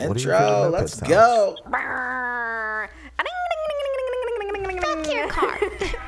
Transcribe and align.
Intro, 0.00 0.70
let's 0.70 1.00
go. 1.00 1.56
Fuck 1.64 1.74
your 5.10 5.26
car. 5.26 5.58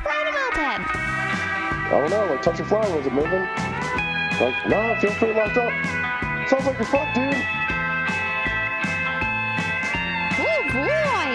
Ride 0.06 0.28
a 0.28 0.32
moped. 0.32 0.86
I 0.86 1.88
don't 1.90 2.08
know, 2.08 2.24
like 2.26 2.40
touch 2.40 2.58
your 2.61 2.68
flower, 2.68 2.88
was 2.96 3.04
it 3.04 3.12
moving? 3.12 3.42
Like, 4.40 4.54
nah, 4.68 4.92
I 4.92 5.00
feel 5.00 5.11
pretty 5.11 5.34
locked 5.34 5.56
up. 5.56 5.72
Sounds 6.48 6.66
like 6.66 6.79
you're 6.79 6.87
fucked, 6.87 7.16
dude. 7.16 7.34
Oh 10.38 10.62
boy. 10.70 11.30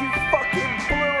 You 0.00 0.10
fucking 0.32 0.72
blew 0.88 1.19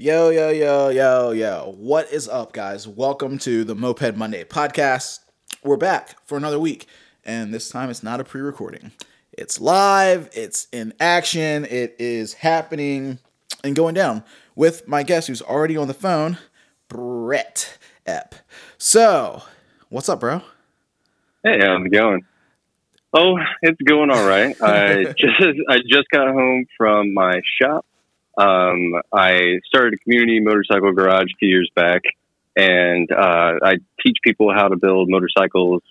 Yo, 0.00 0.30
yo, 0.30 0.50
yo, 0.50 0.90
yo, 0.90 1.32
yo. 1.32 1.74
What 1.76 2.12
is 2.12 2.28
up, 2.28 2.52
guys? 2.52 2.86
Welcome 2.86 3.36
to 3.38 3.64
the 3.64 3.74
Moped 3.74 4.16
Monday 4.16 4.44
podcast. 4.44 5.18
We're 5.64 5.76
back 5.76 6.24
for 6.24 6.38
another 6.38 6.60
week, 6.60 6.86
and 7.24 7.52
this 7.52 7.68
time 7.68 7.90
it's 7.90 8.04
not 8.04 8.20
a 8.20 8.24
pre 8.24 8.40
recording. 8.40 8.92
It's 9.32 9.60
live, 9.60 10.30
it's 10.32 10.68
in 10.70 10.94
action, 11.00 11.64
it 11.64 11.96
is 11.98 12.34
happening 12.34 13.18
and 13.64 13.74
going 13.74 13.94
down 13.94 14.22
with 14.54 14.86
my 14.86 15.02
guest 15.02 15.26
who's 15.26 15.42
already 15.42 15.76
on 15.76 15.88
the 15.88 15.94
phone, 15.94 16.38
Brett 16.86 17.76
Epp. 18.06 18.34
So, 18.78 19.42
what's 19.88 20.08
up, 20.08 20.20
bro? 20.20 20.42
Hey, 21.42 21.58
how's 21.60 21.84
it 21.84 21.90
going? 21.90 22.24
Oh, 23.12 23.36
it's 23.62 23.82
going 23.82 24.10
all 24.10 24.28
right. 24.28 24.54
I 24.62 25.06
just 25.18 25.42
I 25.68 25.78
just 25.78 26.08
got 26.12 26.28
home 26.28 26.66
from 26.76 27.14
my 27.14 27.40
shop. 27.60 27.84
Um, 28.38 28.94
I 29.12 29.58
started 29.66 29.94
a 29.94 29.96
community 29.98 30.40
motorcycle 30.40 30.92
garage 30.92 31.32
a 31.34 31.36
few 31.38 31.48
years 31.48 31.70
back, 31.74 32.02
and 32.56 33.10
uh, 33.10 33.54
I 33.62 33.76
teach 34.00 34.16
people 34.22 34.52
how 34.54 34.68
to 34.68 34.76
build 34.76 35.10
motorcycles 35.10 35.82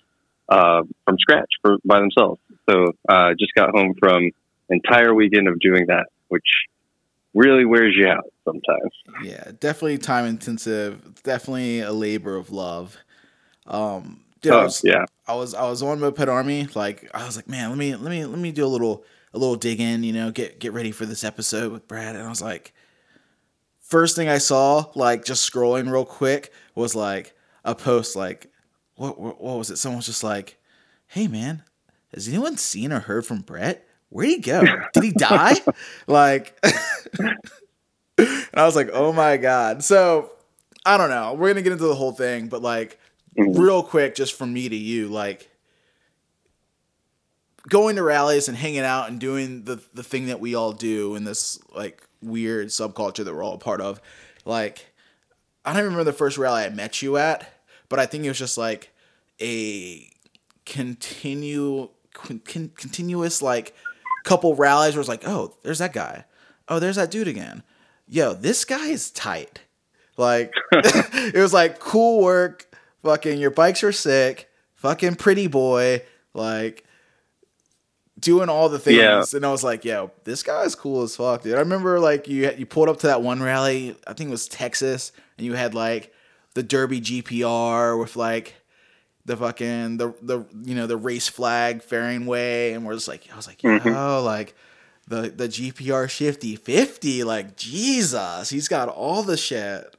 uh, 0.48 0.82
from 1.04 1.18
scratch 1.18 1.50
for 1.62 1.76
by 1.84 2.00
themselves. 2.00 2.40
So 2.68 2.92
I 3.08 3.30
uh, 3.30 3.34
just 3.38 3.54
got 3.54 3.70
home 3.70 3.94
from 3.98 4.30
entire 4.70 5.14
weekend 5.14 5.46
of 5.48 5.60
doing 5.60 5.86
that, 5.88 6.06
which 6.28 6.46
really 7.34 7.64
wears 7.66 7.94
you 7.96 8.08
out 8.08 8.24
sometimes. 8.44 8.92
Yeah, 9.22 9.52
definitely 9.60 9.98
time 9.98 10.24
intensive, 10.24 11.22
definitely 11.22 11.80
a 11.80 11.92
labor 11.92 12.36
of 12.36 12.50
love. 12.50 12.96
Um, 13.66 14.24
dude, 14.40 14.52
I 14.54 14.56
Oh, 14.60 14.62
was- 14.64 14.82
yeah. 14.84 15.04
I 15.26 15.34
was 15.34 15.52
I 15.52 15.68
was 15.68 15.82
on 15.82 16.00
Moped 16.00 16.26
Army. 16.26 16.68
Like 16.74 17.10
I 17.12 17.26
was 17.26 17.36
like, 17.36 17.48
man, 17.48 17.68
let 17.68 17.76
me 17.76 17.94
let 17.94 18.10
me 18.10 18.24
let 18.24 18.38
me 18.38 18.50
do 18.52 18.64
a 18.64 18.66
little 18.66 19.04
a 19.34 19.38
little 19.38 19.56
dig 19.56 19.80
in. 19.80 20.02
You 20.04 20.12
know, 20.12 20.30
get 20.30 20.58
get 20.60 20.72
ready 20.72 20.90
for 20.92 21.06
this 21.06 21.24
episode 21.24 21.72
with 21.72 21.86
Brad. 21.88 22.16
And 22.16 22.24
I 22.24 22.28
was 22.28 22.42
like, 22.42 22.72
first 23.80 24.16
thing 24.16 24.28
I 24.28 24.38
saw, 24.38 24.86
like 24.94 25.24
just 25.24 25.50
scrolling 25.50 25.90
real 25.90 26.04
quick, 26.04 26.52
was 26.74 26.94
like 26.94 27.34
a 27.64 27.74
post. 27.74 28.16
Like, 28.16 28.50
what 28.96 29.18
what, 29.20 29.40
what 29.40 29.58
was 29.58 29.70
it? 29.70 29.76
Someone 29.78 29.98
was 29.98 30.06
just 30.06 30.24
like, 30.24 30.58
hey 31.06 31.28
man, 31.28 31.62
has 32.14 32.28
anyone 32.28 32.56
seen 32.56 32.92
or 32.92 33.00
heard 33.00 33.26
from 33.26 33.40
Brett? 33.40 33.86
Where'd 34.10 34.28
he 34.30 34.38
go? 34.38 34.62
Did 34.94 35.02
he 35.02 35.12
die? 35.12 35.56
like, 36.06 36.58
and 37.18 37.36
I 38.54 38.64
was 38.64 38.76
like, 38.76 38.90
oh 38.92 39.12
my 39.12 39.36
god. 39.36 39.84
So 39.84 40.30
I 40.84 40.96
don't 40.96 41.10
know. 41.10 41.34
We're 41.34 41.48
gonna 41.50 41.62
get 41.62 41.72
into 41.72 41.86
the 41.86 41.94
whole 41.94 42.12
thing, 42.12 42.48
but 42.48 42.62
like 42.62 42.98
Mhm. 43.38 43.56
real 43.58 43.82
quick, 43.84 44.14
just 44.16 44.34
from 44.34 44.52
me 44.52 44.68
to 44.68 44.74
you, 44.76 45.08
like 45.08 45.48
going 47.68 47.96
to 47.96 48.02
rallies 48.02 48.48
and 48.48 48.56
hanging 48.56 48.80
out 48.80 49.08
and 49.08 49.20
doing 49.20 49.64
the 49.64 49.80
the 49.94 50.02
thing 50.02 50.26
that 50.26 50.40
we 50.40 50.54
all 50.54 50.72
do 50.72 51.14
in 51.14 51.24
this 51.24 51.58
like 51.74 52.02
weird 52.22 52.68
subculture 52.68 53.24
that 53.24 53.34
we're 53.34 53.42
all 53.42 53.54
a 53.54 53.58
part 53.58 53.80
of. 53.80 54.00
Like, 54.44 54.92
I 55.64 55.72
don't 55.72 55.84
remember 55.84 56.04
the 56.04 56.12
first 56.12 56.38
rally 56.38 56.64
I 56.64 56.68
met 56.70 57.02
you 57.02 57.16
at, 57.16 57.50
but 57.88 57.98
I 57.98 58.06
think 58.06 58.24
it 58.24 58.28
was 58.28 58.38
just 58.38 58.58
like 58.58 58.90
a 59.40 60.10
continue 60.66 61.88
con- 62.12 62.42
con- 62.44 62.72
continuous 62.76 63.42
like 63.42 63.74
couple 64.24 64.54
rallies 64.54 64.94
where 64.94 65.00
it's 65.00 65.08
like, 65.08 65.26
oh, 65.26 65.56
there's 65.62 65.78
that 65.78 65.92
guy. 65.92 66.24
Oh, 66.68 66.78
there's 66.78 66.96
that 66.96 67.10
dude 67.10 67.28
again. 67.28 67.62
Yo, 68.08 68.34
this 68.34 68.64
guy 68.64 68.88
is 68.88 69.10
tight. 69.10 69.60
Like 70.16 70.52
it 70.72 71.40
was 71.40 71.52
like 71.52 71.78
cool 71.78 72.22
work. 72.22 72.66
Fucking 73.02 73.38
your 73.38 73.50
bikes 73.50 73.82
are 73.84 73.92
sick. 73.92 74.48
Fucking 74.74 75.14
pretty 75.16 75.46
boy. 75.46 76.02
Like 76.34 76.84
doing 78.18 78.48
all 78.48 78.68
the 78.68 78.78
things. 78.78 78.96
Yeah. 78.98 79.22
And 79.32 79.44
I 79.46 79.50
was 79.50 79.62
like, 79.62 79.84
yo, 79.84 80.10
this 80.24 80.42
guy's 80.42 80.74
cool 80.74 81.02
as 81.02 81.16
fuck, 81.16 81.42
dude. 81.42 81.54
I 81.54 81.58
remember 81.60 82.00
like 82.00 82.28
you 82.28 82.50
you 82.56 82.66
pulled 82.66 82.88
up 82.88 82.98
to 83.00 83.06
that 83.08 83.22
one 83.22 83.42
rally. 83.42 83.96
I 84.06 84.12
think 84.12 84.28
it 84.28 84.30
was 84.32 84.48
Texas, 84.48 85.12
and 85.36 85.46
you 85.46 85.54
had 85.54 85.74
like 85.74 86.12
the 86.54 86.64
Derbi 86.64 87.00
GPR 87.00 87.98
with 87.98 88.16
like 88.16 88.54
the 89.24 89.36
fucking 89.36 89.98
the 89.98 90.14
the 90.22 90.44
you 90.64 90.74
know 90.74 90.86
the 90.86 90.96
race 90.96 91.28
flag 91.28 91.82
fairing 91.82 92.26
way, 92.26 92.72
and 92.72 92.84
we're 92.84 92.94
just 92.94 93.08
like 93.08 93.28
I 93.32 93.36
was 93.36 93.46
like 93.46 93.62
yo 93.62 93.78
Mhm. 93.78 94.24
like 94.24 94.54
the 95.06 95.28
the 95.30 95.48
GPR 95.48 96.08
Shifty 96.08 96.56
fifty 96.56 97.24
like 97.24 97.56
Jesus, 97.56 98.50
he's 98.50 98.68
got 98.68 98.88
all 98.88 99.22
the 99.22 99.36
shit. 99.36 99.94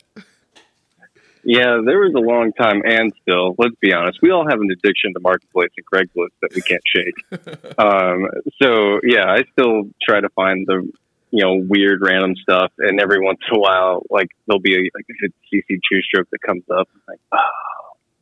Yeah, 1.44 1.80
there 1.86 2.00
was 2.00 2.14
a 2.16 2.20
long 2.20 2.52
time, 2.54 2.82
and 2.86 3.14
still, 3.22 3.56
let's 3.58 3.76
be 3.82 3.94
honest, 3.94 4.20
we 4.22 4.32
all 4.32 4.48
have 4.48 4.60
an 4.60 4.70
addiction 4.72 5.14
to 5.14 5.20
marketplace 5.20 5.70
and 5.78 5.86
Craigslist 5.86 6.32
that 6.42 6.54
we 6.54 6.62
can't 6.62 6.82
shake. 6.86 7.16
um, 7.78 8.28
so 8.62 9.00
yeah, 9.04 9.26
I 9.26 9.44
still 9.54 9.84
try 10.02 10.20
to 10.20 10.30
find 10.30 10.68
the 10.68 10.90
you 11.32 11.44
know 11.44 11.56
weird 11.56 12.02
random 12.02 12.36
stuff, 12.36 12.72
and 12.80 13.00
every 13.00 13.20
once 13.20 13.40
in 13.50 13.58
a 13.58 13.60
while, 13.60 14.04
like 14.10 14.30
there'll 14.48 14.60
be 14.60 14.76
a, 14.76 14.82
like 14.94 15.06
a 15.10 15.28
CC 15.54 15.64
two 15.70 16.02
stroke 16.02 16.28
that 16.32 16.42
comes 16.42 16.64
up. 16.70 16.90
Like, 17.08 17.20
oh, 17.32 17.38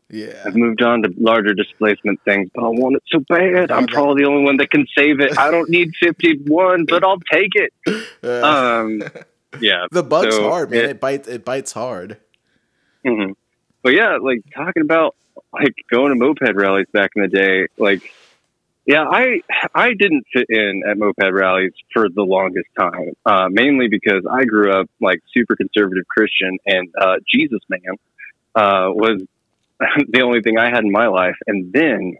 Yeah, 0.09 0.44
I've 0.45 0.56
moved 0.56 0.81
on 0.81 1.03
to 1.03 1.13
larger 1.17 1.53
displacement 1.53 2.22
things, 2.23 2.50
but 2.53 2.63
I 2.63 2.69
want 2.69 2.95
it 2.95 3.03
so 3.07 3.19
bad. 3.27 3.72
I'm 3.72 3.88
probably 3.88 4.23
the 4.23 4.29
only 4.29 4.44
one 4.44 4.57
that 4.57 4.72
can 4.72 4.85
save 4.97 5.19
it. 5.19 5.38
I 5.38 5.51
don't 5.51 5.69
need 5.69 5.91
51, 6.01 6.85
but 6.85 7.03
I'll 7.03 7.19
take 7.31 7.51
it. 7.56 7.73
Um, 8.23 9.01
yeah, 9.61 9.85
the 9.91 10.03
bug's 10.03 10.35
so, 10.35 10.50
hard, 10.50 10.72
man. 10.72 10.81
yeah. 10.81 10.89
It 10.89 11.00
bites 11.00 11.27
it 11.27 11.45
bites 11.45 11.72
hard. 11.72 12.17
Hmm 13.07 13.31
But 13.84 13.94
yeah, 13.94 14.18
like 14.22 14.41
talking 14.53 14.81
about 14.84 15.16
like 15.53 15.75
going 15.90 16.09
to 16.09 16.16
moped 16.16 16.41
rallies 16.56 16.88
back 16.91 17.12
in 17.16 17.22
the 17.23 17.28
day, 17.29 17.68
like 17.78 18.01
yeah, 18.85 19.03
I 19.03 19.41
I 19.75 19.94
didn't 19.94 20.25
fit 20.34 20.45
in 20.50 20.84
at 20.90 20.97
moped 20.97 21.31
rallies 21.31 21.73
for 21.94 22.07
the 22.09 22.23
longest 22.23 22.68
time, 22.79 23.12
uh, 23.25 23.47
mainly 23.50 23.88
because 23.90 24.23
I 24.29 24.45
grew 24.45 24.72
up 24.72 24.90
like 25.01 25.19
super 25.35 25.56
conservative 25.56 26.06
Christian, 26.07 26.57
and 26.66 26.90
uh, 27.00 27.16
Jesus 27.34 27.59
man 27.69 27.81
uh, 28.56 28.90
was 28.91 29.22
the 29.79 30.22
only 30.22 30.41
thing 30.41 30.57
I 30.57 30.69
had 30.69 30.84
in 30.84 30.91
my 30.91 31.07
life, 31.07 31.35
and 31.47 31.72
then 31.72 32.18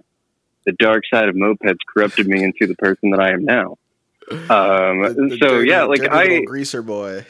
the 0.66 0.74
dark 0.74 1.04
side 1.12 1.30
of 1.30 1.36
mopeds 1.36 1.78
corrupted 1.94 2.28
me 2.28 2.44
into 2.44 2.68
the 2.68 2.76
person 2.76 3.12
that 3.12 3.20
I 3.20 3.32
am 3.32 3.44
now. 3.46 3.78
Um, 4.30 5.04
The- 5.04 5.28
the 5.30 5.38
so 5.42 5.48
dirty- 5.52 5.70
yeah, 5.70 5.84
like 5.84 6.02
I 6.12 6.42
greaser 6.46 6.82
boy. 6.82 7.26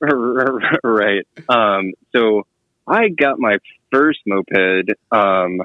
right. 0.00 1.26
Um, 1.48 1.92
so 2.14 2.46
I 2.92 3.08
got 3.08 3.38
my 3.38 3.56
first 3.90 4.20
moped 4.26 4.90
um, 5.10 5.62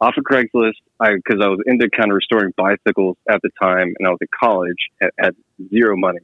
off 0.00 0.14
of 0.16 0.24
Craigslist 0.24 0.78
because 1.00 1.40
I, 1.42 1.48
was 1.48 1.58
into 1.66 1.90
kind 1.90 2.12
of 2.12 2.14
restoring 2.14 2.54
bicycles 2.56 3.16
at 3.28 3.42
the 3.42 3.50
time, 3.60 3.94
and 3.98 4.06
I 4.06 4.10
was 4.10 4.18
at 4.22 4.28
college 4.30 4.88
at, 5.02 5.12
had 5.18 5.36
zero 5.70 5.96
money, 5.96 6.20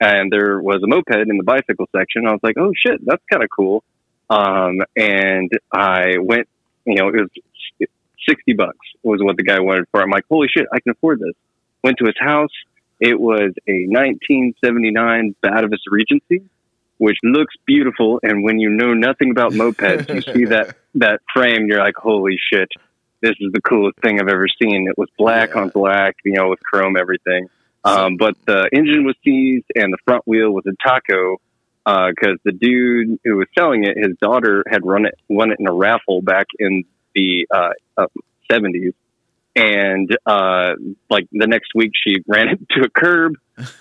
and 0.00 0.32
there 0.32 0.58
was 0.58 0.82
a 0.82 0.86
moped 0.86 1.14
in 1.14 1.36
the 1.36 1.44
bicycle 1.44 1.86
section. 1.94 2.26
I 2.26 2.30
was 2.30 2.40
like, 2.42 2.56
"Oh 2.58 2.72
shit, 2.74 3.04
that's 3.04 3.22
kind 3.30 3.44
of 3.44 3.50
cool," 3.54 3.84
um, 4.30 4.78
and 4.96 5.50
I 5.70 6.16
went. 6.18 6.48
You 6.86 6.94
know, 6.94 7.08
it 7.08 7.28
was 7.78 7.88
sixty 8.26 8.54
bucks 8.54 8.78
was 9.02 9.20
what 9.22 9.36
the 9.36 9.42
guy 9.42 9.60
wanted 9.60 9.84
for. 9.90 10.00
it. 10.00 10.04
I'm 10.04 10.10
like, 10.10 10.24
"Holy 10.30 10.48
shit, 10.48 10.66
I 10.72 10.80
can 10.80 10.92
afford 10.92 11.20
this." 11.20 11.34
Went 11.84 11.98
to 11.98 12.06
his 12.06 12.16
house. 12.18 12.52
It 13.00 13.18
was 13.18 13.52
a 13.66 13.86
1979 13.86 15.34
Batavus 15.42 15.78
Regency 15.90 16.42
which 17.00 17.16
looks 17.22 17.54
beautiful. 17.66 18.20
And 18.22 18.44
when 18.44 18.58
you 18.60 18.68
know 18.68 18.92
nothing 18.92 19.30
about 19.30 19.52
mopeds, 19.52 20.06
you 20.14 20.20
see 20.34 20.44
that 20.46 20.76
that 20.96 21.20
frame, 21.32 21.66
you're 21.66 21.78
like, 21.80 21.94
holy 21.96 22.36
shit, 22.52 22.68
this 23.22 23.34
is 23.40 23.52
the 23.52 23.60
coolest 23.62 23.98
thing 24.02 24.20
I've 24.20 24.28
ever 24.28 24.46
seen. 24.62 24.86
It 24.88 24.98
was 24.98 25.08
black 25.18 25.50
Yeah. 25.54 25.62
on 25.62 25.68
black, 25.70 26.16
you 26.24 26.32
know, 26.32 26.50
with 26.50 26.60
chrome 26.62 26.96
everything. 26.98 27.48
Um, 27.84 28.16
but 28.18 28.34
the 28.46 28.68
engine 28.72 29.04
was 29.04 29.16
seized 29.24 29.64
and 29.74 29.90
the 29.92 29.98
front 30.04 30.26
wheel 30.26 30.50
was 30.50 30.64
a 30.66 30.76
taco 30.86 31.38
because 31.86 32.36
the 32.44 32.52
dude 32.52 33.18
who 33.24 33.36
was 33.36 33.46
selling 33.58 33.84
it, 33.84 33.96
his 33.96 34.16
daughter 34.20 34.62
had 34.70 34.84
run 34.84 35.06
it, 35.06 35.14
won 35.28 35.50
it 35.52 35.56
in 35.58 35.66
a 35.66 35.72
raffle 35.72 36.20
back 36.20 36.46
in 36.58 36.84
the 37.14 37.46
uh, 37.50 37.70
uh, 37.96 38.06
70s. 38.52 38.92
And 39.56 40.16
uh, 40.26 40.74
like 41.08 41.26
the 41.32 41.46
next 41.46 41.70
week, 41.74 41.92
she 41.94 42.16
ran 42.26 42.48
it 42.48 42.60
to 42.70 42.86
a 42.86 42.90
curb, 42.90 43.34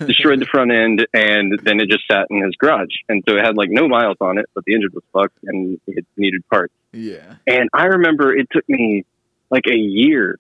destroyed 0.06 0.40
the 0.40 0.46
front 0.52 0.72
end, 0.72 1.08
and 1.14 1.60
then 1.64 1.80
it 1.80 1.90
just 1.90 2.04
sat 2.10 2.28
in 2.30 2.44
his 2.44 2.56
garage. 2.56 2.96
And 3.08 3.24
so 3.28 3.36
it 3.36 3.46
had 3.46 3.56
like 3.56 3.70
no 3.70 3.88
miles 3.88 4.18
on 4.20 4.38
it, 4.38 4.48
but 4.54 4.66
the 4.66 4.74
engine 4.74 4.92
was 4.94 5.04
fucked 5.14 5.38
and 5.44 5.80
it 5.88 6.06
needed 6.18 6.48
parts. 6.50 6.74
yeah. 6.92 7.36
And 7.46 7.70
I 7.74 7.86
remember 7.86 8.36
it 8.36 8.48
took 8.52 8.68
me 8.68 9.06
like 9.50 9.68
a 9.68 9.78
year 9.78 10.40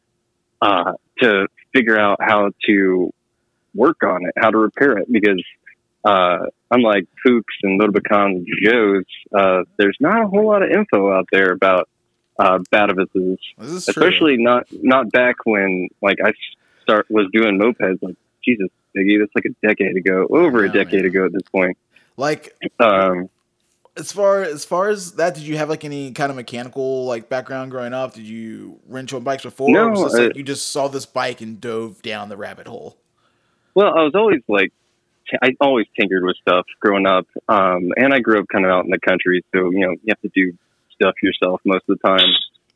uh, 0.61 0.93
to 1.21 1.47
figure 1.73 1.99
out 1.99 2.17
how 2.21 2.51
to 2.67 3.13
work 3.75 4.03
on 4.03 4.25
it, 4.25 4.33
how 4.37 4.49
to 4.49 4.57
repair 4.57 4.97
it, 4.97 5.11
because 5.11 5.43
uh, 6.03 6.39
unlike 6.71 7.07
Puchs 7.25 7.43
and 7.63 7.79
Motobécane 7.79 8.37
and 8.37 8.47
Joe's, 8.63 9.05
uh, 9.37 9.63
there's 9.77 9.97
not 9.99 10.23
a 10.23 10.27
whole 10.27 10.47
lot 10.47 10.63
of 10.63 10.69
info 10.71 11.11
out 11.11 11.27
there 11.31 11.51
about 11.51 11.89
uh, 12.39 12.59
Batavuses, 12.71 13.37
is 13.59 13.85
true. 13.85 14.03
especially 14.03 14.37
not 14.37 14.65
not 14.71 15.11
back 15.11 15.45
when 15.45 15.89
like 16.01 16.17
I 16.23 16.31
start 16.81 17.05
was 17.09 17.27
doing 17.33 17.59
mopeds. 17.59 18.01
Like 18.01 18.15
Jesus, 18.43 18.69
Biggie, 18.95 19.19
that's 19.19 19.31
like 19.35 19.45
a 19.45 19.67
decade 19.67 19.97
ago, 19.97 20.25
over 20.29 20.63
a 20.63 20.71
decade 20.71 21.01
man. 21.01 21.05
ago 21.05 21.25
at 21.25 21.33
this 21.33 21.43
point. 21.51 21.77
like 22.17 22.55
Um, 22.79 23.29
as 23.97 24.13
far 24.13 24.43
as 24.43 24.63
far 24.63 24.87
as 24.87 25.13
that, 25.13 25.35
did 25.35 25.43
you 25.43 25.57
have 25.57 25.69
like 25.69 25.83
any 25.83 26.13
kind 26.13 26.29
of 26.29 26.37
mechanical 26.37 27.05
like 27.05 27.27
background 27.27 27.71
growing 27.71 27.93
up? 27.93 28.13
Did 28.13 28.25
you 28.25 28.79
wrench 28.87 29.11
on 29.13 29.23
bikes 29.23 29.43
before? 29.43 29.69
or 29.69 29.73
No, 29.73 29.89
was 29.89 30.13
this, 30.13 30.13
like, 30.13 30.31
uh, 30.31 30.33
you 30.35 30.43
just 30.43 30.71
saw 30.71 30.87
this 30.87 31.05
bike 31.05 31.41
and 31.41 31.59
dove 31.59 32.01
down 32.01 32.29
the 32.29 32.37
rabbit 32.37 32.67
hole. 32.67 32.97
Well, 33.75 33.93
I 33.93 34.03
was 34.03 34.15
always 34.15 34.41
like, 34.47 34.71
I 35.41 35.55
always 35.59 35.87
tinkered 35.99 36.23
with 36.23 36.37
stuff 36.37 36.65
growing 36.79 37.05
up, 37.05 37.27
um, 37.49 37.91
and 37.97 38.13
I 38.13 38.19
grew 38.19 38.39
up 38.39 38.47
kind 38.51 38.65
of 38.65 38.71
out 38.71 38.85
in 38.85 38.91
the 38.91 38.99
country, 38.99 39.43
so 39.53 39.69
you 39.71 39.81
know 39.81 39.91
you 39.91 40.07
have 40.07 40.21
to 40.21 40.31
do 40.33 40.57
stuff 41.01 41.15
yourself 41.23 41.61
most 41.65 41.83
of 41.89 41.97
the 41.97 42.07
time. 42.07 42.29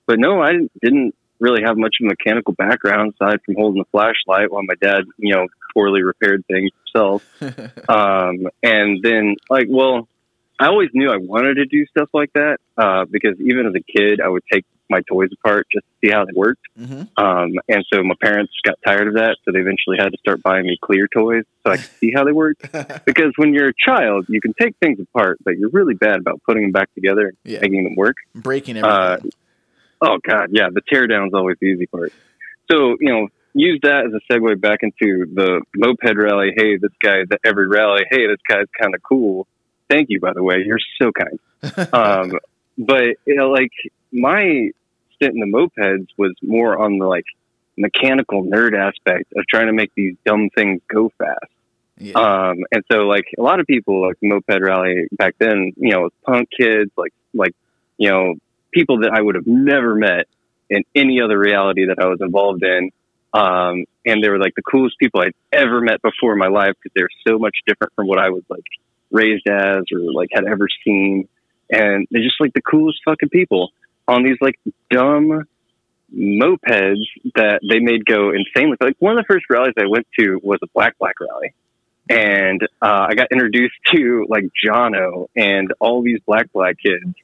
But 0.05 0.19
no, 0.19 0.41
I 0.41 0.53
didn't- 0.81 1.15
really 1.39 1.63
have 1.63 1.77
much 1.77 1.95
of 1.99 2.05
a 2.05 2.09
mechanical 2.09 2.53
background 2.53 3.13
aside 3.13 3.39
from 3.45 3.55
holding 3.55 3.79
the 3.79 3.89
flashlight 3.91 4.49
while 4.49 4.63
my 4.63 4.75
dad, 4.81 5.03
you 5.17 5.35
know, 5.35 5.45
poorly 5.73 6.01
repaired 6.01 6.43
things 6.47 6.71
himself. 6.85 7.21
um, 7.89 8.47
and 8.63 9.03
then 9.03 9.35
like, 9.49 9.67
well, 9.69 10.07
I 10.59 10.67
always 10.67 10.89
knew 10.93 11.09
I 11.09 11.17
wanted 11.17 11.55
to 11.55 11.65
do 11.65 11.85
stuff 11.87 12.09
like 12.13 12.31
that 12.33 12.59
uh, 12.77 13.05
because 13.05 13.39
even 13.41 13.67
as 13.67 13.73
a 13.75 13.81
kid, 13.81 14.21
I 14.21 14.29
would 14.29 14.43
take 14.49 14.65
my 14.89 15.01
toys 15.09 15.29
apart 15.33 15.67
just 15.71 15.85
to 15.85 16.07
see 16.07 16.11
how 16.11 16.25
they 16.25 16.33
worked. 16.35 16.61
hmm 16.77 17.03
Um, 17.17 17.51
and 17.67 17.85
so 17.91 18.03
my 18.03 18.15
parents 18.21 18.51
got 18.65 18.75
tired 18.85 19.07
of 19.07 19.13
that, 19.15 19.37
so 19.43 19.51
they 19.51 19.59
eventually 19.59 19.97
had 19.99 20.09
to 20.09 20.17
start 20.19 20.41
buying 20.43 20.65
me 20.65 20.77
clear 20.81 21.07
toys 21.07 21.43
so 21.65 21.73
I 21.73 21.77
could 21.77 21.89
see 21.99 22.11
how 22.15 22.23
they 22.23 22.31
worked. 22.31 22.67
Because 23.05 23.33
when 23.35 23.53
you're 23.53 23.69
a 23.69 23.73
child, 23.77 24.25
you 24.29 24.39
can 24.39 24.53
take 24.59 24.75
things 24.81 24.97
apart, 24.99 25.37
but 25.43 25.57
you're 25.57 25.69
really 25.69 25.93
bad 25.93 26.19
about 26.19 26.41
putting 26.45 26.63
them 26.63 26.71
back 26.71 26.93
together 26.95 27.27
and 27.27 27.37
Yeah. 27.43 27.59
making 27.61 27.83
them 27.83 27.95
work. 27.95 28.15
Breaking 28.33 28.77
Uh, 28.77 29.17
everything. 29.17 29.31
Oh 30.01 30.17
God, 30.27 30.49
yeah, 30.51 30.67
the 30.71 30.81
teardown's 30.91 31.33
always 31.33 31.57
the 31.61 31.67
easy 31.67 31.85
part. 31.87 32.11
So 32.71 32.95
you 32.99 33.09
know, 33.11 33.27
use 33.53 33.79
that 33.83 34.05
as 34.05 34.13
a 34.13 34.21
segue 34.33 34.59
back 34.59 34.79
into 34.81 35.25
the 35.33 35.61
moped 35.75 36.15
rally. 36.17 36.51
Hey, 36.55 36.77
this 36.77 36.91
guy 37.01 37.21
at 37.21 37.39
every 37.45 37.67
rally. 37.67 38.03
Hey, 38.09 38.27
this 38.27 38.39
guy's 38.47 38.65
kind 38.79 38.95
of 38.95 39.01
cool. 39.03 39.47
Thank 39.89 40.07
you, 40.09 40.19
by 40.19 40.33
the 40.33 40.43
way. 40.43 40.63
You're 40.65 40.79
so 41.01 41.11
kind. 41.11 41.39
um, 41.93 42.39
but 42.77 43.03
you 43.25 43.35
know, 43.35 43.49
like 43.51 43.71
my 44.13 44.69
stint 45.15 45.33
in 45.33 45.39
the 45.39 45.45
mopeds 45.45 46.07
was 46.17 46.33
more 46.41 46.77
on 46.77 46.99
the 46.99 47.05
like 47.05 47.25
mechanical 47.77 48.43
nerd 48.43 48.77
aspect 48.77 49.33
of 49.35 49.45
trying 49.47 49.67
to 49.67 49.73
make 49.73 49.91
these 49.95 50.15
dumb 50.25 50.49
things 50.55 50.81
go 50.87 51.11
fast. 51.17 51.51
yeah. 51.97 52.13
Um, 52.13 52.63
and 52.71 52.83
so 52.91 52.99
like 52.99 53.25
a 53.37 53.41
lot 53.41 53.59
of 53.59 53.67
people 53.67 54.07
like 54.07 54.17
moped 54.21 54.61
rally 54.61 55.07
back 55.11 55.35
then, 55.39 55.73
you 55.77 55.91
know, 55.91 56.09
punk 56.25 56.49
kids, 56.57 56.91
like 56.97 57.13
like 57.33 57.55
you 57.97 58.09
know, 58.09 58.35
people 58.71 58.99
that 58.99 59.11
I 59.13 59.21
would 59.21 59.35
have 59.35 59.47
never 59.47 59.95
met 59.95 60.27
in 60.69 60.83
any 60.95 61.21
other 61.21 61.37
reality 61.37 61.85
that 61.87 61.99
I 61.99 62.07
was 62.07 62.19
involved 62.21 62.63
in. 62.63 62.91
Um, 63.33 63.85
and 64.05 64.23
they 64.23 64.29
were 64.29 64.39
like 64.39 64.53
the 64.55 64.61
coolest 64.61 64.97
people 64.99 65.21
I'd 65.21 65.33
ever 65.51 65.81
met 65.81 66.01
before 66.01 66.33
in 66.33 66.39
my 66.39 66.47
life 66.47 66.73
because 66.81 66.93
they're 66.95 67.09
so 67.27 67.39
much 67.39 67.55
different 67.65 67.93
from 67.95 68.07
what 68.07 68.19
I 68.19 68.29
was 68.29 68.43
like 68.49 68.65
raised 69.11 69.47
as 69.47 69.83
or 69.91 69.99
like 70.13 70.29
had 70.31 70.45
ever 70.45 70.67
seen. 70.83 71.27
And 71.71 72.07
they're 72.11 72.21
just 72.21 72.39
like 72.39 72.53
the 72.53 72.61
coolest 72.61 72.99
fucking 73.05 73.29
people 73.29 73.71
on 74.07 74.23
these 74.23 74.37
like 74.41 74.59
dumb 74.89 75.45
mopeds 76.15 77.05
that 77.35 77.59
they 77.67 77.79
made 77.79 78.05
go 78.05 78.31
insane 78.31 78.69
with. 78.69 78.81
Like 78.81 78.95
one 78.99 79.17
of 79.17 79.25
the 79.25 79.33
first 79.33 79.45
rallies 79.49 79.73
I 79.77 79.87
went 79.87 80.07
to 80.19 80.39
was 80.43 80.59
a 80.63 80.67
black 80.73 80.97
black 80.99 81.15
rally. 81.19 81.53
And 82.09 82.61
uh, 82.81 83.07
I 83.09 83.15
got 83.15 83.31
introduced 83.31 83.75
to 83.93 84.25
like 84.27 84.45
Jono 84.63 85.27
and 85.35 85.73
all 85.79 86.01
these 86.01 86.19
black 86.25 86.51
black 86.51 86.75
kids 86.83 87.15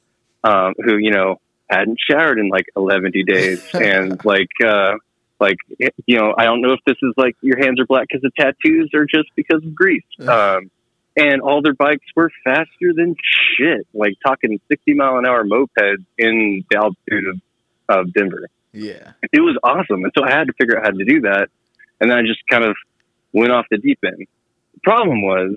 um, 0.42 0.74
who, 0.82 0.96
you 0.96 1.10
know, 1.10 1.36
hadn't 1.68 1.98
showered 2.10 2.38
in 2.38 2.48
like 2.48 2.66
11 2.74 3.12
days. 3.26 3.62
and 3.74 4.24
like, 4.24 4.48
uh, 4.64 4.94
like, 5.38 5.56
you 6.06 6.18
know, 6.18 6.34
I 6.36 6.44
don't 6.44 6.62
know 6.62 6.72
if 6.72 6.80
this 6.86 6.96
is 7.02 7.12
like 7.16 7.36
your 7.42 7.58
hands 7.58 7.78
are 7.78 7.86
black 7.86 8.06
because 8.08 8.24
of 8.24 8.34
tattoos 8.34 8.90
or 8.94 9.04
just 9.04 9.28
because 9.36 9.62
of 9.64 9.74
grease. 9.74 10.02
Um, 10.20 10.70
and 11.20 11.42
all 11.42 11.62
their 11.62 11.74
bikes 11.74 12.06
were 12.16 12.30
faster 12.44 12.92
than 12.94 13.14
shit, 13.56 13.86
like 13.94 14.14
talking 14.24 14.60
60 14.68 14.94
mile 14.94 15.18
an 15.18 15.26
hour 15.26 15.44
mopeds 15.44 16.04
in 16.18 16.64
the 16.70 16.76
altitude 16.76 17.24
of, 17.88 17.98
of 17.98 18.12
Denver 18.12 18.48
yeah. 18.72 19.12
it 19.32 19.40
was 19.40 19.58
awesome. 19.62 20.04
And 20.04 20.12
so 20.16 20.24
I 20.24 20.30
had 20.30 20.46
to 20.46 20.52
figure 20.58 20.78
out 20.78 20.84
how 20.84 20.90
to 20.90 21.04
do 21.04 21.22
that. 21.22 21.48
And 22.00 22.10
then 22.10 22.18
I 22.18 22.22
just 22.22 22.40
kind 22.48 22.64
of 22.64 22.76
went 23.32 23.52
off 23.52 23.66
the 23.70 23.78
deep 23.78 23.98
end. 24.04 24.26
The 24.74 24.80
problem 24.82 25.22
was 25.22 25.56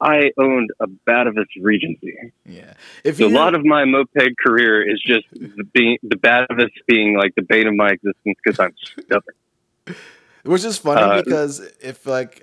I 0.00 0.32
owned 0.38 0.70
a 0.80 0.86
Batavus 0.86 1.46
Regency. 1.60 2.14
Yeah. 2.44 2.74
If 3.04 3.18
So 3.18 3.26
a 3.26 3.28
lot 3.28 3.54
of 3.54 3.64
my 3.64 3.84
moped 3.84 4.36
career 4.44 4.88
is 4.88 5.00
just 5.00 5.26
the, 5.32 5.64
being, 5.72 5.98
the 6.02 6.16
Batavus 6.16 6.70
being 6.86 7.16
like 7.16 7.34
the 7.36 7.42
bane 7.42 7.68
of 7.68 7.74
my 7.74 7.90
existence 7.90 8.36
because 8.42 8.58
I'm 8.58 8.74
stubborn. 9.04 9.34
Which 10.44 10.64
is 10.64 10.78
funny 10.78 11.02
Uh, 11.02 11.22
because 11.22 11.60
if 11.80 12.04
like 12.04 12.42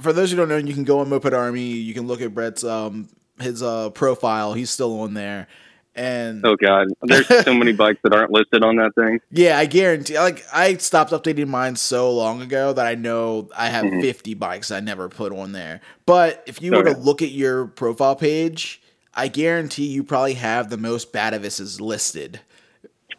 for 0.00 0.12
those 0.12 0.30
who 0.30 0.36
don't 0.36 0.48
know, 0.48 0.56
you 0.56 0.74
can 0.74 0.84
go 0.84 1.00
on 1.00 1.08
Moped 1.08 1.32
Army. 1.32 1.62
You 1.62 1.94
can 1.94 2.06
look 2.06 2.20
at 2.20 2.34
Brett's 2.34 2.64
um 2.64 3.08
his 3.40 3.62
uh 3.62 3.90
profile. 3.90 4.52
He's 4.54 4.70
still 4.70 5.00
on 5.00 5.14
there, 5.14 5.46
and 5.94 6.44
Oh 6.44 6.56
God, 6.56 6.88
there's 7.02 7.26
so 7.44 7.54
many 7.54 7.72
bikes 7.72 8.00
that 8.02 8.12
aren't 8.12 8.30
listed 8.30 8.62
on 8.62 8.76
that 8.76 8.94
thing. 8.94 9.20
yeah, 9.30 9.58
I 9.58 9.66
guarantee. 9.66 10.18
Like 10.18 10.44
I 10.52 10.76
stopped 10.76 11.12
updating 11.12 11.48
mine 11.48 11.76
so 11.76 12.12
long 12.12 12.42
ago 12.42 12.72
that 12.72 12.86
I 12.86 12.94
know 12.94 13.48
I 13.56 13.66
have 13.68 13.84
Mhm. 13.84 14.00
50 14.00 14.34
bikes 14.34 14.70
I 14.70 14.80
never 14.80 15.08
put 15.08 15.32
on 15.32 15.52
there. 15.52 15.80
But 16.06 16.42
if 16.46 16.60
you 16.62 16.72
were 16.72 16.84
to 16.84 16.96
look 16.98 17.22
at 17.22 17.30
your 17.30 17.66
profile 17.66 18.16
page, 18.16 18.80
I 19.14 19.28
guarantee 19.28 19.86
you 19.86 20.04
probably 20.04 20.34
have 20.34 20.70
the 20.70 20.76
most 20.76 21.12
Batavuses 21.12 21.80
listed. 21.80 22.40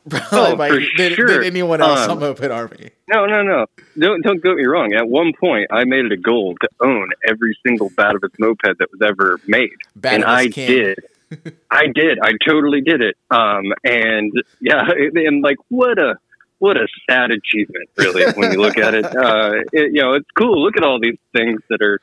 Probably 0.30 0.52
Oh, 0.52 0.56
by, 0.56 0.70
for 0.70 0.76
than, 0.76 0.88
than 0.98 1.14
sure. 1.16 1.42
anyone 1.44 1.82
else 1.82 2.00
Um, 2.02 2.12
on 2.12 2.20
Moped 2.20 2.44
Army. 2.52 2.90
No, 3.08 3.26
no, 3.26 3.42
no. 3.44 3.66
Don't 3.98 4.22
don't 4.22 4.42
get 4.44 4.56
me 4.56 4.66
wrong. 4.66 4.94
At 4.94 5.08
one 5.08 5.34
point, 5.40 5.68
I 5.72 5.84
made 5.86 6.06
it 6.06 6.12
a 6.12 6.18
goal 6.18 6.56
to 6.62 6.70
own 6.82 7.10
every 7.28 7.58
single 7.66 7.90
Batavus 7.92 8.32
moped 8.40 8.64
that 8.64 8.88
was 8.92 9.02
ever 9.02 9.40
made. 9.48 9.70
and 10.04 10.24
I 10.26 10.48
King. 10.50 10.68
did. 10.68 11.00
I 11.72 11.88
did. 11.94 12.18
I 12.24 12.34
totally 12.48 12.82
did 12.82 13.02
it. 13.02 13.16
Um, 13.32 13.66
and 13.84 14.32
yeah, 14.60 14.84
and 15.16 15.44
like 15.44 15.58
what 15.70 15.98
a 16.00 16.16
what 16.60 16.76
a 16.76 16.88
sad 17.10 17.32
achievement, 17.32 17.90
really, 17.98 18.26
when 18.34 18.52
you 18.52 18.60
look 18.60 18.78
at 18.78 18.94
it. 18.94 19.06
Uh, 19.06 19.62
it. 19.72 19.94
You 19.94 20.02
know, 20.02 20.14
it's 20.16 20.30
cool. 20.38 20.62
Look 20.64 20.76
at 20.76 20.84
all 20.84 21.00
these 21.00 21.18
things 21.34 21.62
that 21.70 21.82
are 21.82 22.00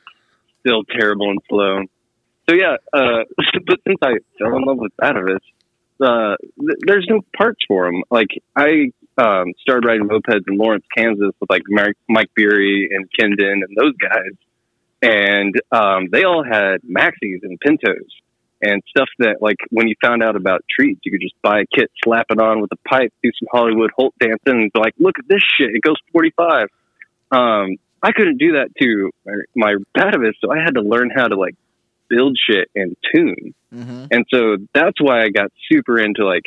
still 0.61 0.83
terrible 0.83 1.29
and 1.29 1.39
slow. 1.49 1.81
So 2.49 2.55
yeah, 2.55 2.77
uh, 2.93 3.23
but 3.67 3.79
since 3.85 3.97
I 4.01 4.13
fell 4.39 4.55
in 4.55 4.63
love 4.63 4.77
with 4.77 4.93
Batavus, 4.97 5.39
uh, 6.01 6.35
th- 6.59 6.79
there's 6.85 7.07
no 7.09 7.21
parts 7.35 7.59
for 7.67 7.85
them. 7.85 8.03
Like 8.09 8.29
I 8.55 8.91
um, 9.17 9.53
started 9.61 9.87
riding 9.87 10.07
mopeds 10.07 10.47
in 10.47 10.57
Lawrence, 10.57 10.85
Kansas, 10.95 11.33
with 11.39 11.49
like 11.49 11.63
Mike, 11.67 11.97
Mike 12.07 12.29
Beery 12.35 12.89
and 12.91 13.07
Kendon 13.19 13.63
and 13.63 13.77
those 13.77 13.93
guys, 13.97 14.33
and 15.01 15.55
um, 15.71 16.07
they 16.11 16.23
all 16.23 16.43
had 16.43 16.81
maxis 16.83 17.43
and 17.43 17.59
pintos 17.59 18.07
and 18.61 18.81
stuff 18.89 19.07
that 19.19 19.37
like 19.41 19.57
when 19.69 19.87
you 19.87 19.95
found 20.01 20.23
out 20.23 20.35
about 20.35 20.63
treats, 20.69 21.01
you 21.03 21.11
could 21.11 21.21
just 21.21 21.39
buy 21.41 21.61
a 21.61 21.65
kit, 21.75 21.91
slap 22.03 22.27
it 22.29 22.39
on 22.39 22.61
with 22.61 22.71
a 22.71 22.89
pipe, 22.89 23.13
do 23.23 23.29
some 23.39 23.47
Hollywood 23.51 23.91
Holt 23.95 24.15
dancing, 24.19 24.39
and 24.61 24.73
be 24.73 24.79
like, 24.79 24.93
look 24.97 25.19
at 25.19 25.27
this 25.27 25.41
shit, 25.57 25.69
it 25.73 25.81
goes 25.81 25.97
45. 26.11 26.67
Um, 27.31 27.75
I 28.01 28.11
couldn't 28.11 28.37
do 28.37 28.53
that 28.53 28.69
to 28.81 29.11
my, 29.25 29.33
my 29.55 29.75
Batavus, 29.95 30.33
so 30.41 30.51
I 30.51 30.59
had 30.63 30.75
to 30.75 30.81
learn 30.81 31.09
how 31.15 31.27
to 31.27 31.35
like 31.35 31.55
build 32.09 32.37
shit 32.49 32.69
and 32.75 32.95
tune. 33.13 33.53
hmm 33.71 34.05
And 34.11 34.25
so 34.33 34.57
that's 34.73 34.99
why 35.01 35.23
I 35.23 35.29
got 35.29 35.51
super 35.71 35.99
into 35.99 36.25
like 36.25 36.43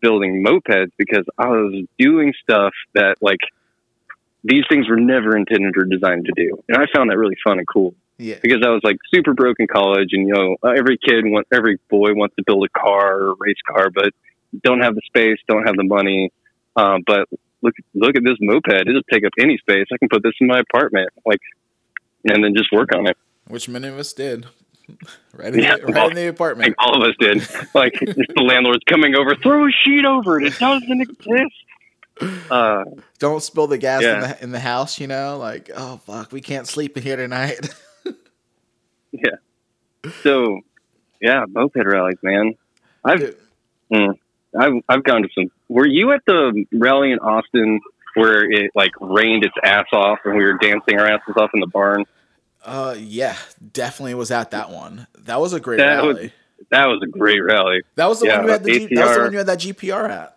building 0.00 0.44
mopeds 0.44 0.90
because 0.96 1.24
I 1.38 1.48
was 1.48 1.84
doing 1.98 2.32
stuff 2.42 2.72
that 2.94 3.16
like 3.20 3.40
these 4.42 4.64
things 4.70 4.88
were 4.88 4.96
never 4.98 5.36
intended 5.36 5.76
or 5.76 5.84
designed 5.84 6.24
to 6.26 6.32
do. 6.34 6.62
And 6.68 6.78
I 6.78 6.86
found 6.94 7.10
that 7.10 7.18
really 7.18 7.36
fun 7.44 7.58
and 7.58 7.66
cool 7.68 7.94
Yeah. 8.18 8.36
because 8.42 8.60
I 8.64 8.70
was 8.70 8.80
like 8.82 8.96
super 9.14 9.34
broke 9.34 9.56
in 9.60 9.66
college 9.66 10.08
and 10.12 10.26
you 10.26 10.32
know 10.34 10.56
every 10.64 10.96
kid 10.96 11.24
want 11.26 11.46
every 11.52 11.78
boy 11.90 12.14
wants 12.14 12.34
to 12.36 12.42
build 12.46 12.64
a 12.64 12.78
car 12.78 13.20
or 13.20 13.30
a 13.32 13.34
race 13.38 13.60
car 13.70 13.90
but 13.90 14.12
don't 14.64 14.80
have 14.80 14.94
the 14.94 15.02
space, 15.06 15.38
don't 15.46 15.64
have 15.66 15.76
the 15.76 15.84
money. 15.84 16.32
Um, 16.76 17.02
but 17.06 17.28
look 17.62 17.74
look 17.94 18.16
at 18.16 18.24
this 18.24 18.38
moped. 18.40 18.72
It'll 18.72 19.02
take 19.12 19.24
up 19.26 19.32
any 19.38 19.58
space. 19.58 19.86
I 19.92 19.98
can 19.98 20.08
put 20.08 20.22
this 20.22 20.32
in 20.40 20.46
my 20.46 20.60
apartment 20.60 21.10
like 21.26 21.40
and 22.24 22.42
then 22.42 22.54
just 22.56 22.72
work 22.72 22.88
on 22.96 23.06
it. 23.06 23.16
Which 23.46 23.68
many 23.68 23.88
of 23.88 23.98
us 23.98 24.12
did. 24.12 24.46
right 25.34 25.54
in, 25.54 25.60
Yeah, 25.62 25.76
the, 25.76 25.84
right 25.86 25.94
well, 25.94 26.08
in 26.08 26.14
the 26.14 26.26
like 26.26 26.34
apartment. 26.34 26.74
all 26.78 26.96
of 26.96 27.08
us 27.08 27.14
did. 27.18 27.38
Like 27.74 27.92
the 28.00 28.42
landlord's 28.42 28.84
coming 28.88 29.14
over, 29.16 29.34
throw 29.36 29.66
a 29.66 29.70
sheet 29.70 30.04
over 30.04 30.40
it. 30.40 30.46
It 30.46 30.58
doesn't 30.58 31.00
exist. 31.00 32.50
Uh, 32.50 32.84
Don't 33.18 33.42
spill 33.42 33.66
the 33.66 33.78
gas 33.78 34.02
in, 34.02 34.20
the, 34.20 34.42
in 34.42 34.52
the 34.52 34.60
house, 34.60 35.00
you 35.00 35.06
know? 35.06 35.38
Like, 35.38 35.70
oh, 35.74 35.96
fuck, 36.04 36.32
we 36.32 36.42
can't 36.42 36.66
sleep 36.66 36.96
in 36.96 37.02
here 37.02 37.16
tonight. 37.16 37.68
Yeah. 39.12 40.10
So 40.22 40.60
yeah, 41.20 41.44
moped 41.48 41.84
rallies, 41.84 42.18
man. 42.22 42.54
I've 43.04 43.34
mm, 43.92 44.14
I've 44.56 44.72
I've 44.88 45.02
gone 45.02 45.22
to 45.22 45.28
some. 45.34 45.50
Were 45.68 45.86
you 45.86 46.12
at 46.12 46.20
the 46.28 46.64
rally 46.72 47.10
in 47.10 47.18
Austin 47.18 47.80
where 48.14 48.50
it 48.50 48.70
like 48.74 48.90
rained 49.00 49.44
its 49.44 49.54
ass 49.62 49.86
off 49.92 50.18
and 50.24 50.36
we 50.36 50.44
were 50.44 50.58
dancing 50.58 50.98
our 50.98 51.06
asses 51.06 51.34
off 51.36 51.50
in 51.54 51.60
the 51.60 51.66
barn. 51.66 52.04
Uh, 52.64 52.94
yeah, 52.98 53.36
definitely 53.72 54.14
was 54.14 54.30
at 54.30 54.50
that 54.50 54.70
one. 54.70 55.06
That 55.20 55.40
was 55.40 55.52
a 55.52 55.60
great 55.60 55.78
That 55.78 56.04
was- 56.04 56.16
rally. 56.16 56.32
That 56.70 56.86
was 56.86 57.00
a 57.02 57.06
great 57.06 57.40
rally. 57.40 57.82
that 57.96 58.06
was 58.06 58.20
the 58.20 58.26
yeah, 58.26 58.36
one 58.36 58.44
you 58.46 58.52
had 58.52 58.62
the 58.64 58.72
G- 58.88 58.94
that 58.94 59.06
was 59.06 59.16
the 59.16 59.22
one 59.22 59.32
you 59.32 59.38
had 59.38 59.46
that 59.46 59.58
GPR 59.58 60.08
at. 60.10 60.36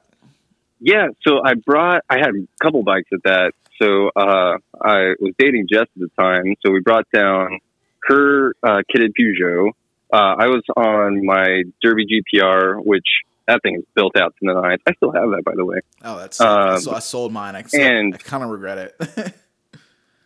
Yeah, 0.79 1.07
so 1.27 1.41
I 1.43 1.53
brought 1.55 2.03
I 2.09 2.17
had 2.17 2.29
a 2.29 2.47
couple 2.63 2.81
bikes 2.83 3.09
at 3.13 3.23
that. 3.23 3.51
So 3.81 4.09
uh, 4.15 4.57
I 4.81 5.13
was 5.19 5.33
dating 5.37 5.67
Jess 5.69 5.81
at 5.81 5.87
the 5.95 6.09
time, 6.17 6.55
so 6.65 6.71
we 6.71 6.79
brought 6.79 7.05
down 7.13 7.59
her 8.07 8.53
uh, 8.63 8.81
kitted 8.89 9.11
Peugeot. 9.19 9.71
Uh, 10.11 10.35
I 10.39 10.47
was 10.47 10.63
on 10.77 11.25
my 11.25 11.63
Derbi 11.85 12.05
GPR, 12.09 12.83
which 12.83 13.05
that 13.47 13.61
thing 13.61 13.75
is 13.75 13.83
built 13.93 14.15
out 14.17 14.33
to 14.41 14.53
the 14.53 14.59
nines. 14.61 14.79
I 14.87 14.93
still 14.93 15.11
have 15.11 15.29
that, 15.31 15.43
by 15.45 15.53
the 15.55 15.65
way. 15.65 15.81
Oh, 16.03 16.17
that's. 16.19 16.39
Um, 16.39 16.79
so 16.79 16.93
I 16.93 16.99
sold 16.99 17.33
mine. 17.33 17.55
I, 17.55 17.63
and- 17.77 18.15
I 18.15 18.17
kind 18.17 18.43
of 18.43 18.49
regret 18.49 18.77
it. 18.99 19.33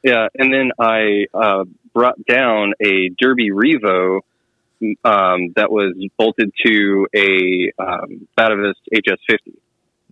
Yeah, 0.03 0.27
and 0.37 0.53
then 0.53 0.71
I 0.79 1.25
uh, 1.33 1.65
brought 1.97 2.23
down 2.27 2.73
a 2.79 3.09
Derbi 3.21 3.49
Revo 3.51 4.19
um, 5.03 5.53
that 5.55 5.71
was 5.71 5.95
bolted 6.15 6.51
to 6.63 7.07
a 7.15 7.71
um, 7.79 8.27
Batavus 8.37 8.75
HS50 8.93 9.55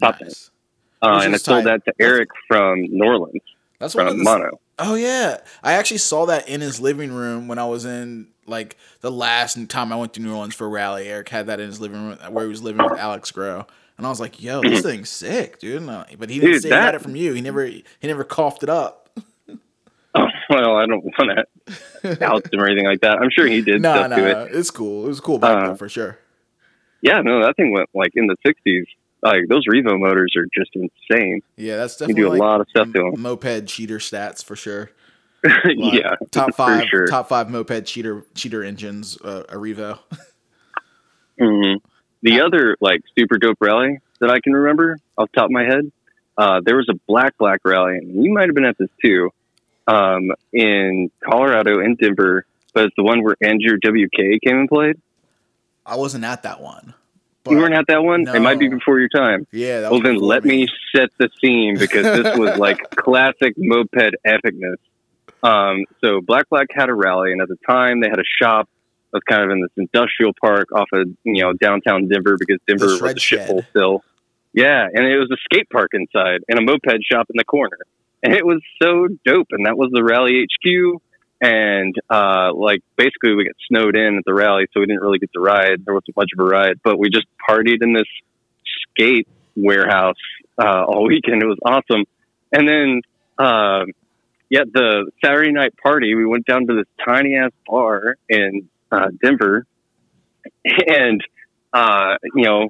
top 0.01 0.19
nice. 0.19 0.49
uh, 1.03 1.21
and 1.23 1.35
I 1.35 1.37
sold 1.37 1.65
tight. 1.65 1.83
that 1.83 1.85
to 1.85 1.93
Eric 2.03 2.29
from 2.47 2.85
Norland 2.89 3.39
That's 3.77 3.93
one 3.93 4.07
of 4.07 4.17
the 4.17 4.23
Mono. 4.23 4.59
Oh 4.79 4.95
yeah, 4.95 5.37
I 5.63 5.73
actually 5.73 5.99
saw 5.99 6.25
that 6.25 6.49
in 6.49 6.59
his 6.61 6.81
living 6.81 7.11
room 7.13 7.47
when 7.47 7.59
I 7.59 7.65
was 7.65 7.85
in 7.85 8.29
like 8.47 8.77
the 9.01 9.11
last 9.11 9.69
time 9.69 9.93
I 9.93 9.95
went 9.95 10.13
to 10.15 10.21
New 10.21 10.33
Orleans 10.33 10.55
for 10.55 10.65
a 10.65 10.69
rally. 10.69 11.07
Eric 11.07 11.29
had 11.29 11.45
that 11.45 11.59
in 11.59 11.67
his 11.67 11.79
living 11.79 12.03
room 12.03 12.17
where 12.33 12.45
he 12.45 12.49
was 12.49 12.63
living 12.63 12.83
with 12.83 12.99
Alex 12.99 13.29
Grow. 13.31 13.67
and 13.97 14.07
I 14.07 14.09
was 14.09 14.19
like, 14.19 14.41
"Yo, 14.41 14.61
this 14.61 14.81
thing's 14.81 15.09
sick, 15.09 15.59
dude!" 15.59 15.85
But 15.85 16.29
he 16.31 16.39
didn't 16.39 16.53
Dude, 16.53 16.61
say 16.63 16.69
he 16.69 16.71
got 16.71 16.95
it 16.95 17.01
from 17.03 17.15
you. 17.15 17.33
He 17.33 17.41
never 17.41 17.63
he 17.65 17.83
never 18.01 18.23
coughed 18.23 18.63
it 18.63 18.69
up. 18.69 19.04
Well, 20.49 20.75
I 20.75 20.85
don't 20.85 21.03
want 21.03 21.45
to 22.03 22.25
out 22.25 22.53
him 22.53 22.59
or 22.61 22.67
anything 22.67 22.85
like 22.85 23.01
that. 23.01 23.17
I'm 23.19 23.29
sure 23.31 23.47
he 23.47 23.61
did 23.61 23.81
No, 23.81 23.93
stuff 23.93 24.09
no, 24.11 24.15
to 24.17 24.41
it. 24.45 24.55
it's 24.55 24.69
cool. 24.71 25.05
It 25.05 25.07
was 25.07 25.19
cool 25.19 25.39
back 25.39 25.57
Uh, 25.63 25.67
then 25.69 25.75
for 25.77 25.89
sure. 25.89 26.19
Yeah, 27.01 27.21
no, 27.21 27.41
that 27.43 27.55
thing 27.55 27.71
went 27.71 27.89
like 27.93 28.11
in 28.15 28.27
the 28.27 28.35
60s. 28.45 28.83
Like 29.23 29.47
those 29.49 29.65
Revo 29.67 29.99
motors 29.99 30.35
are 30.37 30.45
just 30.53 30.71
insane. 30.75 31.41
Yeah, 31.57 31.77
that's 31.77 31.99
You 31.99 32.07
definitely 32.07 32.21
do 32.23 32.27
a 32.27 32.31
like 32.33 32.39
lot 32.39 32.61
of 32.61 32.67
stuff 32.69 32.87
to 32.93 33.01
them. 33.11 33.21
moped 33.21 33.67
cheater 33.67 33.97
stats 33.97 34.43
for 34.43 34.55
sure. 34.55 34.91
Yeah, 35.75 36.15
top 36.31 36.55
five, 36.55 36.87
sure. 36.89 37.05
top 37.07 37.29
five 37.29 37.49
moped 37.49 37.85
cheater 37.85 38.23
cheater 38.35 38.63
engines. 38.63 39.17
Uh, 39.21 39.43
a 39.49 39.55
Revo. 39.55 39.99
hmm 41.39 41.73
The 42.23 42.41
other 42.41 42.77
like 42.81 43.01
super 43.17 43.37
dope 43.37 43.57
rally 43.61 43.99
that 44.19 44.29
I 44.29 44.39
can 44.39 44.53
remember 44.53 44.97
off 45.17 45.29
the 45.33 45.37
top 45.41 45.45
of 45.45 45.51
my 45.51 45.63
head, 45.63 45.91
uh, 46.37 46.61
there 46.65 46.77
was 46.77 46.87
a 46.89 46.95
black 47.07 47.37
black 47.37 47.61
rally, 47.63 47.97
and 47.97 48.23
you 48.23 48.33
might 48.33 48.47
have 48.47 48.55
been 48.55 48.65
at 48.65 48.77
this 48.77 48.89
too, 49.03 49.29
um, 49.87 50.31
in 50.53 51.11
Colorado 51.23 51.79
in 51.79 51.95
Denver. 51.95 52.45
But 52.73 52.85
it's 52.85 52.95
the 52.97 53.03
one 53.03 53.23
where 53.23 53.35
Andrew 53.41 53.77
WK 53.77 54.41
came 54.43 54.59
and 54.59 54.69
played. 54.69 54.99
I 55.85 55.95
wasn't 55.95 56.25
at 56.25 56.43
that 56.43 56.61
one. 56.61 56.93
you 57.49 57.57
weren't 57.57 57.75
at 57.75 57.87
that 57.87 58.03
one. 58.03 58.27
It 58.27 58.41
might 58.41 58.59
be 58.59 58.67
before 58.67 58.99
your 58.99 59.09
time. 59.09 59.47
Yeah. 59.51 59.81
That 59.81 59.91
Well, 59.91 60.01
then 60.01 60.17
let 60.17 60.43
me 60.43 60.67
set 60.93 61.09
the 61.17 61.29
scene 61.39 61.77
because 61.77 62.03
this 62.03 62.37
was 62.37 62.57
like 62.57 62.79
classic 62.95 63.53
moped 63.57 64.15
epicness. 64.27 64.77
Um, 65.43 65.85
so 66.01 66.21
Black 66.21 66.49
Black 66.49 66.67
had 66.71 66.89
a 66.89 66.93
rally, 66.93 67.31
and 67.31 67.41
at 67.41 67.47
the 67.47 67.57
time 67.67 67.99
they 67.99 68.09
had 68.09 68.19
a 68.19 68.25
shop 68.41 68.67
that 69.11 69.17
was 69.17 69.23
kind 69.29 69.43
of 69.43 69.51
in 69.51 69.61
this 69.61 69.71
industrial 69.77 70.33
park 70.41 70.71
off 70.73 70.89
of 70.91 71.07
you 71.23 71.43
know 71.43 71.53
downtown 71.53 72.07
Denver 72.07 72.35
because 72.37 72.57
Denver 72.67 72.87
was 72.87 73.01
a 73.01 73.13
shithole 73.15 73.67
still. 73.69 74.03
Yeah, 74.53 74.87
and 74.91 75.05
it 75.05 75.17
was 75.17 75.29
a 75.31 75.37
skate 75.43 75.69
park 75.69 75.91
inside 75.93 76.41
and 76.47 76.57
a 76.57 76.61
moped 76.61 77.03
shop 77.03 77.27
in 77.29 77.35
the 77.37 77.43
corner, 77.43 77.77
and 78.25 78.33
it 78.37 78.45
was 78.45 78.61
so 78.81 79.07
dope. 79.25 79.47
And 79.51 79.65
that 79.65 79.77
was 79.77 79.91
the 79.93 80.03
rally 80.03 80.43
HQ. 80.43 81.01
And 81.41 81.95
uh, 82.09 82.53
like 82.53 82.81
basically, 82.97 83.35
we 83.35 83.45
got 83.45 83.55
snowed 83.67 83.95
in 83.95 84.17
at 84.17 84.23
the 84.25 84.33
rally, 84.33 84.65
so 84.73 84.79
we 84.79 84.87
didn't 84.87 85.01
really 85.01 85.19
get 85.19 85.31
to 85.33 85.39
ride. 85.39 85.85
There 85.85 85.93
wasn't 85.93 86.15
much 86.15 86.29
of 86.37 86.43
a 86.43 86.47
ride, 86.47 86.79
but 86.83 86.97
we 86.97 87.09
just 87.09 87.27
partied 87.47 87.81
in 87.83 87.93
this 87.93 88.07
skate 88.89 89.27
warehouse 89.55 90.15
uh, 90.57 90.83
all 90.85 91.07
weekend. 91.07 91.43
It 91.43 91.45
was 91.45 91.59
awesome. 91.63 92.05
And 92.51 92.67
then, 92.67 93.01
uh, 93.37 93.85
yeah, 94.49 94.63
the 94.71 95.11
Saturday 95.23 95.51
night 95.51 95.73
party, 95.81 96.15
we 96.15 96.25
went 96.25 96.45
down 96.45 96.67
to 96.67 96.75
this 96.75 97.05
tiny 97.05 97.35
ass 97.35 97.51
bar 97.67 98.15
in 98.29 98.69
uh, 98.91 99.09
Denver, 99.21 99.65
and 100.87 101.21
uh, 101.73 102.15
you 102.33 102.45
know, 102.45 102.69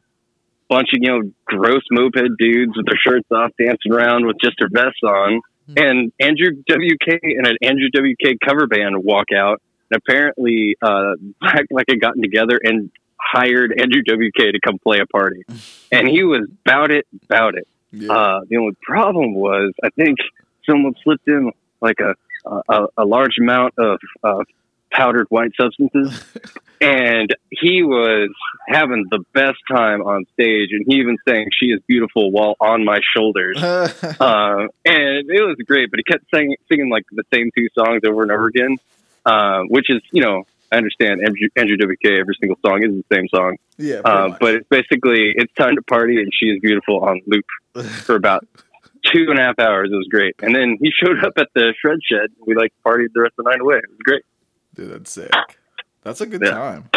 bunch 0.70 0.90
of 0.94 1.00
you 1.02 1.10
know 1.10 1.32
gross 1.46 1.84
moped 1.92 2.38
dudes 2.38 2.74
with 2.76 2.86
their 2.86 2.98
shirts 2.98 3.28
off, 3.32 3.52
dancing 3.58 3.92
around 3.92 4.26
with 4.26 4.38
just 4.42 4.56
their 4.60 4.70
vests 4.72 5.04
on. 5.04 5.42
And 5.76 6.12
Andrew 6.20 6.52
WK 6.70 7.20
and 7.24 7.48
an 7.48 7.58
Andrew 7.62 7.90
WK 7.90 8.38
cover 8.46 8.68
band 8.68 9.04
walk 9.04 9.28
out, 9.36 9.62
and 9.90 10.02
apparently, 10.06 10.78
uh, 10.82 11.14
Black 11.42 11.66
Black 11.70 11.86
had 11.90 12.00
gotten 12.00 12.22
together 12.22 12.60
and 12.64 12.92
hired 13.20 13.74
Andrew 13.80 14.02
WK 14.02 14.54
to 14.54 14.60
come 14.64 14.78
play 14.80 15.00
a 15.00 15.06
party, 15.06 15.44
and 15.92 16.08
he 16.08 16.24
was 16.24 16.48
about 16.66 16.92
it, 16.92 17.08
about 17.24 17.56
it. 17.56 17.68
Yeah. 17.92 18.12
Uh, 18.12 18.42
the 18.48 18.58
only 18.58 18.76
problem 18.82 19.34
was, 19.34 19.72
I 19.84 19.90
think 19.90 20.18
someone 20.70 20.94
slipped 21.04 21.28
in 21.28 21.52
like 21.82 22.00
a 22.00 22.16
a, 22.46 22.86
a 22.98 23.06
large 23.06 23.38
amount 23.40 23.74
of 23.78 24.00
uh, 24.24 24.44
powdered 24.92 25.28
white 25.30 25.52
substances, 25.60 26.24
and 26.82 27.36
he 27.50 27.84
was 27.84 28.30
having 28.68 29.06
the 29.10 29.24
best 29.34 29.58
time 29.70 30.02
on 30.02 30.26
stage, 30.34 30.70
and 30.72 30.86
he 30.88 30.98
even 30.98 31.18
sang 31.28 31.48
"She 31.58 31.68
is 31.68 31.82
beautiful" 31.88 32.32
while 32.32 32.56
on 32.60 32.84
my 32.84 33.00
shoulders. 33.16 33.58
uh, 33.64 34.68
and 34.86 35.30
it 35.30 35.44
was 35.46 35.58
great, 35.66 35.92
but 35.92 36.00
he 36.00 36.04
kept 36.04 36.26
singing, 36.34 36.56
singing 36.70 36.90
like 36.90 37.04
the 37.12 37.24
same 37.34 37.50
two 37.58 37.68
songs 37.78 38.02
over 38.08 38.24
and 38.24 38.32
over 38.32 38.48
again, 38.48 38.78
uh, 39.26 39.62
which 39.70 39.90
is, 39.90 40.02
you 40.12 40.22
know, 40.22 40.44
I 40.72 40.78
understand 40.78 41.22
Andrew, 41.26 41.48
Andrew 41.56 41.78
WK, 41.78 42.20
every 42.20 42.36
single 42.40 42.58
song 42.66 42.84
is 42.84 42.92
the 42.92 43.16
same 43.16 43.28
song. 43.30 43.58
yeah. 43.78 44.02
Uh, 44.04 44.36
but 44.40 44.56
it's 44.56 44.68
basically, 44.68 45.32
it's 45.36 45.54
time 45.54 45.76
to 45.76 45.82
party 45.84 46.18
and 46.18 46.32
she 46.38 46.48
is 46.48 46.60
beautiful 46.62 47.00
on 47.02 47.22
loop 47.28 47.46
for 48.04 48.16
about 48.16 48.46
two 49.06 49.28
and 49.30 49.40
a 49.40 49.44
half 49.44 49.60
hours. 49.60 49.90
It 49.92 49.96
was 49.96 50.08
great. 50.10 50.36
And 50.42 50.56
then 50.56 50.78
he 50.82 50.92
showed 50.92 51.24
up 51.24 51.34
at 51.38 51.48
the 51.54 51.74
shred 51.80 52.00
shed. 52.04 52.32
We 52.46 52.56
like 52.56 52.74
partied 52.86 53.14
the 53.14 53.22
rest 53.22 53.36
of 53.38 53.46
the 53.46 53.52
night 53.52 53.62
away. 53.62 53.78
It 53.78 53.90
was 53.90 54.00
great. 54.04 54.24
Dude, 54.76 54.92
that's 54.92 55.12
sick. 55.12 55.32
That's 56.06 56.22
a 56.22 56.26
good 56.26 56.42
Yeah. 56.44 56.52
time. 56.52 56.90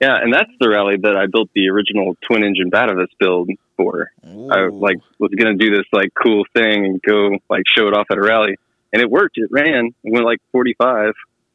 Yeah. 0.00 0.16
And 0.16 0.32
that's 0.32 0.50
the 0.58 0.68
rally 0.68 0.96
that 1.02 1.14
I 1.16 1.26
built 1.26 1.50
the 1.54 1.68
original 1.68 2.16
twin 2.26 2.42
engine 2.42 2.70
Batavus 2.70 3.08
build 3.18 3.50
for. 3.76 4.10
I 4.24 4.28
Ooh. 4.30 4.70
like 4.80 4.96
was 5.18 5.30
going 5.36 5.56
to 5.58 5.64
do 5.64 5.74
this 5.76 5.86
like 5.92 6.10
cool 6.20 6.44
thing 6.54 6.84
and 6.86 7.00
go 7.02 7.30
like 7.48 7.62
show 7.66 7.86
it 7.88 7.94
off 7.94 8.06
at 8.10 8.18
a 8.18 8.22
rally. 8.22 8.56
And 8.92 9.00
it 9.02 9.10
worked. 9.10 9.36
It 9.38 9.48
ran. 9.52 9.90
It 10.02 10.12
went 10.12 10.24
like 10.24 10.40
45 10.52 11.12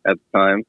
at 0.08 0.18
the 0.18 0.38
time. 0.40 0.64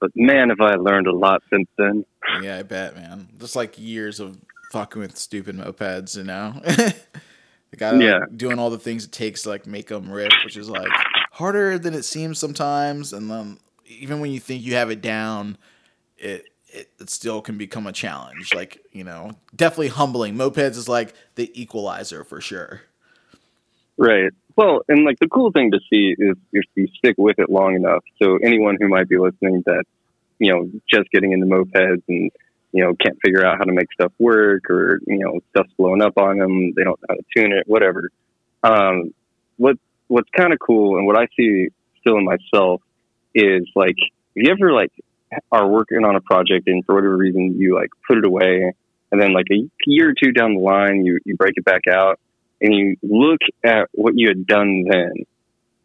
But 0.00 0.10
man, 0.16 0.48
have 0.50 0.60
I 0.60 0.74
learned 0.74 1.06
a 1.06 1.12
lot 1.14 1.42
since 1.48 1.68
then. 1.78 2.04
Yeah, 2.42 2.58
I 2.58 2.62
bet, 2.64 2.96
man. 2.96 3.28
Just 3.38 3.54
like 3.56 3.78
years 3.78 4.18
of 4.18 4.36
fucking 4.72 5.00
with 5.00 5.16
stupid 5.16 5.56
mopeds, 5.56 6.16
you 6.16 6.24
know. 6.24 6.54
the 6.64 7.76
guy 7.76 7.92
like, 7.92 8.02
Yeah. 8.02 8.18
doing 8.36 8.58
all 8.58 8.68
the 8.70 8.78
things 8.78 9.04
it 9.04 9.12
takes 9.12 9.42
to 9.44 9.50
like 9.50 9.66
make 9.66 9.86
them 9.88 10.10
rip, 10.10 10.32
which 10.44 10.56
is 10.56 10.68
like 10.68 10.88
harder 11.30 11.78
than 11.78 11.94
it 11.94 12.02
seems 12.04 12.38
sometimes. 12.40 13.12
And 13.12 13.30
then 13.30 13.58
even 14.00 14.20
when 14.20 14.30
you 14.30 14.40
think 14.40 14.62
you 14.62 14.74
have 14.74 14.90
it 14.90 15.00
down, 15.00 15.58
it 16.18 16.46
it, 16.68 16.90
it 16.98 17.10
still 17.10 17.42
can 17.42 17.58
become 17.58 17.86
a 17.86 17.92
challenge. 17.92 18.54
Like 18.54 18.84
you 18.92 19.04
know, 19.04 19.32
definitely 19.54 19.88
humbling. 19.88 20.34
Mopeds 20.34 20.76
is 20.76 20.88
like 20.88 21.14
the 21.34 21.50
equalizer 21.60 22.24
for 22.24 22.40
sure. 22.40 22.82
Right. 23.96 24.32
Well, 24.56 24.82
and 24.88 25.04
like 25.04 25.18
the 25.18 25.28
cool 25.28 25.52
thing 25.52 25.70
to 25.70 25.80
see 25.90 26.14
is 26.18 26.36
if 26.52 26.64
you 26.74 26.88
stick 26.98 27.14
with 27.18 27.38
it 27.38 27.50
long 27.50 27.74
enough. 27.74 28.02
So 28.20 28.38
anyone 28.42 28.76
who 28.80 28.88
might 28.88 29.08
be 29.08 29.18
listening 29.18 29.62
that, 29.66 29.84
you 30.38 30.52
know, 30.52 30.70
just 30.92 31.10
getting 31.10 31.32
into 31.32 31.46
mopeds 31.46 32.02
and, 32.08 32.30
you 32.72 32.84
know, 32.84 32.94
can't 32.94 33.18
figure 33.24 33.44
out 33.44 33.58
how 33.58 33.64
to 33.64 33.72
make 33.72 33.92
stuff 33.92 34.12
work 34.18 34.68
or, 34.70 35.00
you 35.06 35.18
know, 35.18 35.40
stuff's 35.50 35.72
blowing 35.78 36.02
up 36.02 36.18
on 36.18 36.38
them, 36.38 36.72
they 36.74 36.84
don't 36.84 37.00
know 37.02 37.06
how 37.10 37.14
to 37.14 37.24
tune 37.36 37.52
it, 37.52 37.66
whatever. 37.66 38.10
Um, 38.62 39.14
what, 39.56 39.76
what's 40.08 40.30
kind 40.36 40.52
of 40.52 40.58
cool 40.58 40.96
and 40.96 41.06
what 41.06 41.18
I 41.18 41.28
see 41.36 41.68
still 42.00 42.18
in 42.18 42.24
myself 42.24 42.82
is 43.34 43.68
like, 43.74 43.96
if 44.34 44.46
you 44.46 44.50
ever 44.50 44.72
like 44.72 44.92
are 45.50 45.66
working 45.66 46.04
on 46.04 46.16
a 46.16 46.20
project 46.20 46.68
and 46.68 46.84
for 46.84 46.94
whatever 46.94 47.16
reason 47.16 47.54
you 47.58 47.74
like 47.74 47.90
put 48.06 48.18
it 48.18 48.24
away 48.24 48.72
and 49.10 49.20
then 49.20 49.32
like 49.32 49.46
a 49.50 49.68
year 49.86 50.10
or 50.10 50.14
two 50.22 50.32
down 50.32 50.54
the 50.54 50.60
line, 50.60 51.04
you, 51.04 51.18
you 51.24 51.36
break 51.36 51.54
it 51.56 51.64
back 51.64 51.82
out 51.90 52.18
and 52.60 52.74
you 52.74 52.96
look 53.02 53.40
at 53.64 53.88
what 53.92 54.14
you 54.16 54.28
had 54.28 54.46
done 54.46 54.84
then, 54.88 55.12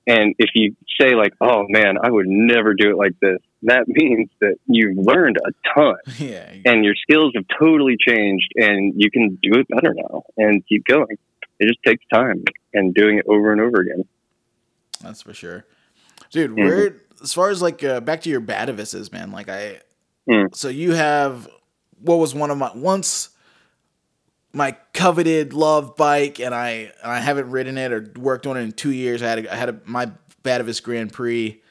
and 0.06 0.36
if 0.40 0.52
you 0.54 0.76
say 1.00 1.16
like, 1.16 1.34
"Oh 1.42 1.66
man, 1.68 1.98
I 2.02 2.10
would 2.10 2.28
never 2.28 2.74
do 2.74 2.92
it 2.92 2.98
like 2.98 3.20
this," 3.20 3.40
that 3.64 3.84
means 3.88 4.30
that 4.40 4.56
you've 4.68 4.98
learned 4.98 5.38
a 5.38 5.52
ton, 5.74 5.96
yeah, 6.20 6.54
and 6.66 6.86
your 6.86 6.96
skills 6.96 7.34
have 7.36 7.46
totally 7.60 7.98
changed, 8.00 8.54
and 8.56 8.94
you 8.96 9.10
can 9.12 9.40
do 9.42 9.60
it 9.60 9.68
better 9.68 9.94
now 9.94 10.24
and 10.38 10.66
keep 10.68 10.86
going. 10.86 11.18
It 11.60 11.68
just 11.68 11.82
takes 11.84 12.06
time 12.14 12.44
and 12.74 12.94
doing 12.94 13.18
it 13.18 13.26
over 13.28 13.52
and 13.52 13.60
over 13.60 13.82
again. 13.82 14.06
That's 15.02 15.24
for 15.24 15.34
sure, 15.34 15.66
dude. 16.30 16.52
Mhm. 16.52 16.58
Where 16.64 16.96
as 17.22 17.34
far 17.34 17.50
as 17.50 17.62
like 17.62 17.84
uh, 17.84 18.00
back 18.00 18.22
to 18.22 18.30
your 18.30 18.42
Batavuses, 18.42 19.12
man. 19.12 19.32
Like 19.32 19.50
I, 19.50 19.82
Mm. 20.30 20.54
so 20.54 20.68
you 20.68 20.92
have 20.92 21.48
what 22.02 22.16
was 22.18 22.36
one 22.36 22.52
of 22.52 22.58
my 22.58 22.70
once 22.76 23.30
my 24.54 24.76
coveted 24.94 25.54
love 25.54 25.96
bike, 25.96 26.40
and 26.40 26.54
I 26.54 26.92
and 27.02 27.12
I 27.12 27.20
haven't 27.20 27.50
ridden 27.52 27.78
it 27.78 27.92
or 27.92 28.12
worked 28.18 28.48
on 28.48 28.58
it 28.58 28.62
in 28.62 28.72
two 28.72 28.92
years. 28.92 29.22
I 29.22 29.28
had 29.28 29.40
a, 29.46 29.54
I 29.54 29.56
had 29.56 29.70
a, 29.70 29.80
my 29.86 30.12
Batavus 30.44 30.82
Grand 30.82 31.14
Prix 31.14 31.62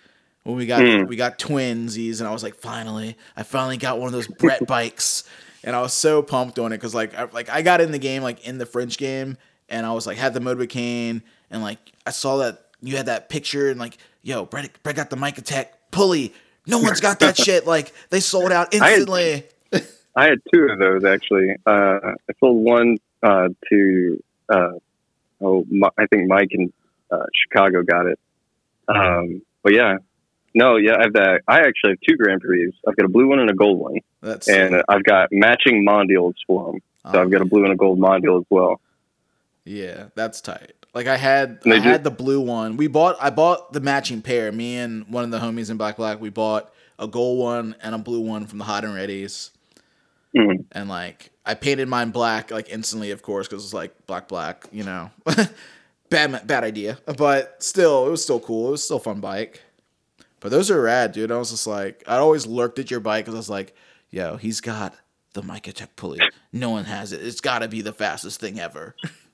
when 0.44 0.56
we 0.56 0.66
got 0.66 0.80
Mm. 0.82 1.08
we 1.08 1.16
got 1.16 1.38
twinsies, 1.38 2.20
and 2.20 2.28
I 2.28 2.32
was 2.32 2.42
like, 2.42 2.54
finally, 2.54 3.16
I 3.36 3.42
finally 3.42 3.76
got 3.76 3.98
one 3.98 4.06
of 4.06 4.12
those 4.12 4.28
Brett 4.28 4.66
bikes, 4.68 5.24
and 5.64 5.74
I 5.74 5.80
was 5.82 5.92
so 5.92 6.22
pumped 6.22 6.58
on 6.58 6.72
it 6.72 6.76
because 6.78 6.94
like 6.94 7.14
I, 7.14 7.24
like 7.32 7.48
I 7.50 7.62
got 7.62 7.80
in 7.80 7.90
the 7.92 7.98
game 7.98 8.22
like 8.22 8.46
in 8.46 8.58
the 8.58 8.66
French 8.66 8.98
game, 8.98 9.36
and 9.68 9.84
I 9.84 9.92
was 9.92 10.06
like 10.06 10.16
had 10.18 10.34
the 10.34 10.40
Motobécane, 10.40 11.22
and 11.50 11.62
like 11.62 11.78
I 12.06 12.10
saw 12.10 12.38
that 12.38 12.66
you 12.80 12.96
had 12.96 13.06
that 13.06 13.28
picture, 13.28 13.70
and 13.70 13.80
like 13.80 13.98
yo, 14.26 14.44
Brett 14.44 14.70
Brett 14.82 14.96
got 14.96 15.10
the 15.10 15.16
Micatech 15.16 15.66
pulley. 15.90 16.34
No 16.66 16.78
one's 16.80 17.00
got 17.00 17.20
that 17.20 17.36
shit. 17.46 17.66
Like 17.66 17.92
they 18.10 18.20
sold 18.20 18.52
out 18.52 18.74
I 18.74 18.76
had- 18.90 18.98
instantly. 18.98 19.44
I 20.18 20.24
had 20.28 20.38
two 20.52 20.64
of 20.70 20.78
those 20.78 21.04
actually. 21.04 21.54
Uh, 21.66 21.98
I 22.02 22.32
sold 22.40 22.64
one 22.64 22.96
uh, 23.22 23.48
to 23.70 24.22
uh, 24.48 24.70
oh, 25.42 25.64
Mi- 25.68 25.90
I 25.98 26.06
think 26.06 26.26
Mike 26.26 26.48
in 26.52 26.72
uh, 27.10 27.24
Chicago 27.34 27.82
got 27.82 28.06
it. 28.06 28.18
Um, 28.88 29.42
but 29.62 29.74
yeah, 29.74 29.96
no, 30.54 30.76
yeah, 30.76 30.96
I 30.98 31.02
have 31.02 31.12
that. 31.12 31.42
I 31.46 31.58
actually 31.60 31.90
have 31.90 31.98
two 32.08 32.16
Grand 32.16 32.40
Prix. 32.40 32.72
I've 32.88 32.96
got 32.96 33.04
a 33.04 33.10
blue 33.10 33.28
one 33.28 33.40
and 33.40 33.50
a 33.50 33.54
gold 33.54 33.78
one, 33.78 33.96
That's 34.22 34.48
and 34.48 34.82
I've 34.88 35.04
got 35.04 35.28
matching 35.32 35.84
mondials 35.86 36.34
for 36.46 36.72
them. 36.72 36.80
So 37.12 37.20
I've 37.20 37.30
got 37.30 37.42
a 37.42 37.44
blue 37.44 37.64
and 37.64 37.72
a 37.74 37.76
gold 37.76 37.98
mondial 38.00 38.40
as 38.40 38.46
well. 38.48 38.80
Yeah, 39.66 40.06
that's 40.14 40.40
tight. 40.40 40.72
Like 40.96 41.08
I 41.08 41.18
had 41.18 41.58
I 41.66 41.78
had 41.78 42.04
the 42.04 42.10
blue 42.10 42.40
one. 42.40 42.78
We 42.78 42.86
bought 42.86 43.18
I 43.20 43.28
bought 43.28 43.74
the 43.74 43.80
matching 43.80 44.22
pair. 44.22 44.50
Me 44.50 44.78
and 44.78 45.06
one 45.08 45.24
of 45.24 45.30
the 45.30 45.38
homies 45.38 45.68
in 45.68 45.76
Black 45.76 45.98
Black, 45.98 46.22
we 46.22 46.30
bought 46.30 46.72
a 46.98 47.06
gold 47.06 47.38
one 47.38 47.76
and 47.82 47.94
a 47.94 47.98
blue 47.98 48.20
one 48.22 48.46
from 48.46 48.56
the 48.56 48.64
Hot 48.64 48.82
and 48.82 48.94
Ready's. 48.94 49.50
Mhm. 50.34 50.64
And 50.72 50.88
like 50.88 51.32
I 51.44 51.52
painted 51.52 51.86
mine 51.88 52.12
black 52.12 52.50
like 52.50 52.70
instantly, 52.70 53.10
of 53.10 53.20
course, 53.20 53.46
because 53.46 53.62
it's 53.62 53.74
like 53.74 54.06
black 54.06 54.26
black, 54.26 54.68
you 54.72 54.84
know. 54.84 55.10
bad 56.08 56.46
bad 56.46 56.64
idea, 56.64 56.96
but 57.18 57.62
still, 57.62 58.06
it 58.06 58.10
was 58.10 58.22
still 58.22 58.40
cool. 58.40 58.68
It 58.68 58.70
was 58.70 58.82
still 58.84 58.96
a 58.96 59.00
fun 59.00 59.20
bike. 59.20 59.60
But 60.40 60.50
those 60.50 60.70
are 60.70 60.80
rad, 60.80 61.12
dude. 61.12 61.30
I 61.30 61.36
was 61.36 61.50
just 61.50 61.66
like, 61.66 62.04
I 62.06 62.16
always 62.16 62.46
lurked 62.46 62.78
at 62.78 62.90
your 62.90 63.00
bike 63.00 63.26
because 63.26 63.34
I 63.34 63.38
was 63.38 63.50
like, 63.50 63.74
yo, 64.08 64.38
he's 64.38 64.62
got 64.62 64.94
the 65.34 65.42
Micatech 65.42 65.88
pulley. 65.96 66.20
No 66.54 66.70
one 66.70 66.86
has 66.86 67.12
it. 67.12 67.20
It's 67.22 67.42
got 67.42 67.58
to 67.58 67.68
be 67.68 67.82
the 67.82 67.92
fastest 67.92 68.40
thing 68.40 68.58
ever. 68.58 68.96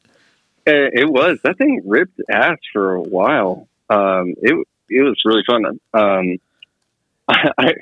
Eh, 0.67 0.91
It 0.93 1.09
was 1.11 1.39
that 1.45 1.59
thing 1.59 1.83
ripped 1.85 2.21
ass 2.31 2.59
for 2.73 2.95
a 2.95 3.01
while. 3.03 3.69
Um, 3.91 4.35
it 4.41 4.55
it 4.89 5.03
was 5.03 5.21
really 5.25 5.43
fun. 5.47 5.65
Um, 5.95 6.39
I, 7.59 7.75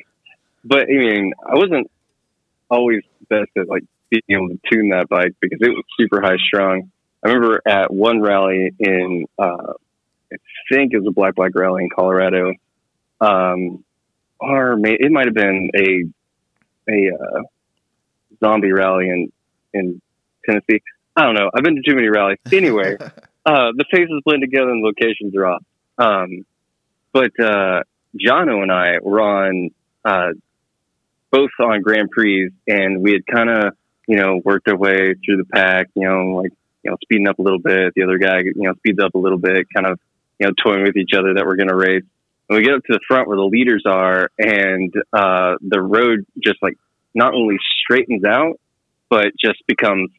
but 0.64 0.82
I 0.84 0.92
mean, 0.92 1.32
I 1.46 1.56
wasn't 1.56 1.90
always 2.70 3.02
best 3.28 3.50
at 3.56 3.68
like 3.68 3.84
being 4.10 4.22
able 4.30 4.48
to 4.50 4.60
tune 4.70 4.90
that 4.90 5.08
bike 5.08 5.34
because 5.40 5.58
it 5.62 5.70
was 5.70 5.84
super 5.98 6.20
high 6.22 6.38
strung. 6.38 6.90
I 7.24 7.28
remember 7.30 7.62
at 7.66 7.92
one 7.92 8.20
rally 8.22 8.72
in, 8.78 9.26
uh, 9.38 9.74
I 10.32 10.36
think 10.72 10.92
it 10.94 10.98
was 10.98 11.06
a 11.08 11.12
Black 11.12 11.34
Black 11.36 11.52
rally 11.54 11.84
in 11.84 11.90
Colorado, 11.94 12.52
um, 13.20 13.84
or 14.40 14.76
may, 14.76 14.96
it 14.98 15.12
might 15.12 15.26
have 15.26 15.34
been 15.34 15.70
a 15.76 16.04
a 16.90 17.10
uh, 17.14 17.42
zombie 18.42 18.72
rally 18.72 19.08
in 19.08 19.32
in 19.74 20.02
Tennessee. 20.46 20.82
I 21.16 21.24
don't 21.24 21.34
know. 21.34 21.50
I've 21.54 21.62
been 21.62 21.76
to 21.76 21.82
too 21.82 21.96
many 21.96 22.08
rallies. 22.08 22.38
Anyway, 22.52 22.96
uh, 23.46 23.72
the 23.76 23.84
faces 23.90 24.22
blend 24.24 24.42
together 24.42 24.70
and 24.70 24.82
the 24.82 24.86
locations 24.86 25.34
are 25.36 25.46
off. 25.46 25.64
Um, 25.98 26.46
but 27.12 27.32
uh, 27.40 27.82
Jono 28.16 28.62
and 28.62 28.72
I 28.72 28.98
were 29.02 29.20
on 29.20 29.70
uh, 30.04 30.32
both 31.30 31.50
on 31.60 31.82
Grand 31.82 32.10
Prix, 32.10 32.50
and 32.66 33.02
we 33.02 33.12
had 33.12 33.26
kind 33.26 33.50
of 33.50 33.74
you 34.06 34.16
know 34.16 34.40
worked 34.44 34.68
our 34.68 34.76
way 34.76 35.14
through 35.24 35.38
the 35.38 35.44
pack. 35.52 35.88
You 35.94 36.08
know, 36.08 36.36
like 36.36 36.52
you 36.82 36.90
know 36.90 36.96
speeding 37.02 37.28
up 37.28 37.38
a 37.38 37.42
little 37.42 37.58
bit. 37.58 37.92
The 37.94 38.02
other 38.02 38.18
guy 38.18 38.38
you 38.38 38.54
know 38.56 38.74
speeds 38.74 38.98
up 39.02 39.14
a 39.14 39.18
little 39.18 39.38
bit, 39.38 39.66
kind 39.74 39.86
of 39.86 39.98
you 40.38 40.46
know 40.46 40.52
toying 40.62 40.84
with 40.84 40.96
each 40.96 41.12
other 41.16 41.34
that 41.34 41.44
we're 41.44 41.56
going 41.56 41.68
to 41.68 41.76
race. 41.76 42.04
And 42.48 42.58
we 42.58 42.64
get 42.64 42.74
up 42.74 42.84
to 42.84 42.92
the 42.92 43.00
front 43.06 43.28
where 43.28 43.36
the 43.36 43.44
leaders 43.44 43.84
are, 43.86 44.30
and 44.38 44.92
uh, 45.12 45.54
the 45.60 45.80
road 45.80 46.26
just 46.42 46.62
like 46.62 46.78
not 47.14 47.34
only 47.34 47.56
straightens 47.82 48.24
out, 48.24 48.60
but 49.08 49.32
just 49.40 49.58
becomes 49.66 50.10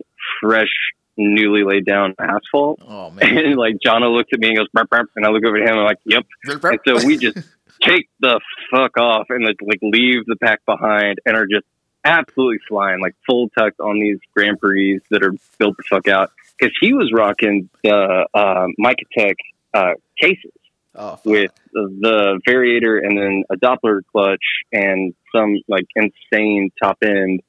fresh, 0.42 0.72
newly 1.18 1.64
laid 1.64 1.86
down 1.86 2.16
asphalt. 2.20 2.82
Oh 2.88 3.10
man. 3.12 3.38
And 3.38 3.56
like 3.56 3.76
Jono 3.86 4.16
looks 4.16 4.30
at 4.34 4.40
me 4.40 4.50
and 4.50 4.58
goes, 4.58 4.68
burp, 4.74 4.90
burp, 4.90 5.10
and 5.16 5.26
I 5.26 5.30
look 5.30 5.46
over 5.46 5.58
at 5.58 5.64
him 5.64 5.70
and 5.70 5.80
I'm 5.80 5.86
like, 5.86 6.00
yep. 6.06 6.26
And 6.46 6.80
so 6.86 7.06
we 7.06 7.18
just 7.18 7.38
take 7.82 8.10
the 8.20 8.40
fuck 8.72 8.98
off 8.98 9.28
and 9.30 9.44
like, 9.44 9.58
like 9.62 9.80
leave 9.82 10.26
the 10.26 10.36
pack 10.36 10.66
behind 10.66 11.20
and 11.26 11.36
are 11.36 11.48
just 11.48 11.66
absolutely 12.04 12.60
flying, 12.68 13.02
like 13.02 13.16
full 13.26 13.50
tucked 13.50 13.80
on 13.80 14.00
these 14.00 14.18
Grand 14.34 14.60
Prix 14.60 15.00
that 15.10 15.24
are 15.24 15.34
built 15.58 15.78
the 15.78 15.84
fuck 15.90 16.08
out. 16.08 16.32
Because 16.58 16.76
he 16.80 16.94
was 16.94 17.12
rocking 17.14 17.70
the 17.84 18.28
uh, 18.34 18.68
Micatech 18.80 19.36
uh, 19.74 19.94
cases 20.20 20.52
oh, 20.96 21.20
with 21.26 21.52
the 21.74 22.40
variator 22.48 23.04
and 23.04 23.18
then 23.18 23.44
a 23.50 23.56
Doppler 23.56 24.02
clutch 24.12 24.44
and 24.72 25.14
some 25.34 25.58
like 25.68 25.86
insane 25.96 26.72
top 26.82 26.98
end 27.04 27.42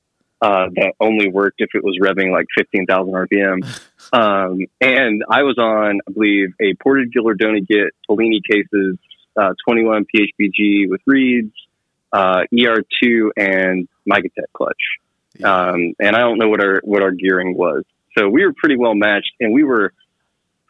uh, 0.42 0.66
that 0.74 0.94
only 0.98 1.28
worked 1.28 1.60
if 1.60 1.70
it 1.74 1.84
was 1.84 1.96
revving 2.02 2.32
like 2.32 2.46
15,000 2.58 3.12
RPM. 3.12 3.62
um, 4.12 4.66
and 4.80 5.22
I 5.30 5.44
was 5.44 5.56
on, 5.56 6.00
I 6.06 6.12
believe, 6.12 6.48
a 6.60 6.74
ported 6.82 7.12
Gilardoni 7.12 7.66
Git 7.66 7.92
Polini 8.10 8.40
cases, 8.44 8.98
uh, 9.36 9.54
21 9.64 10.04
PHBG 10.12 10.90
with 10.90 11.00
reeds, 11.06 11.54
uh, 12.12 12.42
ER2 12.52 13.30
and 13.36 13.88
Micatech 14.10 14.50
clutch. 14.52 14.82
Um, 15.42 15.94
and 16.00 16.16
I 16.16 16.20
don't 16.20 16.38
know 16.38 16.48
what 16.48 16.62
our 16.62 16.80
what 16.84 17.02
our 17.02 17.12
gearing 17.12 17.56
was. 17.56 17.84
So 18.18 18.28
we 18.28 18.44
were 18.44 18.52
pretty 18.52 18.76
well 18.76 18.94
matched, 18.94 19.32
and 19.40 19.54
we 19.54 19.64
were 19.64 19.92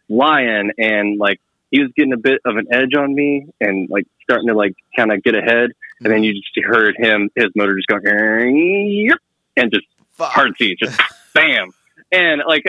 flying, 0.07 0.71
and 0.79 1.19
like 1.19 1.41
he 1.71 1.81
was 1.81 1.91
getting 1.97 2.13
a 2.13 2.19
bit 2.19 2.41
of 2.45 2.57
an 2.57 2.67
edge 2.71 2.95
on 2.97 3.13
me, 3.13 3.49
and 3.61 3.89
like 3.91 4.07
starting 4.23 4.49
to 4.49 4.55
like 4.55 4.75
kind 4.95 5.11
of 5.11 5.23
get 5.23 5.35
ahead, 5.35 5.71
and 6.01 6.13
then 6.13 6.23
you 6.23 6.35
just 6.35 6.57
heard 6.65 6.95
him, 6.97 7.31
his 7.35 7.47
motor 7.57 7.75
just 7.75 7.89
going, 7.89 9.07
"Yep," 9.09 9.19
and 9.57 9.73
just 9.73 9.87
Fuck. 10.13 10.31
hard 10.31 10.57
seat, 10.59 10.79
just 10.79 11.01
bam, 11.35 11.71
and 12.11 12.43
like 12.47 12.65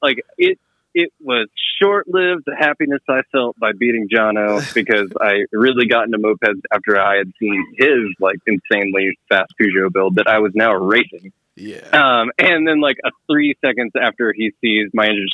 like 0.00 0.24
it. 0.38 0.58
It 0.94 1.10
was 1.22 1.48
short 1.80 2.06
lived 2.06 2.42
the 2.44 2.54
happiness 2.54 3.00
I 3.08 3.22
felt 3.32 3.58
by 3.58 3.72
beating 3.72 4.10
Jono 4.10 4.74
because 4.74 5.10
I 5.18 5.44
really 5.50 5.86
got 5.86 6.04
into 6.04 6.18
mopeds 6.18 6.60
after 6.70 7.00
I 7.00 7.16
had 7.16 7.32
seen 7.40 7.64
his 7.78 8.14
like 8.20 8.36
insanely 8.46 9.18
fast 9.30 9.54
Peugeot 9.58 9.90
build 9.90 10.16
that 10.16 10.26
I 10.26 10.40
was 10.40 10.52
now 10.54 10.74
racing. 10.74 11.32
Yeah. 11.56 11.88
Um, 11.92 12.30
and 12.38 12.68
then 12.68 12.82
like 12.82 12.98
a 13.04 13.10
three 13.26 13.56
seconds 13.64 13.92
after 13.98 14.34
he 14.34 14.52
sees 14.60 14.90
my 14.92 15.06
engine 15.06 15.28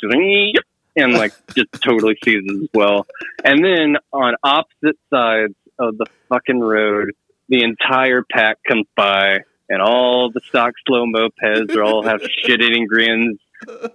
just 0.55 0.65
and 0.95 1.13
like 1.13 1.33
just 1.55 1.71
totally 1.81 2.17
seizes 2.23 2.63
as 2.63 2.69
well. 2.73 3.07
And 3.43 3.63
then 3.63 3.97
on 4.11 4.35
opposite 4.43 4.97
sides 5.09 5.55
of 5.77 5.97
the 5.97 6.05
fucking 6.29 6.59
road, 6.59 7.11
the 7.47 7.63
entire 7.63 8.23
pack 8.29 8.57
comes 8.67 8.85
by 8.95 9.39
and 9.69 9.81
all 9.81 10.31
the 10.31 10.41
stock 10.47 10.73
slow 10.87 11.05
mopeds 11.05 11.75
are 11.75 11.83
all 11.83 12.03
have 12.03 12.21
shit 12.43 12.61
eating 12.61 12.87
grins. 12.87 13.39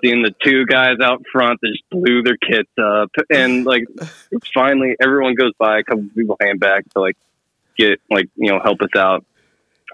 Seeing 0.02 0.22
the 0.22 0.34
two 0.44 0.66
guys 0.66 0.98
out 1.02 1.22
front 1.32 1.58
that 1.62 1.68
just 1.68 1.88
blew 1.88 2.22
their 2.22 2.36
kits 2.36 2.70
up, 2.78 3.10
and 3.30 3.64
like 3.64 3.84
finally 4.52 4.94
everyone 5.00 5.34
goes 5.34 5.52
by. 5.58 5.78
A 5.78 5.82
couple 5.82 6.04
people 6.14 6.36
hang 6.38 6.58
back 6.58 6.84
to 6.90 7.00
like 7.00 7.16
get 7.78 7.98
like 8.10 8.28
you 8.36 8.50
know 8.52 8.60
help 8.62 8.82
us 8.82 8.90
out. 8.94 9.24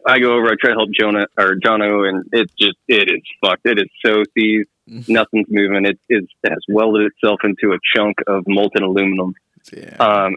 I 0.05 0.19
go 0.19 0.33
over, 0.33 0.49
I 0.49 0.55
try 0.61 0.71
to 0.71 0.77
help 0.77 0.91
Jonah 0.91 1.27
or 1.39 1.55
Jono, 1.55 2.09
and 2.09 2.25
it's 2.33 2.53
just 2.55 2.79
it 2.89 3.11
is 3.11 3.23
fucked. 3.41 3.65
It 3.65 3.79
is 3.79 3.89
so 4.05 4.25
seized. 4.37 4.69
Nothing's 5.09 5.47
moving. 5.49 5.87
It, 5.87 6.01
it 6.09 6.29
has 6.45 6.59
welded 6.69 7.07
itself 7.13 7.41
into 7.45 7.73
a 7.73 7.79
chunk 7.95 8.17
of 8.27 8.43
molten 8.49 8.83
aluminum. 8.83 9.35
Yeah. 9.73 9.95
Um, 10.01 10.35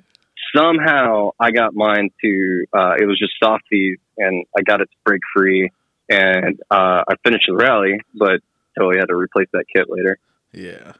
somehow 0.55 1.31
I 1.39 1.51
got 1.51 1.73
mine 1.73 2.09
to 2.21 2.65
uh, 2.73 2.95
it 2.99 3.05
was 3.05 3.17
just 3.17 3.33
softies, 3.41 3.97
and 4.17 4.45
I 4.57 4.61
got 4.61 4.81
it 4.81 4.85
to 4.85 4.97
break 5.05 5.21
free, 5.35 5.71
and 6.09 6.59
uh, 6.71 7.03
I 7.07 7.15
finished 7.23 7.45
the 7.47 7.55
rally, 7.55 7.99
but 8.13 8.41
totally 8.77 8.97
had 8.97 9.07
to 9.07 9.15
replace 9.15 9.47
that 9.53 9.65
kit 9.73 9.89
later. 9.89 10.17
Yeah. 10.51 10.93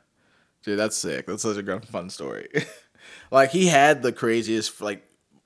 Dude, 0.64 0.80
that's 0.80 0.96
sick. 0.96 1.26
That's 1.26 1.44
such 1.44 1.58
a 1.58 1.80
fun 1.82 2.10
story. 2.10 2.48
like 3.32 3.52
he 3.52 3.68
had 3.68 4.02
the 4.02 4.12
craziest 4.12 4.82
like 4.82 5.04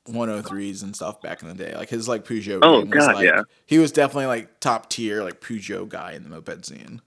103s 0.07 0.83
and 0.83 0.95
stuff 0.95 1.21
back 1.21 1.41
in 1.41 1.47
the 1.47 1.55
day. 1.55 1.75
Like 1.75 1.89
his 1.89 2.07
like 2.07 2.25
Peugeot. 2.25 2.59
Oh, 2.61 2.81
was, 2.81 2.89
God, 2.89 3.15
like, 3.15 3.25
yeah. 3.25 3.41
He 3.65 3.79
was 3.79 3.91
definitely 3.91 4.27
like 4.27 4.59
top 4.59 4.89
tier 4.89 5.23
like 5.23 5.41
Peugeot 5.41 5.89
guy 5.89 6.13
in 6.13 6.23
the 6.23 6.29
moped 6.29 6.65
scene. 6.65 7.01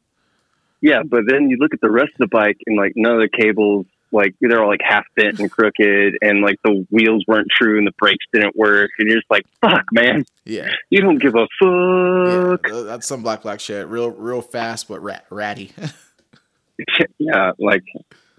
Yeah, 0.80 1.02
but 1.04 1.24
then 1.28 1.50
you 1.50 1.58
look 1.58 1.74
at 1.74 1.80
the 1.80 1.90
rest 1.90 2.12
of 2.18 2.18
the 2.18 2.26
bike, 2.28 2.56
and 2.66 2.76
like 2.76 2.94
none 2.96 3.12
of 3.12 3.20
the 3.20 3.28
cables, 3.28 3.84
like 4.12 4.34
they're 4.40 4.62
all 4.62 4.68
like 4.68 4.80
half 4.82 5.04
bent 5.16 5.38
and 5.40 5.50
crooked, 5.50 6.16
and 6.22 6.42
like 6.42 6.56
the 6.64 6.86
wheels 6.90 7.24
weren't 7.28 7.48
true, 7.50 7.78
and 7.78 7.86
the 7.86 7.92
brakes 7.98 8.24
didn't 8.32 8.56
work, 8.56 8.90
and 8.98 9.08
you're 9.08 9.18
just 9.18 9.30
like, 9.30 9.44
fuck, 9.60 9.84
man, 9.92 10.24
Yeah. 10.44 10.70
you 10.90 11.00
don't 11.00 11.18
give 11.18 11.34
a 11.34 11.46
fuck. 11.60 12.64
th- 12.64 12.84
That's 12.86 13.06
some 13.06 13.22
black 13.22 13.42
black 13.42 13.60
shit. 13.60 13.86
Real 13.88 14.10
real 14.10 14.42
fast 14.42 14.88
but 14.88 15.00
rat, 15.02 15.24
ratty. 15.30 15.72
yeah, 17.18 17.52
like 17.58 17.82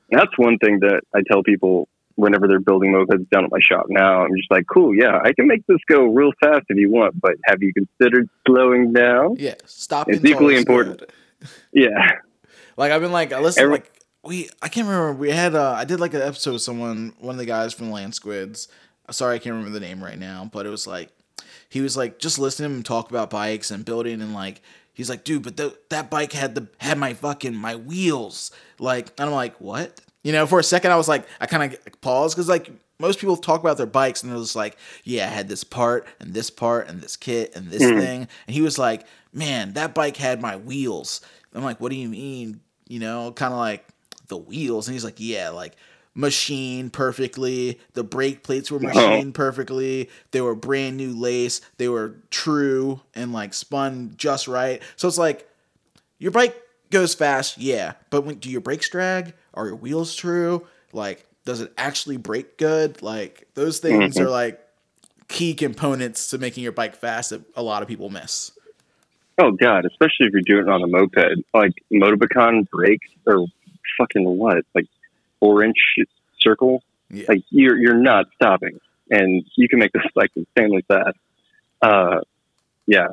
that's 0.10 0.38
one 0.38 0.58
thing 0.58 0.80
that 0.82 1.02
I 1.16 1.22
tell 1.30 1.44
people 1.44 1.88
whenever 2.16 2.48
they're 2.48 2.60
building 2.60 2.92
mopeds 2.92 3.28
down 3.30 3.46
at 3.46 3.52
my 3.52 3.60
shop 3.62 3.86
now. 3.90 4.24
I'm 4.26 4.36
just 4.36 4.52
like, 4.52 4.66
cool, 4.72 4.94
yeah, 4.96 5.18
I 5.24 5.32
can 5.34 5.48
make 5.48 5.66
this 5.68 5.78
go 5.90 6.04
real 6.06 6.32
fast 6.42 6.66
if 6.70 6.78
you 6.78 6.90
want, 6.92 7.20
but 7.20 7.34
have 7.46 7.62
you 7.62 7.72
considered 7.74 8.30
slowing 8.46 8.94
down? 8.94 9.36
yeah. 9.40 9.56
Stop. 9.66 10.10
It's 10.10 10.24
equally 10.26 10.58
important. 10.58 11.04
Yeah. 11.72 11.90
Like 12.78 12.94
I've 12.94 13.02
been 13.02 13.12
like 13.12 13.32
listen 13.38 13.62
Every- 13.64 13.74
like 13.80 13.92
we 14.24 14.50
I 14.62 14.70
can't 14.70 14.88
remember 14.88 15.14
we 15.14 15.32
had 15.32 15.56
uh 15.56 15.72
I 15.72 15.86
did 15.86 16.00
like 16.00 16.14
an 16.14 16.22
episode 16.22 16.54
with 16.54 16.62
someone 16.62 17.14
one 17.20 17.36
of 17.36 17.40
the 17.40 17.46
guys 17.46 17.74
from 17.74 17.92
Land 17.92 18.16
Squids. 18.16 18.68
Sorry 19.10 19.36
I 19.36 19.40
can't 19.40 19.56
remember 19.56 19.78
the 19.78 19.86
name 19.86 20.04
right 20.04 20.20
now, 20.20 20.50
but 20.52 20.66
it 20.66 20.70
was 20.70 20.88
like 20.88 21.10
he 21.70 21.82
was 21.82 21.98
like 21.98 22.20
just 22.20 22.40
listening 22.40 22.70
to 22.70 22.76
him 22.76 22.84
talk 22.84 23.10
about 23.10 23.30
bikes 23.30 23.72
and 23.72 23.84
building 23.84 24.22
and 24.22 24.34
like 24.34 24.62
he's 24.94 25.10
like 25.10 25.24
dude 25.24 25.44
but 25.44 25.58
the, 25.58 25.78
that 25.90 26.10
bike 26.10 26.34
had 26.34 26.56
the 26.56 26.68
had 26.78 26.98
my 26.98 27.14
fucking 27.14 27.56
my 27.56 27.76
wheels. 27.76 28.52
Like 28.80 29.12
and 29.18 29.30
I'm 29.30 29.36
like 29.36 29.60
what? 29.60 30.00
You 30.24 30.32
know 30.32 30.46
for 30.46 30.60
a 30.60 30.64
second 30.64 30.92
I 30.92 30.98
was 30.98 31.08
like 31.08 31.26
I 31.40 31.48
kind 31.48 31.74
of 31.74 32.02
paused 32.02 32.36
because 32.36 32.48
like 32.48 32.72
most 33.00 33.20
people 33.20 33.36
talk 33.38 33.60
about 33.60 33.78
their 33.78 33.88
bikes 33.88 34.22
and 34.22 34.32
they're 34.32 34.40
just 34.40 34.56
like 34.56 34.78
yeah 35.04 35.26
I 35.26 35.30
had 35.30 35.48
this 35.48 35.64
part 35.64 36.08
and 36.20 36.34
this 36.34 36.52
part 36.52 36.88
and 36.88 37.02
this 37.02 37.18
kit 37.18 37.56
and 37.56 37.70
this 37.70 37.82
thing. 37.82 38.28
And 38.46 38.54
he 38.54 38.62
was 38.62 38.78
like 38.78 39.08
man 39.34 39.74
that 39.74 39.96
bike 39.96 40.18
had 40.18 40.42
my 40.42 40.58
wheels. 40.58 41.22
I'm 41.56 41.64
like 41.64 41.82
what 41.82 41.90
do 41.90 41.96
you 41.98 42.08
mean? 42.08 42.62
You 42.88 43.00
know 43.00 43.32
kind 43.32 43.52
of 43.52 43.58
like 43.58 43.88
the 44.32 44.38
wheels 44.38 44.88
and 44.88 44.96
he's 44.96 45.06
like 45.06 45.20
yeah 45.20 45.50
like 45.50 45.76
machined 46.14 46.92
perfectly. 46.92 47.80
The 47.94 48.04
brake 48.04 48.44
plates 48.44 48.72
were 48.72 48.80
oh. 48.80 48.82
machined 48.82 49.34
perfectly. 49.34 50.10
They 50.32 50.42
were 50.42 50.56
brand 50.56 50.98
new 50.98 51.14
lace. 51.14 51.62
They 51.78 51.88
were 51.88 52.16
true 52.30 53.02
and 53.16 53.32
like 53.32 53.54
spun 53.54 54.14
just 54.18 54.48
right. 54.48 54.82
So 54.96 55.08
it's 55.08 55.18
like 55.18 55.48
your 56.20 56.32
bike 56.32 56.56
goes 56.90 57.16
fast 57.16 57.58
yeah 57.58 57.94
but 58.10 58.26
when 58.26 58.36
do 58.36 58.50
your 58.50 58.62
brakes 58.62 58.90
drag? 58.90 59.34
Are 59.54 59.68
your 59.68 59.76
wheels 59.76 60.16
true? 60.16 60.68
Like 60.92 61.26
does 61.46 61.62
it 61.62 61.72
actually 61.78 62.18
brake 62.18 62.58
good? 62.58 63.02
Like 63.02 63.48
those 63.54 63.80
things 63.80 64.16
mm-hmm. 64.16 64.26
are 64.26 64.30
like 64.30 64.60
key 65.28 65.54
components 65.54 66.30
to 66.30 66.38
making 66.38 66.64
your 66.64 66.74
bike 66.74 66.96
fast 66.96 67.30
that 67.30 67.42
a 67.56 67.64
lot 67.64 67.82
of 67.82 67.88
people 67.88 68.10
miss. 68.10 68.52
Oh 69.38 69.52
god, 69.52 69.86
especially 69.86 70.28
if 70.28 70.34
you're 70.34 70.42
doing 70.42 70.68
it 70.68 70.70
on 70.70 70.84
a 70.84 70.88
moped, 70.88 71.46
like 71.54 71.72
Motobécane 71.92 72.70
brakes 72.70 73.10
or 73.26 73.48
fucking 73.98 74.24
what, 74.26 74.64
like 74.76 74.88
four 75.40 75.64
inch 75.64 75.78
circle. 76.40 76.84
Yeah. 77.10 77.26
Like 77.28 77.44
you're 77.50 77.78
you're 77.78 77.98
not 78.02 78.28
stopping, 78.36 78.80
and 79.10 79.44
you 79.56 79.68
can 79.68 79.80
make 79.80 79.92
this 79.92 80.04
like 80.16 80.32
insanely 80.36 80.84
fast. 80.88 81.18
Uh, 81.82 82.22
yeah, 82.88 83.08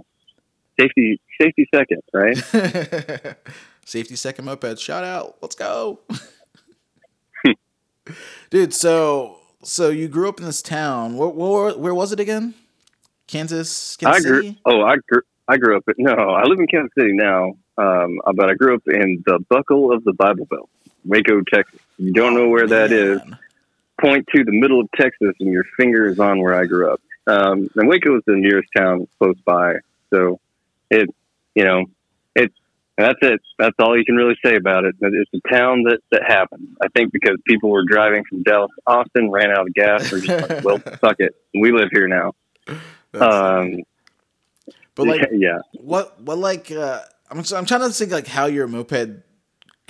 safety 0.78 1.20
safety 1.40 1.68
second, 1.74 2.02
right? 2.12 3.37
Safety 3.88 4.16
second 4.16 4.44
moped. 4.44 4.78
Shout 4.78 5.02
out. 5.02 5.38
Let's 5.40 5.54
go. 5.54 6.00
Dude, 8.50 8.74
so 8.74 9.38
so 9.62 9.88
you 9.88 10.09
grew 10.09 10.28
up 10.28 10.40
in 10.40 10.44
this 10.44 10.61
town. 10.61 11.16
Where, 11.16 11.31
where, 11.31 11.72
where 11.72 11.94
was 11.94 12.12
it 12.12 12.20
again? 12.20 12.52
Kansas, 13.26 13.96
Kansas 13.96 14.22
I 14.22 14.28
grew. 14.28 14.42
City? 14.42 14.61
Oh, 14.66 14.83
I 14.83 14.96
grew. 15.09 15.22
I 15.48 15.56
grew 15.56 15.76
up. 15.76 15.84
at 15.88 15.96
No, 15.98 16.12
I 16.12 16.44
live 16.44 16.61
in 16.61 16.66
Kansas 16.66 16.92
City 16.96 17.12
now. 17.12 17.54
Um, 17.78 18.20
but 18.34 18.50
I 18.50 18.54
grew 18.54 18.74
up 18.74 18.82
in 18.87 19.22
the 19.24 19.38
buckle 19.48 19.92
of 19.92 20.04
the 20.04 20.12
Bible 20.12 20.46
Belt, 20.46 20.68
Waco, 21.04 21.40
Texas. 21.52 21.80
You 21.96 22.12
don't 22.12 22.34
know 22.34 22.48
where 22.48 22.66
that 22.66 22.92
is. 22.92 23.20
Point 24.00 24.26
to 24.34 24.44
the 24.44 24.52
middle 24.52 24.80
of 24.80 24.88
Texas 24.96 25.34
and 25.40 25.50
your 25.50 25.64
finger 25.76 26.06
is 26.06 26.18
on 26.18 26.40
where 26.40 26.54
I 26.54 26.66
grew 26.66 26.92
up. 26.92 27.00
Um, 27.26 27.70
and 27.76 27.88
Waco 27.88 28.16
is 28.16 28.22
the 28.26 28.34
nearest 28.34 28.68
town 28.76 29.06
close 29.18 29.38
by. 29.44 29.76
So 30.12 30.40
it, 30.90 31.08
you 31.54 31.64
know, 31.64 31.84
it's, 32.34 32.54
that's 32.96 33.18
it. 33.22 33.40
That's 33.58 33.76
all 33.78 33.96
you 33.96 34.04
can 34.04 34.16
really 34.16 34.37
say 34.44 34.56
about 34.56 34.84
it. 34.84 34.96
It's 35.00 35.30
a 35.34 35.48
town 35.54 35.84
that, 35.84 36.00
that 36.11 36.22
happened. 36.26 36.76
I 36.82 36.88
think 36.88 37.12
because 37.12 37.37
people 37.46 37.70
were 37.70 37.84
driving 37.84 38.24
from 38.24 38.42
Dallas 38.42 38.70
to 38.74 38.92
Austin, 38.92 39.30
ran 39.30 39.50
out 39.50 39.68
of 39.68 39.74
gas, 39.74 40.12
or 40.12 40.20
just 40.20 40.50
like, 40.50 40.64
well, 40.64 40.78
fuck 41.00 41.16
it. 41.20 41.37
We 41.54 41.70
live 41.70 41.90
here 41.92 42.08
now. 42.08 42.32
Um, 43.14 43.82
but 44.98 45.06
like, 45.06 45.28
yeah. 45.32 45.58
what 45.72 46.20
what 46.20 46.38
like? 46.38 46.70
Uh, 46.70 47.00
I'm 47.30 47.38
I'm 47.54 47.64
trying 47.64 47.80
to 47.80 47.90
think 47.90 48.11
like 48.11 48.26
how 48.26 48.46
your 48.46 48.66
moped, 48.66 49.22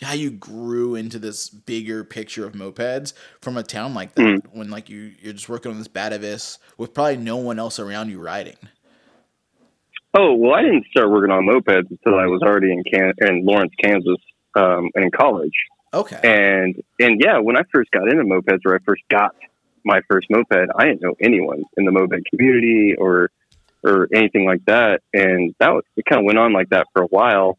how 0.02 0.12
you 0.12 0.30
grew 0.30 0.94
into 0.94 1.18
this 1.18 1.48
bigger 1.48 2.04
picture 2.04 2.46
of 2.46 2.52
mopeds 2.52 3.14
from 3.40 3.56
a 3.56 3.62
town 3.62 3.94
like 3.94 4.14
that. 4.14 4.22
Mm. 4.22 4.40
When 4.52 4.70
like 4.70 4.90
you 4.90 5.12
you're 5.20 5.32
just 5.32 5.48
working 5.48 5.72
on 5.72 5.78
this 5.78 5.88
Batavus 5.88 6.58
with 6.76 6.92
probably 6.92 7.16
no 7.16 7.38
one 7.38 7.58
else 7.58 7.80
around 7.80 8.10
you 8.10 8.20
riding. 8.20 8.58
Oh 10.16 10.34
well, 10.34 10.54
I 10.54 10.62
didn't 10.62 10.86
start 10.90 11.10
working 11.10 11.32
on 11.32 11.46
mopeds 11.46 11.90
until 11.90 12.18
I 12.18 12.26
was 12.26 12.42
already 12.42 12.70
in 12.70 12.84
Can- 12.84 13.14
in 13.20 13.46
Lawrence, 13.46 13.72
Kansas, 13.82 14.18
um, 14.54 14.90
and 14.94 15.04
in 15.04 15.10
college. 15.10 15.54
Okay. 15.94 16.20
And 16.22 16.74
and 17.00 17.20
yeah, 17.24 17.38
when 17.38 17.56
I 17.56 17.62
first 17.72 17.90
got 17.92 18.08
into 18.08 18.24
mopeds, 18.24 18.60
or 18.66 18.74
I 18.74 18.78
first 18.84 19.02
got 19.08 19.34
my 19.84 20.00
first 20.10 20.28
moped, 20.28 20.68
I 20.76 20.84
didn't 20.84 21.00
know 21.00 21.14
anyone 21.20 21.62
in 21.78 21.86
the 21.86 21.92
moped 21.92 22.20
community 22.30 22.94
or 22.98 23.30
or 23.84 24.08
anything 24.14 24.44
like 24.44 24.64
that. 24.66 25.02
And 25.12 25.54
that 25.58 25.72
was 25.72 25.84
it. 25.96 26.04
Kind 26.04 26.20
of 26.20 26.26
went 26.26 26.38
on 26.38 26.52
like 26.52 26.70
that 26.70 26.86
for 26.92 27.02
a 27.02 27.06
while, 27.06 27.58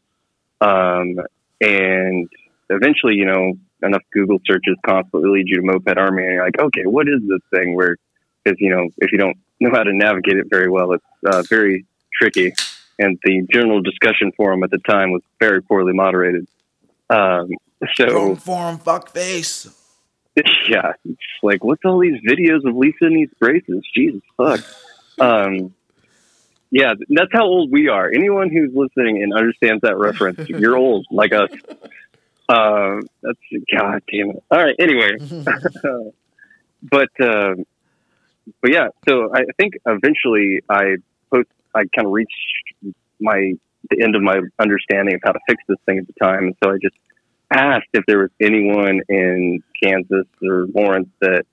um, 0.62 1.20
and 1.62 2.30
eventually, 2.70 3.16
you 3.16 3.26
know, 3.26 3.54
enough 3.84 4.04
Google 4.12 4.40
searches 4.46 4.76
constantly 4.86 5.30
lead 5.30 5.48
you 5.48 5.58
to 5.58 5.62
Moped 5.64 5.98
Army, 5.98 6.24
and 6.24 6.34
you're 6.34 6.46
like, 6.46 6.60
okay, 6.60 6.84
what 6.86 7.08
is 7.08 7.22
this 7.28 7.42
thing? 7.54 7.76
Where 7.76 7.98
because 8.44 8.58
you 8.60 8.70
know, 8.70 8.90
if 8.98 9.12
you 9.12 9.18
don't 9.18 9.38
know 9.60 9.72
how 9.72 9.84
to 9.84 9.94
navigate 9.94 10.38
it 10.38 10.48
very 10.50 10.70
well, 10.70 10.94
it's 10.94 11.04
uh, 11.26 11.44
very 11.50 11.86
tricky. 12.14 12.54
And 12.98 13.18
the 13.24 13.48
general 13.52 13.82
discussion 13.82 14.32
forum 14.36 14.64
at 14.64 14.72
the 14.72 14.80
time 14.80 15.12
was 15.12 15.22
very 15.40 15.62
poorly 15.62 15.94
moderated. 15.94 16.48
Um, 17.10 17.52
so 17.94 18.36
form 18.36 18.78
fuck 18.78 19.12
face. 19.12 19.68
yeah, 20.68 20.94
it's 21.06 21.18
like 21.42 21.64
what's 21.64 21.84
all 21.86 22.00
these 22.00 22.20
videos 22.28 22.68
of 22.68 22.76
Lisa 22.76 23.06
in 23.06 23.16
these 23.16 23.30
braces? 23.40 23.86
Jesus 23.96 24.22
fuck. 24.38 24.62
Um, 25.20 25.74
yeah, 26.72 26.94
that's 27.10 27.32
how 27.32 27.46
old 27.46 27.72
we 27.72 27.90
are. 27.90 28.12
Anyone 28.12 28.50
who's 28.50 28.72
listening 28.74 29.24
and 29.24 29.34
understands 29.34 29.82
that 29.82 29.98
reference, 29.98 30.48
you're 30.50 30.78
old 30.78 31.06
like 31.12 31.34
us. 31.34 31.50
Um, 32.48 33.02
that's 33.22 33.40
god 33.76 34.02
damn 34.12 34.32
it. 34.32 34.44
All 34.52 34.60
right. 34.60 34.76
Anyway, 34.80 35.18
but 36.84 37.10
um, 37.22 37.66
but 38.62 38.72
yeah. 38.72 38.88
So 39.08 39.34
I 39.34 39.44
think 39.58 39.76
eventually 39.86 40.62
I 40.70 40.98
post. 41.34 41.50
I 41.74 41.84
kind 41.96 42.08
of 42.08 42.12
reached 42.12 42.34
my 43.20 43.54
the 43.90 44.04
end 44.04 44.16
of 44.16 44.22
my 44.22 44.40
understanding 44.60 45.16
of 45.16 45.22
how 45.24 45.32
to 45.32 45.40
fix 45.48 45.64
this 45.68 45.78
thing 45.86 46.00
at 46.00 46.08
the 46.08 46.14
time, 46.22 46.46
and 46.46 46.56
so 46.64 46.72
I 46.72 46.78
just 46.82 46.96
asked 47.52 47.88
if 47.94 48.06
there 48.06 48.20
was 48.20 48.32
anyone 48.40 49.02
in 49.10 49.64
Kansas 49.82 50.28
or 50.44 50.68
Lawrence 50.74 51.10
that 51.22 51.46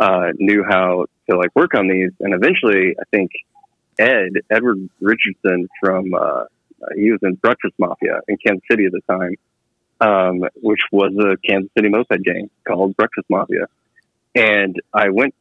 uh, 0.00 0.28
knew 0.36 0.64
how 0.66 1.06
to 1.28 1.36
like 1.36 1.54
work 1.54 1.74
on 1.74 1.88
these. 1.88 2.10
And 2.20 2.34
eventually, 2.34 2.96
I 2.98 3.04
think 3.10 3.30
Ed 3.98 4.32
Edward 4.50 4.88
Richardson 5.00 5.68
from 5.80 6.14
uh, 6.14 6.44
he 6.96 7.10
was 7.10 7.20
in 7.22 7.34
Breakfast 7.34 7.74
Mafia 7.78 8.20
in 8.28 8.36
Kansas 8.44 8.64
City 8.70 8.86
at 8.86 8.92
the 8.92 9.00
time, 9.08 9.34
um, 10.00 10.48
which 10.56 10.80
was 10.90 11.12
a 11.18 11.36
Kansas 11.46 11.70
City 11.76 11.88
moped 11.88 12.22
gang 12.24 12.50
called 12.66 12.96
Breakfast 12.96 13.26
Mafia. 13.28 13.66
And 14.34 14.76
I 14.92 15.10
went 15.10 15.34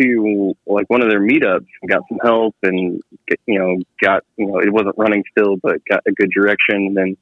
to 0.00 0.54
like 0.66 0.88
one 0.88 1.02
of 1.02 1.08
their 1.08 1.20
meetups 1.20 1.66
and 1.82 1.90
got 1.90 2.02
some 2.08 2.18
help 2.22 2.54
and 2.62 3.00
you 3.46 3.58
know 3.58 3.78
got 4.00 4.24
you 4.36 4.46
know 4.46 4.58
it 4.58 4.70
wasn't 4.70 4.94
running 4.98 5.24
still 5.30 5.56
but 5.56 5.84
got 5.88 6.02
a 6.06 6.12
good 6.12 6.30
direction. 6.30 6.76
And 6.76 6.96
then 6.96 7.16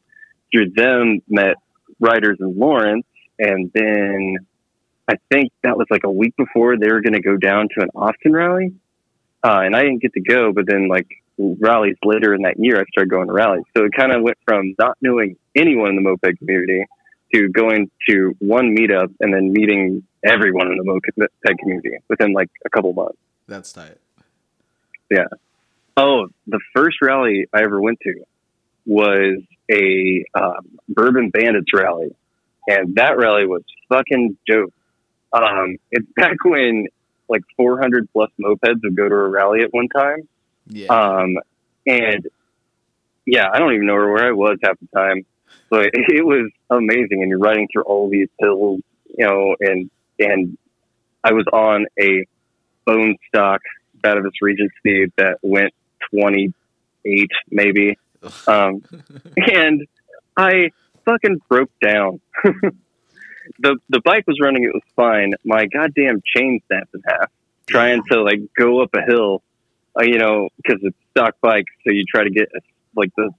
through 0.52 0.70
them 0.70 1.20
met 1.28 1.56
riders 2.00 2.38
in 2.40 2.58
Lawrence. 2.58 3.06
And 3.38 3.70
then 3.74 4.36
I 5.08 5.14
think 5.30 5.52
that 5.62 5.76
was 5.76 5.86
like 5.90 6.04
a 6.04 6.10
week 6.10 6.34
before 6.36 6.76
they 6.76 6.88
were 6.88 7.00
going 7.00 7.14
to 7.14 7.20
go 7.20 7.36
down 7.36 7.68
to 7.76 7.82
an 7.82 7.90
Austin 7.94 8.32
rally 8.32 8.74
uh, 9.44 9.60
and 9.60 9.76
I 9.76 9.82
didn't 9.82 10.02
get 10.02 10.14
to 10.14 10.20
go 10.20 10.52
but 10.52 10.66
then 10.66 10.88
like 10.88 11.06
rallies 11.38 11.96
later 12.04 12.34
in 12.34 12.42
that 12.42 12.58
year 12.58 12.80
I 12.80 12.84
started 12.90 13.10
going 13.10 13.28
to 13.28 13.32
rallies 13.32 13.64
so 13.76 13.84
it 13.84 13.92
kind 13.96 14.12
of 14.12 14.22
went 14.22 14.38
from 14.44 14.74
not 14.78 14.96
knowing 15.00 15.36
anyone 15.54 15.90
in 15.90 15.96
the 15.96 16.02
moped 16.02 16.38
community 16.38 16.86
to 17.34 17.48
going 17.48 17.90
to 18.08 18.34
one 18.38 18.76
meetup 18.76 19.12
and 19.20 19.34
then 19.34 19.52
meeting 19.52 20.04
everyone 20.24 20.70
in 20.70 20.78
the 20.78 20.84
moped 20.84 21.58
community 21.58 21.98
within 22.08 22.32
like 22.32 22.50
a 22.64 22.70
couple 22.70 22.92
months. 22.92 23.18
That's 23.46 23.72
tight. 23.72 23.98
Yeah. 25.10 25.26
Oh, 25.96 26.28
the 26.46 26.60
first 26.74 26.98
rally 27.02 27.46
I 27.52 27.62
ever 27.62 27.80
went 27.80 28.00
to 28.00 28.24
was 28.86 29.42
a 29.70 30.24
um, 30.34 30.78
Bourbon 30.88 31.30
Bandits 31.30 31.72
rally, 31.72 32.14
and 32.66 32.96
that 32.96 33.16
rally 33.16 33.46
was 33.46 33.62
fucking 33.88 34.36
dope. 34.46 34.72
Um, 35.32 35.76
it's 35.90 36.06
back 36.16 36.36
when 36.44 36.86
like 37.28 37.42
400 37.56 38.08
plus 38.12 38.30
mopeds 38.40 38.80
would 38.82 38.96
go 38.96 39.08
to 39.08 39.14
a 39.14 39.28
rally 39.28 39.62
at 39.62 39.72
one 39.72 39.88
time, 39.88 40.28
Yeah. 40.66 40.86
um, 40.88 41.36
and 41.86 42.26
yeah, 43.26 43.46
I 43.52 43.58
don't 43.58 43.72
even 43.74 43.86
know 43.86 43.94
where 43.94 44.26
I 44.26 44.32
was 44.32 44.58
half 44.62 44.78
the 44.80 44.88
time, 44.98 45.24
but 45.70 45.86
it 45.94 46.24
was 46.24 46.50
amazing. 46.70 47.22
And 47.22 47.28
you're 47.30 47.38
riding 47.38 47.68
through 47.72 47.84
all 47.84 48.08
these 48.10 48.28
hills, 48.38 48.80
you 49.16 49.24
know, 49.26 49.56
and 49.60 49.90
and 50.18 50.56
I 51.22 51.32
was 51.32 51.46
on 51.52 51.86
a 52.00 52.26
bone 52.86 53.16
stock 53.28 53.62
Batavus 54.02 54.32
Regency 54.42 55.10
that 55.16 55.38
went 55.42 55.72
28 56.14 57.30
maybe, 57.50 57.98
um, 58.46 58.82
and 59.36 59.86
I 60.36 60.70
fucking 61.06 61.40
broke 61.48 61.70
down. 61.82 62.20
the 63.58 63.76
The 63.88 64.00
bike 64.00 64.26
was 64.26 64.38
running; 64.40 64.64
it 64.64 64.72
was 64.72 64.82
fine. 64.96 65.34
My 65.44 65.66
goddamn 65.66 66.22
chain 66.34 66.60
snapped 66.66 66.94
in 66.94 67.02
half 67.06 67.30
trying 67.66 68.02
to 68.10 68.22
like 68.22 68.40
go 68.56 68.82
up 68.82 68.90
a 68.94 69.02
hill, 69.02 69.42
uh, 69.98 70.04
you 70.04 70.18
know, 70.18 70.48
because 70.56 70.80
it's 70.82 70.96
stock 71.10 71.36
bike. 71.40 71.66
So 71.84 71.92
you 71.92 72.04
try 72.04 72.24
to 72.24 72.30
get 72.30 72.48
like 72.96 73.10
the 73.16 73.30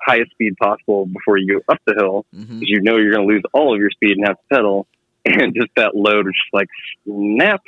highest 0.00 0.30
speed 0.32 0.56
possible 0.56 1.06
before 1.06 1.36
you 1.36 1.60
go 1.60 1.72
up 1.72 1.80
the 1.84 1.94
hill 1.94 2.24
because 2.30 2.68
you 2.68 2.80
know 2.80 2.96
you're 2.96 3.12
going 3.12 3.26
to 3.26 3.34
lose 3.34 3.42
all 3.52 3.74
of 3.74 3.80
your 3.80 3.90
speed 3.90 4.16
and 4.16 4.26
have 4.26 4.36
to 4.36 4.54
pedal. 4.54 4.86
And 5.28 5.56
just 5.56 5.70
that 5.74 5.96
load 5.96 6.26
was 6.26 6.34
just 6.36 6.54
like 6.54 6.68
snap. 7.02 7.60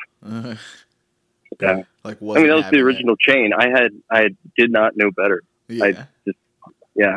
Yeah. 1.60 1.82
like 2.04 2.18
I 2.22 2.24
mean, 2.24 2.46
that 2.46 2.54
was 2.54 2.62
the 2.62 2.62
having 2.62 2.78
it. 2.78 2.82
original 2.82 3.16
chain. 3.16 3.50
I 3.52 3.68
had, 3.68 3.90
I 4.08 4.28
did 4.56 4.70
not 4.70 4.96
know 4.96 5.10
better. 5.10 5.42
Yeah, 5.66 5.84
I 5.86 5.92
just, 6.24 6.38
yeah. 6.94 7.16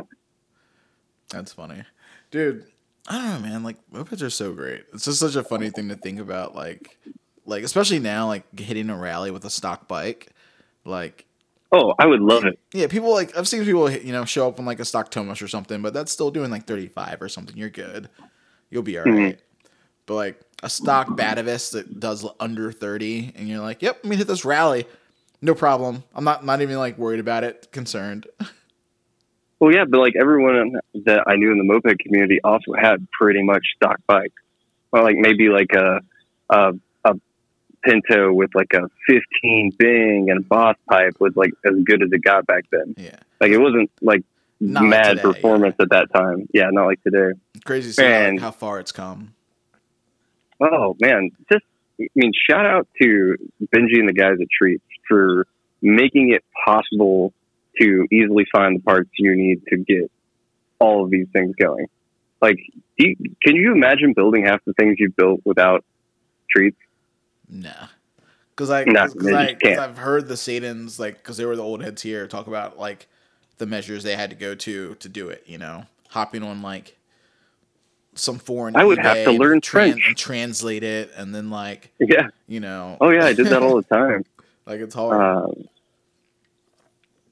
that's 1.29 1.53
funny, 1.53 1.83
dude. 2.31 2.65
I 3.07 3.17
don't 3.17 3.41
know, 3.41 3.49
man. 3.49 3.63
Like 3.63 3.77
mopeds 3.91 4.21
are 4.21 4.29
so 4.29 4.53
great. 4.53 4.83
It's 4.93 5.05
just 5.05 5.19
such 5.19 5.35
a 5.35 5.43
funny 5.43 5.69
thing 5.69 5.89
to 5.89 5.95
think 5.95 6.19
about. 6.19 6.55
Like, 6.55 6.97
like 7.45 7.63
especially 7.63 7.99
now, 7.99 8.27
like 8.27 8.59
hitting 8.59 8.89
a 8.89 8.97
rally 8.97 9.31
with 9.31 9.45
a 9.45 9.49
stock 9.49 9.87
bike. 9.87 10.31
Like, 10.85 11.25
Oh, 11.73 11.93
I 11.97 12.05
would 12.05 12.19
love 12.19 12.43
it. 12.43 12.59
yeah, 12.73 12.87
people 12.87 13.13
like 13.13 13.37
I've 13.37 13.47
seen 13.47 13.63
people 13.63 13.89
you 13.89 14.11
know 14.11 14.25
show 14.25 14.47
up 14.47 14.59
on 14.59 14.65
like 14.65 14.81
a 14.81 14.85
stock 14.85 15.09
Tomos 15.09 15.41
or 15.41 15.47
something, 15.47 15.81
but 15.81 15.93
that's 15.93 16.11
still 16.11 16.29
doing 16.29 16.51
like 16.51 16.65
thirty 16.65 16.87
five 16.87 17.21
or 17.21 17.29
something. 17.29 17.55
You're 17.55 17.69
good. 17.69 18.09
You'll 18.69 18.83
be 18.83 18.93
mm-hmm. 18.93 19.09
alright. 19.09 19.39
But 20.05 20.15
like 20.15 20.41
a 20.63 20.69
stock 20.69 21.07
Batavus 21.09 21.71
that 21.71 21.99
does 21.99 22.27
under 22.41 22.73
thirty, 22.73 23.31
and 23.35 23.47
you're 23.47 23.61
like, 23.61 23.81
yep, 23.81 23.99
let 24.03 24.09
me 24.09 24.17
hit 24.17 24.27
this 24.27 24.43
rally. 24.43 24.85
No 25.41 25.55
problem. 25.55 26.03
I'm 26.13 26.25
not 26.25 26.45
not 26.45 26.61
even 26.61 26.77
like 26.77 26.97
worried 26.97 27.21
about 27.21 27.45
it. 27.45 27.71
Concerned. 27.71 28.27
Well, 29.61 29.71
yeah, 29.71 29.85
but 29.87 29.99
like 29.99 30.15
everyone 30.19 30.73
that 31.05 31.23
I 31.27 31.35
knew 31.35 31.51
in 31.51 31.59
the 31.59 31.63
moped 31.63 31.99
community 31.99 32.39
also 32.43 32.73
had 32.73 33.07
pretty 33.11 33.43
much 33.43 33.63
stock 33.75 33.99
bikes. 34.07 34.33
Or 34.91 35.03
like 35.03 35.15
maybe 35.17 35.49
like 35.49 35.71
a, 35.73 35.99
a, 36.49 36.73
a 37.05 37.13
Pinto 37.83 38.33
with 38.33 38.49
like 38.55 38.73
a 38.73 38.89
15 39.07 39.71
Bing 39.77 40.27
and 40.31 40.39
a 40.39 40.41
Boss 40.41 40.75
pipe 40.89 41.13
was 41.19 41.33
like 41.35 41.51
as 41.63 41.73
good 41.85 42.01
as 42.01 42.09
it 42.11 42.23
got 42.23 42.47
back 42.47 42.65
then. 42.71 42.95
Yeah. 42.97 43.17
Like 43.39 43.51
it 43.51 43.59
wasn't 43.59 43.91
like 44.01 44.23
Not 44.59 44.83
mad 44.85 45.09
today, 45.17 45.21
performance 45.21 45.75
at 45.79 45.91
that 45.91 46.11
time. 46.11 46.47
Yeah, 46.51 46.69
not 46.71 46.87
like 46.87 47.03
today. 47.03 47.39
Crazy 47.63 47.93
to 47.93 48.03
And- 48.03 48.39
how 48.39 48.51
far 48.51 48.79
it's 48.79 48.91
come. 48.91 49.35
Oh 50.59 50.95
man, 50.99 51.29
just 51.51 51.65
I 51.99 52.07
mean, 52.15 52.31
shout 52.49 52.65
out 52.65 52.87
to 53.01 53.35
Benji 53.73 53.99
and 53.99 54.09
the 54.09 54.13
guys 54.13 54.37
at 54.41 54.47
Treats 54.49 54.83
for 55.07 55.45
making 55.83 56.31
it 56.33 56.43
possible 56.65 57.33
to 57.79 58.07
easily 58.11 58.45
find 58.51 58.77
the 58.79 58.83
parts 58.83 59.09
you 59.17 59.35
need 59.35 59.61
to 59.69 59.77
get 59.77 60.11
all 60.79 61.03
of 61.05 61.11
these 61.11 61.27
things 61.33 61.55
going. 61.55 61.87
Like, 62.41 62.57
do 62.97 63.07
you, 63.09 63.15
can 63.43 63.55
you 63.55 63.71
imagine 63.73 64.13
building 64.13 64.45
half 64.45 64.59
the 64.65 64.73
things 64.73 64.95
you've 64.99 65.15
built 65.15 65.41
without 65.45 65.83
Treats? 66.49 66.77
Nah. 67.49 67.69
Cause 68.55 68.69
I, 68.69 68.83
Nah, 68.83 69.03
cause, 69.03 69.13
'cause 69.13 69.27
you 69.27 69.35
I, 69.37 69.53
cause. 69.53 69.77
I've 69.77 69.97
heard 69.97 70.27
the 70.27 70.37
Satans 70.37 70.99
like, 70.99 71.23
cause 71.23 71.37
they 71.37 71.45
were 71.45 71.55
the 71.55 71.63
old 71.63 71.81
heads 71.83 72.01
here, 72.01 72.27
talk 72.27 72.47
about 72.47 72.77
like 72.77 73.07
the 73.57 73.65
measures 73.65 74.03
they 74.03 74.15
had 74.15 74.29
to 74.31 74.35
go 74.35 74.53
to 74.55 74.95
to 74.95 75.09
do 75.09 75.29
it. 75.29 75.43
You 75.47 75.57
know, 75.57 75.85
hopping 76.09 76.43
on 76.43 76.61
like 76.61 76.97
some 78.15 78.37
foreign. 78.39 78.75
I 78.75 78.83
would 78.83 78.97
have 78.99 79.23
to 79.25 79.31
learn 79.31 79.61
tran- 79.61 79.91
French. 79.93 80.03
and 80.07 80.17
translate 80.17 80.83
it, 80.83 81.11
and 81.15 81.33
then 81.33 81.49
like 81.49 81.91
Yeah. 81.99 82.27
you 82.47 82.59
know, 82.59 82.97
Oh 83.01 83.09
yeah, 83.09 83.25
I 83.25 83.33
did 83.33 83.47
that 83.47 83.63
all 83.63 83.77
the 83.77 83.83
time. 83.95 84.25
like 84.65 84.79
it's 84.81 84.93
hard. 84.95 85.19
Um, 85.21 85.67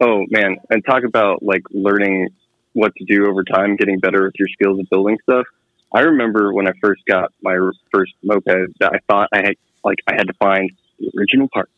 oh 0.02 0.26
man, 0.30 0.58
and 0.70 0.84
talk 0.86 1.04
about 1.04 1.44
like 1.44 1.64
learning 1.72 2.30
what 2.74 2.94
to 2.96 3.06
do 3.06 3.28
over 3.30 3.44
time, 3.44 3.76
getting 3.76 4.00
better 4.00 4.24
with 4.24 4.34
your 4.38 4.48
skills 4.50 4.80
of 4.80 4.90
building 4.90 5.18
stuff. 5.24 5.46
I 5.94 6.02
remember 6.02 6.54
when 6.54 6.68
I 6.68 6.72
first 6.82 7.02
got 7.08 7.34
my 7.42 7.58
first 7.92 8.14
moped 8.24 8.46
that 8.80 8.94
I 8.94 9.00
thought 9.08 9.30
I 9.34 9.38
had 9.38 9.56
like 9.84 9.98
I 10.08 10.14
had 10.14 10.28
to 10.28 10.34
find 10.34 10.72
the 11.00 11.12
original 11.18 11.48
part. 11.54 11.70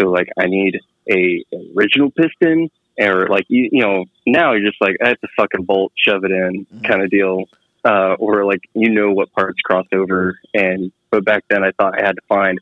So 0.00 0.08
like 0.08 0.28
I 0.38 0.46
need 0.46 0.78
a 1.10 1.44
original 1.76 2.10
piston, 2.10 2.70
or 2.98 3.26
like 3.28 3.44
you, 3.48 3.68
you 3.72 3.82
know 3.82 4.04
now 4.26 4.52
you're 4.52 4.68
just 4.68 4.80
like 4.80 4.96
I 5.02 5.08
have 5.08 5.20
to 5.20 5.28
fucking 5.36 5.64
bolt, 5.64 5.92
shove 5.96 6.24
it 6.24 6.30
in, 6.30 6.66
Mhm. 6.66 6.88
kind 6.88 7.02
of 7.02 7.10
deal. 7.10 7.44
Uh, 7.82 8.14
or 8.18 8.44
like 8.44 8.60
you 8.74 8.90
know 8.90 9.10
what 9.10 9.32
parts 9.32 9.58
cross 9.62 9.86
over, 9.92 10.38
and 10.52 10.92
but 11.10 11.24
back 11.24 11.44
then 11.48 11.64
I 11.64 11.70
thought 11.72 11.98
I 11.98 12.04
had 12.06 12.14
to 12.16 12.22
find 12.28 12.60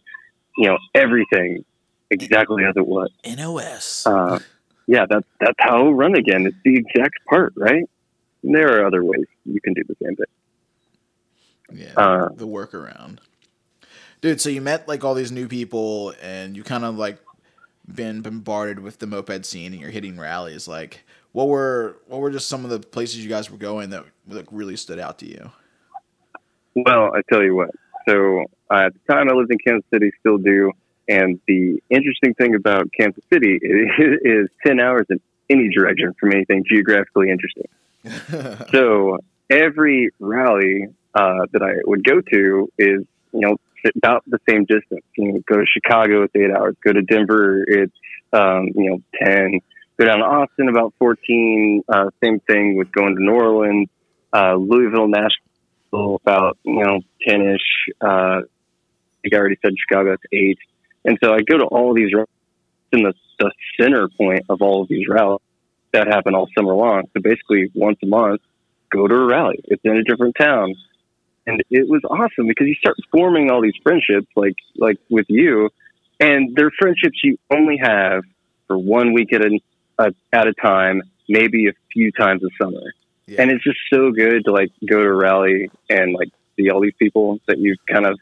you 0.56 0.68
know 0.68 0.78
everything 0.94 1.64
exactly 2.08 2.64
as 2.64 2.74
it 2.76 2.86
was. 2.86 3.10
NOS. 3.24 4.06
Uh, 4.06 4.38
yeah, 4.88 5.04
that's 5.08 5.26
that's 5.38 5.56
how 5.58 5.90
run 5.90 6.16
again. 6.16 6.46
It's 6.46 6.56
the 6.64 6.76
exact 6.76 7.24
part, 7.28 7.52
right? 7.56 7.84
And 8.42 8.54
there 8.54 8.80
are 8.80 8.86
other 8.86 9.04
ways 9.04 9.26
you 9.44 9.60
can 9.60 9.74
do 9.74 9.84
the 9.86 9.96
same 10.02 10.16
thing. 10.16 11.86
yeah. 11.86 11.92
Uh, 11.94 12.28
the 12.34 12.46
workaround. 12.46 13.18
Dude, 14.22 14.40
so 14.40 14.48
you 14.48 14.62
met 14.62 14.88
like 14.88 15.04
all 15.04 15.14
these 15.14 15.30
new 15.30 15.46
people 15.46 16.14
and 16.22 16.56
you 16.56 16.64
kind 16.64 16.84
of 16.84 16.96
like 16.96 17.18
been 17.86 18.22
bombarded 18.22 18.80
with 18.80 18.98
the 18.98 19.06
moped 19.06 19.44
scene 19.44 19.72
and 19.72 19.80
you're 19.80 19.90
hitting 19.90 20.18
rallies. 20.18 20.66
Like 20.66 21.04
what 21.32 21.48
were 21.48 21.98
what 22.06 22.20
were 22.20 22.30
just 22.30 22.48
some 22.48 22.64
of 22.64 22.70
the 22.70 22.80
places 22.80 23.22
you 23.22 23.28
guys 23.28 23.50
were 23.50 23.58
going 23.58 23.90
that 23.90 24.04
like 24.26 24.46
really 24.50 24.76
stood 24.76 24.98
out 24.98 25.18
to 25.18 25.26
you? 25.26 25.50
well, 26.74 27.14
I 27.14 27.20
tell 27.30 27.42
you 27.42 27.54
what. 27.54 27.70
So 28.08 28.44
uh, 28.70 28.86
at 28.86 28.94
the 28.94 29.12
time, 29.12 29.28
I 29.28 29.34
lived 29.34 29.52
in 29.52 29.58
Kansas 29.58 29.84
City, 29.92 30.10
still 30.20 30.38
do. 30.38 30.72
And 31.08 31.40
the 31.48 31.82
interesting 31.88 32.34
thing 32.34 32.54
about 32.54 32.90
Kansas 32.98 33.24
City 33.32 33.58
is, 33.60 33.88
is 34.22 34.48
ten 34.66 34.80
hours 34.80 35.06
in 35.10 35.20
any 35.50 35.70
direction 35.74 36.14
from 36.20 36.32
anything 36.32 36.64
geographically 36.68 37.30
interesting. 37.30 37.68
So 38.72 39.18
every 39.50 40.10
rally 40.20 40.88
uh, 41.14 41.46
that 41.52 41.62
I 41.62 41.72
would 41.84 42.04
go 42.04 42.20
to 42.20 42.72
is, 42.78 43.00
you 43.32 43.40
know, 43.40 43.56
about 43.96 44.24
the 44.26 44.38
same 44.48 44.64
distance. 44.64 45.04
You 45.16 45.32
know, 45.32 45.40
go 45.48 45.56
to 45.56 45.64
Chicago, 45.66 46.22
it's 46.22 46.34
eight 46.36 46.50
hours. 46.50 46.76
Go 46.84 46.92
to 46.92 47.02
Denver, 47.02 47.64
it's, 47.66 47.94
um, 48.32 48.68
you 48.74 48.90
know, 48.90 48.98
10. 49.22 49.60
Go 49.98 50.04
down 50.04 50.18
to 50.18 50.24
Austin, 50.24 50.68
about 50.68 50.94
14. 50.98 51.82
Uh, 51.88 52.10
same 52.22 52.40
thing 52.40 52.76
with 52.76 52.92
going 52.92 53.16
to 53.16 53.22
New 53.22 53.32
Orleans, 53.32 53.88
uh, 54.32 54.54
Louisville, 54.54 55.08
Nashville, 55.08 56.20
about, 56.22 56.58
you 56.62 56.84
know, 56.84 57.00
10 57.26 57.40
ish. 57.42 57.94
Uh, 58.00 58.06
I 58.06 58.42
think 59.22 59.34
I 59.34 59.38
already 59.38 59.58
said 59.62 59.72
Chicago, 59.78 60.10
that's 60.10 60.22
eight. 60.32 60.58
And 61.04 61.18
so 61.22 61.32
I 61.32 61.40
go 61.40 61.58
to 61.58 61.64
all 61.64 61.94
these 61.94 62.12
rallies 62.12 62.28
in 62.92 63.02
the, 63.02 63.14
the 63.38 63.52
center 63.80 64.08
point 64.08 64.44
of 64.48 64.62
all 64.62 64.82
of 64.82 64.88
these 64.88 65.06
rallies 65.08 65.40
that 65.92 66.06
happen 66.06 66.34
all 66.34 66.48
summer 66.56 66.74
long. 66.74 67.04
So 67.14 67.22
basically, 67.22 67.70
once 67.74 67.98
a 68.02 68.06
month, 68.06 68.40
go 68.90 69.06
to 69.06 69.14
a 69.14 69.26
rally. 69.26 69.60
It's 69.64 69.82
in 69.84 69.96
a 69.96 70.02
different 70.02 70.36
town, 70.38 70.74
and 71.46 71.62
it 71.70 71.88
was 71.88 72.02
awesome 72.04 72.46
because 72.46 72.66
you 72.66 72.74
start 72.74 72.96
forming 73.10 73.50
all 73.50 73.62
these 73.62 73.76
friendships, 73.82 74.26
like 74.36 74.56
like 74.76 74.98
with 75.10 75.26
you, 75.28 75.70
and 76.20 76.54
they're 76.54 76.72
friendships 76.78 77.18
you 77.22 77.38
only 77.50 77.78
have 77.78 78.22
for 78.66 78.78
one 78.78 79.12
week 79.12 79.32
at 79.32 79.42
a, 79.42 79.60
a 79.98 80.12
at 80.32 80.46
a 80.46 80.52
time, 80.54 81.02
maybe 81.28 81.68
a 81.68 81.72
few 81.92 82.12
times 82.12 82.42
a 82.42 82.48
summer. 82.62 82.92
Yeah. 83.26 83.42
And 83.42 83.50
it's 83.50 83.64
just 83.64 83.78
so 83.92 84.10
good 84.10 84.44
to 84.46 84.52
like 84.52 84.70
go 84.88 85.02
to 85.02 85.08
a 85.08 85.14
rally 85.14 85.70
and 85.90 86.14
like 86.14 86.28
see 86.56 86.70
all 86.70 86.80
these 86.80 86.94
people 86.98 87.38
that 87.46 87.58
you 87.58 87.76
kind 87.86 88.06
of 88.06 88.18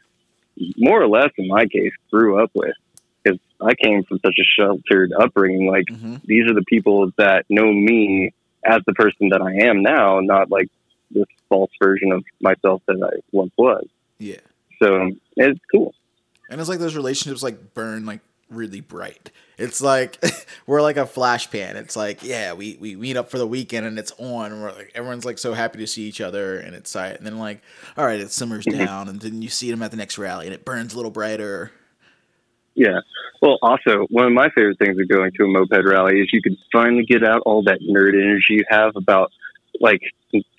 more 0.77 1.01
or 1.01 1.07
less, 1.07 1.31
in 1.37 1.47
my 1.47 1.65
case, 1.65 1.93
grew 2.11 2.41
up 2.41 2.51
with. 2.53 2.75
Because 3.23 3.39
I 3.61 3.73
came 3.75 4.03
from 4.03 4.19
such 4.19 4.35
a 4.39 4.43
sheltered 4.43 5.11
upbringing, 5.13 5.67
like 5.67 5.85
hmm 5.89 6.15
these 6.25 6.49
are 6.49 6.53
the 6.53 6.65
people 6.67 7.11
that 7.17 7.45
know 7.49 7.71
me 7.71 8.33
as 8.63 8.81
the 8.85 8.93
person 8.93 9.29
that 9.29 9.41
I 9.41 9.67
am 9.67 9.81
now, 9.81 10.19
not 10.19 10.49
like 10.49 10.69
this 11.11 11.25
false 11.49 11.71
version 11.81 12.11
of 12.11 12.23
myself 12.41 12.81
that 12.87 13.01
I 13.01 13.21
once 13.31 13.53
was. 13.57 13.87
Yeah. 14.19 14.39
So 14.81 15.11
it's 15.35 15.59
cool. 15.71 15.93
And 16.49 16.59
it's 16.59 16.69
like 16.69 16.79
those 16.79 16.95
relationships 16.95 17.43
like 17.43 17.73
burn 17.73 18.05
like 18.05 18.21
really 18.49 18.81
bright. 18.81 19.31
It's 19.57 19.81
like 19.81 20.23
we're 20.67 20.81
like 20.81 20.97
a 20.97 21.05
flash 21.05 21.49
pan. 21.49 21.77
It's 21.77 21.95
like, 21.95 22.23
yeah, 22.23 22.53
we, 22.53 22.77
we 22.79 22.95
meet 22.95 23.17
up 23.17 23.29
for 23.29 23.37
the 23.37 23.47
weekend 23.47 23.85
and 23.85 23.97
it's 23.97 24.13
on. 24.17 24.51
And 24.51 24.61
we're 24.61 24.71
like 24.71 24.91
everyone's 24.95 25.25
like 25.25 25.37
so 25.37 25.53
happy 25.53 25.79
to 25.79 25.87
see 25.87 26.03
each 26.03 26.21
other 26.21 26.57
and 26.59 26.75
it's. 26.75 26.95
And 26.95 27.25
then 27.25 27.37
like, 27.39 27.61
all 27.97 28.05
right, 28.05 28.19
it 28.19 28.31
simmers 28.31 28.65
mm-hmm. 28.65 28.85
down 28.85 29.07
and 29.09 29.19
then 29.19 29.41
you 29.41 29.49
see 29.49 29.71
them 29.71 29.81
at 29.81 29.91
the 29.91 29.97
next 29.97 30.17
rally 30.17 30.45
and 30.45 30.53
it 30.53 30.65
burns 30.65 30.93
a 30.93 30.95
little 30.95 31.11
brighter. 31.11 31.71
Yeah. 32.75 32.99
Well, 33.41 33.57
also, 33.61 34.05
one 34.09 34.25
of 34.27 34.33
my 34.33 34.49
favorite 34.49 34.77
things 34.79 34.99
of 34.99 35.07
going 35.07 35.31
to 35.33 35.43
a 35.43 35.47
moped 35.47 35.83
rally 35.83 36.21
is 36.21 36.29
you 36.31 36.41
can 36.41 36.57
finally 36.71 37.05
get 37.05 37.23
out 37.23 37.41
all 37.45 37.63
that 37.63 37.79
nerd 37.81 38.13
energy 38.13 38.45
you 38.49 38.63
have 38.69 38.95
about 38.95 39.31
like 39.79 40.01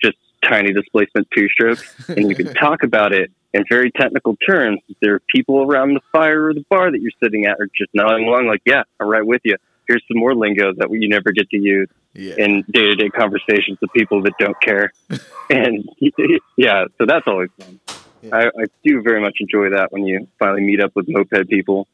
just 0.01 0.17
tiny 0.43 0.71
displacement 0.73 1.27
two 1.35 1.47
strokes 1.49 2.09
and 2.09 2.29
you 2.29 2.35
can 2.35 2.53
talk 2.53 2.83
about 2.83 3.13
it 3.13 3.31
in 3.53 3.63
very 3.69 3.91
technical 3.91 4.35
terms. 4.47 4.79
There 5.01 5.15
are 5.15 5.21
people 5.33 5.63
around 5.63 5.93
the 5.93 6.01
fire 6.11 6.45
or 6.47 6.53
the 6.53 6.65
bar 6.69 6.91
that 6.91 7.01
you're 7.01 7.11
sitting 7.21 7.45
at 7.45 7.59
are 7.59 7.67
just 7.75 7.89
nodding 7.93 8.27
along, 8.27 8.47
like, 8.47 8.61
"Yeah, 8.65 8.83
I'm 8.99 9.07
right 9.07 9.25
with 9.25 9.41
you." 9.43 9.55
Here's 9.87 10.03
some 10.07 10.19
more 10.19 10.35
lingo 10.35 10.71
that 10.73 10.89
you 10.91 11.09
never 11.09 11.31
get 11.31 11.49
to 11.49 11.57
use 11.57 11.89
Yeah. 12.13 12.35
in 12.37 12.63
day 12.71 12.83
to 12.83 12.95
day 12.95 13.09
conversations 13.09 13.79
with 13.81 13.91
people 13.93 14.21
that 14.23 14.33
don't 14.39 14.59
care. 14.61 14.93
and 15.49 15.87
yeah, 16.57 16.85
so 16.97 17.05
that's 17.07 17.25
always 17.27 17.49
fun. 17.59 17.79
Yeah. 18.21 18.35
I, 18.35 18.45
I 18.47 18.65
do 18.83 19.01
very 19.01 19.21
much 19.21 19.37
enjoy 19.39 19.69
that 19.71 19.91
when 19.91 20.05
you 20.05 20.27
finally 20.37 20.61
meet 20.61 20.81
up 20.81 20.91
with 20.95 21.07
moped 21.07 21.47
people. 21.49 21.87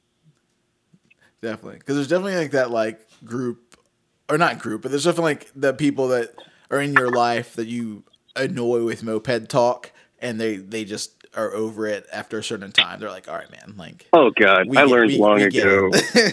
Definitely, 1.42 1.80
because 1.80 1.96
there's 1.96 2.08
definitely 2.08 2.36
like 2.38 2.52
that 2.52 2.72
like 2.72 3.00
group, 3.24 3.78
or 4.30 4.38
not 4.38 4.60
group, 4.60 4.82
but 4.82 4.90
there's 4.92 5.04
definitely 5.04 5.36
like 5.36 5.52
the 5.56 5.74
people 5.74 6.08
that 6.10 6.34
are 6.72 6.82
in 6.82 6.94
your 6.94 7.10
life 7.12 7.56
that 7.56 7.68
you 7.68 8.04
annoy 8.36 8.84
with 8.84 9.04
moped 9.04 9.48
talk, 9.48 9.92
and 10.20 10.40
they 10.42 10.56
they 10.58 10.84
just 10.84 11.25
are 11.36 11.54
over 11.54 11.88
it 11.88 12.06
after 12.12 12.38
a 12.40 12.44
certain 12.44 12.72
time. 12.72 13.00
They're 13.00 13.10
like, 13.10 13.28
all 13.28 13.36
right, 13.36 13.50
man, 13.52 13.76
like 13.78 14.08
Oh 14.14 14.32
God, 14.32 14.62
I 14.62 14.64
get- 14.86 14.88
learned 14.88 15.12
we- 15.12 15.18
long 15.18 15.36
we 15.38 15.44
ago. 15.44 15.92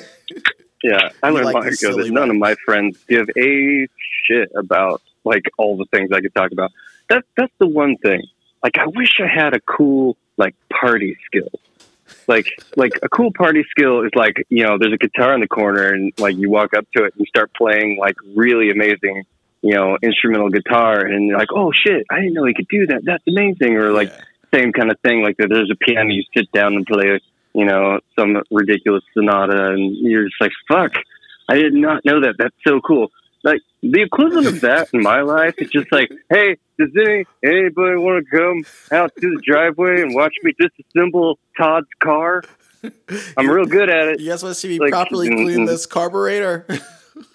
Yeah, 0.84 1.10
I 1.22 1.30
learned 1.30 1.46
like 1.46 1.54
long 1.54 1.66
ago 1.68 1.96
that 2.02 2.10
none 2.10 2.28
of 2.30 2.36
my 2.36 2.56
friends 2.64 2.98
give 3.08 3.28
a 3.38 3.86
shit 4.26 4.50
about 4.56 5.00
like 5.24 5.44
all 5.56 5.76
the 5.76 5.84
things 5.96 6.10
I 6.12 6.20
could 6.20 6.34
talk 6.34 6.50
about. 6.50 6.72
That 7.08 7.24
that's 7.36 7.52
the 7.60 7.68
one 7.68 7.96
thing. 7.98 8.22
Like 8.64 8.78
I 8.78 8.86
wish 8.88 9.20
I 9.20 9.28
had 9.32 9.54
a 9.54 9.60
cool 9.60 10.16
like 10.36 10.56
party 10.70 11.16
skill. 11.26 11.50
Like 12.26 12.46
like 12.74 12.94
a 13.00 13.08
cool 13.08 13.30
party 13.32 13.62
skill 13.70 14.02
is 14.02 14.10
like, 14.16 14.44
you 14.48 14.64
know, 14.66 14.76
there's 14.76 14.92
a 14.92 14.96
guitar 14.96 15.34
in 15.34 15.40
the 15.40 15.46
corner 15.46 15.88
and 15.92 16.12
like 16.18 16.36
you 16.36 16.50
walk 16.50 16.74
up 16.74 16.84
to 16.96 17.04
it 17.04 17.12
and 17.14 17.20
you 17.20 17.26
start 17.26 17.52
playing 17.54 17.98
like 18.00 18.16
really 18.34 18.70
amazing, 18.70 19.22
you 19.60 19.74
know, 19.74 19.96
instrumental 20.02 20.48
guitar 20.50 20.98
and 20.98 21.32
like, 21.32 21.48
Oh 21.54 21.70
shit, 21.70 22.04
I 22.10 22.16
didn't 22.16 22.34
know 22.34 22.44
he 22.44 22.54
could 22.54 22.66
do 22.68 22.86
that. 22.88 23.02
That's 23.04 23.22
amazing 23.28 23.76
or 23.76 23.92
like 23.92 24.08
Yeah. 24.08 24.20
Same 24.54 24.72
kind 24.72 24.90
of 24.90 24.98
thing. 25.00 25.22
Like 25.22 25.36
there's 25.38 25.70
a 25.70 25.76
piano, 25.76 26.10
you 26.10 26.22
sit 26.36 26.50
down 26.52 26.74
and 26.74 26.86
play, 26.86 27.20
you 27.54 27.64
know, 27.64 28.00
some 28.18 28.42
ridiculous 28.50 29.02
sonata, 29.14 29.72
and 29.72 29.96
you're 29.96 30.24
just 30.24 30.40
like, 30.40 30.52
"Fuck, 30.68 30.92
I 31.48 31.56
did 31.56 31.74
not 31.74 32.04
know 32.04 32.20
that. 32.20 32.34
That's 32.38 32.56
so 32.66 32.80
cool." 32.80 33.10
Like 33.44 33.60
the 33.82 34.02
equivalent 34.02 34.46
of 34.46 34.60
that 34.60 34.88
in 34.92 35.02
my 35.02 35.22
life 35.22 35.54
is 35.58 35.70
just 35.70 35.90
like, 35.92 36.10
"Hey, 36.30 36.56
does 36.78 36.90
any 36.96 37.24
anybody 37.44 37.96
want 37.96 38.24
to 38.24 38.36
come 38.36 38.64
out 38.92 39.12
to 39.20 39.30
the 39.30 39.42
driveway 39.44 40.02
and 40.02 40.14
watch 40.14 40.34
me 40.42 40.52
disassemble 40.60 41.36
Todd's 41.56 41.88
car? 42.02 42.42
I'm 43.36 43.48
real 43.48 43.66
good 43.66 43.90
at 43.90 44.08
it." 44.08 44.20
You 44.20 44.30
guys 44.30 44.42
want 44.42 44.54
to 44.54 44.60
see 44.60 44.68
me 44.68 44.78
Like, 44.78 44.90
properly 44.90 45.28
clean 45.28 45.60
mm. 45.60 45.66
this 45.66 45.86
carburetor? 45.86 46.66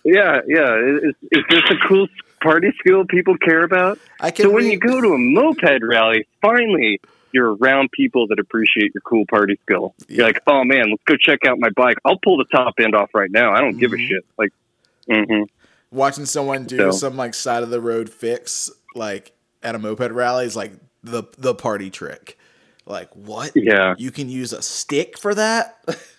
Yeah, 0.03 0.39
yeah. 0.47 0.75
Is, 1.03 1.15
is 1.31 1.43
this 1.49 1.63
a 1.69 1.87
cool 1.87 2.07
party 2.47 2.71
skill 2.79 3.05
people 3.05 3.37
care 3.37 3.63
about? 3.63 3.99
I 4.19 4.31
can. 4.31 4.45
So 4.45 4.49
when 4.51 4.63
re- 4.65 4.71
you 4.71 4.79
go 4.79 5.01
to 5.01 5.07
a 5.13 5.17
moped 5.17 5.81
rally, 5.83 6.27
finally 6.41 6.99
you're 7.33 7.55
around 7.55 7.91
people 7.91 8.25
that 8.27 8.39
appreciate 8.39 8.91
your 8.95 9.01
cool 9.01 9.25
party 9.29 9.59
skill. 9.63 9.93
You're 10.07 10.25
like, 10.25 10.41
oh 10.47 10.63
man, 10.63 10.89
let's 10.89 11.03
go 11.05 11.15
check 11.19 11.39
out 11.45 11.59
my 11.59 11.69
bike. 11.75 11.97
I'll 12.05 12.19
pull 12.23 12.37
the 12.37 12.45
top 12.45 12.75
end 12.79 12.95
off 12.95 13.09
right 13.13 13.29
now. 13.29 13.51
I 13.53 13.59
don't 13.59 13.77
give 13.77 13.91
a 13.93 13.97
Mhm. 13.97 14.07
shit. 14.07 14.25
Like, 14.37 14.51
hmm 15.11 15.43
watching 15.91 16.25
someone 16.25 16.65
do 16.65 16.77
So- 16.77 16.91
some 16.91 17.17
like 17.17 17.33
side 17.33 17.63
of 17.63 17.69
the 17.69 17.79
road 17.81 18.09
fix 18.09 18.69
like 18.95 19.31
at 19.63 19.73
a 19.75 19.79
moped 19.79 20.11
rally 20.11 20.45
is 20.45 20.55
like 20.55 20.71
the 21.03 21.23
the 21.37 21.53
party 21.53 21.89
trick. 21.89 22.37
Like 22.85 23.09
what? 23.13 23.51
yeah. 23.55 23.95
You 23.97 24.11
can 24.11 24.29
use 24.29 24.53
a 24.53 24.61
stick 24.61 25.17
for 25.17 25.35
that? 25.35 25.77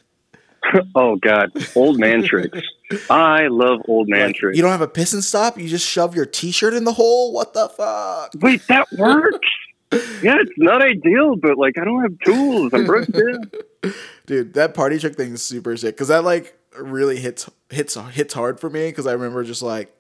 Oh 0.95 1.17
god, 1.17 1.51
old 1.75 1.99
man 1.99 2.23
tricks. 2.23 2.59
I 3.11 3.47
love 3.49 3.81
old 3.89 4.09
man 4.09 4.29
Like, 4.29 4.37
tricks. 4.37 4.57
you 4.57 4.63
don't 4.63 4.73
have 4.73 4.81
a 4.81 4.89
piston 4.89 5.23
stop, 5.23 5.59
you 5.59 5.69
just 5.69 5.87
shove 5.87 6.15
your 6.15 6.27
t-shirt 6.27 6.75
in 6.75 6.85
the 6.85 6.93
hole? 6.93 7.33
What 7.33 7.55
the 7.55 7.69
fuck? 7.69 8.33
Wait, 8.41 8.63
that 8.69 8.87
works. 8.99 9.49
yeah, 10.23 10.37
it's 10.41 10.53
not 10.59 10.83
ideal, 10.83 11.37
but 11.37 11.57
like 11.57 11.79
I 11.79 11.85
don't 11.85 12.03
have 12.03 12.19
tools. 12.25 12.73
I'm 12.75 12.85
broke 12.85 13.07
down. 13.09 13.51
Dude, 14.27 14.53
that 14.55 14.75
party 14.75 14.99
trick 14.99 15.15
thing 15.17 15.33
is 15.33 15.43
super 15.43 15.77
sick 15.77 15.97
cuz 15.97 16.09
that 16.09 16.25
like 16.25 16.59
really 16.79 17.19
hits 17.19 17.49
hits 17.71 17.95
hits 18.13 18.35
hard 18.35 18.61
for 18.61 18.69
me 18.69 18.93
cuz 18.93 19.07
I 19.07 19.13
remember 19.13 19.45
just 19.45 19.63
like 19.63 19.95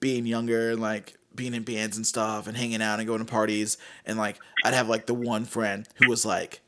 being 0.00 0.26
younger 0.26 0.70
and 0.72 0.80
like 0.80 1.14
being 1.34 1.54
in 1.54 1.62
bands 1.62 1.96
and 1.96 2.04
stuff 2.06 2.48
and 2.48 2.56
hanging 2.56 2.82
out 2.82 2.98
and 2.98 3.06
going 3.06 3.20
to 3.20 3.24
parties 3.24 3.78
and 4.04 4.18
like 4.18 4.36
I'd 4.64 4.74
have 4.74 4.88
like 4.88 5.06
the 5.06 5.14
one 5.14 5.44
friend 5.44 5.86
who 5.96 6.08
was 6.08 6.24
like 6.26 6.60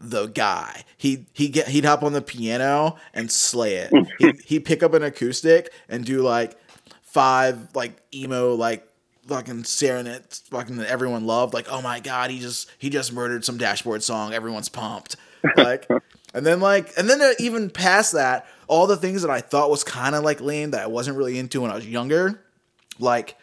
the 0.00 0.26
guy. 0.26 0.84
He 0.96 1.26
he 1.32 1.48
get 1.48 1.68
he'd 1.68 1.84
hop 1.84 2.02
on 2.02 2.12
the 2.12 2.22
piano 2.22 2.96
and 3.14 3.30
slay 3.30 3.76
it. 3.76 3.92
he 4.18 4.32
he'd 4.44 4.64
pick 4.64 4.82
up 4.82 4.94
an 4.94 5.02
acoustic 5.02 5.72
and 5.88 6.04
do 6.04 6.22
like 6.22 6.56
five 7.02 7.74
like 7.74 8.00
emo 8.14 8.54
like 8.54 8.86
fucking 9.26 9.64
serenades 9.64 10.40
fucking 10.50 10.76
that 10.76 10.88
everyone 10.88 11.26
loved. 11.26 11.54
Like 11.54 11.68
oh 11.70 11.82
my 11.82 12.00
god, 12.00 12.30
he 12.30 12.38
just 12.38 12.70
he 12.78 12.90
just 12.90 13.12
murdered 13.12 13.44
some 13.44 13.58
dashboard 13.58 14.02
song. 14.02 14.32
Everyone's 14.32 14.68
pumped. 14.68 15.16
Like 15.56 15.88
and 16.34 16.46
then 16.46 16.60
like 16.60 16.92
and 16.96 17.08
then 17.08 17.20
uh, 17.20 17.32
even 17.38 17.70
past 17.70 18.12
that, 18.12 18.46
all 18.66 18.86
the 18.86 18.96
things 18.96 19.22
that 19.22 19.30
I 19.30 19.40
thought 19.40 19.70
was 19.70 19.84
kind 19.84 20.14
of 20.14 20.24
like 20.24 20.40
lame 20.40 20.70
that 20.72 20.82
I 20.82 20.86
wasn't 20.86 21.16
really 21.16 21.38
into 21.38 21.60
when 21.60 21.70
I 21.70 21.74
was 21.74 21.86
younger, 21.86 22.42
like 22.98 23.36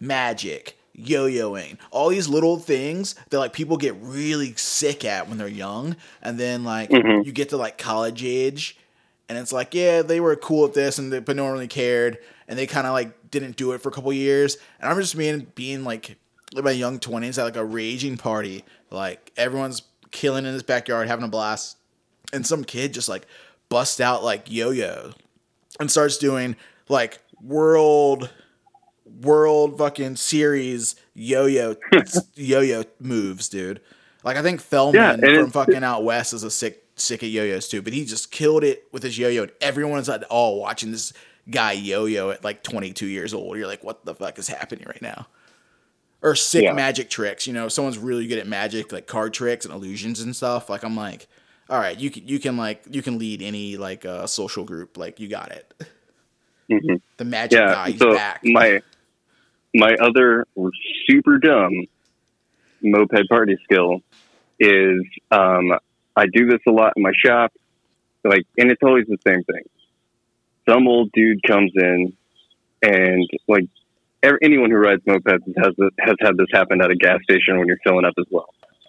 magic, 0.00 0.78
yo-yoing, 0.96 1.76
all 1.90 2.08
these 2.08 2.28
little 2.28 2.58
things 2.58 3.14
that 3.30 3.38
like 3.38 3.52
people 3.52 3.76
get 3.76 3.94
really 4.00 4.54
sick 4.54 5.04
at 5.04 5.28
when 5.28 5.38
they're 5.38 5.46
young, 5.48 5.96
and 6.22 6.38
then 6.40 6.64
like 6.64 6.90
Mhm. 6.90 7.24
you 7.24 7.32
get 7.32 7.50
to 7.50 7.56
like 7.56 7.76
college 7.78 8.24
age, 8.24 8.76
and 9.28 9.36
it's 9.38 9.52
like 9.52 9.74
yeah 9.74 10.02
they 10.02 10.20
were 10.20 10.34
cool 10.36 10.64
at 10.64 10.74
this, 10.74 10.98
and 10.98 11.12
they, 11.12 11.18
but 11.20 11.36
no 11.36 11.44
one 11.44 11.52
really 11.52 11.68
cared, 11.68 12.18
and 12.48 12.58
they 12.58 12.66
kind 12.66 12.86
of 12.86 12.92
like 12.94 13.30
didn't 13.30 13.56
do 13.56 13.72
it 13.72 13.80
for 13.82 13.90
a 13.90 13.92
couple 13.92 14.12
years, 14.12 14.56
and 14.80 14.90
I'm 14.90 14.98
just 15.00 15.16
being 15.16 15.46
being 15.54 15.84
like 15.84 16.16
in 16.56 16.64
my 16.64 16.70
young 16.70 16.98
twenties 16.98 17.38
at 17.38 17.44
like 17.44 17.56
a 17.56 17.64
raging 17.64 18.16
party, 18.16 18.64
like 18.90 19.32
everyone's 19.36 19.82
killing 20.12 20.46
in 20.46 20.52
his 20.54 20.62
backyard, 20.62 21.08
having 21.08 21.24
a 21.24 21.28
blast, 21.28 21.76
and 22.32 22.46
some 22.46 22.64
kid 22.64 22.94
just 22.94 23.08
like 23.08 23.26
busts 23.68 24.00
out 24.00 24.22
like 24.24 24.50
yo-yo 24.50 25.12
and 25.80 25.90
starts 25.90 26.16
doing 26.16 26.56
like 26.88 27.18
world 27.42 28.30
world 29.20 29.78
fucking 29.78 30.16
series 30.16 30.96
yo-yo 31.14 31.76
yo-yo 32.34 32.84
moves, 33.00 33.48
dude. 33.48 33.80
Like 34.24 34.36
I 34.36 34.42
think 34.42 34.60
Feldman 34.60 35.20
Yeah, 35.22 35.40
from 35.40 35.50
fucking 35.50 35.84
out 35.84 36.04
west 36.04 36.32
is 36.32 36.42
a 36.42 36.50
sick 36.50 36.82
sick 36.96 37.22
at 37.22 37.28
yo-yos 37.28 37.68
too, 37.68 37.82
but 37.82 37.92
he 37.92 38.04
just 38.04 38.30
killed 38.30 38.64
it 38.64 38.84
with 38.92 39.02
his 39.02 39.16
yo-yo. 39.18 39.42
And 39.44 39.52
everyone's 39.60 40.08
at 40.08 40.24
all 40.24 40.60
watching 40.60 40.90
this 40.90 41.12
guy 41.50 41.72
yo-yo 41.72 42.30
at 42.30 42.42
like 42.42 42.62
22 42.62 43.06
years 43.06 43.32
old. 43.34 43.56
You're 43.56 43.66
like, 43.68 43.84
what 43.84 44.04
the 44.04 44.14
fuck 44.14 44.38
is 44.38 44.48
happening 44.48 44.84
right 44.86 45.02
now? 45.02 45.26
Or 46.22 46.34
sick 46.34 46.64
Yeah. 46.64 46.72
magic 46.72 47.08
tricks. 47.10 47.46
You 47.46 47.52
know, 47.52 47.68
someone's 47.68 47.98
really 47.98 48.26
good 48.26 48.38
at 48.38 48.46
magic, 48.48 48.90
like 48.90 49.06
card 49.06 49.32
tricks 49.34 49.64
and 49.64 49.72
illusions 49.74 50.20
and 50.20 50.34
stuff. 50.34 50.68
Like 50.70 50.82
I'm 50.82 50.96
like, 50.96 51.28
all 51.68 51.78
right, 51.78 51.96
you 51.98 52.10
can 52.10 52.26
you 52.26 52.38
can 52.40 52.56
like 52.56 52.84
you 52.90 53.02
can 53.02 53.18
lead 53.18 53.42
any 53.42 53.76
like 53.76 54.04
uh, 54.04 54.26
social 54.26 54.64
group. 54.64 54.96
Like 54.96 55.20
you 55.20 55.28
got 55.28 55.52
it. 55.52 55.72
Mhm. 56.70 57.00
The 57.18 57.24
magic 57.24 57.58
Yeah. 57.60 57.66
guy, 57.72 57.90
he's 57.90 57.98
So 58.00 58.14
back. 58.14 58.40
my 58.42 58.82
my 59.76 59.94
other 60.00 60.46
super 61.08 61.38
dumb 61.38 61.86
moped 62.82 63.28
party 63.28 63.56
skill 63.64 64.00
is 64.58 65.02
um, 65.30 65.72
I 66.16 66.26
do 66.32 66.46
this 66.46 66.60
a 66.66 66.70
lot 66.70 66.94
in 66.96 67.02
my 67.02 67.12
shop, 67.24 67.52
like, 68.24 68.46
and 68.56 68.70
it's 68.70 68.82
always 68.82 69.06
the 69.06 69.18
same 69.26 69.44
thing. 69.44 69.62
Some 70.68 70.88
old 70.88 71.12
dude 71.12 71.42
comes 71.46 71.72
in, 71.74 72.16
and 72.82 73.28
like 73.46 73.68
ev- 74.22 74.38
anyone 74.42 74.70
who 74.70 74.78
rides 74.78 75.02
mopeds 75.06 75.46
has 75.56 75.74
has 75.98 76.16
had 76.20 76.36
this 76.36 76.48
happen 76.52 76.80
at 76.82 76.90
a 76.90 76.96
gas 76.96 77.18
station 77.22 77.58
when 77.58 77.68
you're 77.68 77.78
filling 77.84 78.04
up 78.04 78.14
as 78.18 78.26
well. 78.30 78.48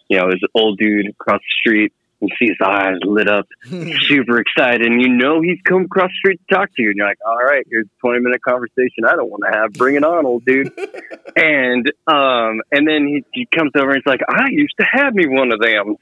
You 0.09 0.17
know, 0.17 0.29
there's 0.29 0.41
an 0.41 0.49
old 0.55 0.77
dude 0.77 1.09
across 1.09 1.39
the 1.39 1.59
street, 1.59 1.93
you 2.19 2.29
see 2.39 2.47
his 2.47 2.57
eyes 2.63 2.95
lit 3.03 3.29
up, 3.29 3.47
super 3.65 4.39
excited, 4.39 4.85
and 4.85 5.01
you 5.01 5.09
know 5.09 5.41
he's 5.41 5.59
come 5.63 5.83
across 5.83 6.09
the 6.09 6.15
street 6.17 6.41
to 6.49 6.55
talk 6.55 6.69
to 6.75 6.81
you, 6.81 6.89
and 6.89 6.97
you're 6.97 7.07
like, 7.07 7.19
all 7.25 7.37
right, 7.37 7.65
here's 7.69 7.85
a 7.85 7.99
20 8.01 8.19
minute 8.21 8.41
conversation 8.41 9.05
I 9.05 9.15
don't 9.15 9.29
want 9.29 9.43
to 9.49 9.57
have. 9.57 9.73
Bring 9.73 9.95
it 9.95 10.03
on, 10.03 10.25
old 10.25 10.45
dude. 10.45 10.71
and 11.35 11.91
um, 12.07 12.61
and 12.71 12.87
then 12.87 13.07
he, 13.07 13.23
he 13.33 13.45
comes 13.45 13.71
over 13.75 13.91
and 13.91 14.01
he's 14.03 14.09
like, 14.09 14.21
I 14.27 14.47
used 14.49 14.75
to 14.79 14.85
have 14.91 15.13
me 15.13 15.27
one 15.27 15.51
of 15.51 15.59
them. 15.59 15.95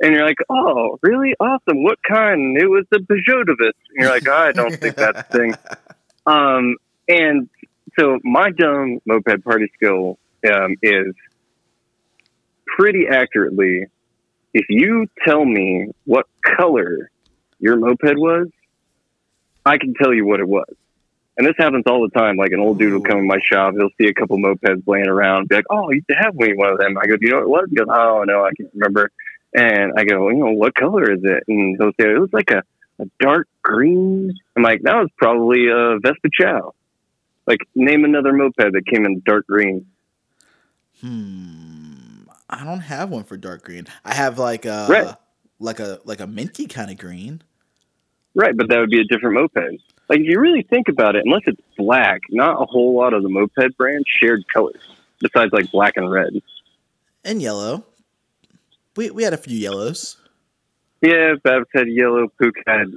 And 0.00 0.12
you're 0.12 0.26
like, 0.26 0.38
oh, 0.50 0.98
really? 1.02 1.34
Awesome. 1.38 1.82
What 1.82 1.98
kind? 2.02 2.58
It 2.60 2.66
was 2.66 2.84
the 2.90 2.98
Peugeotovus. 2.98 3.72
And 3.90 3.96
you're 3.96 4.10
like, 4.10 4.28
I 4.28 4.52
don't 4.52 4.74
think 4.74 4.96
that's 4.96 5.28
the 5.28 5.38
thing. 5.38 5.54
Um, 6.26 6.76
and 7.06 7.50
so 7.98 8.18
my 8.24 8.50
dumb 8.50 9.00
moped 9.04 9.44
party 9.44 9.70
skill 9.74 10.18
um, 10.50 10.76
is 10.82 11.14
pretty 12.66 13.06
accurately 13.10 13.86
if 14.54 14.66
you 14.70 15.06
tell 15.26 15.44
me 15.44 15.90
what 16.04 16.26
color 16.42 17.10
your 17.58 17.76
moped 17.76 18.16
was, 18.16 18.48
I 19.66 19.78
can 19.78 19.94
tell 19.94 20.14
you 20.14 20.24
what 20.24 20.40
it 20.40 20.48
was. 20.48 20.72
And 21.36 21.46
this 21.46 21.56
happens 21.58 21.82
all 21.86 22.02
the 22.02 22.16
time. 22.16 22.36
Like 22.36 22.52
an 22.52 22.60
old 22.60 22.78
dude 22.78 22.92
will 22.92 23.00
come 23.00 23.18
in 23.18 23.26
my 23.26 23.40
shop, 23.40 23.74
he'll 23.76 23.90
see 24.00 24.06
a 24.06 24.14
couple 24.14 24.38
mopeds 24.38 24.84
laying 24.86 25.08
around, 25.08 25.48
be 25.48 25.56
like, 25.56 25.64
"Oh, 25.68 25.90
to 25.90 26.14
have 26.16 26.34
me 26.36 26.54
one 26.54 26.70
of 26.72 26.78
them." 26.78 26.96
I 26.96 27.06
go, 27.06 27.16
"Do 27.16 27.26
you 27.26 27.32
know 27.32 27.38
what 27.38 27.44
it 27.44 27.48
was?" 27.48 27.66
He 27.70 27.76
goes, 27.76 27.88
"Oh 27.90 28.22
no, 28.24 28.44
I 28.44 28.50
can't 28.56 28.70
remember." 28.72 29.10
And 29.52 29.92
I 29.96 30.04
go, 30.04 30.28
"You 30.28 30.36
know, 30.36 30.52
what 30.52 30.74
color 30.76 31.10
is 31.10 31.24
it?" 31.24 31.42
And 31.48 31.76
he'll 31.76 31.92
say, 32.00 32.12
"It 32.12 32.20
was 32.20 32.32
like 32.32 32.52
a, 32.52 32.62
a 33.00 33.06
dark 33.18 33.48
green." 33.62 34.32
I'm 34.54 34.62
like, 34.62 34.82
"That 34.82 34.94
was 34.94 35.10
probably 35.16 35.68
a 35.68 35.98
Vespa 35.98 36.28
Ciao." 36.32 36.74
Like, 37.46 37.60
name 37.74 38.04
another 38.04 38.32
moped 38.32 38.56
that 38.56 38.86
came 38.86 39.04
in 39.04 39.20
dark 39.26 39.46
green. 39.48 39.86
Hmm. 41.00 41.93
I 42.48 42.64
don't 42.64 42.80
have 42.80 43.10
one 43.10 43.24
for 43.24 43.36
dark 43.36 43.64
green. 43.64 43.86
I 44.04 44.14
have 44.14 44.38
like 44.38 44.64
a 44.64 44.86
Red. 44.88 45.16
like 45.58 45.80
a 45.80 46.00
like 46.04 46.20
a 46.20 46.26
minty 46.26 46.66
kind 46.66 46.90
of 46.90 46.98
green. 46.98 47.42
Right, 48.34 48.56
but 48.56 48.68
that 48.68 48.78
would 48.78 48.90
be 48.90 49.00
a 49.00 49.04
different 49.04 49.34
moped. 49.34 49.80
Like 50.08 50.20
if 50.20 50.26
you 50.26 50.38
really 50.38 50.62
think 50.62 50.88
about 50.88 51.16
it, 51.16 51.22
unless 51.24 51.42
it's 51.46 51.60
black, 51.76 52.20
not 52.30 52.60
a 52.60 52.66
whole 52.66 52.94
lot 52.96 53.14
of 53.14 53.22
the 53.22 53.28
moped 53.28 53.76
brands 53.76 54.06
shared 54.20 54.44
colors 54.52 54.82
besides 55.20 55.52
like 55.52 55.70
black 55.70 55.96
and 55.96 56.10
red. 56.10 56.42
And 57.24 57.40
yellow. 57.40 57.84
We 58.96 59.10
we 59.10 59.22
had 59.22 59.32
a 59.32 59.38
few 59.38 59.56
yellows. 59.56 60.18
Yeah, 61.00 61.34
Babs 61.42 61.66
had 61.74 61.88
yellow, 61.88 62.28
Puch 62.40 62.54
had 62.66 62.92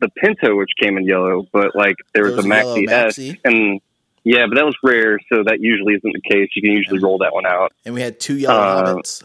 the 0.00 0.08
Pinto, 0.10 0.56
which 0.56 0.70
came 0.80 0.96
in 0.96 1.04
yellow, 1.04 1.46
but 1.52 1.74
like 1.74 1.96
there 2.14 2.24
was, 2.24 2.36
There 2.36 2.36
was 2.36 2.44
a 2.44 2.48
a 2.48 2.86
Maxi 2.86 2.88
S, 2.88 3.36
and 3.44 3.80
yeah, 4.26 4.46
but 4.48 4.56
that 4.56 4.64
was 4.64 4.74
rare, 4.82 5.20
so 5.32 5.44
that 5.44 5.60
usually 5.60 5.94
isn't 5.94 6.12
the 6.12 6.20
case. 6.20 6.48
You 6.56 6.62
can 6.62 6.72
usually 6.72 6.98
roll 6.98 7.18
that 7.18 7.32
one 7.32 7.46
out. 7.46 7.72
And 7.84 7.94
we 7.94 8.00
had 8.00 8.18
two 8.18 8.36
yellow 8.36 8.58
Uh, 8.58 8.94
hobbits. 8.96 9.22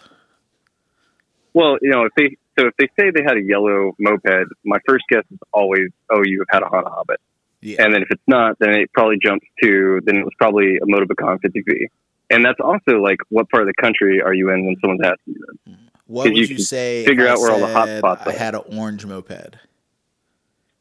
Well, 1.56 1.80
you 1.82 1.89
know, 1.89 2.06
if 2.06 2.14
they 2.16 2.38
so 2.60 2.68
if 2.68 2.76
they 2.78 2.88
say 2.99 3.10
they 3.10 3.24
had 3.24 3.36
a 3.36 3.41
yellow 3.41 3.95
moped, 3.97 4.54
my 4.64 4.78
first 4.88 5.06
guess 5.10 5.24
is 5.32 5.39
always, 5.52 5.88
oh, 6.12 6.22
you 6.24 6.39
have 6.41 6.62
had 6.62 6.64
a 6.64 6.70
Honda 6.70 6.91
Hobbit. 6.91 7.20
Yeah. 7.62 7.84
And 7.84 7.95
then 7.95 8.04
if 8.04 8.12
it's 8.12 8.22
not, 8.28 8.60
then 8.60 8.76
it 8.76 8.93
probably 8.93 9.18
jumps 9.20 9.47
to 9.64 10.02
then 10.06 10.18
it 10.18 10.24
was 10.24 10.34
probably 10.38 10.78
a 10.78 10.86
Motobécane 10.86 11.39
50V. 11.39 11.88
And 12.30 12.45
that's 12.45 12.60
also 12.60 13.02
like 13.02 13.18
what 13.30 13.49
part 13.49 13.64
of 13.64 13.74
the 13.76 13.82
country 13.82 14.22
are 14.22 14.36
you 14.36 14.52
in 14.52 14.68
when 14.68 14.76
someone's 14.82 15.02
asking 15.04 15.34
you 15.34 15.45
that? 15.66 15.78
What 16.06 16.26
would 16.26 16.38
you 16.38 16.45
you, 16.45 16.60
say? 16.60 17.06
figure 17.08 17.28
out 17.28 17.39
where 17.39 17.52
all 17.52 17.60
the 17.60 17.74
hot 17.74 17.89
spots 17.97 18.28
I 18.28 18.34
had 18.34 18.54
an 18.54 18.62
orange 18.78 19.04
moped. 19.04 19.58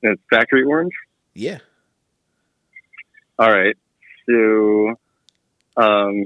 And 0.03 0.13
it's 0.13 0.23
factory 0.29 0.63
orange. 0.63 0.93
Yeah. 1.35 1.61
All 3.39 3.51
right. 3.51 3.77
So, 4.31 4.95
um, 5.77 6.25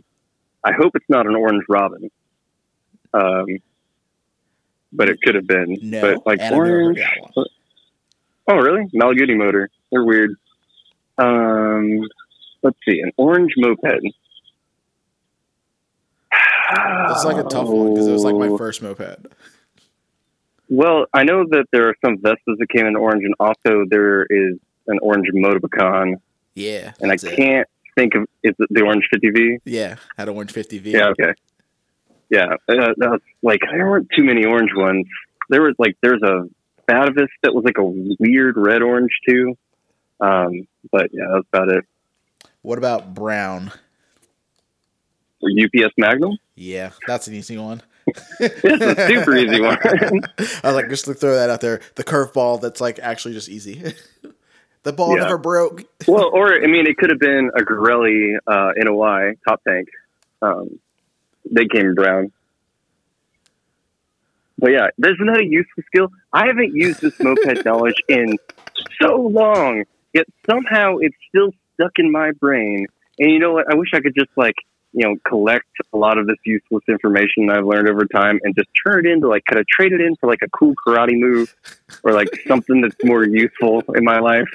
I 0.64 0.72
hope 0.72 0.92
it's 0.94 1.08
not 1.08 1.26
an 1.26 1.34
orange 1.36 1.64
robin. 1.68 2.10
Um, 3.12 3.46
but 4.92 5.08
it 5.08 5.20
could 5.22 5.34
have 5.34 5.46
been. 5.46 5.76
No. 5.82 6.00
but 6.00 6.26
like 6.26 6.40
and 6.40 6.54
I've 6.54 6.60
never 6.62 6.66
heard 6.66 6.98
orange. 7.34 7.48
Oh, 8.48 8.56
really? 8.56 8.84
Malaguti 8.94 9.36
motor. 9.36 9.70
They're 9.90 10.04
weird. 10.04 10.34
Um, 11.18 12.02
let's 12.62 12.76
see. 12.88 13.00
An 13.00 13.12
orange 13.16 13.52
moped. 13.56 14.00
It's 17.10 17.24
like 17.24 17.36
a 17.36 17.48
tough 17.48 17.68
one 17.68 17.92
because 17.92 18.06
it 18.08 18.12
was 18.12 18.24
like 18.24 18.34
my 18.36 18.48
Oh. 18.48 18.58
first 18.58 18.82
moped. 18.82 19.26
Well, 20.68 21.06
I 21.12 21.24
know 21.24 21.44
that 21.50 21.66
there 21.72 21.88
are 21.88 21.94
some 22.04 22.16
Vespas 22.18 22.58
that 22.58 22.68
came 22.74 22.86
in 22.86 22.96
orange, 22.96 23.22
and 23.24 23.34
also 23.38 23.84
there 23.88 24.24
is 24.24 24.56
an 24.88 24.98
orange 25.02 25.28
Motobécane, 25.34 26.14
Yeah. 26.54 26.92
and 27.00 27.10
I 27.12 27.14
it. 27.14 27.68
Think 27.96 28.14
of 28.14 28.22
is 28.42 28.54
it 28.58 28.68
the 28.70 28.82
orange 28.82 29.08
50V? 29.14 29.58
Yeah. 29.64 29.96
Had 30.16 30.28
an 30.28 30.34
orange 30.34 30.52
50V. 30.52 30.86
Yeah, 30.86 31.08
okay. 31.08 31.34
Yeah, 32.30 32.54
uh, 32.68 32.94
was, 32.96 33.20
like 33.42 33.60
there 33.70 33.86
weren't 33.86 34.08
too 34.16 34.24
many 34.24 34.44
orange 34.44 34.70
ones. 34.74 35.06
There 35.50 35.62
was 35.62 35.74
like 35.78 35.96
there's 36.02 36.22
a 36.22 36.48
Batavus 36.90 37.28
that 37.42 37.54
was 37.54 37.64
like 37.64 37.78
a 37.78 37.84
weird 37.84 38.56
red 38.56 38.82
orange 38.82 39.12
too. 39.28 39.56
Um, 40.20 40.66
but 40.90 41.10
yeah, 41.12 41.26
that's 41.32 41.46
about 41.52 41.68
it. 41.68 41.84
What 42.62 42.78
about 42.78 43.14
brown? 43.14 43.72
For 45.40 45.50
UPS 45.50 45.94
Magnum, 45.98 46.38
Yeah, 46.54 46.90
that's 47.06 47.28
an 47.28 47.34
easy 47.34 47.58
one. 47.58 47.82
it's 48.40 48.64
a 48.64 49.06
super 49.06 49.36
easy 49.36 49.60
one. 49.60 49.78
I 49.84 50.60
was 50.64 50.74
like, 50.74 50.88
just 50.88 51.04
to 51.06 51.14
throw 51.14 51.34
that 51.34 51.50
out 51.50 51.60
there. 51.60 51.80
The 51.96 52.04
curveball 52.04 52.60
that's 52.60 52.80
like 52.80 52.98
actually 52.98 53.34
just 53.34 53.48
easy. 53.48 53.94
the 54.84 54.92
ball 54.92 55.16
Yeah. 55.16 55.22
never 55.24 55.38
broke. 55.38 55.84
well, 56.06 56.30
or 56.32 56.54
I 56.54 56.66
mean, 56.66 56.86
it 56.86 56.96
could 56.96 57.10
have 57.10 57.18
been 57.18 57.50
a 57.56 57.62
Garelli 57.62 58.36
uh, 58.46 58.72
NOI 58.76 59.34
top 59.46 59.60
tank. 59.66 59.88
Um, 60.40 60.78
they 61.50 61.66
came 61.66 61.94
brown. 61.94 62.32
But 64.58 64.70
yeah, 64.70 64.88
isn't 64.98 65.26
that 65.26 65.40
a 65.40 65.44
useful 65.44 65.82
skill? 65.86 66.08
I 66.32 66.46
haven't 66.46 66.74
used 66.74 67.00
this 67.00 67.18
moped 67.20 67.64
knowledge 67.64 67.96
in 68.08 68.38
so 69.02 69.16
long, 69.16 69.84
yet 70.12 70.26
somehow 70.48 70.98
it's 70.98 71.16
still 71.28 71.50
stuck 71.74 71.98
in 71.98 72.12
my 72.12 72.30
brain. 72.32 72.86
And 73.18 73.30
you 73.30 73.38
know 73.40 73.52
what? 73.52 73.70
I 73.70 73.74
wish 73.74 73.88
I 73.94 74.00
could 74.00 74.14
just 74.14 74.30
like, 74.36 74.54
you 74.92 75.06
know, 75.06 75.16
collect 75.26 75.66
a 75.92 75.96
lot 75.96 76.18
of 76.18 76.26
this 76.26 76.36
useless 76.44 76.84
information 76.88 77.50
I've 77.50 77.64
learned 77.64 77.88
over 77.88 78.04
time 78.06 78.38
and 78.44 78.54
just 78.54 78.68
turn 78.86 79.06
it 79.06 79.10
into 79.10 79.28
like, 79.28 79.44
could 79.44 79.58
I 79.58 79.64
trade 79.68 79.92
it 79.92 80.00
in 80.00 80.14
for 80.16 80.28
like 80.28 80.42
a 80.42 80.48
cool 80.50 80.74
karate 80.86 81.18
move 81.18 81.54
or 82.04 82.12
like 82.12 82.28
something 82.46 82.80
that's 82.80 82.96
more 83.04 83.24
useful 83.24 83.82
in 83.94 84.04
my 84.04 84.20
life? 84.20 84.48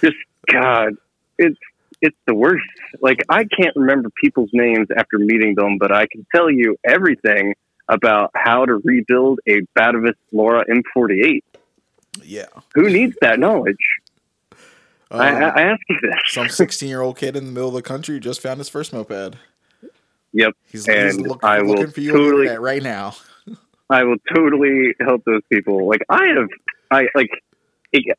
Just 0.00 0.16
God, 0.50 0.94
it's 1.38 1.58
it's 2.00 2.16
the 2.26 2.34
worst. 2.34 2.64
Like 3.00 3.18
I 3.28 3.44
can't 3.44 3.74
remember 3.76 4.10
people's 4.22 4.50
names 4.52 4.88
after 4.96 5.18
meeting 5.18 5.54
them, 5.54 5.78
but 5.78 5.92
I 5.92 6.06
can 6.06 6.26
tell 6.34 6.50
you 6.50 6.76
everything 6.84 7.54
about 7.88 8.30
how 8.34 8.64
to 8.66 8.76
rebuild 8.84 9.40
a 9.48 9.60
Batavus 9.76 10.14
Laura 10.32 10.64
M48. 10.66 11.42
Yeah. 12.22 12.44
Who 12.74 12.88
needs 12.90 13.16
that 13.22 13.38
knowledge? 13.40 13.76
I, 15.10 15.28
Um, 15.30 15.42
I, 15.42 15.48
I 15.48 15.62
ask 15.62 15.80
you 15.88 15.96
this. 16.02 16.12
some 16.26 16.48
16 16.48 16.88
year 16.88 17.00
old 17.00 17.16
kid 17.16 17.34
in 17.36 17.46
the 17.46 17.52
middle 17.52 17.68
of 17.68 17.74
the 17.74 17.82
country 17.82 18.20
just 18.20 18.40
found 18.42 18.58
his 18.58 18.68
first 18.68 18.92
moped. 18.92 19.36
Yep, 20.32 20.52
He's, 20.70 20.84
he's 20.84 20.88
And 21.16 21.26
look, 21.26 21.42
I 21.42 21.62
will 21.62 21.70
looking 21.76 21.90
for 21.90 22.00
you 22.02 22.12
totally- 22.12 22.48
right 22.48 22.82
now. 22.82 23.14
I 23.90 24.04
will 24.04 24.18
totally 24.34 24.92
help 25.00 25.24
those 25.24 25.40
people. 25.50 25.88
Like 25.88 26.02
I 26.10 26.26
have, 26.28 26.48
I 26.90 27.08
like, 27.14 27.30
it, 27.92 28.18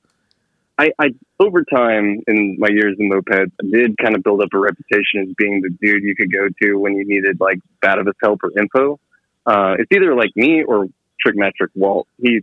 I, 0.79 0.91
I 0.97 1.07
over 1.41 1.65
time 1.65 2.21
in 2.25 2.55
my 2.57 2.69
years 2.69 2.95
in 2.97 3.11
mopeds, 3.11 3.51
I 3.61 3.65
did 3.69 3.97
kind 3.97 4.15
of 4.15 4.23
build 4.23 4.41
up 4.41 4.47
a 4.53 4.57
reputation 4.57 5.27
as 5.27 5.35
being 5.37 5.61
the 5.61 5.69
dude 5.81 6.03
you 6.03 6.15
could 6.15 6.31
go 6.31 6.47
to 6.61 6.75
when 6.75 6.93
you 6.93 7.05
needed 7.05 7.41
like 7.41 7.59
Batavus 7.81 8.13
help 8.23 8.39
or 8.43 8.57
info. 8.57 8.97
Uh, 9.45 9.75
it's 9.77 9.91
either 9.93 10.15
like 10.15 10.31
me 10.37 10.63
or 10.63 10.87
Trickmetric 11.25 11.71
Walt. 11.75 12.07
He 12.17 12.39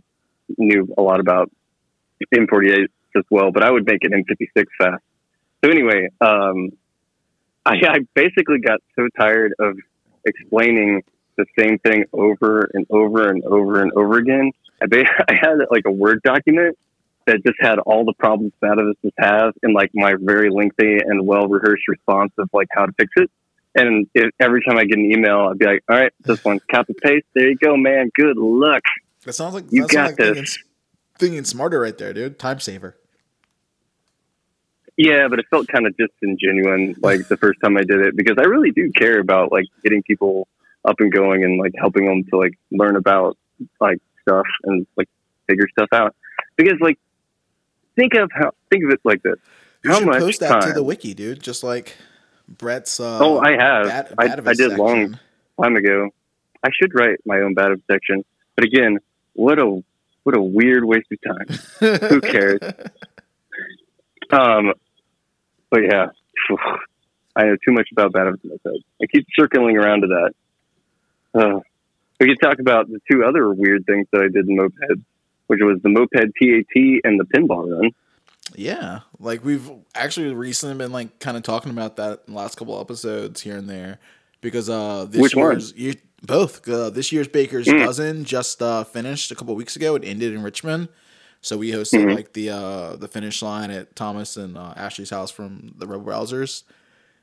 knew 0.55 0.87
a 0.95 1.01
lot 1.01 1.19
about 1.19 1.49
M48 2.31 2.85
as 3.15 3.23
well, 3.31 3.51
but 3.51 3.63
I 3.63 3.71
would 3.71 3.87
make 3.87 4.03
an 4.03 4.11
M56 4.11 4.65
fast. 4.77 5.03
So 5.65 5.71
anyway, 5.71 6.09
um, 6.21 6.73
I, 7.65 7.73
I 7.89 7.97
basically 8.13 8.59
got 8.59 8.81
so 8.95 9.07
tired 9.19 9.55
of 9.57 9.77
explaining 10.25 11.01
the 11.37 11.45
same 11.57 11.79
thing 11.79 12.05
over 12.13 12.69
and 12.71 12.85
over 12.91 13.29
and 13.29 13.43
over 13.45 13.81
and 13.81 13.91
over 13.93 14.19
again. 14.19 14.51
I, 14.79 14.85
I 15.27 15.33
had 15.33 15.55
like 15.71 15.85
a 15.87 15.91
Word 15.91 16.21
document 16.21 16.77
that 17.27 17.43
just 17.45 17.57
had 17.59 17.79
all 17.79 18.03
the 18.05 18.13
problems 18.13 18.53
that 18.61 18.71
Batavuses 18.77 19.11
have 19.19 19.53
in 19.63 19.73
like 19.73 19.91
my 19.93 20.15
very 20.19 20.49
lengthy 20.49 20.97
and 20.97 21.25
well 21.27 21.47
rehearsed 21.47 21.87
response 21.87 22.31
of 22.37 22.49
like 22.53 22.67
how 22.71 22.85
to 22.85 22.91
fix 22.93 23.11
it. 23.17 23.29
And 23.75 24.07
it, 24.15 24.33
every 24.39 24.63
time 24.67 24.77
I 24.77 24.85
get 24.85 24.97
an 24.97 25.05
email, 25.11 25.49
I'd 25.51 25.59
be 25.59 25.65
like, 25.65 25.83
"All 25.87 25.95
right, 25.95 26.11
this 26.21 26.43
one's 26.43 26.63
copy 26.71 26.95
paste. 26.99 27.25
There 27.35 27.47
you 27.47 27.55
go, 27.57 27.77
man. 27.77 28.09
Good 28.15 28.37
luck." 28.37 28.81
That 29.25 29.33
sounds 29.33 29.53
like 29.53 29.65
You 29.69 29.87
got 29.87 30.07
like 30.07 30.15
this. 30.15 30.27
thinking, 30.27 30.45
thinking 31.19 31.43
smarter 31.43 31.79
right 31.79 31.95
there, 31.97 32.11
dude. 32.13 32.39
Time 32.39 32.59
saver. 32.59 32.97
Yeah, 34.95 35.27
but 35.27 35.37
it 35.37 35.45
felt 35.51 35.67
kind 35.67 35.85
of 35.85 35.93
disingenuine 35.95 36.95
like 37.03 37.27
the 37.27 37.37
first 37.37 37.59
time 37.63 37.77
I 37.77 37.83
did 37.83 37.99
it 37.99 38.15
because 38.17 38.37
I 38.39 38.43
really 38.45 38.71
do 38.71 38.91
care 38.91 39.19
about 39.19 39.51
like 39.51 39.65
getting 39.83 40.01
people 40.01 40.47
up 40.85 40.95
and 40.99 41.11
going 41.11 41.43
and 41.43 41.59
like 41.59 41.73
helping 41.77 42.05
them 42.07 42.23
to 42.31 42.37
like 42.37 42.53
learn 42.71 42.95
about 42.95 43.37
like 43.79 43.99
stuff 44.23 44.47
and 44.63 44.87
like 44.95 45.07
figure 45.47 45.67
stuff 45.69 45.89
out. 45.93 46.15
Because 46.55 46.79
like 46.81 46.97
think 47.97 48.13
of 48.13 48.29
how 48.33 48.51
think 48.69 48.85
of 48.85 48.91
it 48.91 49.01
like 49.03 49.21
this. 49.23 49.35
You 49.83 49.91
How 49.91 49.99
should 49.99 50.07
much 50.07 50.19
post 50.19 50.39
that 50.39 50.61
to 50.61 50.73
the 50.73 50.83
wiki, 50.83 51.13
dude. 51.13 51.41
Just 51.43 51.63
like 51.63 51.97
Brett's. 52.47 52.99
Uh, 52.99 53.19
oh, 53.21 53.39
I 53.39 53.51
have. 53.51 53.87
Bat- 53.87 54.13
I, 54.17 54.27
Batavus 54.27 54.47
I 54.47 54.53
did 54.53 54.77
long 54.77 55.19
time 55.61 55.75
ago. 55.75 56.09
I 56.63 56.69
should 56.73 56.93
write 56.93 57.19
my 57.25 57.39
own 57.41 57.53
bad 57.53 57.71
section. 57.91 58.23
But 58.55 58.65
again, 58.65 58.99
what 59.33 59.59
a 59.59 59.83
what 60.23 60.35
a 60.35 60.41
weird 60.41 60.85
waste 60.85 61.07
of 61.11 61.19
time. 61.21 61.99
Who 62.09 62.21
cares? 62.21 62.59
Um, 64.31 64.73
but 65.69 65.81
yeah, 65.83 66.07
I 67.35 67.43
know 67.43 67.55
too 67.65 67.71
much 67.71 67.89
about 67.91 68.13
Bad 68.13 68.33
myself. 68.43 68.81
I 69.01 69.05
keep 69.05 69.25
circling 69.37 69.77
around 69.77 70.01
to 70.01 70.07
that. 70.07 71.39
Uh, 71.39 71.59
we 72.19 72.27
could 72.27 72.39
talk 72.41 72.59
about 72.59 72.87
the 72.89 72.99
two 73.09 73.23
other 73.23 73.53
weird 73.53 73.85
things 73.85 74.07
that 74.11 74.21
I 74.21 74.27
did 74.27 74.49
in 74.49 74.57
mopeds, 74.57 75.03
which 75.47 75.59
was 75.61 75.79
the 75.83 75.89
moped 75.89 76.13
TAT 76.13 77.01
and 77.03 77.19
the 77.19 77.25
pinball 77.25 77.69
run. 77.69 77.91
Yeah, 78.55 79.01
like 79.19 79.43
we've 79.43 79.69
actually 79.93 80.33
recently 80.33 80.75
been 80.77 80.91
like 80.93 81.19
kind 81.19 81.35
of 81.35 81.43
talking 81.43 81.71
about 81.71 81.97
that 81.97 82.21
in 82.27 82.33
the 82.33 82.39
last 82.39 82.55
couple 82.57 82.79
episodes 82.79 83.41
here 83.41 83.57
and 83.57 83.69
there 83.69 83.99
because 84.41 84.69
uh 84.69 85.05
this 85.09 85.21
Which 85.21 85.35
year's 85.35 85.73
year, 85.73 85.93
both 86.23 86.67
uh, 86.69 86.89
this 86.89 87.11
year's 87.11 87.27
Baker's 87.27 87.67
Mm. 87.67 87.79
dozen 87.79 88.23
just 88.23 88.61
uh 88.61 88.83
finished 88.85 89.31
a 89.31 89.35
couple 89.35 89.53
weeks 89.55 89.75
ago. 89.75 89.95
It 89.95 90.05
ended 90.05 90.33
in 90.33 90.43
Richmond, 90.43 90.87
so 91.41 91.57
we 91.57 91.71
hosted 91.71 92.05
Mhm. 92.05 92.13
like 92.13 92.33
the 92.33 92.49
uh 92.51 92.95
the 92.95 93.07
finish 93.09 93.41
line 93.41 93.69
at 93.69 93.95
Thomas 93.97 94.37
and 94.37 94.57
uh, 94.57 94.73
Ashley's 94.77 95.09
house 95.09 95.29
from 95.29 95.73
the 95.77 95.85
Rebel 95.85 96.05
Browsers, 96.05 96.63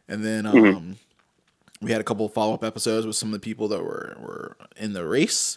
and 0.09 0.23
then 0.25 0.45
um 0.45 0.55
Mhm. 0.55 0.97
we 1.81 1.91
had 1.91 2.03
a 2.03 2.05
couple 2.05 2.29
follow 2.29 2.53
up 2.55 2.63
episodes 2.65 3.07
with 3.07 3.17
some 3.17 3.31
of 3.31 3.41
the 3.41 3.45
people 3.45 3.67
that 3.69 3.83
were 3.83 4.15
were 4.21 4.57
in 4.77 4.93
the 4.93 5.07
race, 5.07 5.57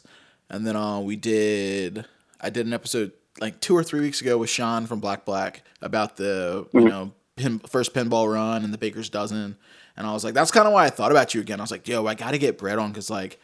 and 0.49 0.65
then 0.65 0.78
uh 0.78 1.01
we 1.01 1.18
did 1.18 2.05
I 2.42 2.50
did 2.50 2.66
an 2.66 2.74
episode 2.74 3.12
like 3.40 3.60
two 3.60 3.76
or 3.76 3.84
three 3.84 4.00
weeks 4.00 4.22
ago 4.22 4.38
with 4.38 4.50
Sean 4.50 4.86
from 4.88 5.00
Black 5.00 5.26
Black 5.26 5.62
about 5.82 6.18
the 6.18 6.68
you 6.74 6.82
Mhm. 6.82 6.90
know 6.90 7.12
pin, 7.36 7.60
first 7.60 7.94
pinball 7.94 8.32
run 8.32 8.64
and 8.64 8.74
the 8.74 8.78
Baker's 8.78 9.10
dozen, 9.10 9.56
and 9.96 10.08
I 10.08 10.14
was 10.14 10.24
like, 10.24 10.34
that's 10.34 10.52
kind 10.52 10.68
of 10.68 10.74
why 10.74 10.86
I 10.86 10.90
thought 10.90 11.12
about 11.12 11.34
you 11.36 11.42
again. 11.42 11.60
I 11.60 11.64
was 11.64 11.72
like, 11.72 11.88
yo, 11.88 12.06
I 12.08 12.16
got 12.16 12.32
to 12.32 12.38
get 12.40 12.58
Brett 12.58 12.80
on 12.80 12.90
because 12.92 13.10
like, 13.10 13.40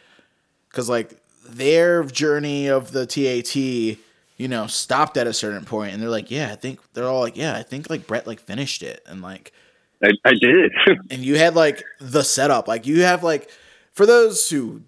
because 0.70 0.90
like 0.90 1.12
their 1.48 2.04
journey 2.04 2.68
of 2.68 2.92
the 2.92 3.06
TAT, 3.06 3.56
you 3.56 4.48
know, 4.48 4.66
stopped 4.68 5.18
at 5.18 5.28
a 5.28 5.34
certain 5.34 5.64
point, 5.66 5.94
and 5.94 6.02
they're 6.02 6.10
like, 6.10 6.32
yeah, 6.32 6.52
I 6.52 6.56
think 6.56 6.80
they're 6.94 7.06
all 7.08 7.20
like, 7.22 7.38
yeah, 7.38 7.56
I 7.56 7.62
think 7.64 7.90
like 7.90 8.08
Brett 8.08 8.26
like 8.26 8.40
finished 8.40 8.82
it, 8.82 9.04
and 9.06 9.22
like 9.22 9.52
I, 10.04 10.12
I 10.26 10.34
did. 10.34 10.72
and 11.12 11.22
you 11.24 11.38
had 11.38 11.56
like 11.56 11.84
the 12.02 12.24
setup 12.24 12.68
like 12.68 12.88
you 12.88 13.04
have 13.04 13.24
like 13.24 13.50
for 13.94 14.06
those 14.06 14.50
who 14.50 14.82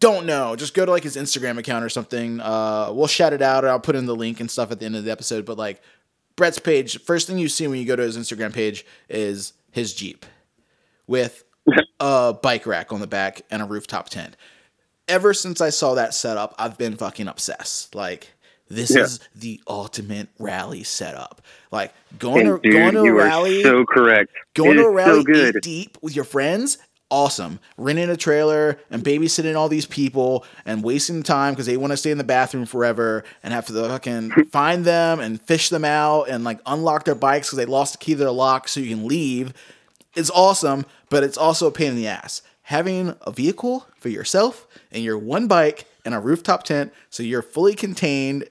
don't 0.00 0.26
know 0.26 0.54
just 0.56 0.74
go 0.74 0.84
to 0.84 0.90
like 0.90 1.02
his 1.02 1.16
instagram 1.16 1.56
account 1.58 1.84
or 1.84 1.88
something 1.88 2.40
uh 2.40 2.90
we'll 2.92 3.06
shout 3.06 3.32
it 3.32 3.40
out 3.42 3.64
or 3.64 3.68
i'll 3.68 3.80
put 3.80 3.96
in 3.96 4.06
the 4.06 4.14
link 4.14 4.40
and 4.40 4.50
stuff 4.50 4.70
at 4.70 4.78
the 4.78 4.84
end 4.86 4.94
of 4.96 5.04
the 5.04 5.10
episode 5.10 5.44
but 5.46 5.56
like 5.56 5.80
brett's 6.36 6.58
page 6.58 7.00
first 7.02 7.26
thing 7.26 7.38
you 7.38 7.48
see 7.48 7.66
when 7.66 7.78
you 7.78 7.84
go 7.86 7.96
to 7.96 8.02
his 8.02 8.16
instagram 8.18 8.52
page 8.52 8.84
is 9.08 9.52
his 9.72 9.94
jeep 9.94 10.26
with 11.06 11.44
a 12.00 12.34
bike 12.42 12.66
rack 12.66 12.92
on 12.92 13.00
the 13.00 13.06
back 13.06 13.42
and 13.50 13.62
a 13.62 13.64
rooftop 13.64 14.08
tent 14.08 14.36
ever 15.08 15.32
since 15.32 15.60
i 15.60 15.70
saw 15.70 15.94
that 15.94 16.12
setup 16.12 16.54
i've 16.58 16.76
been 16.76 16.94
fucking 16.96 17.26
obsessed 17.28 17.94
like 17.94 18.32
this 18.68 18.90
Yeah. 18.94 19.02
is 19.02 19.20
the 19.36 19.60
ultimate 19.68 20.26
rally 20.40 20.82
setup. 20.82 21.40
Like 21.70 21.94
going 22.18 22.48
And 22.48 22.60
to 22.64 22.68
going 22.72 22.94
to 22.94 23.02
a 23.04 23.12
rally, 23.12 23.60
are 23.60 23.62
so 23.62 23.84
correct. 23.84 24.32
going 24.54 24.72
It 24.72 24.82
to 24.82 24.86
a 24.88 24.90
rally 24.92 25.18
so 25.20 25.22
good. 25.22 25.60
deep 25.62 25.96
with 26.02 26.16
your 26.16 26.24
friends. 26.24 26.76
Awesome. 27.08 27.60
Renting 27.76 28.10
a 28.10 28.16
trailer 28.16 28.80
and 28.90 29.04
babysitting 29.04 29.54
all 29.56 29.68
these 29.68 29.86
people 29.86 30.44
and 30.64 30.82
wasting 30.82 31.22
time 31.22 31.52
because 31.54 31.66
they 31.66 31.76
want 31.76 31.92
to 31.92 31.96
stay 31.96 32.10
in 32.10 32.18
the 32.18 32.24
bathroom 32.24 32.66
forever 32.66 33.22
and 33.44 33.54
have 33.54 33.66
to 33.66 33.72
fucking 33.72 34.30
find 34.50 34.84
them 34.84 35.20
and 35.20 35.40
fish 35.40 35.68
them 35.68 35.84
out 35.84 36.24
and 36.24 36.42
like 36.42 36.58
unlock 36.66 37.04
their 37.04 37.14
bikes 37.14 37.48
because 37.48 37.58
they 37.58 37.64
lost 37.64 37.92
the 37.92 37.98
key 37.98 38.12
to 38.12 38.18
their 38.18 38.30
lock 38.32 38.66
so 38.66 38.80
you 38.80 38.90
can 38.90 39.06
leave 39.06 39.54
is 40.16 40.32
awesome, 40.34 40.84
but 41.08 41.22
it's 41.22 41.38
also 41.38 41.68
a 41.68 41.70
pain 41.70 41.90
in 41.90 41.96
the 41.96 42.08
ass. 42.08 42.42
Having 42.62 43.14
a 43.20 43.30
vehicle 43.30 43.86
for 43.98 44.08
yourself 44.08 44.66
and 44.90 45.04
your 45.04 45.16
one 45.16 45.46
bike 45.46 45.84
and 46.04 46.12
a 46.12 46.18
rooftop 46.18 46.64
tent 46.64 46.92
so 47.08 47.22
you're 47.22 47.42
fully 47.42 47.76
contained 47.76 48.48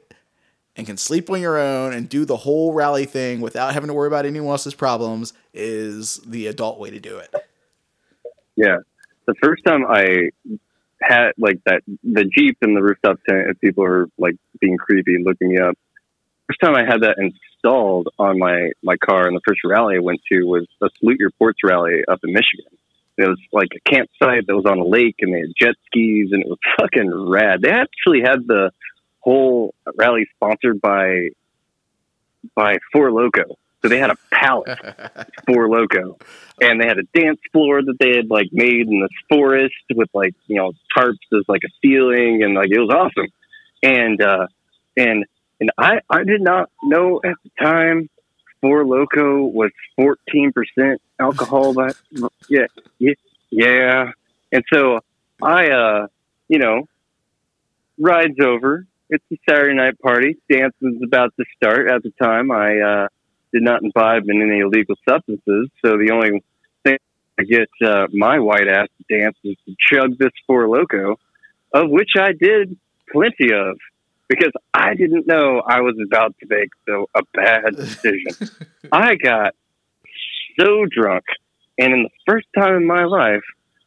and 0.77 0.87
can 0.87 0.95
sleep 0.95 1.29
on 1.29 1.41
your 1.41 1.57
own 1.57 1.91
and 1.91 2.07
do 2.07 2.23
the 2.23 2.37
whole 2.37 2.71
rally 2.71 3.05
thing 3.05 3.41
without 3.41 3.73
having 3.73 3.87
to 3.87 3.93
worry 3.93 4.07
about 4.07 4.25
anyone 4.25 4.51
else's 4.51 4.73
problems 4.73 5.33
is 5.53 6.17
the 6.25 6.47
adult 6.47 6.79
way 6.79 6.89
to 6.89 6.99
do 7.01 7.17
it. 7.17 7.33
Yeah. 8.55 8.77
The 9.27 9.35
first 9.41 9.63
time 9.65 9.85
I 9.87 10.29
had 11.01 11.31
like 11.37 11.61
that, 11.65 11.81
the 12.03 12.25
Jeep 12.25 12.57
and 12.61 12.75
the 12.75 12.81
rooftop 12.81 13.19
tent, 13.27 13.49
if 13.49 13.59
people 13.59 13.83
are 13.83 14.07
like 14.17 14.35
being 14.59 14.77
creepy 14.77 15.15
and 15.15 15.25
looking 15.25 15.49
me 15.49 15.59
up, 15.59 15.77
first 16.47 16.59
time 16.61 16.75
I 16.75 16.85
had 16.85 17.01
that 17.01 17.17
installed 17.17 18.09
on 18.19 18.39
my, 18.39 18.71
my 18.83 18.97
car 18.97 19.27
and 19.27 19.35
the 19.35 19.41
first 19.47 19.61
rally 19.65 19.95
I 19.95 19.99
went 19.99 20.21
to 20.31 20.43
was 20.43 20.67
a 20.81 20.89
Salute 20.99 21.19
Your 21.19 21.31
Ports 21.31 21.59
rally 21.63 22.03
up 22.07 22.19
in 22.23 22.33
Michigan. 22.33 22.65
It 23.17 23.27
was 23.27 23.39
like 23.51 23.69
a 23.75 23.89
campsite 23.89 24.45
that 24.45 24.55
was 24.55 24.65
on 24.65 24.77
a 24.77 24.85
lake 24.85 25.15
and 25.19 25.33
they 25.33 25.39
had 25.39 25.53
jet 25.59 25.75
skis 25.85 26.31
and 26.31 26.43
it 26.43 26.49
was 26.49 26.59
fucking 26.79 27.29
rad. 27.29 27.61
They 27.61 27.71
actually 27.71 28.21
had 28.21 28.45
the 28.45 28.71
whole 29.19 29.73
rally 29.95 30.27
sponsored 30.35 30.81
by, 30.81 31.29
by 32.55 32.77
Four 32.91 33.11
Loco. 33.11 33.57
So 33.85 33.89
they 33.89 33.99
had 33.99 34.09
a 34.09 34.17
pallet 34.31 34.79
Four 35.47 35.69
Loco, 35.69 36.17
and 36.59 36.81
they 36.81 36.87
had 36.87 36.97
a 36.97 37.03
dance 37.13 37.39
floor 37.51 37.83
that 37.83 37.97
they 37.99 38.15
had 38.15 38.31
like 38.31 38.47
made 38.51 38.87
in 38.87 38.99
this 38.99 39.11
forest 39.29 39.75
with 39.93 40.09
like 40.11 40.33
you 40.47 40.55
know 40.55 40.71
tarps 40.97 41.19
as 41.33 41.43
like 41.47 41.61
a 41.63 41.69
ceiling, 41.83 42.41
and 42.41 42.55
like 42.55 42.69
it 42.71 42.79
was 42.79 42.89
awesome. 42.89 43.31
And 43.83 44.19
uh, 44.23 44.47
and 44.97 45.25
and 45.59 45.69
I 45.77 45.99
I 46.09 46.23
did 46.23 46.41
not 46.41 46.71
know 46.81 47.21
at 47.23 47.35
the 47.43 47.51
time 47.63 48.09
Four 48.59 48.87
Loco 48.87 49.43
was 49.43 49.69
fourteen 49.95 50.51
percent 50.51 50.99
alcohol. 51.19 51.75
But 51.75 51.95
yeah, 52.49 52.65
yeah, 52.97 53.13
yeah. 53.51 54.11
And 54.51 54.63
so 54.73 55.01
I 55.43 55.69
uh 55.69 56.07
you 56.47 56.57
know 56.57 56.87
rides 57.99 58.39
over. 58.41 58.87
It's 59.11 59.23
a 59.31 59.37
Saturday 59.47 59.75
night 59.75 59.99
party. 59.99 60.37
Dance 60.51 60.73
is 60.81 61.03
about 61.03 61.35
to 61.37 61.45
start. 61.55 61.87
At 61.87 62.01
the 62.01 62.11
time, 62.19 62.49
I 62.49 62.79
uh, 62.79 63.07
did 63.55 63.63
not 63.63 63.81
imbibe 63.83 64.23
in 64.27 64.41
any 64.41 64.59
illegal 64.59 64.95
substances, 65.07 65.69
so 65.83 65.97
the 65.97 66.11
only 66.11 66.43
thing 66.83 66.97
I 67.39 67.43
get 67.43 67.69
uh, 67.81 68.07
my 68.11 68.37
white 68.39 68.67
ass 68.67 68.89
to 68.97 69.17
dance 69.17 69.37
is 69.45 69.55
to 69.65 69.75
chug 69.79 70.17
this 70.17 70.33
Four 70.45 70.67
Loco, 70.67 71.15
of 71.73 71.89
which 71.89 72.11
I 72.19 72.33
did 72.37 72.77
plenty 73.09 73.53
of, 73.53 73.77
because 74.27 74.51
I 74.73 74.93
didn't 74.95 75.25
know 75.25 75.61
I 75.65 75.79
was 75.79 75.95
about 76.05 76.35
to 76.41 76.47
make 76.49 76.69
so 76.85 77.07
a 77.15 77.21
bad 77.33 77.77
decision. 77.77 78.49
I 78.91 79.15
got 79.15 79.55
so 80.59 80.85
drunk, 80.91 81.23
and 81.77 81.93
in 81.93 82.03
the 82.03 82.09
first 82.27 82.47
time 82.57 82.75
in 82.75 82.85
my 82.85 83.05
life, 83.05 83.43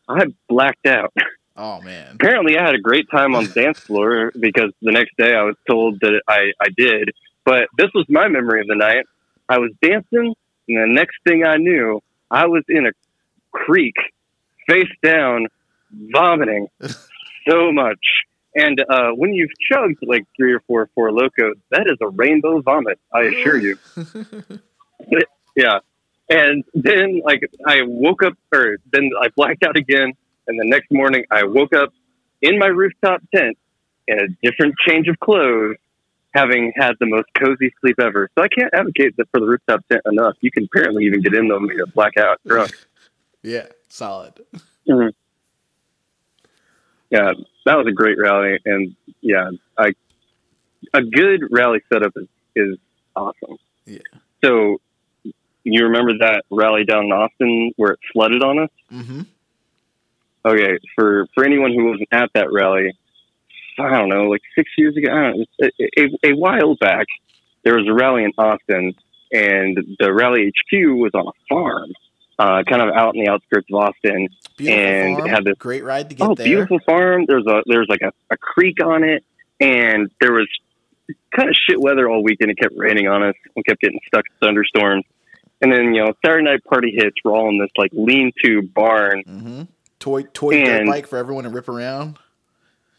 I 0.09 0.25
blacked 0.49 0.87
out. 0.87 1.13
Oh 1.59 1.83
man. 1.83 2.15
Apparently, 2.15 2.57
I 2.57 2.65
had 2.65 2.75
a 2.75 2.81
great 2.81 3.11
time 3.11 3.35
on 3.35 3.45
the 3.45 3.51
dance 3.63 3.81
floor 3.81 4.33
because 4.39 4.73
the 4.81 4.93
next 4.93 5.15
day 5.19 5.35
I 5.35 5.43
was 5.43 5.57
told 5.69 6.01
that 6.01 6.23
I, 6.27 6.53
I 6.59 6.69
did. 6.75 7.11
But 7.45 7.69
this 7.77 7.89
was 7.95 8.07
my 8.09 8.29
memory 8.29 8.61
of 8.61 8.67
the 8.67 8.77
night. 8.77 9.07
I 9.49 9.59
was 9.59 9.71
dancing, 9.83 10.35
and 10.69 10.77
the 10.77 10.95
next 10.95 11.17
thing 11.27 11.45
I 11.45 11.57
knew, 11.57 12.01
I 12.31 12.47
was 12.47 12.65
in 12.69 12.87
a 12.87 12.91
creek, 13.53 13.95
face 14.69 14.91
down, 15.03 15.47
vomiting 15.91 16.69
so 17.49 17.73
much. 17.73 18.01
And 18.55 18.83
uh, 18.89 19.11
when 19.11 19.33
you've 19.33 19.51
chugged 19.71 19.99
like 20.03 20.27
three 20.37 20.53
or 20.53 20.61
four 20.67 20.91
four 20.95 21.13
locos, 21.13 21.57
that 21.71 21.87
is 21.87 21.97
a 22.01 22.09
rainbow 22.09 22.61
vomit. 22.61 22.99
I 23.15 23.23
assure 23.23 23.59
you. 23.59 23.79
yeah. 25.57 25.79
And 26.29 26.65
then 26.75 27.23
like 27.25 27.43
I 27.67 27.83
woke 27.85 28.23
up, 28.23 28.35
or 28.53 28.79
then 28.93 29.11
I 29.21 29.29
blacked 29.37 29.63
out 29.65 29.77
again. 29.77 30.13
And 30.47 30.59
the 30.59 30.65
next 30.65 30.91
morning, 30.91 31.25
I 31.31 31.45
woke 31.45 31.75
up 31.75 31.93
in 32.41 32.59
my 32.59 32.67
rooftop 32.67 33.21
tent 33.35 33.59
in 34.07 34.19
a 34.19 34.29
different 34.43 34.75
change 34.87 35.09
of 35.09 35.21
clothes, 35.21 35.77
having 36.35 36.73
had 36.77 36.93
the 37.01 37.07
most 37.07 37.27
cozy 37.35 37.73
sleep 37.81 37.99
ever. 38.01 38.29
So 38.37 38.45
I 38.45 38.49
can't 38.49 38.73
advocate 38.75 39.17
that 39.17 39.29
for 39.31 39.41
the 39.41 39.47
rooftop 39.47 39.87
tent 39.89 40.03
enough. 40.07 40.37
You 40.41 40.51
can 40.51 40.65
apparently 40.65 41.05
even 41.05 41.23
get 41.23 41.35
in 41.35 41.49
them 41.49 41.69
and 41.69 41.79
get 41.79 41.95
black 41.95 42.17
out 42.17 42.41
drunk. 42.47 42.73
Yeah, 43.41 43.67
solid. 43.89 44.35
Yeah, 44.85 45.11
that 47.65 47.79
was 47.79 47.87
a 47.87 47.93
great 47.93 48.19
rally, 48.19 48.59
and 48.65 48.97
yeah, 49.21 49.51
I 49.79 49.93
a 50.93 51.03
good 51.03 51.45
rally 51.51 51.81
setup 51.91 52.13
is 52.17 52.27
is 52.57 52.77
awesome. 53.15 53.57
Yeah. 53.87 54.01
So 54.45 54.81
you 55.65 55.85
remember 55.85 56.19
that 56.19 56.45
rally 56.51 56.85
down 56.85 57.05
in 57.05 57.13
Austin 57.13 57.73
where 57.77 57.93
it 57.93 58.01
flooded 58.13 58.43
on 58.43 58.59
us? 58.59 58.71
Mm-hmm. 58.93 59.23
Okay, 60.45 60.79
for 60.95 61.27
for 61.35 61.45
anyone 61.45 61.73
who 61.73 61.85
wasn't 61.85 62.09
at 62.13 62.31
that 62.35 62.53
rally, 62.53 62.97
I 63.81 63.91
don't 63.99 64.09
know, 64.09 64.25
like 64.25 64.43
six 64.55 64.71
years 64.77 64.97
ago, 64.97 65.11
I 65.13 65.23
don't 65.31 65.39
know, 65.39 65.45
a, 65.81 66.01
a, 66.01 66.33
a 66.33 66.37
while 66.37 66.75
back, 66.77 67.07
there 67.65 67.77
was 67.77 67.87
a 67.89 67.93
rally 67.93 68.25
in 68.25 68.33
Austin, 68.39 68.95
and 69.33 69.97
the 69.99 70.13
rally 70.13 70.49
HQ 70.49 70.73
was 70.99 71.11
on 71.15 71.27
a 71.29 71.33
farm, 71.49 71.91
uh, 72.39 72.63
kind 72.69 72.83
of 72.83 72.95
out 72.95 73.15
in 73.15 73.25
the 73.25 73.31
outskirts 73.31 73.67
of 73.73 73.81
Austin. 73.81 74.29
Beautiful 74.57 74.85
And 74.85 75.17
farm. 75.19 75.29
had 75.29 75.45
this- 75.45 75.55
great 75.59 75.85
ride 75.85 76.09
to 76.11 76.17
get 76.17 76.27
oh, 76.29 76.35
there. 76.35 76.47
beautiful 76.47 76.79
farm! 76.87 77.25
There's 77.27 77.47
a 77.47 77.63
there's 77.67 77.87
like 77.89 78.03
a, 78.03 78.13
a 78.31 78.37
creek 78.37 78.83
on 78.85 79.05
it, 79.05 79.25
and 79.61 80.11
there 80.21 80.33
was 80.33 80.49
kind 81.35 81.49
of 81.49 81.55
shit 81.69 81.81
weather 81.81 82.09
all 82.09 82.23
weekend. 82.23 82.51
It 82.51 82.59
kept 82.59 82.75
raining 82.77 83.07
on 83.09 83.23
us. 83.23 83.35
We 83.57 83.63
kept 83.63 83.81
getting 83.81 84.01
stuck 84.07 84.25
in 84.29 84.47
thunderstorms. 84.47 85.05
And 85.61 85.73
then 85.73 85.93
you 85.95 86.05
know, 86.05 86.13
Saturday 86.25 86.45
night 86.45 86.65
party 86.65 86.93
hits. 86.97 87.17
We're 87.25 87.33
all 87.35 87.49
in 87.49 87.59
this 87.59 87.71
like 87.77 87.91
lean-to 87.93 88.63
barn 88.63 89.25
Mm-hmm. 89.27 89.63
Toy 90.01 90.23
toy 90.23 90.65
dirt 90.65 90.87
bike 90.87 91.07
for 91.09 91.17
everyone 91.17 91.43
to 91.45 91.51
rip 91.51 91.69
around. 91.69 92.19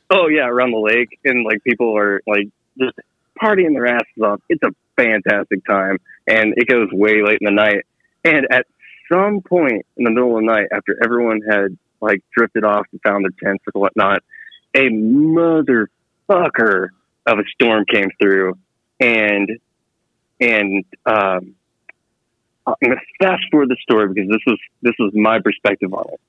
Oh 0.10 0.28
yeah, 0.28 0.48
around 0.48 0.72
the 0.72 0.80
lake, 0.80 1.20
and 1.24 1.46
like 1.46 1.64
people 1.64 1.98
are 1.98 2.22
like 2.26 2.48
just 2.78 2.98
partying 3.42 3.74
their 3.74 3.88
asses 3.88 4.24
off. 4.24 4.42
It's 4.50 4.64
a 4.64 4.72
fantastic 4.96 5.66
time, 5.66 5.98
and 6.28 6.54
it 6.58 6.68
goes 6.68 6.90
way 6.92 7.22
late 7.24 7.40
in 7.42 7.46
the 7.46 7.52
night. 7.52 7.86
And 8.24 8.48
at 8.52 8.68
some 9.12 9.42
point 9.42 9.86
in 9.98 10.04
the 10.04 10.12
middle 10.12 10.38
of 10.38 10.44
the 10.44 10.52
night, 10.52 10.68
after 10.72 10.98
everyone 11.04 11.42
had 11.50 11.78
like 12.02 12.22
drifted 12.36 12.64
off 12.64 12.86
and 12.92 13.02
found 13.02 13.26
their 13.26 13.32
tents 13.44 13.64
and 13.74 13.82
whatnot, 13.82 14.24
a 14.76 14.90
motherfucker 14.90 16.90
of 17.26 17.40
a 17.40 17.44
storm 17.54 17.86
came 17.86 18.10
through, 18.20 18.58
and 19.00 19.60
and 20.40 20.86
um, 21.06 21.56
I'm 22.66 22.76
gonna 22.82 22.96
fast 23.22 23.44
forward 23.52 23.70
the 23.70 23.78
story 23.82 24.14
because 24.14 24.30
this 24.30 24.42
was 24.46 24.60
this 24.82 24.94
was 25.00 25.12
my 25.14 25.40
perspective 25.40 25.94
on 25.94 26.06
it. 26.14 26.20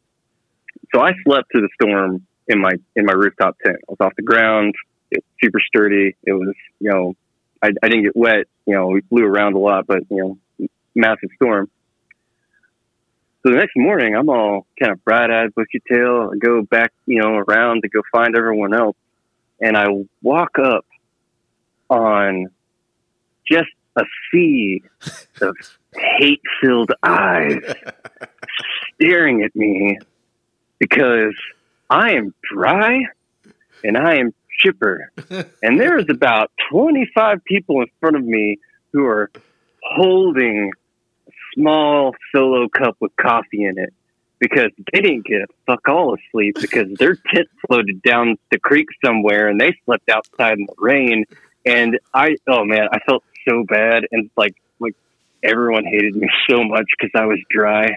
So 0.94 1.00
I 1.00 1.12
slept 1.24 1.52
through 1.52 1.62
the 1.62 1.68
storm 1.80 2.26
in 2.48 2.60
my 2.60 2.72
in 2.96 3.04
my 3.04 3.12
rooftop 3.12 3.56
tent. 3.64 3.76
I 3.88 3.92
was 3.92 3.98
off 4.00 4.12
the 4.16 4.22
ground. 4.22 4.74
It 5.10 5.18
was 5.18 5.24
super 5.42 5.60
sturdy. 5.60 6.16
It 6.24 6.32
was 6.32 6.54
you 6.78 6.90
know 6.90 7.14
I, 7.62 7.70
I 7.82 7.88
didn't 7.88 8.04
get 8.04 8.16
wet. 8.16 8.46
You 8.66 8.74
know 8.74 8.88
we 8.88 9.02
flew 9.02 9.24
around 9.24 9.54
a 9.54 9.58
lot, 9.58 9.86
but 9.86 10.02
you 10.10 10.38
know 10.58 10.68
massive 10.94 11.30
storm. 11.36 11.70
So 13.42 13.52
the 13.52 13.56
next 13.56 13.72
morning, 13.74 14.14
I'm 14.14 14.28
all 14.28 14.66
kind 14.78 14.92
of 14.92 15.02
bright-eyed, 15.02 15.54
bushy 15.54 15.80
tail. 15.90 16.30
I 16.30 16.36
go 16.36 16.60
back, 16.60 16.92
you 17.06 17.22
know, 17.22 17.36
around 17.36 17.82
to 17.82 17.88
go 17.88 18.02
find 18.12 18.36
everyone 18.36 18.74
else, 18.74 18.96
and 19.58 19.78
I 19.78 19.86
walk 20.20 20.58
up 20.62 20.84
on 21.88 22.48
just 23.50 23.70
a 23.96 24.02
sea 24.30 24.82
of 25.40 25.56
hate-filled 26.18 26.92
eyes 27.02 27.62
staring 28.94 29.42
at 29.42 29.56
me 29.56 29.98
because 30.78 31.34
I 31.90 32.12
am 32.12 32.32
dry 32.54 33.00
and 33.82 33.98
I 33.98 34.18
am 34.18 34.32
chipper. 34.60 35.10
and 35.62 35.80
there 35.80 35.98
is 35.98 36.06
about 36.08 36.52
25 36.70 37.44
people 37.44 37.80
in 37.80 37.88
front 37.98 38.16
of 38.16 38.24
me 38.24 38.58
who 38.92 39.04
are 39.06 39.30
holding 39.82 40.70
a 41.26 41.30
small 41.54 42.14
solo 42.34 42.68
cup 42.68 42.96
with 43.00 43.10
coffee 43.16 43.64
in 43.64 43.78
it 43.78 43.92
because 44.38 44.70
they 44.92 45.00
didn't 45.00 45.26
get 45.26 45.42
a 45.42 45.46
fuck 45.66 45.88
all 45.88 46.14
of 46.14 46.20
sleep 46.30 46.56
because 46.60 46.88
their 46.98 47.16
tent 47.34 47.48
floated 47.66 48.00
down 48.02 48.36
the 48.50 48.58
creek 48.58 48.86
somewhere 49.04 49.48
and 49.48 49.60
they 49.60 49.76
slept 49.84 50.08
outside 50.08 50.58
in 50.58 50.66
the 50.66 50.74
rain. 50.78 51.24
And 51.66 51.98
I, 52.14 52.36
oh 52.48 52.64
man, 52.64 52.88
I 52.92 53.00
felt 53.00 53.24
so 53.48 53.64
bad 53.68 54.04
and 54.12 54.30
like, 54.36 54.54
like 54.78 54.94
everyone 55.42 55.84
hated 55.84 56.14
me 56.14 56.28
so 56.48 56.62
much 56.62 56.86
because 56.98 57.10
I 57.20 57.26
was 57.26 57.40
dry. 57.50 57.96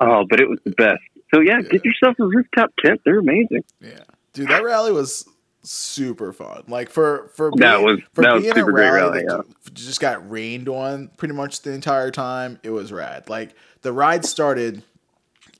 Oh, 0.00 0.24
but 0.28 0.40
it 0.40 0.48
was 0.48 0.58
the 0.64 0.70
best. 0.70 1.02
So 1.34 1.40
yeah, 1.40 1.60
get 1.62 1.84
yourself 1.84 2.16
a 2.18 2.24
rooftop 2.24 2.70
tent. 2.84 3.00
They're 3.04 3.18
amazing. 3.18 3.64
Yeah, 3.80 4.00
dude, 4.32 4.48
that 4.48 4.62
rally 4.62 4.92
was 4.92 5.28
super 5.62 6.32
fun. 6.32 6.62
Like 6.68 6.88
for 6.90 7.30
for 7.34 7.50
That 7.56 7.82
was- 7.82 8.00
for 8.14 8.22
that 8.22 8.34
was 8.34 8.42
being 8.44 8.54
super 8.54 8.70
a 8.70 8.72
great 8.72 8.90
rally, 8.90 9.24
rally, 9.24 9.42
that 9.64 9.74
just 9.74 10.00
got 10.00 10.28
rained 10.30 10.68
on 10.68 11.08
pretty 11.16 11.34
much 11.34 11.62
the 11.62 11.72
entire 11.72 12.10
time. 12.10 12.60
It 12.62 12.70
was 12.70 12.92
rad. 12.92 13.28
Like 13.28 13.54
the 13.82 13.92
ride 13.92 14.24
started, 14.24 14.82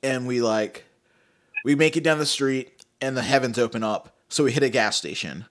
and 0.02 0.26
we 0.26 0.40
like 0.40 0.84
we 1.64 1.74
make 1.74 1.96
it 1.96 2.04
down 2.04 2.18
the 2.18 2.26
street, 2.26 2.84
and 3.00 3.16
the 3.16 3.22
heavens 3.22 3.58
open 3.58 3.82
up. 3.82 4.14
So 4.28 4.44
we 4.44 4.52
hit 4.52 4.62
a 4.62 4.68
gas 4.68 4.96
station, 4.96 5.46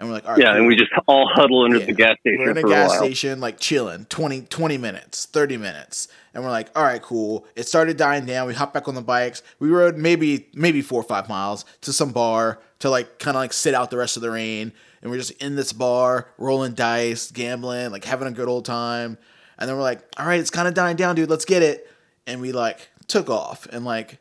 and 0.00 0.08
we're 0.08 0.14
like, 0.14 0.24
all 0.26 0.32
right, 0.32 0.40
Yeah, 0.42 0.56
and 0.56 0.66
we 0.66 0.74
just 0.74 0.90
all 1.06 1.28
huddle 1.32 1.62
under 1.64 1.78
Yeah. 1.78 1.86
the 1.86 1.92
gas 1.92 2.16
station 2.20 2.40
We're 2.40 2.50
in 2.50 2.56
a 2.58 2.60
a 2.66 2.68
gas 2.68 2.90
while. 2.90 2.98
station, 2.98 3.38
like 3.40 3.60
chilling, 3.60 4.06
20, 4.06 4.42
20 4.42 4.78
minutes, 4.78 5.26
30 5.26 5.56
minutes. 5.58 6.08
And 6.34 6.42
we're 6.42 6.50
like, 6.50 6.68
all 6.74 6.82
right, 6.84 7.00
cool. 7.02 7.46
It 7.54 7.68
started 7.68 7.96
dying 7.96 8.24
down. 8.24 8.46
We 8.48 8.54
hopped 8.54 8.74
back 8.74 8.88
on 8.88 8.94
the 8.94 9.02
bikes. 9.02 9.42
We 9.58 9.68
rode 9.68 9.96
maybe 9.98 10.48
maybe 10.54 10.80
four 10.82 11.00
or 11.00 11.04
five 11.04 11.28
miles 11.28 11.64
to 11.82 11.92
some 11.92 12.10
bar 12.12 12.58
to 12.80 12.88
like 12.90 13.18
kind 13.18 13.36
of 13.36 13.40
like 13.42 13.52
sit 13.52 13.74
out 13.74 13.90
the 13.90 13.96
rest 13.98 14.16
of 14.16 14.22
the 14.22 14.30
rain. 14.30 14.72
And 15.02 15.10
we're 15.10 15.18
just 15.18 15.32
in 15.42 15.54
this 15.56 15.72
bar, 15.72 16.28
rolling 16.38 16.72
dice, 16.74 17.30
gambling, 17.30 17.90
like 17.92 18.04
having 18.04 18.26
a 18.26 18.32
good 18.32 18.48
old 18.48 18.64
time. 18.64 19.18
And 19.58 19.68
then 19.68 19.76
we're 19.76 19.82
like, 19.82 20.02
all 20.18 20.26
right, 20.26 20.40
it's 20.40 20.50
kind 20.50 20.66
of 20.66 20.74
dying 20.74 20.96
down, 20.96 21.14
dude. 21.16 21.28
Let's 21.30 21.44
get 21.44 21.62
it. 21.62 21.86
And 22.26 22.40
we 22.40 22.52
like 22.52 22.88
took 23.06 23.28
off 23.28 23.66
and 23.72 23.84
like 23.84 24.18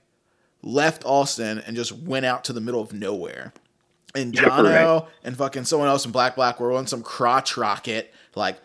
left 0.62 1.06
Austin 1.06 1.60
and 1.60 1.76
just 1.76 1.92
went 1.94 2.26
out 2.26 2.44
to 2.46 2.54
the 2.54 2.60
middle 2.62 2.82
of 2.82 2.92
nowhere. 2.92 3.54
And 4.16 4.34
Jono 4.34 5.08
and 5.24 5.38
fucking 5.38 5.66
someone 5.66 5.88
else 5.88 6.06
in 6.06 6.12
Black 6.12 6.36
Black 6.36 6.60
were 6.60 6.72
on 6.74 6.88
some 6.88 7.04
crotch 7.04 7.58
rocket, 7.58 8.12
like 8.36 8.60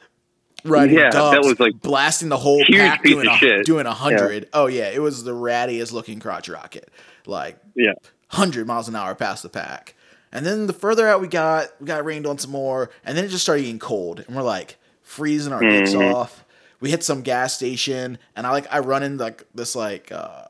riding 0.65 0.97
Yeah, 0.97 1.11
that 1.11 1.13
dubs, 1.13 1.47
was, 1.49 1.61
like, 1.61 1.81
blasting 1.83 2.31
the 2.31 2.39
whole 2.39 2.65
pack 2.71 3.03
doing 3.05 3.29
a, 3.29 3.63
doing 3.63 3.87
a 3.87 3.93
hundred. 3.93 4.49
Oh 4.55 4.67
yeah, 4.67 4.89
it 4.89 5.01
was 5.03 5.23
the 5.25 5.33
rattiest 5.35 5.93
looking 5.93 6.19
crotch 6.21 6.49
rocket, 6.49 6.89
like 7.27 7.59
Yeah. 7.75 7.93
hundred 8.29 8.67
miles 8.67 8.89
an 8.89 8.97
hour 8.97 9.15
past 9.15 9.43
the 9.43 9.51
pack. 9.51 9.95
And 10.33 10.45
then 10.47 10.67
the 10.67 10.73
further 10.73 11.07
out 11.07 11.21
we 11.21 11.29
got, 11.29 11.69
we 11.81 11.87
got 11.87 12.05
rained 12.05 12.27
on 12.27 12.39
some 12.39 12.51
more, 12.51 12.91
and 13.05 13.17
then 13.17 13.25
it 13.25 13.29
just 13.29 13.43
started 13.45 13.63
getting 13.63 13.79
cold, 13.79 14.25
and 14.27 14.35
we're 14.35 14.43
like 14.43 14.79
freezing 15.03 15.53
our 15.53 15.61
dicks 15.61 15.91
Mhm. 15.93 16.15
off. 16.15 16.45
We 16.81 16.91
hit 16.91 17.05
some 17.05 17.21
gas 17.23 17.55
station, 17.55 18.19
and 18.35 18.47
I 18.47 18.51
like 18.51 18.67
I 18.73 18.79
run 18.79 19.03
in 19.03 19.19
like 19.19 19.45
this 19.55 19.77
like 19.77 20.11
uh 20.11 20.47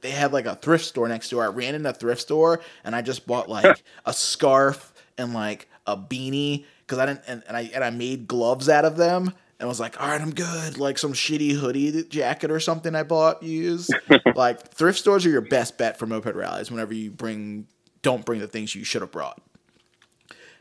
they 0.00 0.10
had 0.10 0.32
like 0.32 0.46
a 0.46 0.54
thrift 0.54 0.84
store 0.84 1.08
next 1.08 1.30
door. 1.30 1.44
I 1.44 1.48
ran 1.48 1.74
in 1.74 1.86
a 1.86 1.92
thrift 1.92 2.22
store 2.22 2.60
and 2.84 2.94
I 2.94 3.02
just 3.02 3.26
bought 3.26 3.48
like 3.48 3.82
a 4.04 4.12
scarf 4.12 4.92
and 5.18 5.34
like 5.34 5.68
a 5.86 5.96
beanie 5.96 6.64
because 6.86 6.98
I 6.98 7.06
didn't 7.06 7.22
and, 7.26 7.42
and 7.46 7.56
I 7.56 7.70
and 7.74 7.84
I 7.84 7.90
made 7.90 8.26
gloves 8.26 8.68
out 8.68 8.84
of 8.84 8.96
them 8.96 9.32
and 9.58 9.68
was 9.68 9.78
like, 9.78 10.00
all 10.00 10.08
right, 10.08 10.20
I'm 10.20 10.32
good. 10.32 10.78
Like 10.78 10.98
some 10.98 11.12
shitty 11.12 11.52
hoodie 11.52 12.04
jacket 12.04 12.50
or 12.50 12.60
something 12.60 12.94
I 12.94 13.02
bought 13.02 13.42
used. 13.42 13.94
like 14.34 14.68
thrift 14.68 14.98
stores 14.98 15.26
are 15.26 15.30
your 15.30 15.42
best 15.42 15.76
bet 15.76 15.98
for 15.98 16.06
moped 16.06 16.34
rallies 16.34 16.70
whenever 16.70 16.94
you 16.94 17.10
bring 17.10 17.66
don't 18.02 18.24
bring 18.24 18.40
the 18.40 18.48
things 18.48 18.74
you 18.74 18.84
should 18.84 19.02
have 19.02 19.10
brought. 19.10 19.40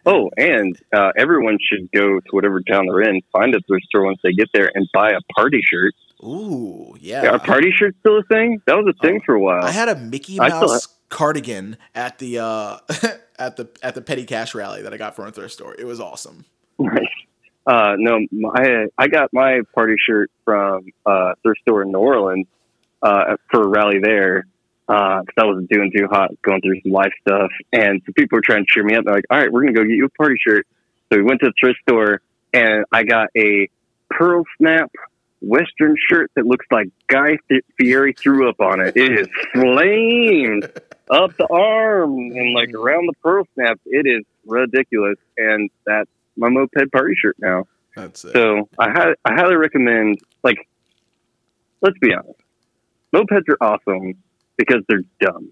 Oh, 0.06 0.30
and 0.38 0.78
uh, 0.94 1.12
everyone 1.18 1.58
should 1.62 1.92
go 1.92 2.20
to 2.20 2.30
whatever 2.32 2.62
town 2.62 2.86
they're 2.88 3.02
in, 3.02 3.22
find 3.32 3.54
a 3.54 3.60
thrift 3.68 3.86
store 3.86 4.06
once 4.06 4.20
they 4.24 4.32
get 4.32 4.50
there, 4.54 4.72
and 4.74 4.88
buy 4.94 5.12
a 5.12 5.20
party 5.36 5.62
shirt. 5.64 5.94
Ooh, 6.24 6.96
yeah. 7.00 7.24
Yeah, 7.24 7.36
a 7.36 7.40
party 7.40 7.72
shirt's 7.72 7.98
still 8.00 8.20
a 8.20 8.24
thing. 8.24 8.62
That 8.66 8.76
was 8.78 8.94
a 8.94 9.02
thing 9.06 9.20
Oh, 9.22 9.26
for 9.26 9.36
a 9.36 9.40
while. 9.40 9.64
I 9.64 9.72
had 9.72 9.88
a 9.90 9.96
Mickey 9.96 10.38
Mouse 10.38 10.88
cardigan 11.10 11.78
at 11.96 12.20
the 12.20 12.40
uh 12.40 12.78
at 13.40 13.56
the 13.58 13.70
at 13.82 13.96
the 13.96 14.02
petty 14.02 14.26
cash 14.26 14.54
rally 14.54 14.82
that 14.84 14.94
I 14.94 14.98
got 14.98 15.16
from 15.16 15.28
a 15.28 15.32
thrift 15.32 15.54
store. 15.54 15.76
It 15.78 15.86
was 15.86 16.00
awesome. 16.00 16.46
Nice. 16.78 17.06
Uh, 17.66 17.96
no, 17.98 18.20
my, 18.32 18.88
I 18.98 19.08
got 19.08 19.32
my 19.32 19.62
party 19.76 19.96
shirt 20.04 20.32
from 20.44 20.88
uh, 21.06 21.34
thrift 21.44 21.62
store 21.62 21.84
in 21.84 21.92
New 21.92 22.00
Orleans 22.00 22.48
uh, 23.04 23.36
for 23.52 23.62
a 23.62 23.68
rally 23.68 24.00
there 24.02 24.46
because 24.88 25.26
I 25.38 25.46
wasn't 25.46 25.70
doing 25.70 25.92
too 25.96 26.08
hot, 26.10 26.32
going 26.42 26.62
through 26.62 26.82
some 26.82 26.92
life 26.92 27.12
stuff, 27.22 27.52
and 27.72 28.02
some 28.06 28.14
people 28.14 28.38
were 28.38 28.42
trying 28.42 28.66
to 28.66 28.72
cheer 28.72 28.84
me 28.84 28.96
up. 28.96 29.06
They're 29.06 29.14
like, 29.14 29.26
"All 29.30 29.38
right, 29.38 29.52
we're 29.52 29.62
gonna 29.62 29.74
go 29.74 29.84
get 29.84 29.92
you 29.96 30.06
a 30.06 30.10
party 30.10 30.36
shirt." 30.40 30.66
So 31.12 31.20
we 31.20 31.24
went 31.24 31.42
to 31.42 31.48
the 31.48 31.54
thrift 31.60 31.80
store, 31.88 32.22
and 32.54 32.86
I 32.92 33.04
got 33.04 33.28
a 33.38 33.70
pearl 34.10 34.46
snap 34.58 34.92
Western 35.42 35.96
shirt 36.10 36.32
that 36.36 36.46
looks 36.46 36.66
like 36.72 36.90
Guy 37.08 37.38
Fieri 37.78 38.14
threw 38.14 38.50
up 38.50 38.60
on 38.60 38.82
it. 38.82 38.96
It 38.98 39.20
is 39.20 39.28
flamed 39.54 40.66
up 41.10 41.36
the 41.38 41.48
arm 41.50 42.12
and 42.14 42.54
like 42.54 42.70
mm. 42.70 42.76
around 42.76 43.08
the 43.08 43.14
pearl 43.24 43.46
snap. 43.56 43.80
It 43.86 44.06
is 44.06 44.26
ridiculous, 44.46 45.18
and 45.38 45.70
that's 45.86 46.10
my 46.38 46.50
moped 46.50 46.92
party 46.92 47.16
shirt 47.16 47.38
now. 47.40 47.66
That's 47.96 48.24
it. 48.26 48.34
So 48.34 48.70
I, 48.78 49.14
I 49.26 49.34
highly 49.34 49.56
recommend. 49.56 50.20
Like, 50.44 50.68
let's 51.82 51.98
be 52.00 52.14
honest, 52.14 52.40
mopeds 53.14 53.50
are 53.50 53.58
awesome 53.62 54.16
because 54.58 54.84
they're 54.88 55.04
dumb. 55.20 55.52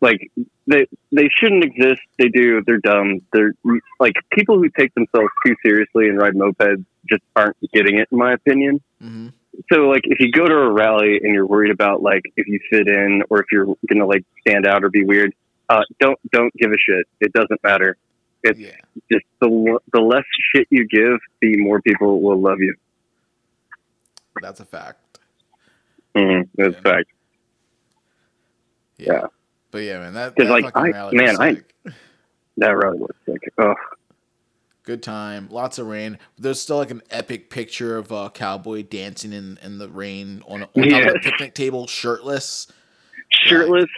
Like 0.00 0.30
they 0.66 0.86
they 1.10 1.28
shouldn't 1.36 1.64
exist. 1.64 2.00
They 2.18 2.28
do. 2.28 2.62
They're 2.66 2.78
dumb. 2.78 3.20
They're 3.32 3.52
like 3.98 4.14
people 4.32 4.58
who 4.58 4.68
take 4.70 4.94
themselves 4.94 5.28
too 5.44 5.56
seriously 5.64 6.08
and 6.08 6.16
ride 6.18 6.34
mopeds 6.34 6.84
just 7.08 7.22
aren't 7.34 7.56
getting 7.72 7.98
it, 7.98 8.08
in 8.12 8.18
my 8.18 8.32
opinion. 8.32 8.80
hmm 9.00 9.28
So 9.72 9.88
like 9.88 10.02
if 10.04 10.20
you 10.20 10.30
go 10.30 10.46
to 10.46 10.54
a 10.54 10.70
rally 10.70 11.18
and 11.22 11.34
you're 11.34 11.46
worried 11.46 11.72
about 11.72 12.00
like 12.02 12.22
if 12.36 12.46
you 12.46 12.60
fit 12.70 12.86
in 12.86 13.22
or 13.28 13.40
if 13.40 13.46
you're 13.50 13.66
gonna 13.88 14.06
like 14.06 14.24
stand 14.46 14.66
out 14.66 14.84
or 14.84 14.88
be 14.90 15.04
weird, 15.04 15.34
uh, 15.68 15.82
don't 15.98 16.18
don't 16.30 16.52
give 16.54 16.70
a 16.70 16.78
shit. 16.78 17.06
It 17.20 17.32
doesn't 17.32 17.60
matter. 17.64 17.96
It's 18.44 18.58
Yeah. 18.60 18.76
just 19.10 19.24
the 19.40 19.78
the 19.92 20.00
less 20.00 20.24
shit 20.54 20.68
you 20.70 20.86
give, 20.86 21.18
the 21.42 21.56
more 21.56 21.82
people 21.82 22.20
will 22.20 22.40
love 22.40 22.60
you. 22.60 22.76
That's 24.40 24.60
a 24.60 24.64
fact. 24.64 25.18
Mm, 26.14 26.48
that's 26.54 26.74
Yeah. 26.74 26.78
a 26.78 26.82
fact. 26.82 27.08
Yeah. 28.98 29.12
Yeah. 29.12 29.26
But 29.70 29.78
yeah, 29.82 29.98
man, 29.98 30.14
that, 30.14 30.36
that 30.36 30.46
like, 30.48 30.76
I- 30.76 30.90
man, 31.12 31.36
was 31.36 31.38
I- 31.40 31.92
That 32.56 32.70
rally 32.76 32.98
was 32.98 33.10
sick. 33.26 33.52
Oh, 33.58 33.74
good 34.82 35.02
time, 35.02 35.48
lots 35.50 35.78
of 35.78 35.86
rain. 35.86 36.18
There's 36.38 36.60
still 36.60 36.78
like 36.78 36.90
an 36.90 37.02
epic 37.10 37.50
picture 37.50 37.96
of 37.96 38.10
a 38.10 38.30
cowboy 38.30 38.82
dancing 38.82 39.32
in, 39.32 39.58
in 39.62 39.78
the 39.78 39.88
rain 39.88 40.42
on, 40.48 40.62
on 40.62 40.68
top 40.88 41.02
of 41.08 41.14
a 41.14 41.18
picnic 41.20 41.54
table, 41.54 41.86
shirtless. 41.86 42.66
shirtless, 43.44 43.90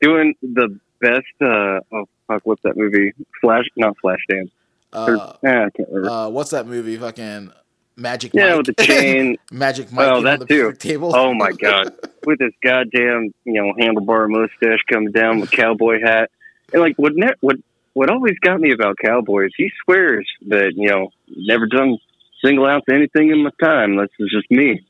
doing 0.00 0.34
the 0.42 0.78
best. 1.00 1.24
Uh, 1.40 1.80
oh 1.92 2.04
fuck, 2.28 2.42
what's 2.44 2.62
that 2.62 2.76
movie? 2.76 3.12
Flash, 3.40 3.64
not 3.76 3.96
Flashdance. 4.04 4.50
Or, 4.92 5.16
Uh, 5.16 5.32
eh, 5.42 5.48
I 5.64 5.70
can't 5.76 5.88
remember. 5.88 6.10
uh, 6.10 6.28
what's 6.28 6.50
that 6.50 6.66
movie? 6.68 6.96
Fucking 6.96 7.50
Magic 7.96 8.32
yeah, 8.34 8.48
Mike. 8.56 8.56
with 8.66 8.76
the 8.76 8.84
chain. 8.84 9.36
Magic 9.52 9.92
Mike 9.92 10.08
Oh, 10.08 10.16
on 10.16 10.24
that 10.24 10.40
the 10.40 10.46
too. 10.46 10.72
table. 10.72 11.12
Oh 11.14 11.32
my 11.34 11.52
god, 11.52 11.92
with 12.26 12.38
this 12.40 12.52
goddamn 12.62 13.32
you 13.44 13.52
know 13.54 13.72
handlebar 13.78 14.28
mustache 14.28 14.80
coming 14.92 15.12
down 15.12 15.40
with 15.40 15.50
cowboy 15.50 16.00
hat, 16.02 16.30
and 16.72 16.82
like 16.82 16.96
what 16.96 17.12
ne- 17.14 17.34
what 17.40 17.56
what 17.92 18.10
always 18.10 18.36
got 18.40 18.60
me 18.60 18.72
about 18.72 18.96
cowboys, 18.98 19.50
he 19.56 19.70
swears 19.84 20.28
that 20.48 20.72
you 20.74 20.88
know 20.88 21.10
never 21.28 21.66
done 21.66 21.96
single 22.44 22.66
ounce 22.66 22.84
of 22.88 22.94
anything 22.94 23.30
in 23.30 23.44
my 23.44 23.50
time. 23.62 23.96
This 23.96 24.10
is 24.18 24.28
just 24.30 24.50
me 24.50 24.84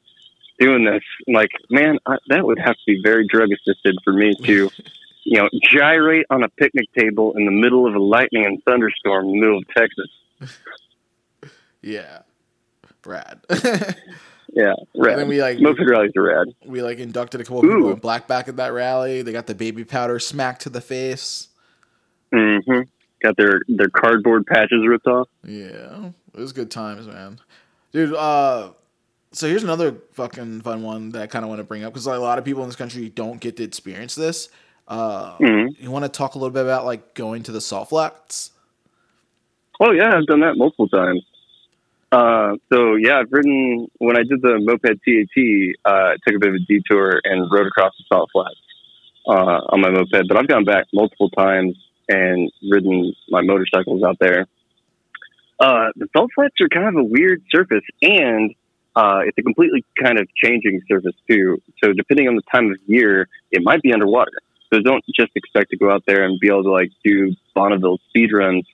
doing 0.59 0.84
this. 0.84 1.02
I'm 1.28 1.34
like 1.34 1.50
man, 1.70 1.98
I, 2.07 2.16
that 2.28 2.44
would 2.46 2.59
have 2.59 2.74
to 2.74 2.82
be 2.86 3.00
very 3.05 3.26
drug 3.26 3.50
assisted 3.52 3.96
for 4.05 4.12
me 4.12 4.34
to. 4.44 4.70
You 5.26 5.38
know, 5.40 5.48
gyrate 5.70 6.26
on 6.28 6.42
a 6.42 6.50
picnic 6.50 6.84
table 6.94 7.32
in 7.34 7.46
the 7.46 7.50
middle 7.50 7.86
of 7.88 7.94
a 7.94 7.98
lightning 7.98 8.44
and 8.44 8.62
thunderstorm 8.66 9.24
in 9.24 9.30
the 9.32 9.40
middle 9.40 9.57
of 9.57 9.64
Texas. 9.74 10.11
Yeah. 11.80 12.18
Brad. 13.05 13.40
Yeah, 14.57 14.74
And 14.94 15.18
then 15.18 15.26
we 15.26 15.42
like 15.42 15.59
Moped 15.59 15.80
rallies 15.84 16.12
are 16.16 16.22
rad. 16.22 16.46
we 16.64 16.80
like 16.80 16.98
inducted 16.98 17.40
a 17.40 17.44
couple 17.44 17.59
of 17.59 17.64
people 17.64 17.90
in 17.90 17.98
black 17.98 18.28
back 18.28 18.46
at 18.46 18.57
that 18.59 18.72
rally. 18.72 19.20
They 19.22 19.32
got 19.32 19.48
the 19.48 19.55
baby 19.55 19.82
powder 19.84 20.20
smacked 20.20 20.62
to 20.62 20.70
the 20.70 20.80
face. 20.80 21.48
Mm-hmm. 22.32 22.82
Got 23.20 23.36
their 23.36 23.62
their 23.66 23.88
cardboard 23.88 24.46
patches 24.46 24.86
ripped 24.86 25.09
off. 25.09 25.28
Yeah, 25.44 26.11
it 26.34 26.38
was 26.38 26.52
good 26.52 26.70
times, 26.70 27.09
man. 27.09 27.40
Dude, 27.90 28.14
uh, 28.14 28.70
so 29.32 29.48
here's 29.48 29.64
another 29.64 29.96
fucking 30.12 30.61
fun 30.61 30.82
one 30.84 31.11
that 31.11 31.22
I 31.22 31.26
kind 31.26 31.44
of 31.44 31.48
want 31.48 31.59
to 31.59 31.64
bring 31.64 31.82
up 31.82 31.92
because 31.92 32.07
like, 32.07 32.18
a 32.18 32.20
lot 32.22 32.38
of 32.38 32.44
people 32.44 32.62
in 32.62 32.68
this 32.68 32.76
country 32.76 33.09
don't 33.09 33.40
get 33.40 33.57
to 33.57 33.64
experience 33.64 34.14
this. 34.14 34.50
Uh, 34.86 35.36
Mhm. 35.38 35.74
You 35.80 35.90
want 35.90 36.05
to 36.05 36.09
talk 36.11 36.36
a 36.36 36.38
little 36.38 36.52
bit 36.52 36.62
about 36.62 36.84
like 36.84 37.14
going 37.14 37.42
to 37.44 37.50
the 37.50 37.61
salt 37.61 37.88
flats? 37.88 38.52
Oh 39.80 39.90
yeah, 39.90 40.14
I've 40.16 40.26
done 40.26 40.40
that 40.40 40.57
multiple 40.57 40.86
times. 40.88 41.22
Uh, 42.14 42.54
so 42.72 42.94
yeah, 42.94 43.18
I've 43.18 43.32
ridden 43.32 43.88
when 43.98 44.16
I 44.16 44.22
did 44.22 44.40
the 44.40 44.60
moped 44.60 45.02
TAT. 45.02 45.34
Uh, 45.84 46.12
I 46.12 46.16
took 46.24 46.36
a 46.36 46.38
bit 46.38 46.50
of 46.50 46.54
a 46.54 46.64
detour 46.68 47.20
and 47.24 47.50
rode 47.50 47.66
across 47.66 47.92
the 47.98 48.04
salt 48.08 48.30
flats 48.32 48.54
uh, 49.26 49.72
on 49.74 49.80
my 49.80 49.90
moped. 49.90 50.28
But 50.28 50.36
I've 50.36 50.46
gone 50.46 50.64
back 50.64 50.86
multiple 50.92 51.28
times 51.30 51.76
and 52.08 52.52
ridden 52.70 53.12
my 53.30 53.42
motorcycles 53.42 54.04
out 54.04 54.18
there. 54.20 54.46
Uh, 55.58 55.88
the 55.96 56.06
salt 56.16 56.30
flats 56.36 56.54
are 56.60 56.68
kind 56.68 56.86
of 56.86 56.94
a 56.94 57.02
weird 57.02 57.42
surface, 57.50 57.84
and 58.00 58.54
uh, 58.94 59.20
it's 59.26 59.36
a 59.38 59.42
completely 59.42 59.84
kind 60.00 60.20
of 60.20 60.28
changing 60.36 60.82
surface 60.86 61.16
too. 61.28 61.60
So 61.82 61.92
depending 61.92 62.28
on 62.28 62.36
the 62.36 62.42
time 62.52 62.70
of 62.70 62.76
year, 62.86 63.26
it 63.50 63.62
might 63.64 63.82
be 63.82 63.92
underwater. 63.92 64.38
So 64.72 64.78
don't 64.80 65.04
just 65.18 65.32
expect 65.34 65.70
to 65.70 65.76
go 65.76 65.90
out 65.90 66.04
there 66.06 66.22
and 66.22 66.38
be 66.38 66.46
able 66.46 66.62
to 66.62 66.70
like 66.70 66.92
do 67.04 67.34
Bonneville 67.56 67.98
speed 68.10 68.30
runs 68.32 68.64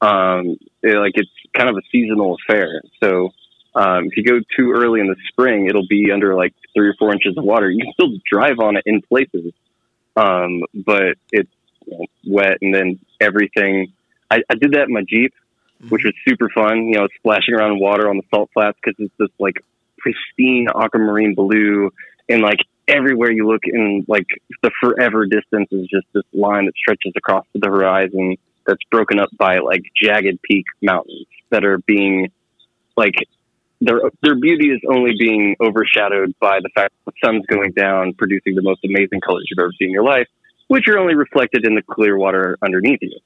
um, 0.00 0.56
it- 0.82 0.98
like 0.98 1.12
it's 1.14 1.30
kind 1.54 1.68
of 1.68 1.76
a 1.76 1.82
seasonal 1.90 2.36
affair. 2.48 2.82
So 3.02 3.30
um, 3.74 4.06
if 4.06 4.16
you 4.16 4.24
go 4.24 4.40
too 4.56 4.72
early 4.72 5.00
in 5.00 5.06
the 5.06 5.16
spring, 5.28 5.66
it'll 5.68 5.86
be 5.88 6.10
under 6.12 6.34
like 6.34 6.54
three 6.74 6.88
or 6.88 6.94
four 6.98 7.12
inches 7.12 7.36
of 7.36 7.44
water. 7.44 7.70
You 7.70 7.82
can 7.84 7.92
still 7.92 8.12
drive 8.30 8.58
on 8.58 8.76
it 8.76 8.82
in 8.86 9.02
places, 9.02 9.52
um, 10.16 10.62
but 10.74 11.16
it's 11.32 11.50
you 11.86 11.98
know, 11.98 12.06
wet, 12.26 12.58
and 12.62 12.74
then 12.74 12.98
everything 13.20 13.92
I, 14.30 14.40
I 14.50 14.54
did 14.54 14.72
that 14.72 14.88
in 14.88 14.92
my 14.94 15.02
Jeep, 15.08 15.32
which 15.88 16.04
was 16.04 16.14
super 16.26 16.48
fun. 16.54 16.86
You 16.86 16.98
know, 16.98 17.08
splashing 17.18 17.54
around 17.54 17.78
water 17.80 18.08
on 18.08 18.16
the 18.16 18.22
salt 18.34 18.50
flats 18.54 18.78
because 18.82 18.96
it's 18.98 19.14
this 19.18 19.28
like 19.38 19.56
pristine 19.98 20.68
aquamarine 20.74 21.34
blue, 21.34 21.90
and 22.28 22.42
like 22.42 22.58
everywhere 22.88 23.30
you 23.30 23.46
look 23.48 23.62
in 23.64 24.04
like 24.08 24.26
the 24.62 24.70
forever 24.80 25.26
distance 25.26 25.68
is 25.72 25.86
just 25.88 26.06
this 26.12 26.24
line 26.32 26.66
that 26.66 26.74
stretches 26.76 27.12
across 27.16 27.44
to 27.52 27.58
the 27.58 27.68
horizon 27.68 28.36
that's 28.66 28.82
broken 28.90 29.18
up 29.18 29.30
by 29.36 29.58
like 29.58 29.82
jagged 30.00 30.40
peak 30.42 30.64
mountains 30.82 31.26
that 31.50 31.64
are 31.64 31.78
being 31.78 32.30
like 32.96 33.14
their 33.80 34.00
their 34.22 34.34
beauty 34.34 34.68
is 34.68 34.80
only 34.88 35.12
being 35.18 35.56
overshadowed 35.60 36.34
by 36.40 36.60
the 36.62 36.70
fact 36.74 36.94
that 37.04 37.12
the 37.12 37.26
sun's 37.26 37.44
going 37.46 37.72
down, 37.72 38.14
producing 38.14 38.54
the 38.54 38.62
most 38.62 38.84
amazing 38.84 39.20
colors 39.20 39.46
you've 39.50 39.62
ever 39.62 39.72
seen 39.78 39.88
in 39.88 39.92
your 39.92 40.04
life, 40.04 40.26
which 40.68 40.88
are 40.88 40.98
only 40.98 41.14
reflected 41.14 41.66
in 41.66 41.74
the 41.74 41.82
clear 41.82 42.16
water 42.16 42.56
underneath 42.62 43.00
you. 43.02 43.18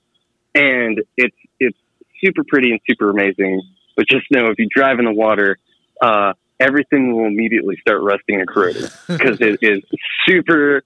And 0.55 1.01
it's 1.17 1.37
it's 1.61 1.79
super 2.23 2.43
pretty 2.47 2.71
and 2.71 2.81
super 2.89 3.11
amazing. 3.11 3.63
But 3.97 4.09
just 4.09 4.27
know 4.31 4.47
if 4.47 4.59
you 4.59 4.69
drive 4.75 4.99
in 4.99 5.05
the 5.05 5.13
water, 5.13 5.59
uh, 6.01 6.33
everything 6.59 7.15
will 7.15 7.27
immediately 7.27 7.77
start 7.81 8.03
rusting 8.03 8.41
and 8.41 8.49
corroding 8.49 8.89
because 9.09 9.41
it 9.41 9.59
is 9.63 9.83
super, 10.27 10.83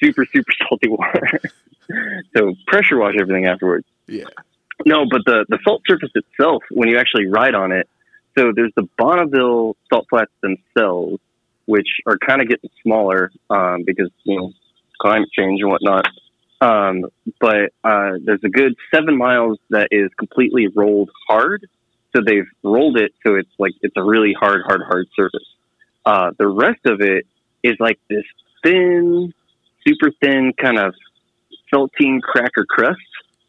super, 0.00 0.26
super 0.26 0.52
salty 0.68 0.88
water. 0.88 1.40
so 2.36 2.54
pressure 2.66 2.98
wash 2.98 3.14
everything 3.20 3.46
afterwards. 3.46 3.86
Yeah. 4.06 4.24
No, 4.86 5.06
but 5.10 5.22
the 5.26 5.44
the 5.48 5.58
salt 5.64 5.82
surface 5.88 6.10
itself, 6.14 6.62
when 6.70 6.88
you 6.88 6.98
actually 6.98 7.26
ride 7.26 7.54
on 7.54 7.72
it, 7.72 7.88
so 8.36 8.52
there's 8.54 8.72
the 8.76 8.88
Bonneville 8.96 9.76
salt 9.92 10.06
flats 10.08 10.30
themselves, 10.40 11.20
which 11.66 11.88
are 12.06 12.16
kind 12.18 12.40
of 12.40 12.48
getting 12.48 12.70
smaller 12.82 13.32
um, 13.50 13.82
because 13.84 14.10
you 14.24 14.38
know 14.38 14.52
climate 15.00 15.28
change 15.36 15.60
and 15.60 15.70
whatnot. 15.70 16.06
Um, 16.60 17.06
but 17.40 17.72
uh, 17.84 18.12
there's 18.24 18.42
a 18.44 18.48
good 18.48 18.74
seven 18.92 19.16
miles 19.16 19.58
that 19.70 19.88
is 19.90 20.10
completely 20.18 20.68
rolled 20.68 21.10
hard. 21.28 21.66
So 22.14 22.22
they've 22.24 22.48
rolled 22.62 22.96
it 22.96 23.12
so 23.24 23.34
it's 23.34 23.50
like 23.58 23.72
it's 23.82 23.96
a 23.96 24.02
really 24.02 24.34
hard, 24.38 24.62
hard, 24.66 24.82
hard 24.86 25.06
surface. 25.14 25.46
Uh, 26.04 26.30
the 26.38 26.46
rest 26.46 26.80
of 26.86 27.00
it 27.00 27.26
is 27.62 27.76
like 27.78 27.98
this 28.08 28.24
thin, 28.62 29.34
super 29.86 30.10
thin 30.22 30.52
kind 30.58 30.78
of 30.78 30.94
saltine 31.72 32.20
cracker 32.20 32.64
crust 32.68 33.00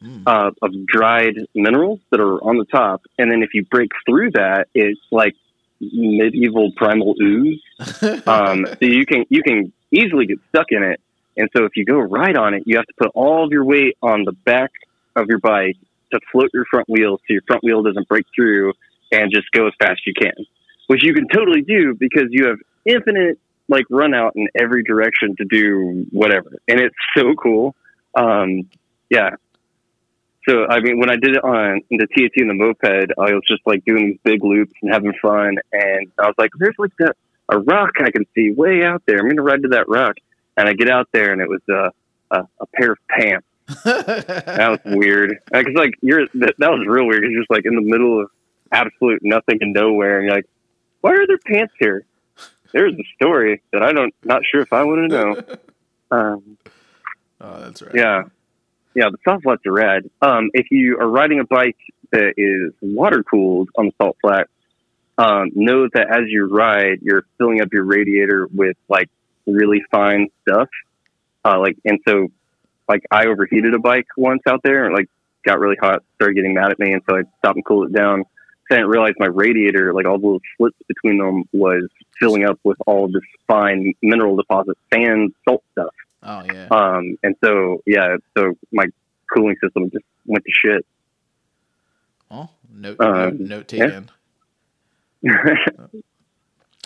Mm. 0.02 0.24
uh, 0.26 0.52
of 0.62 0.86
dried 0.86 1.36
minerals 1.54 2.00
that 2.10 2.22
are 2.22 2.42
on 2.42 2.58
the 2.58 2.64
top, 2.64 3.02
and 3.18 3.30
then 3.30 3.44
if 3.44 3.50
you 3.54 3.66
break 3.66 3.90
through 4.06 4.32
that, 4.32 4.70
it's 4.74 5.02
like 5.12 5.36
medieval 5.82 6.72
primal 6.78 7.16
ooze. 7.22 7.62
Um, 8.26 8.66
so 8.66 8.78
you 8.86 9.06
can 9.06 9.26
you 9.28 9.44
can 9.44 9.74
easily 9.92 10.26
get 10.26 10.40
stuck 10.48 10.68
in 10.70 10.84
it, 10.84 11.02
and 11.36 11.50
so 11.54 11.66
if 11.66 11.74
you 11.76 11.84
go 11.84 11.98
right 11.98 12.38
on 12.38 12.54
it, 12.54 12.64
you 12.66 12.78
have 12.78 12.86
to 12.86 12.94
put 12.98 13.12
all 13.14 13.44
of 13.44 13.52
your 13.52 13.66
weight 13.66 13.98
on 14.02 14.24
the 14.24 14.32
back 14.32 14.72
of 15.18 15.26
your 15.28 15.40
bike 15.40 15.76
to 16.14 16.20
float 16.32 16.50
your 16.54 16.64
front 16.72 16.88
wheel, 16.88 17.18
so 17.18 17.34
your 17.34 17.42
front 17.46 17.62
wheel 17.62 17.84
doesn't 17.84 18.08
break 18.08 18.26
through, 18.34 18.72
and 19.12 19.32
just 19.34 19.52
go 19.52 19.68
as 19.68 19.74
fast 19.80 19.92
as 19.92 20.06
you 20.06 20.14
can, 20.14 20.46
which 20.88 21.04
you 21.04 21.14
can 21.14 21.28
totally 21.28 21.62
do 21.62 21.94
because 21.94 22.30
you 22.30 22.48
have 22.48 22.58
infinite 22.86 23.38
like 23.68 23.84
run 23.90 24.14
out 24.14 24.32
in 24.38 24.48
every 24.58 24.84
direction 24.84 25.36
to 25.38 25.44
do 25.44 26.06
whatever, 26.12 26.52
and 26.70 26.80
it's 26.80 26.96
so 27.18 27.34
cool. 27.34 27.76
Um, 28.16 28.70
yeah, 29.10 29.32
so 30.50 30.66
I 30.68 30.80
mean, 30.80 31.00
when 31.00 31.10
I 31.10 31.16
did 31.16 31.36
it 31.36 31.44
on 31.44 31.82
the 31.90 32.08
TAT 32.08 32.32
and 32.38 32.50
the 32.50 32.54
moped, 32.54 33.12
I 33.18 33.34
was 33.34 33.44
just 33.48 33.62
like 33.66 33.84
doing 33.86 34.08
these 34.08 34.20
big 34.24 34.44
loops 34.44 34.74
and 34.82 34.92
having 34.92 35.14
fun. 35.22 35.58
And 35.72 36.12
I 36.18 36.26
was 36.28 36.36
like, 36.38 36.52
"There's 36.58 36.76
like 36.78 36.92
that 37.00 37.16
a 37.50 37.60
rock 37.60 37.92
I 38.00 38.12
can 38.12 38.26
see 38.34 38.52
way 38.52 38.84
out 38.84 39.04
there. 39.06 39.18
I'm 39.18 39.26
going 39.26 39.38
to 39.38 39.44
ride 39.44 39.64
to 39.64 39.70
that 39.70 39.90
rock." 39.90 40.16
And 40.58 40.68
I 40.68 40.74
get 40.74 40.90
out 40.90 41.08
there, 41.12 41.32
and 41.32 41.42
it 41.42 41.50
was 41.50 41.62
a 41.70 41.92
a, 42.32 42.48
a 42.62 42.66
pair 42.74 42.94
of 42.94 42.98
pants. 43.10 43.46
That 43.86 44.82
was 44.84 44.96
weird. 44.98 45.38
Because 45.52 45.74
like 45.76 45.94
you're 46.02 46.26
that, 46.36 46.56
that 46.58 46.72
was 46.72 46.86
real 46.88 47.06
weird. 47.06 47.24
You're 47.24 47.42
just 47.42 47.52
like 47.52 47.66
in 47.66 47.76
the 47.76 47.82
middle 47.82 48.22
of 48.22 48.32
absolute 48.72 49.22
nothing 49.24 49.60
and 49.62 49.74
nowhere, 49.74 50.18
and 50.20 50.28
you're 50.28 50.36
like, 50.36 50.48
"Why 51.02 51.12
are 51.12 51.28
there 51.28 51.38
pants 51.38 51.74
here?" 51.80 52.06
There's 52.72 52.94
a 52.94 53.04
story 53.16 53.62
that 53.74 53.84
I 53.84 53.94
don't 53.94 54.14
not 54.24 54.42
sure 54.50 54.62
if 54.62 54.74
I 54.74 54.84
want 54.84 55.12
to 55.12 55.18
know. 55.18 55.58
Um, 56.12 56.58
oh, 57.42 57.62
that's 57.62 57.82
right. 57.82 57.96
yeah. 57.96 58.24
Yeah, 58.96 59.10
the 59.12 59.18
salt 59.24 59.44
flats 59.44 59.62
are 59.68 59.72
rad. 59.72 60.10
Um, 60.22 60.50
if 60.54 60.72
you 60.72 60.98
are 61.00 61.08
riding 61.08 61.40
a 61.40 61.46
bike 61.46 61.78
that 62.12 62.34
is 62.38 62.74
water 62.82 63.24
cooled 63.24 63.70
on 63.78 63.86
the 63.86 63.92
salt 64.02 64.18
flats, 64.20 64.50
um, 65.18 65.52
know 65.54 65.88
that 65.94 66.08
as 66.10 66.24
you 66.28 66.48
ride, 66.48 67.00
you're 67.02 67.26
filling 67.38 67.62
up 67.62 67.68
your 67.72 67.84
radiator 67.84 68.48
with 68.52 68.78
like 68.88 69.10
really 69.46 69.84
fine 69.92 70.30
stuff. 70.42 70.70
Uh, 71.46 71.60
like, 71.60 71.78
and 71.86 72.00
so, 72.08 72.30
like, 72.88 73.04
I 73.12 73.28
overheated 73.28 73.74
a 73.74 73.80
bike 73.80 74.08
once 74.18 74.42
out 74.48 74.62
there, 74.64 74.86
and 74.86 74.96
like, 74.96 75.08
got 75.46 75.60
really 75.60 75.78
hot, 75.80 76.04
started 76.16 76.36
getting 76.36 76.54
mad 76.54 76.72
at 76.72 76.80
me, 76.80 76.92
and 76.92 77.02
so 77.08 77.18
I 77.18 77.22
stopped 77.40 77.56
and 77.56 77.66
cooled 77.66 77.90
it 77.90 77.94
down. 77.94 78.24
I 78.72 78.76
didn't 78.76 78.90
realize 78.90 79.14
my 79.18 79.28
radiator, 79.28 79.94
like 79.94 80.06
all 80.06 80.20
the 80.20 80.26
little 80.26 80.42
slits 80.58 80.78
between 80.88 81.18
them, 81.18 81.44
was 81.52 81.88
filling 82.20 82.46
up 82.46 82.60
with 82.64 82.78
all 82.86 83.08
this 83.08 83.24
fine 83.48 83.94
mineral 84.02 84.36
deposit, 84.36 84.78
sand, 84.94 85.34
salt 85.48 85.64
stuff. 85.72 85.94
Oh 86.24 86.44
yeah. 86.52 86.68
Um, 86.70 87.18
and 87.24 87.36
so, 87.44 87.82
yeah, 87.86 88.18
so 88.38 88.54
my 88.72 88.86
cooling 89.34 89.56
system 89.64 89.90
just 89.92 90.04
went 90.26 90.44
to 90.44 90.52
shit. 90.52 90.86
oh, 92.32 92.50
note, 92.72 93.00
um, 93.00 93.38
note, 93.38 93.40
note 93.40 93.74
yeah. 93.74 93.86
taken. 93.86 94.12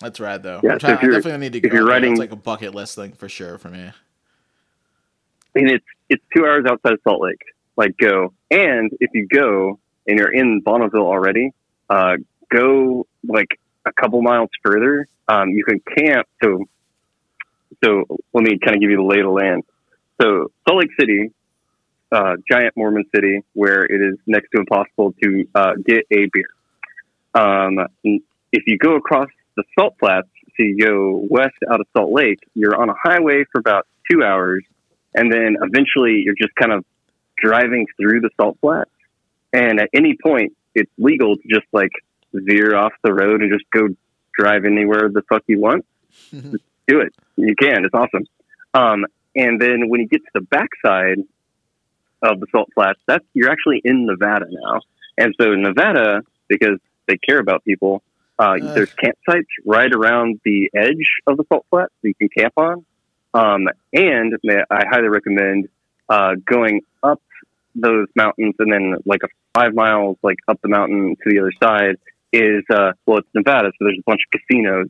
That's 0.01 0.19
rad 0.19 0.43
though. 0.43 0.59
Yeah, 0.63 0.77
so 0.79 0.87
I 0.89 1.01
you're- 1.01 1.15
definitely 1.15 1.49
need 1.49 1.61
to 1.61 1.67
if 1.67 1.73
you're 1.73 1.85
riding- 1.85 2.11
it's 2.11 2.19
like 2.19 2.31
a 2.31 2.35
bucket 2.35 2.75
list 2.75 2.95
thing 2.95 3.13
for 3.13 3.29
sure 3.29 3.57
for 3.57 3.69
me. 3.69 3.91
and 5.55 5.69
it's 5.71 5.85
it's 6.09 6.23
two 6.35 6.45
hours 6.45 6.65
outside 6.67 6.93
of 6.93 6.99
Salt 7.03 7.21
Lake. 7.21 7.41
Like 7.77 7.97
go, 7.97 8.33
and 8.51 8.91
if 8.99 9.11
you 9.13 9.27
go 9.27 9.79
and 10.07 10.19
you're 10.19 10.31
in 10.33 10.61
Bonneville 10.61 11.07
already, 11.07 11.51
uh, 11.89 12.17
go 12.51 13.07
like 13.27 13.59
a 13.85 13.91
couple 13.93 14.21
miles 14.21 14.49
further. 14.63 15.07
Um, 15.27 15.49
you 15.49 15.63
can 15.63 15.81
camp. 15.97 16.27
So, 16.43 16.65
so 17.83 18.05
let 18.33 18.43
me 18.43 18.57
kind 18.63 18.75
of 18.75 18.81
give 18.81 18.89
you 18.89 18.97
the 18.97 19.03
lay 19.03 19.19
of 19.19 19.25
the 19.25 19.31
land. 19.31 19.63
So 20.21 20.51
Salt 20.67 20.79
Lake 20.79 20.89
City, 20.99 21.31
uh, 22.11 22.35
giant 22.49 22.75
Mormon 22.75 23.05
city, 23.13 23.41
where 23.53 23.83
it 23.83 24.01
is 24.01 24.17
next 24.27 24.49
to 24.53 24.59
impossible 24.59 25.13
to 25.23 25.47
uh, 25.55 25.73
get 25.85 26.05
a 26.11 26.27
beer. 26.31 26.45
Um, 27.33 27.79
if 28.03 28.63
you 28.67 28.77
go 28.77 28.95
across 28.95 29.29
the 29.55 29.63
Salt 29.77 29.95
Flats, 29.99 30.27
so 30.55 30.63
you 30.63 30.77
go 30.77 31.25
west 31.29 31.55
out 31.71 31.79
of 31.79 31.87
Salt 31.95 32.11
Lake, 32.11 32.39
you're 32.53 32.79
on 32.79 32.89
a 32.89 32.95
highway 33.03 33.43
for 33.51 33.59
about 33.59 33.87
two 34.09 34.23
hours 34.23 34.63
and 35.15 35.31
then 35.31 35.57
eventually 35.61 36.21
you're 36.23 36.35
just 36.35 36.55
kind 36.55 36.71
of 36.71 36.83
driving 37.37 37.85
through 37.97 38.21
the 38.21 38.29
salt 38.39 38.57
flats 38.61 38.89
and 39.51 39.79
at 39.79 39.89
any 39.93 40.15
point 40.21 40.53
it's 40.75 40.91
legal 40.97 41.35
to 41.35 41.43
just 41.49 41.65
like 41.71 41.91
veer 42.33 42.75
off 42.75 42.93
the 43.03 43.13
road 43.13 43.41
and 43.41 43.51
just 43.51 43.65
go 43.71 43.87
drive 44.37 44.65
anywhere 44.65 45.09
the 45.11 45.21
fuck 45.29 45.43
you 45.47 45.59
want 45.59 45.85
Just 46.31 46.63
do 46.87 46.99
it 47.01 47.13
you 47.35 47.55
can. 47.55 47.85
It's 47.85 47.93
awesome. 47.93 48.25
Um, 48.73 49.05
and 49.35 49.59
then 49.61 49.89
when 49.89 50.01
you 50.01 50.07
get 50.07 50.21
to 50.21 50.31
the 50.33 50.41
backside 50.41 51.19
of 52.21 52.39
the 52.39 52.47
salt 52.51 52.69
flats 52.73 52.99
that's 53.05 53.25
you're 53.33 53.51
actually 53.51 53.81
in 53.83 54.05
nevada 54.05 54.45
now. 54.49 54.81
And 55.17 55.35
so 55.39 55.53
nevada 55.55 56.21
because 56.47 56.79
they 57.07 57.17
care 57.17 57.39
about 57.39 57.63
people 57.63 58.01
uh, 58.39 58.55
Uh. 58.59 58.73
there's 58.73 58.93
campsites 58.93 59.45
right 59.65 59.93
around 59.93 60.39
the 60.43 60.69
edge 60.75 61.07
of 61.27 61.37
the 61.37 61.43
salt 61.49 61.65
flats 61.69 61.93
that 62.01 62.09
you 62.09 62.15
can 62.15 62.29
camp 62.29 62.53
on. 62.57 62.85
Um, 63.33 63.67
and 63.91 64.33
I 64.69 64.83
highly 64.89 65.09
recommend 65.09 65.69
uh, 66.09 66.35
going 66.45 66.81
up 67.01 67.21
those 67.75 68.07
mountains 68.15 68.55
and 68.59 68.71
then 68.71 68.95
like 69.05 69.21
a 69.23 69.27
five 69.53 69.73
miles 69.73 70.17
like 70.23 70.37
up 70.47 70.59
the 70.61 70.67
mountain 70.67 71.15
to 71.23 71.29
the 71.29 71.39
other 71.39 71.51
side 71.61 71.95
is 72.31 72.63
uh, 72.71 72.91
well 73.05 73.19
it's 73.19 73.27
Nevada 73.33 73.71
so 73.71 73.85
there's 73.85 73.99
a 73.99 74.03
bunch 74.05 74.21
of 74.25 74.39
casinos 74.39 74.87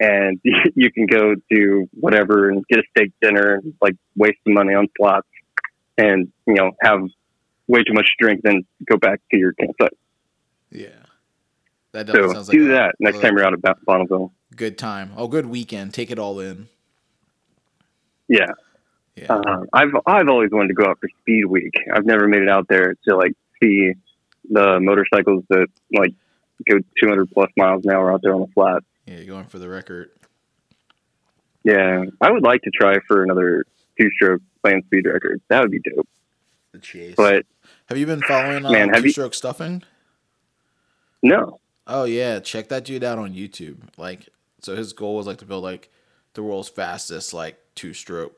and 0.00 0.40
you 0.74 0.90
can 0.92 1.06
go 1.06 1.34
do 1.50 1.88
whatever 1.92 2.50
and 2.50 2.66
get 2.68 2.80
a 2.80 2.82
steak 2.90 3.12
dinner 3.20 3.54
and 3.54 3.74
like 3.80 3.94
waste 4.16 4.38
some 4.44 4.54
money 4.54 4.74
on 4.74 4.86
slots 4.96 5.28
and 5.96 6.32
you 6.46 6.54
know 6.54 6.72
have 6.82 7.00
way 7.68 7.82
too 7.82 7.92
much 7.94 8.08
drink 8.18 8.40
then 8.42 8.64
go 8.88 8.96
back 8.96 9.20
to 9.30 9.38
your 9.38 9.52
campsite 9.52 9.96
Yeah. 10.70 10.88
That 11.92 12.08
so 12.08 12.32
sounds 12.32 12.48
like 12.48 12.56
do 12.58 12.66
a- 12.66 12.72
that 12.72 12.94
next 12.98 13.18
a 13.18 13.22
time 13.22 13.36
you're 13.36 13.46
out 13.46 13.54
of 13.54 13.62
Bonneville 13.86 14.32
Good 14.56 14.78
time. 14.78 15.10
Oh, 15.16 15.26
good 15.26 15.46
weekend. 15.46 15.94
Take 15.94 16.12
it 16.12 16.18
all 16.18 16.38
in. 16.38 16.68
yeah 18.28 18.52
Yeah. 19.16 19.26
Uh, 19.32 19.64
I've 19.72 19.94
I've 20.06 20.28
always 20.28 20.50
wanted 20.52 20.68
to 20.68 20.74
go 20.74 20.84
out 20.88 20.98
for 21.00 21.08
Speed 21.20 21.46
Week. 21.46 21.74
I've 21.92 22.06
never 22.06 22.28
made 22.28 22.42
it 22.42 22.48
out 22.48 22.66
there 22.68 22.94
to 23.08 23.16
like 23.16 23.32
see 23.62 23.92
the 24.50 24.78
motorcycles 24.80 25.44
that 25.50 25.66
like 25.92 26.12
go 26.68 26.78
200 27.00 27.30
plus 27.32 27.50
miles 27.56 27.84
an 27.84 27.92
hour 27.92 28.12
out 28.12 28.20
there 28.22 28.34
on 28.34 28.42
the 28.42 28.46
flat. 28.48 28.82
Yeah, 29.06 29.16
you're 29.16 29.26
going 29.26 29.46
for 29.46 29.58
the 29.58 29.68
record. 29.68 30.10
Yeah, 31.62 32.04
I 32.20 32.30
would 32.30 32.42
like 32.42 32.62
to 32.62 32.70
try 32.70 32.98
for 33.08 33.22
another 33.22 33.64
two-stroke 33.98 34.42
land 34.62 34.82
speed 34.86 35.06
record. 35.06 35.40
That 35.48 35.60
would 35.62 35.70
be 35.70 35.80
dope. 35.80 36.08
The 36.72 36.78
chase. 36.78 37.14
But 37.16 37.46
have 37.88 37.96
you 37.98 38.06
been 38.06 38.20
following 38.22 38.66
uh, 38.66 38.70
Man, 38.70 38.88
have 38.90 38.98
two 39.02 39.04
you- 39.08 39.12
stroke 39.12 39.34
stuffing? 39.34 39.82
no, 41.22 41.60
Oh 41.86 42.04
yeah, 42.04 42.40
check 42.40 42.68
that 42.70 42.84
dude 42.86 43.04
out 43.04 43.18
on 43.18 43.34
YouTube. 43.34 43.76
Like, 43.98 44.28
so 44.60 44.74
his 44.74 44.94
goal 44.94 45.16
was 45.16 45.26
like 45.26 45.36
to 45.38 45.44
build 45.44 45.62
like 45.62 45.90
the 46.32 46.42
world's 46.42 46.70
fastest 46.70 47.34
like 47.34 47.58
two 47.74 47.92
stroke 47.92 48.32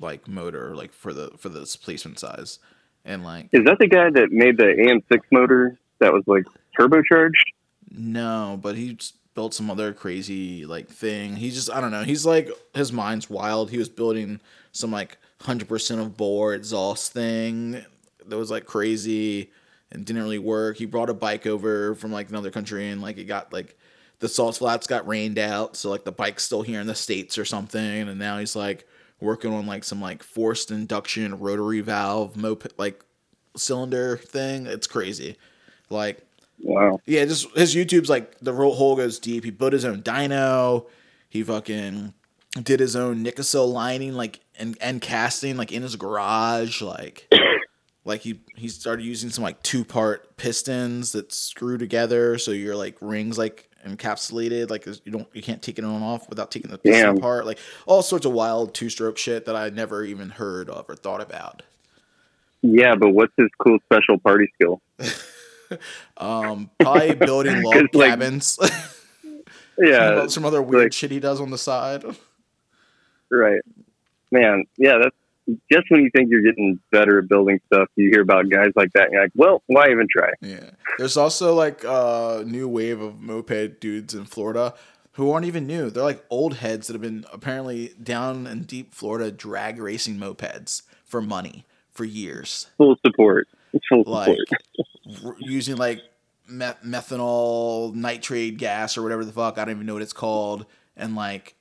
like 0.00 0.26
motor 0.26 0.74
like 0.74 0.92
for 0.94 1.12
the 1.12 1.30
for 1.38 1.50
the 1.50 1.60
displacement 1.60 2.18
size, 2.18 2.58
and 3.04 3.22
like 3.22 3.48
Is 3.52 3.64
that 3.64 3.78
the 3.78 3.86
guy 3.86 4.08
that 4.10 4.32
made 4.32 4.56
the 4.56 4.64
AM6 4.64 5.20
motor 5.30 5.78
that 5.98 6.12
was 6.12 6.24
like 6.26 6.44
turbocharged? 6.78 7.32
no, 7.90 8.58
but 8.62 8.76
he 8.76 8.94
just 8.94 9.16
built 9.38 9.54
some 9.54 9.70
other 9.70 9.92
crazy 9.92 10.66
like 10.66 10.88
thing. 10.88 11.36
He 11.36 11.52
just 11.52 11.70
I 11.70 11.80
don't 11.80 11.92
know. 11.92 12.02
He's 12.02 12.26
like 12.26 12.50
his 12.74 12.92
mind's 12.92 13.30
wild. 13.30 13.70
He 13.70 13.78
was 13.78 13.88
building 13.88 14.40
some 14.72 14.90
like 14.90 15.16
hundred 15.42 15.68
percent 15.68 16.00
of 16.00 16.16
bore 16.16 16.54
exhaust 16.54 17.12
thing 17.12 17.84
that 18.26 18.36
was 18.36 18.50
like 18.50 18.66
crazy 18.66 19.52
and 19.92 20.04
didn't 20.04 20.20
really 20.20 20.40
work. 20.40 20.76
He 20.76 20.86
brought 20.86 21.08
a 21.08 21.14
bike 21.14 21.46
over 21.46 21.94
from 21.94 22.10
like 22.10 22.30
another 22.30 22.50
country 22.50 22.88
and 22.88 23.00
like 23.00 23.16
it 23.16 23.26
got 23.26 23.52
like 23.52 23.78
the 24.18 24.28
salt 24.28 24.56
flats 24.56 24.88
got 24.88 25.06
rained 25.06 25.38
out, 25.38 25.76
so 25.76 25.88
like 25.88 26.02
the 26.02 26.10
bike's 26.10 26.42
still 26.42 26.62
here 26.62 26.80
in 26.80 26.88
the 26.88 26.96
states 26.96 27.38
or 27.38 27.44
something. 27.44 27.80
And 27.80 28.18
now 28.18 28.40
he's 28.40 28.56
like 28.56 28.88
working 29.20 29.54
on 29.54 29.68
like 29.68 29.84
some 29.84 30.00
like 30.00 30.24
forced 30.24 30.72
induction 30.72 31.38
rotary 31.38 31.80
valve 31.80 32.36
moped 32.36 32.76
like 32.76 33.04
cylinder 33.56 34.16
thing. 34.16 34.66
It's 34.66 34.88
crazy. 34.88 35.36
Like 35.90 36.26
Wow. 36.60 37.00
yeah, 37.06 37.24
just 37.24 37.50
his 37.56 37.74
YouTube's 37.74 38.10
like 38.10 38.38
the 38.40 38.52
hole 38.52 38.96
goes 38.96 39.18
deep. 39.18 39.44
He 39.44 39.50
built 39.50 39.72
his 39.72 39.84
own 39.84 40.02
dyno. 40.02 40.86
He 41.28 41.42
fucking 41.42 42.14
did 42.62 42.80
his 42.80 42.96
own 42.96 43.24
Nikasil 43.24 43.70
lining, 43.72 44.14
like 44.14 44.40
and 44.58 44.76
and 44.80 45.00
casting, 45.00 45.56
like 45.56 45.72
in 45.72 45.82
his 45.82 45.96
garage. 45.96 46.82
Like, 46.82 47.32
like 48.04 48.22
he 48.22 48.40
he 48.56 48.68
started 48.68 49.04
using 49.04 49.30
some 49.30 49.44
like 49.44 49.62
two 49.62 49.84
part 49.84 50.36
pistons 50.36 51.12
that 51.12 51.32
screw 51.32 51.78
together, 51.78 52.38
so 52.38 52.50
your 52.50 52.76
like 52.76 52.96
rings 53.00 53.38
like 53.38 53.70
encapsulated. 53.86 54.70
Like 54.70 54.86
you 54.86 55.12
don't 55.12 55.28
you 55.32 55.42
can't 55.42 55.62
take 55.62 55.78
it 55.78 55.84
on 55.84 55.94
and 55.94 56.04
off 56.04 56.28
without 56.28 56.50
taking 56.50 56.70
the 56.70 56.78
piston 56.78 57.04
Damn. 57.04 57.16
apart. 57.18 57.46
Like 57.46 57.58
all 57.86 58.02
sorts 58.02 58.26
of 58.26 58.32
wild 58.32 58.74
two 58.74 58.90
stroke 58.90 59.18
shit 59.18 59.46
that 59.46 59.56
I 59.56 59.68
never 59.70 60.04
even 60.04 60.30
heard 60.30 60.68
of 60.68 60.86
or 60.88 60.96
thought 60.96 61.20
about. 61.20 61.62
Yeah, 62.62 62.96
but 62.96 63.10
what's 63.10 63.32
his 63.36 63.48
cool 63.58 63.78
special 63.84 64.18
party 64.18 64.50
skill? 64.54 64.82
Um, 66.16 66.70
probably 66.80 67.14
building 67.14 67.62
log 67.62 67.88
like, 67.94 68.10
cabins. 68.10 68.58
Yeah, 69.80 70.26
some 70.26 70.44
other 70.44 70.60
weird 70.60 70.84
like- 70.86 70.92
shit 70.92 71.10
he 71.12 71.20
does 71.20 71.40
on 71.40 71.50
the 71.50 71.58
side. 71.58 72.04
right. 73.30 73.60
Man, 74.32 74.64
yeah, 74.76 74.98
that's 75.00 75.16
just 75.72 75.84
when 75.90 76.02
you 76.02 76.10
think 76.14 76.30
you're 76.30 76.42
getting 76.42 76.78
better 76.90 77.20
at 77.20 77.28
building 77.28 77.60
stuff, 77.66 77.88
you 77.96 78.10
hear 78.10 78.20
about 78.22 78.50
guys 78.50 78.72
like 78.76 78.92
that, 78.94 79.04
and 79.04 79.12
you're 79.12 79.22
like, 79.22 79.30
well, 79.36 79.62
why 79.68 79.88
even 79.90 80.06
try? 80.10 80.30
Yeah. 80.42 80.70
There's 80.98 81.16
also 81.16 81.54
like 81.54 81.84
a 81.84 82.42
new 82.44 82.68
wave 82.68 83.00
of 83.00 83.20
moped 83.20 83.80
dudes 83.80 84.14
in 84.14 84.24
Florida 84.24 84.74
who 85.12 85.30
aren't 85.30 85.46
even 85.46 85.66
new. 85.66 85.90
They're 85.90 86.02
like 86.02 86.24
old 86.28 86.54
heads 86.56 86.88
that 86.88 86.94
have 86.94 87.00
been 87.02 87.24
apparently 87.32 87.94
down 88.02 88.46
in 88.46 88.64
deep 88.64 88.94
Florida 88.94 89.30
drag 89.30 89.78
racing 89.80 90.18
mopeds 90.18 90.82
for 91.04 91.22
money 91.22 91.64
for 91.90 92.04
years. 92.04 92.66
Full 92.76 92.96
support. 93.06 93.48
Like 94.04 94.38
using 95.38 95.76
like 95.76 96.02
me- 96.48 96.66
methanol 96.84 97.94
nitrate 97.94 98.58
gas 98.58 98.96
or 98.96 99.02
whatever 99.02 99.24
the 99.24 99.32
fuck. 99.32 99.58
I 99.58 99.64
don't 99.64 99.74
even 99.74 99.86
know 99.86 99.94
what 99.94 100.02
it's 100.02 100.12
called. 100.12 100.66
And 100.96 101.14
like 101.14 101.54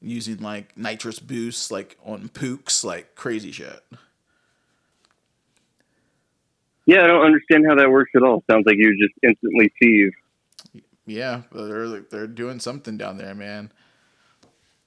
using 0.00 0.38
like 0.38 0.76
nitrous 0.76 1.18
boosts 1.18 1.70
like 1.70 1.96
on 2.04 2.28
Puchs, 2.28 2.84
like 2.84 3.14
crazy 3.14 3.52
shit. 3.52 3.82
Yeah, 6.86 7.02
I 7.04 7.06
don't 7.06 7.24
understand 7.24 7.64
how 7.66 7.76
that 7.76 7.90
works 7.90 8.10
at 8.14 8.22
all. 8.22 8.44
Sounds 8.50 8.64
like 8.66 8.76
you 8.76 8.94
just 8.98 9.14
instantly 9.22 9.72
seethe. 9.82 10.12
Yeah, 11.06 11.42
they're 11.52 12.00
they're 12.00 12.26
doing 12.26 12.60
something 12.60 12.96
down 12.96 13.18
there, 13.18 13.34
man. 13.34 13.72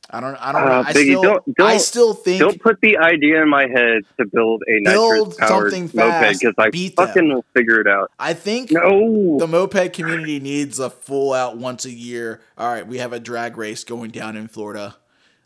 I 0.09 0.21
don't. 0.21 0.35
I 0.35 0.51
don't. 0.53 0.61
Uh, 0.63 0.65
know. 0.65 0.83
I 0.87 0.91
still. 0.91 1.21
don't- 1.21 1.55
don't- 1.55 1.67
I 1.67 1.77
still 1.77 2.13
think. 2.13 2.39
Don't 2.39 2.61
put 2.61 2.79
the 2.81 2.97
idea 2.97 3.41
in 3.41 3.49
my 3.49 3.67
head 3.67 4.03
to 4.17 4.25
build 4.25 4.63
a 4.69 4.81
Build 4.83 5.35
something 5.35 5.83
moped 5.93 5.93
fast, 5.93 6.39
because 6.39 6.55
I 6.57 6.69
beat 6.69 6.95
them. 6.95 7.07
fucking 7.07 7.33
will 7.33 7.45
figure 7.53 7.81
it 7.81 7.87
out. 7.87 8.11
I 8.17 8.33
think 8.33 8.71
No, 8.71 9.37
the 9.37 9.47
moped 9.47 9.91
community 9.93 10.39
needs 10.39 10.79
a 10.79 10.89
full 10.89 11.33
out 11.33 11.57
once 11.57 11.83
a 11.85 11.91
year. 11.91 12.39
All 12.57 12.71
right, 12.71 12.87
we 12.87 12.99
have 12.99 13.11
a 13.11 13.19
drag 13.19 13.57
race 13.57 13.83
going 13.83 14.11
down 14.11 14.37
in 14.37 14.47
Florida. 14.47 14.95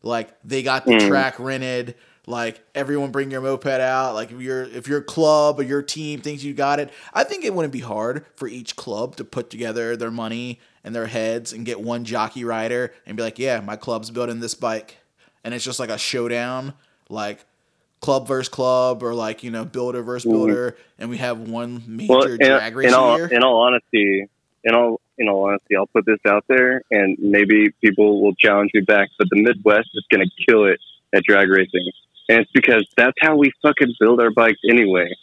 Like 0.03 0.29
they 0.43 0.61
got 0.63 0.85
the 0.85 0.93
Mm. 0.93 1.07
track 1.07 1.39
rented. 1.39 1.95
Like 2.27 2.61
everyone 2.75 3.09
bring 3.11 3.31
your 3.31 3.41
moped 3.41 3.65
out. 3.65 4.13
Like 4.13 4.31
if 4.31 4.39
your 4.39 4.61
if 4.63 4.87
your 4.87 5.01
club 5.01 5.59
or 5.59 5.63
your 5.63 5.81
team 5.81 6.21
thinks 6.21 6.43
you 6.43 6.53
got 6.53 6.79
it, 6.79 6.91
I 7.15 7.23
think 7.23 7.43
it 7.43 7.53
wouldn't 7.55 7.73
be 7.73 7.79
hard 7.79 8.25
for 8.35 8.47
each 8.47 8.75
club 8.75 9.15
to 9.15 9.23
put 9.23 9.49
together 9.49 9.95
their 9.97 10.11
money 10.11 10.59
and 10.83 10.95
their 10.95 11.07
heads 11.07 11.53
and 11.53 11.65
get 11.65 11.79
one 11.81 12.05
jockey 12.05 12.43
rider 12.43 12.93
and 13.05 13.15
be 13.17 13.23
like, 13.23 13.37
yeah, 13.39 13.59
my 13.61 13.75
club's 13.75 14.09
building 14.11 14.39
this 14.39 14.55
bike, 14.55 14.97
and 15.43 15.53
it's 15.53 15.63
just 15.63 15.79
like 15.79 15.89
a 15.89 15.97
showdown, 15.97 16.73
like 17.09 17.45
club 17.99 18.27
versus 18.27 18.49
club 18.49 19.03
or 19.03 19.13
like 19.13 19.43
you 19.43 19.51
know 19.51 19.63
builder 19.63 20.01
versus 20.01 20.27
Mhm. 20.27 20.33
builder, 20.33 20.77
and 20.97 21.09
we 21.09 21.17
have 21.17 21.39
one 21.39 21.83
major 21.87 22.13
well, 22.13 22.23
in, 22.23 22.37
drag 22.37 22.75
race 22.75 22.87
in 22.87 22.93
all 22.95 23.15
year. 23.17 23.27
in 23.27 23.43
all 23.43 23.61
honesty, 23.61 24.27
in 24.63 24.73
all 24.75 24.99
in 25.17 25.27
all 25.29 25.45
honesty, 25.47 25.75
I'll 25.75 25.85
put 25.87 26.05
this 26.07 26.17
out 26.27 26.45
there, 26.47 26.81
and 26.89 27.15
maybe 27.19 27.69
people 27.83 28.23
will 28.23 28.33
challenge 28.35 28.71
me 28.73 28.81
back. 28.81 29.09
But 29.19 29.27
the 29.29 29.39
Midwest 29.41 29.89
is 29.93 30.03
going 30.11 30.25
to 30.27 30.45
kill 30.49 30.65
it 30.65 30.79
at 31.13 31.23
drag 31.23 31.47
racing, 31.49 31.91
and 32.27 32.39
it's 32.39 32.51
because 32.51 32.87
that's 32.97 33.17
how 33.21 33.35
we 33.35 33.51
fucking 33.61 33.93
build 33.99 34.19
our 34.19 34.31
bikes 34.31 34.59
anyway. 34.67 35.13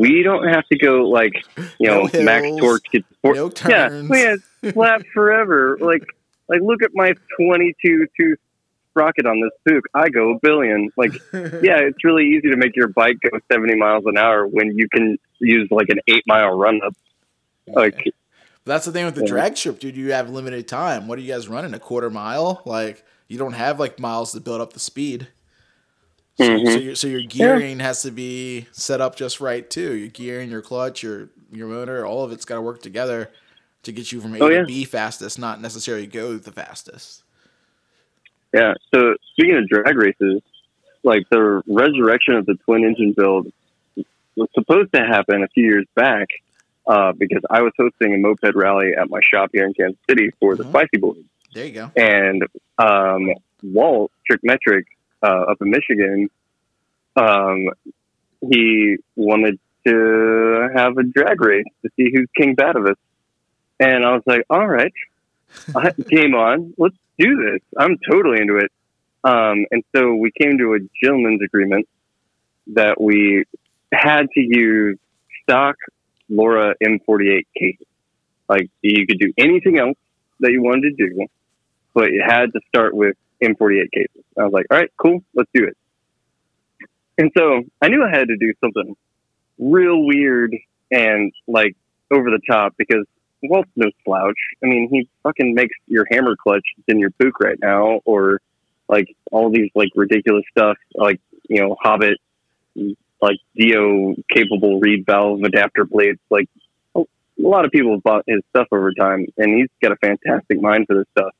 We 0.00 0.22
don't 0.22 0.48
have 0.48 0.66
to 0.68 0.78
go 0.78 1.02
like 1.10 1.32
you 1.78 1.88
know 1.88 2.08
No 2.14 2.22
max 2.22 2.46
torque 2.58 2.84
to 2.94 3.02
four, 3.20 3.34
no 3.34 3.50
yeah, 3.68 3.88
turns. 3.88 4.08
we 4.08 4.20
had 4.20 4.38
flat 4.72 5.02
forever. 5.12 5.78
Like 5.80 6.04
like 6.48 6.60
look 6.60 6.82
at 6.82 6.90
my 6.94 7.14
twenty 7.40 7.74
two 7.84 8.06
tooth 8.16 8.38
sprocket 8.90 9.26
on 9.26 9.40
this 9.40 9.50
Puch. 9.66 9.82
I 9.94 10.08
go 10.10 10.32
a 10.34 10.38
billion. 10.40 10.90
Like 10.96 11.14
yeah, 11.32 11.78
it's 11.78 12.04
really 12.04 12.26
easy 12.26 12.50
to 12.50 12.56
make 12.56 12.76
your 12.76 12.88
bike 12.88 13.16
go 13.22 13.38
70 13.50 13.76
miles 13.76 14.04
an 14.06 14.18
hour 14.18 14.46
when 14.46 14.76
you 14.76 14.86
can 14.92 15.16
use 15.40 15.68
like 15.70 15.88
an 15.88 15.98
eight 16.08 16.24
mile 16.26 16.50
run 16.56 16.80
up. 16.84 16.94
Like, 17.66 18.12
That's 18.64 18.84
the 18.84 18.92
thing 18.92 19.06
with 19.06 19.14
the 19.14 19.22
Yeah. 19.22 19.28
drag 19.28 19.56
strip, 19.56 19.78
dude. 19.78 19.96
You 19.96 20.12
have 20.12 20.28
limited 20.28 20.68
time. 20.68 21.08
What 21.08 21.18
are 21.18 21.22
you 21.22 21.32
guys 21.32 21.48
running? 21.48 21.72
A 21.74 21.78
quarter 21.78 22.10
mile? 22.10 22.60
Like 22.66 23.04
you 23.28 23.38
don't 23.38 23.54
have 23.54 23.80
like 23.80 23.98
miles 23.98 24.32
to 24.32 24.40
build 24.40 24.60
up 24.60 24.74
the 24.74 24.80
speed. 24.80 25.28
So, 26.38 26.44
Mhm. 26.44 26.72
so, 26.72 26.78
your, 26.78 26.94
so 26.94 27.06
your 27.08 27.22
gearing 27.22 27.78
has 27.80 28.02
to 28.02 28.10
be 28.10 28.66
set 28.72 29.00
up 29.00 29.16
just 29.16 29.40
right 29.40 29.68
too. 29.68 29.94
Your 29.94 30.08
gearing, 30.08 30.50
your 30.50 30.62
clutch, 30.62 31.02
your 31.02 31.30
your 31.50 31.68
motor, 31.68 32.04
all 32.06 32.24
of 32.24 32.32
it's 32.32 32.44
got 32.46 32.54
to 32.56 32.62
work 32.62 32.80
together 32.82 33.30
to 33.82 33.92
get 33.92 34.12
you 34.12 34.20
from 34.20 34.34
A 34.34 34.38
Oh, 34.40 34.48
to 34.48 34.54
yeah. 34.54 34.64
B 34.66 34.84
fastest, 34.84 35.38
not 35.38 35.60
necessarily 35.60 36.06
go 36.06 36.36
the 36.36 36.52
fastest. 36.52 37.22
yeah. 38.52 38.74
So, 38.94 39.14
speaking 39.32 39.56
of 39.56 39.68
drag 39.68 39.96
races, 39.96 40.40
like 41.02 41.24
the 41.30 41.62
resurrection 41.66 42.34
of 42.34 42.46
the 42.46 42.54
twin 42.64 42.84
engine 42.84 43.12
build 43.16 43.52
was 44.36 44.48
supposed 44.54 44.92
to 44.94 45.00
happen 45.00 45.42
a 45.42 45.48
few 45.48 45.64
years 45.64 45.86
back 45.94 46.28
uh, 46.86 47.12
because 47.12 47.42
I 47.50 47.62
was 47.62 47.72
hosting 47.78 48.14
a 48.14 48.18
moped 48.18 48.54
rally 48.54 48.92
at 48.98 49.10
my 49.10 49.20
shop 49.22 49.50
here 49.52 49.64
in 49.66 49.74
Kansas 49.74 49.98
City 50.08 50.30
for 50.40 50.56
the 50.56 50.64
Mhm. 50.64 50.68
Spicy 50.70 50.96
Boys. 50.98 51.24
There 51.54 51.66
you 51.66 51.72
go. 51.72 51.90
and 51.96 52.44
um, 52.78 53.28
Walt 53.62 54.10
Trickmetric 54.30 54.84
uh, 55.22 55.26
up 55.50 55.58
in 55.60 55.70
Michigan, 55.70 56.30
um, 57.16 57.68
he 58.50 58.96
wanted 59.16 59.58
to 59.86 60.68
have 60.74 60.96
a 60.96 61.02
drag 61.02 61.40
race 61.40 61.64
to 61.82 61.90
see 61.96 62.10
who's 62.14 62.28
king 62.36 62.56
Batavus. 62.56 62.96
And 63.82 64.04
I 64.04 64.12
was 64.12 64.22
like, 64.26 64.44
all 64.48 64.66
right, 64.66 64.92
I- 65.74 65.90
game 65.90 66.34
on, 66.34 66.72
let's 66.78 66.94
do 67.18 67.34
this. 67.36 67.60
I'm 67.76 67.98
totally 68.08 68.40
into 68.40 68.58
it. 68.58 68.70
Um, 69.24 69.66
and 69.72 69.82
so 69.94 70.14
we 70.14 70.30
came 70.30 70.58
to 70.58 70.74
a 70.74 70.78
gentleman's 71.02 71.42
agreement 71.42 71.88
that 72.68 73.00
we 73.00 73.44
had 73.92 74.28
to 74.34 74.40
use 74.40 74.98
stock 75.42 75.74
Laura 76.28 76.74
M48 76.82 77.46
cases. 77.58 77.86
Like 78.48 78.70
you 78.82 79.04
could 79.06 79.18
do 79.18 79.32
anything 79.36 79.78
else 79.78 79.98
that 80.40 80.52
you 80.52 80.62
wanted 80.62 80.96
to 80.96 81.08
do, 81.08 81.26
but 81.92 82.12
you 82.12 82.22
had 82.24 82.52
to 82.52 82.60
start 82.68 82.94
with 82.94 83.16
M48 83.42 83.90
cases. 83.92 84.24
I 84.38 84.44
was 84.44 84.52
like, 84.52 84.66
all 84.70 84.78
right, 84.78 84.90
cool, 84.96 85.24
let's 85.34 85.50
do 85.52 85.64
it. 85.64 85.76
And 87.18 87.32
so 87.36 87.62
I 87.80 87.88
knew 87.88 88.04
I 88.04 88.10
had 88.10 88.28
to 88.28 88.36
do 88.36 88.52
something 88.60 88.96
real 89.58 90.04
weird 90.04 90.54
and 90.90 91.32
like 91.48 91.76
over 92.12 92.30
the 92.30 92.40
top 92.48 92.74
because 92.76 93.06
Walt's 93.42 93.70
no 93.76 93.90
slouch. 94.04 94.38
I 94.62 94.66
mean, 94.66 94.88
he 94.90 95.08
fucking 95.22 95.54
makes 95.54 95.74
your 95.86 96.06
hammer 96.10 96.36
clutch 96.36 96.64
in 96.88 96.98
your 96.98 97.10
Puch 97.10 97.32
right 97.40 97.58
now, 97.60 98.00
or 98.04 98.40
like 98.88 99.14
all 99.30 99.50
these 99.50 99.70
like 99.74 99.90
ridiculous 99.94 100.44
stuff, 100.56 100.76
like 100.94 101.20
you 101.48 101.60
know, 101.60 101.76
Hobbit, 101.80 102.18
like 103.20 103.38
Dio 103.56 104.14
capable 104.30 104.80
reed 104.80 105.04
valve 105.06 105.42
adapter 105.42 105.84
plates. 105.84 106.20
Like 106.30 106.48
a 106.94 107.02
lot 107.38 107.64
of 107.64 107.70
people 107.70 107.92
have 107.92 108.02
bought 108.02 108.24
his 108.26 108.40
stuff 108.50 108.68
over 108.72 108.92
time, 108.92 109.26
and 109.36 109.58
he's 109.58 109.68
got 109.80 109.92
a 109.92 109.96
fantastic 109.96 110.60
mind 110.60 110.86
for 110.86 110.96
this 110.96 111.06
stuff. 111.16 111.34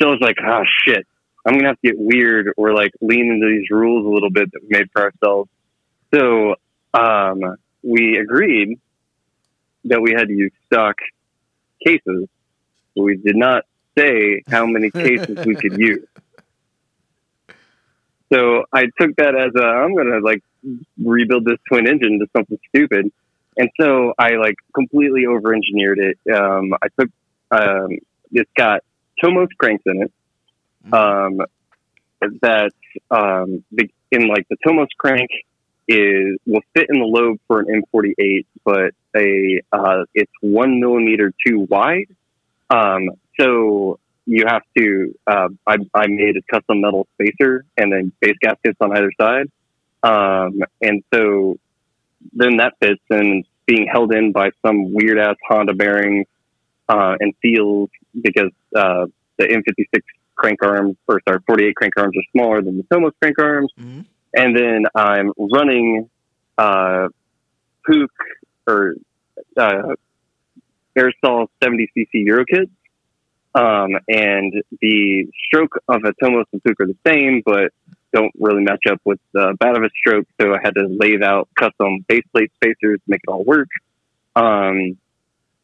So 0.00 0.08
I 0.08 0.10
was 0.10 0.20
like, 0.20 0.36
ah, 0.42 0.62
shit, 0.84 1.06
I'm 1.46 1.54
gonna 1.54 1.68
have 1.68 1.80
to 1.80 1.88
get 1.88 1.98
weird 1.98 2.52
or 2.56 2.74
like 2.74 2.92
lean 3.00 3.32
into 3.32 3.46
these 3.46 3.70
rules 3.70 4.06
a 4.06 4.08
little 4.08 4.30
bit 4.30 4.52
that 4.52 4.62
we 4.62 4.68
made 4.70 4.90
for 4.92 5.02
ourselves. 5.02 5.50
So 6.14 6.56
um, 6.94 7.56
we 7.82 8.18
agreed 8.18 8.78
that 9.84 10.00
we 10.00 10.12
had 10.12 10.28
to 10.28 10.34
use 10.34 10.52
stock 10.66 10.96
cases, 11.84 12.28
but 12.94 13.02
we 13.02 13.16
did 13.16 13.36
not 13.36 13.64
say 13.98 14.42
how 14.48 14.66
many 14.66 14.90
cases 15.04 15.44
we 15.44 15.54
could 15.54 15.78
use. 15.78 16.06
So 18.32 18.64
I 18.72 18.84
took 18.98 19.14
that 19.16 19.34
as 19.34 19.52
a 19.54 19.66
I'm 19.66 19.94
gonna 19.94 20.20
like 20.20 20.42
rebuild 21.02 21.44
this 21.44 21.58
twin 21.68 21.86
engine 21.86 22.18
to 22.20 22.26
something 22.34 22.58
stupid. 22.68 23.12
And 23.56 23.68
so 23.78 24.14
I 24.18 24.36
like 24.36 24.56
completely 24.74 25.26
over 25.26 25.54
engineered 25.54 25.98
it. 25.98 26.18
Um, 26.32 26.72
I 26.82 26.88
took, 26.98 27.10
um, 27.50 27.98
it's 28.30 28.50
got 28.56 28.80
Tomos 29.22 29.48
cranks 29.58 29.82
in 29.86 30.02
it. 30.02 30.12
Um, 30.92 31.40
that, 32.40 32.72
um, 33.10 33.62
in 34.10 34.28
like 34.28 34.48
the 34.48 34.56
Tomos 34.66 34.88
crank 34.98 35.28
is, 35.88 36.38
will 36.46 36.62
fit 36.74 36.86
in 36.92 37.00
the 37.00 37.06
lobe 37.06 37.38
for 37.46 37.60
an 37.60 37.82
M48, 37.94 38.46
but 38.64 38.94
a, 39.16 39.60
uh, 39.72 40.04
it's 40.14 40.32
one 40.40 40.80
millimeter 40.80 41.32
too 41.46 41.66
wide. 41.68 42.08
Um, 42.70 43.10
so 43.38 43.98
you 44.26 44.44
have 44.46 44.62
to, 44.76 45.14
uh, 45.26 45.48
I, 45.66 45.76
I 45.94 46.06
made 46.06 46.36
a 46.36 46.42
custom 46.50 46.80
metal 46.80 47.06
spacer 47.14 47.64
and 47.76 47.92
then 47.92 48.12
base 48.20 48.36
gaskets 48.40 48.78
on 48.80 48.96
either 48.96 49.12
side. 49.20 49.50
Um, 50.02 50.60
and 50.80 51.02
so 51.12 51.58
then 52.32 52.56
that 52.58 52.74
fits 52.80 53.02
and 53.10 53.44
being 53.66 53.86
held 53.90 54.12
in 54.14 54.32
by 54.32 54.50
some 54.64 54.92
weird 54.92 55.18
ass 55.18 55.36
Honda 55.48 55.74
bearings 55.74 56.26
uh, 56.88 57.16
and 57.20 57.34
seals 57.42 57.90
because 58.20 58.50
uh, 58.74 59.06
the 59.38 59.44
M56 59.44 60.02
crank 60.34 60.62
arms, 60.62 60.96
or 61.06 61.20
sorry, 61.28 61.40
48 61.46 61.76
crank 61.76 61.94
arms 61.96 62.16
are 62.16 62.24
smaller 62.32 62.62
than 62.62 62.76
the 62.76 62.84
Tomos 62.84 63.12
crank 63.20 63.38
arms. 63.38 63.72
Mhm. 63.78 64.04
And 64.34 64.56
then 64.56 64.84
I'm 64.94 65.32
running 65.38 66.08
uh, 66.56 67.08
Puch 67.88 68.06
or 68.66 68.94
uh, 69.56 69.94
Airsal 70.96 71.48
70cc 71.62 72.06
Euro 72.12 72.44
kits. 72.44 72.70
Um, 73.54 73.90
and 74.08 74.62
the 74.80 75.26
stroke 75.46 75.78
of 75.88 76.02
a 76.04 76.12
Tomos 76.22 76.46
and 76.52 76.62
Puch 76.62 76.80
are 76.80 76.86
the 76.86 76.96
same, 77.06 77.42
but 77.44 77.72
don't 78.12 78.32
really 78.38 78.62
match 78.62 78.84
up 78.90 79.00
with 79.04 79.20
the 79.32 79.54
bat 79.58 79.76
of 79.76 79.82
a 79.82 79.90
stroke. 79.98 80.26
So 80.40 80.54
I 80.54 80.58
had 80.62 80.74
to 80.74 80.86
lathe 80.86 81.22
out 81.22 81.48
custom 81.58 82.04
base 82.08 82.24
plate 82.32 82.50
spacers 82.56 82.98
to 82.98 83.04
make 83.06 83.20
it 83.26 83.30
all 83.30 83.44
work. 83.44 83.68
Um, 84.36 84.96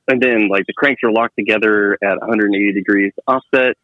and 0.06 0.22
then 0.22 0.48
like 0.48 0.66
the 0.66 0.72
cranks 0.74 1.02
are 1.02 1.12
locked 1.12 1.36
together 1.36 1.98
at 2.02 2.18
180 2.20 2.72
degrees 2.72 3.12
offset. 3.26 3.76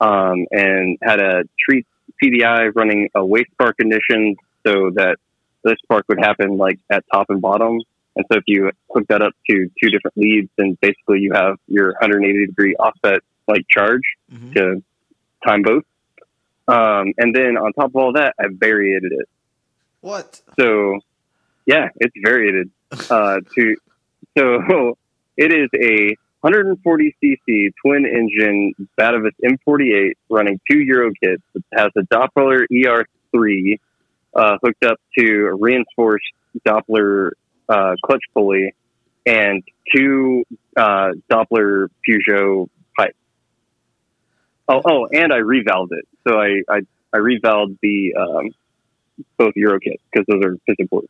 Um, 0.00 0.46
and 0.50 0.98
had 1.02 1.20
a 1.20 1.44
treat 1.58 1.86
CDI 2.22 2.70
running 2.74 3.08
a 3.14 3.24
waste 3.24 3.50
spark 3.52 3.76
condition 3.76 4.36
so 4.66 4.90
that 4.94 5.16
this 5.64 5.76
spark 5.82 6.04
would 6.08 6.18
happen 6.18 6.56
like 6.56 6.78
at 6.90 7.04
top 7.12 7.26
and 7.30 7.40
bottom. 7.40 7.80
And 8.16 8.24
so 8.32 8.38
if 8.38 8.44
you 8.46 8.70
hook 8.90 9.04
that 9.08 9.20
up 9.22 9.32
to 9.50 9.70
two 9.82 9.90
different 9.90 10.16
leads, 10.16 10.48
then 10.56 10.78
basically 10.80 11.20
you 11.20 11.32
have 11.34 11.56
your 11.68 11.88
180 12.00 12.46
degree 12.46 12.74
offset 12.76 13.20
like 13.48 13.66
charge 13.68 14.02
Mhm. 14.32 14.54
to 14.54 14.82
time 15.46 15.62
both. 15.62 15.84
Um, 16.68 17.12
and 17.18 17.34
then 17.34 17.56
on 17.56 17.72
top 17.74 17.90
of 17.90 17.96
all 17.96 18.12
that, 18.14 18.34
I 18.40 18.46
variated 18.50 19.12
it. 19.12 19.28
What? 20.00 20.40
So 20.58 20.98
yeah, 21.66 21.88
it's 21.96 22.14
variated 22.22 22.70
uh, 23.10 23.40
to 23.54 23.76
so 24.36 24.96
it 25.36 25.52
is 25.52 25.68
a 25.74 26.16
140cc 26.44 27.72
twin 27.82 28.06
engine 28.06 28.74
Batavus 28.98 29.32
M48 29.44 30.12
running 30.30 30.60
two 30.70 30.80
Euro 30.80 31.10
kits. 31.22 31.42
It 31.54 31.64
has 31.72 31.90
a 31.96 32.02
Doppler 32.02 32.66
ER3 32.70 33.78
uh, 34.34 34.58
hooked 34.62 34.84
up 34.84 34.98
to 35.18 35.46
a 35.46 35.54
reinforced 35.54 36.24
Doppler 36.66 37.30
uh, 37.68 37.94
clutch 38.04 38.22
pulley 38.34 38.74
and 39.24 39.62
two 39.94 40.44
uh, 40.76 41.10
Doppler 41.30 41.88
Peugeot 42.08 42.68
pipes. 42.96 43.16
Oh, 44.68 44.82
oh, 44.84 45.08
and 45.12 45.32
I 45.32 45.38
revalved 45.38 45.92
it. 45.92 46.06
So 46.26 46.38
I 46.38 46.62
I, 46.68 46.80
I 47.12 47.18
revalved 47.18 47.78
the 47.82 48.14
um, 48.14 48.50
both 49.38 49.52
Euro 49.56 49.80
kits 49.80 50.02
because 50.12 50.26
those 50.28 50.44
are 50.44 50.56
piston 50.66 50.86
boards. 50.90 51.08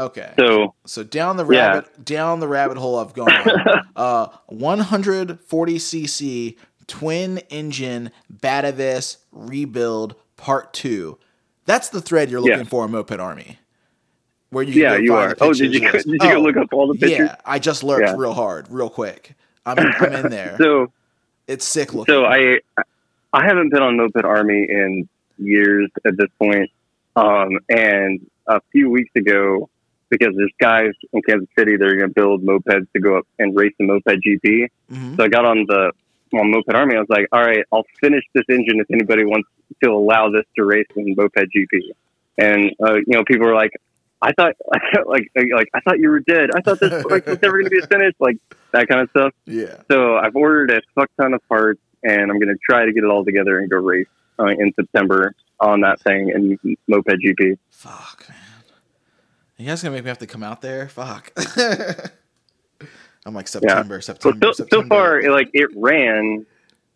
Okay. 0.00 0.32
So 0.38 0.74
So 0.86 1.02
down 1.04 1.36
the 1.36 1.46
Yeah. 1.46 1.66
rabbit 1.74 2.04
down 2.04 2.40
the 2.40 2.48
rabbit 2.48 2.76
hole 2.78 2.98
I've 2.98 3.14
gone. 3.14 3.30
uh 3.96 4.28
140 4.46 5.74
cc 5.78 6.56
twin 6.86 7.38
engine 7.50 8.10
Batavus 8.32 9.18
rebuild 9.32 10.14
part 10.36 10.72
2. 10.72 11.18
That's 11.66 11.88
the 11.90 12.00
thread 12.00 12.30
you're 12.30 12.40
looking 12.40 12.58
Yeah. 12.58 12.64
for 12.64 12.84
in 12.86 12.90
Moped 12.90 13.20
Army. 13.20 13.58
Where 14.50 14.64
you 14.64 14.82
yeah, 14.82 14.96
you 14.96 15.14
are. 15.14 15.36
Oh, 15.40 15.52
did 15.52 15.72
you 15.72 15.80
did 15.92 16.04
you 16.06 16.18
go 16.18 16.36
Oh, 16.36 16.40
look 16.40 16.56
up 16.56 16.72
all 16.72 16.88
the 16.88 16.94
pictures? 16.94 17.28
Yeah, 17.28 17.36
I 17.44 17.58
just 17.60 17.84
lurked 17.84 18.06
Yeah. 18.08 18.14
real 18.16 18.32
hard, 18.32 18.66
real 18.70 18.90
quick. 18.90 19.34
I'm 19.64 19.78
in, 19.78 19.86
I'm 20.00 20.12
in 20.24 20.30
there. 20.30 20.56
So 20.60 20.92
it's 21.46 21.64
sick 21.64 21.92
looking. 21.94 22.12
so 22.12 22.24
I 22.24 22.58
I 23.32 23.44
haven't 23.46 23.68
been 23.70 23.82
on 23.82 23.96
Moped 23.96 24.24
Army 24.24 24.66
in 24.68 25.08
years 25.38 25.88
at 26.04 26.16
this 26.16 26.28
point. 26.38 26.68
Um, 27.14 27.58
and 27.68 28.26
a 28.48 28.60
few 28.72 28.90
weeks 28.90 29.10
ago, 29.14 29.68
because 30.10 30.34
there's 30.36 30.52
guys 30.60 30.90
in 31.12 31.22
Kansas 31.22 31.48
City 31.58 31.76
that 31.76 31.84
are 31.86 31.96
going 31.96 32.08
to 32.08 32.14
build 32.14 32.42
mopeds 32.44 32.86
to 32.92 33.00
go 33.00 33.16
up 33.18 33.26
and 33.38 33.56
race 33.56 33.72
the 33.78 33.86
Moped 33.86 34.06
GP. 34.08 34.68
Mhm. 34.92 35.16
So 35.16 35.24
I 35.24 35.28
got 35.28 35.44
on 35.44 35.64
the 35.66 35.92
on 36.34 36.50
Moped 36.50 36.74
Army. 36.74 36.96
I 36.96 37.00
was 37.00 37.08
like, 37.08 37.28
all 37.32 37.42
right, 37.42 37.64
I'll 37.72 37.86
finish 38.00 38.24
this 38.34 38.44
engine 38.48 38.80
if 38.80 38.90
anybody 38.90 39.24
wants 39.24 39.48
to 39.82 39.90
allow 39.90 40.30
this 40.30 40.44
to 40.56 40.64
race 40.64 40.86
in 40.96 41.14
Moped 41.16 41.36
GP. 41.56 41.90
And 42.38 42.72
uh, 42.82 42.94
you 42.94 43.04
know, 43.08 43.24
people 43.24 43.46
were 43.46 43.54
like, 43.54 43.72
I 44.22 44.32
thought, 44.32 44.54
like, 45.06 45.30
like 45.34 45.68
I 45.74 45.80
thought 45.80 45.98
you 45.98 46.10
were 46.10 46.20
dead. 46.20 46.50
I 46.54 46.60
thought 46.60 46.80
this 46.80 47.04
like 47.04 47.26
was 47.26 47.40
never 47.40 47.58
going 47.58 47.64
to 47.64 47.70
be 47.70 47.78
a 47.78 47.86
finish, 47.86 48.14
like 48.18 48.36
that 48.72 48.88
kind 48.88 49.00
of 49.00 49.10
stuff. 49.10 49.32
Yeah. 49.46 49.76
So 49.90 50.16
I've 50.16 50.36
ordered 50.36 50.70
a 50.70 50.82
fuck 50.94 51.10
ton 51.18 51.34
of 51.34 51.46
parts, 51.48 51.80
and 52.02 52.30
I'm 52.30 52.38
going 52.38 52.48
to 52.54 52.58
try 52.68 52.84
to 52.84 52.92
get 52.92 53.04
it 53.04 53.10
all 53.10 53.24
together 53.24 53.58
and 53.58 53.70
go 53.70 53.78
race 53.78 54.06
uh, 54.38 54.46
in 54.46 54.72
September 54.74 55.34
on 55.58 55.80
that 55.82 56.00
thing 56.00 56.30
in 56.30 56.76
Moped 56.88 57.08
GP. 57.24 57.58
Fuck, 57.70 58.26
man. 58.28 58.38
You 59.60 59.66
guys 59.66 59.82
gonna 59.82 59.94
make 59.94 60.04
me 60.04 60.08
have 60.08 60.16
to 60.18 60.26
come 60.26 60.42
out 60.42 60.62
there? 60.62 60.88
Fuck. 60.88 61.32
I'm 63.26 63.34
like 63.34 63.46
September, 63.46 64.00
So, 64.00 64.14
September, 64.14 64.38
so, 64.46 64.52
so 64.52 64.64
September. 64.64 64.88
far, 64.88 65.20
it, 65.20 65.30
like 65.30 65.50
it 65.52 65.68
ran, 65.76 66.46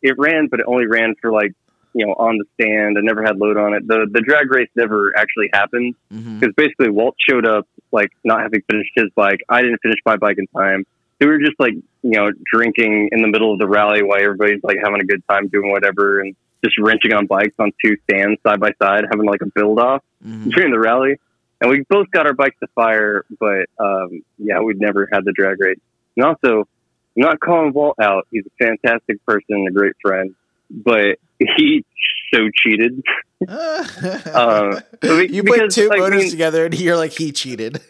it 0.00 0.14
ran, 0.16 0.46
but 0.50 0.60
it 0.60 0.66
only 0.66 0.86
ran 0.86 1.14
for 1.20 1.30
like 1.30 1.52
you 1.92 2.06
know 2.06 2.14
on 2.14 2.38
the 2.38 2.44
stand. 2.54 2.96
I 2.96 3.02
never 3.02 3.22
had 3.22 3.36
load 3.36 3.58
on 3.58 3.74
it. 3.74 3.86
The 3.86 4.06
the 4.10 4.22
drag 4.22 4.50
race 4.50 4.70
never 4.76 5.12
actually 5.14 5.50
happened 5.52 5.94
because 6.08 6.54
basically 6.56 6.88
Walt 6.88 7.14
showed 7.28 7.46
up 7.46 7.68
like 7.92 8.08
not 8.24 8.40
having 8.40 8.62
finished 8.70 8.92
his 8.96 9.10
bike. 9.14 9.40
I 9.50 9.60
didn't 9.60 9.80
finish 9.82 9.98
my 10.06 10.16
bike 10.16 10.38
in 10.38 10.46
time. 10.58 10.86
So 11.20 11.28
we 11.28 11.32
were 11.34 11.40
just 11.40 11.60
like 11.60 11.74
you 11.74 12.10
know 12.12 12.30
drinking 12.50 13.10
in 13.12 13.20
the 13.20 13.28
middle 13.28 13.52
of 13.52 13.58
the 13.58 13.68
rally 13.68 14.02
while 14.02 14.18
everybody's 14.22 14.64
like 14.64 14.78
having 14.82 15.02
a 15.02 15.04
good 15.04 15.22
time 15.28 15.48
doing 15.48 15.70
whatever 15.70 16.20
and 16.20 16.34
just 16.64 16.78
wrenching 16.78 17.12
on 17.12 17.26
bikes 17.26 17.54
on 17.58 17.72
two 17.84 17.94
stands 18.04 18.40
side 18.42 18.58
by 18.58 18.70
side, 18.82 19.04
having 19.10 19.26
like 19.26 19.42
a 19.42 19.46
build 19.54 19.78
off 19.78 20.02
Mhm. 20.26 20.50
during 20.54 20.72
the 20.72 20.78
rally. 20.80 21.16
And 21.64 21.70
we 21.70 21.82
both 21.88 22.10
got 22.10 22.26
our 22.26 22.34
bikes 22.34 22.56
to 22.60 22.66
fire, 22.74 23.24
but 23.40 23.70
um, 23.78 24.22
yeah, 24.36 24.60
we'd 24.60 24.78
never 24.78 25.08
had 25.10 25.24
the 25.24 25.32
drag 25.32 25.58
race. 25.58 25.78
And 26.14 26.26
also, 26.26 26.68
I'm 27.16 27.22
not 27.22 27.40
calling 27.40 27.72
Walt 27.72 27.96
out. 28.02 28.28
He's 28.30 28.44
a 28.44 28.62
fantastic 28.62 29.24
person 29.24 29.46
and 29.48 29.68
a 29.68 29.70
great 29.70 29.94
friend, 30.02 30.34
but 30.68 31.16
he 31.38 31.86
so 32.32 32.50
cheated. 32.54 33.02
Uh, 33.46 34.80
you 35.02 35.42
put 35.42 35.54
because, 35.56 35.74
two 35.74 35.88
like, 35.88 35.98
motors 35.98 36.20
I 36.20 36.22
mean- 36.22 36.30
together 36.30 36.64
and 36.64 36.80
you're 36.80 36.96
like 36.96 37.12
he 37.12 37.32
cheated. 37.32 37.80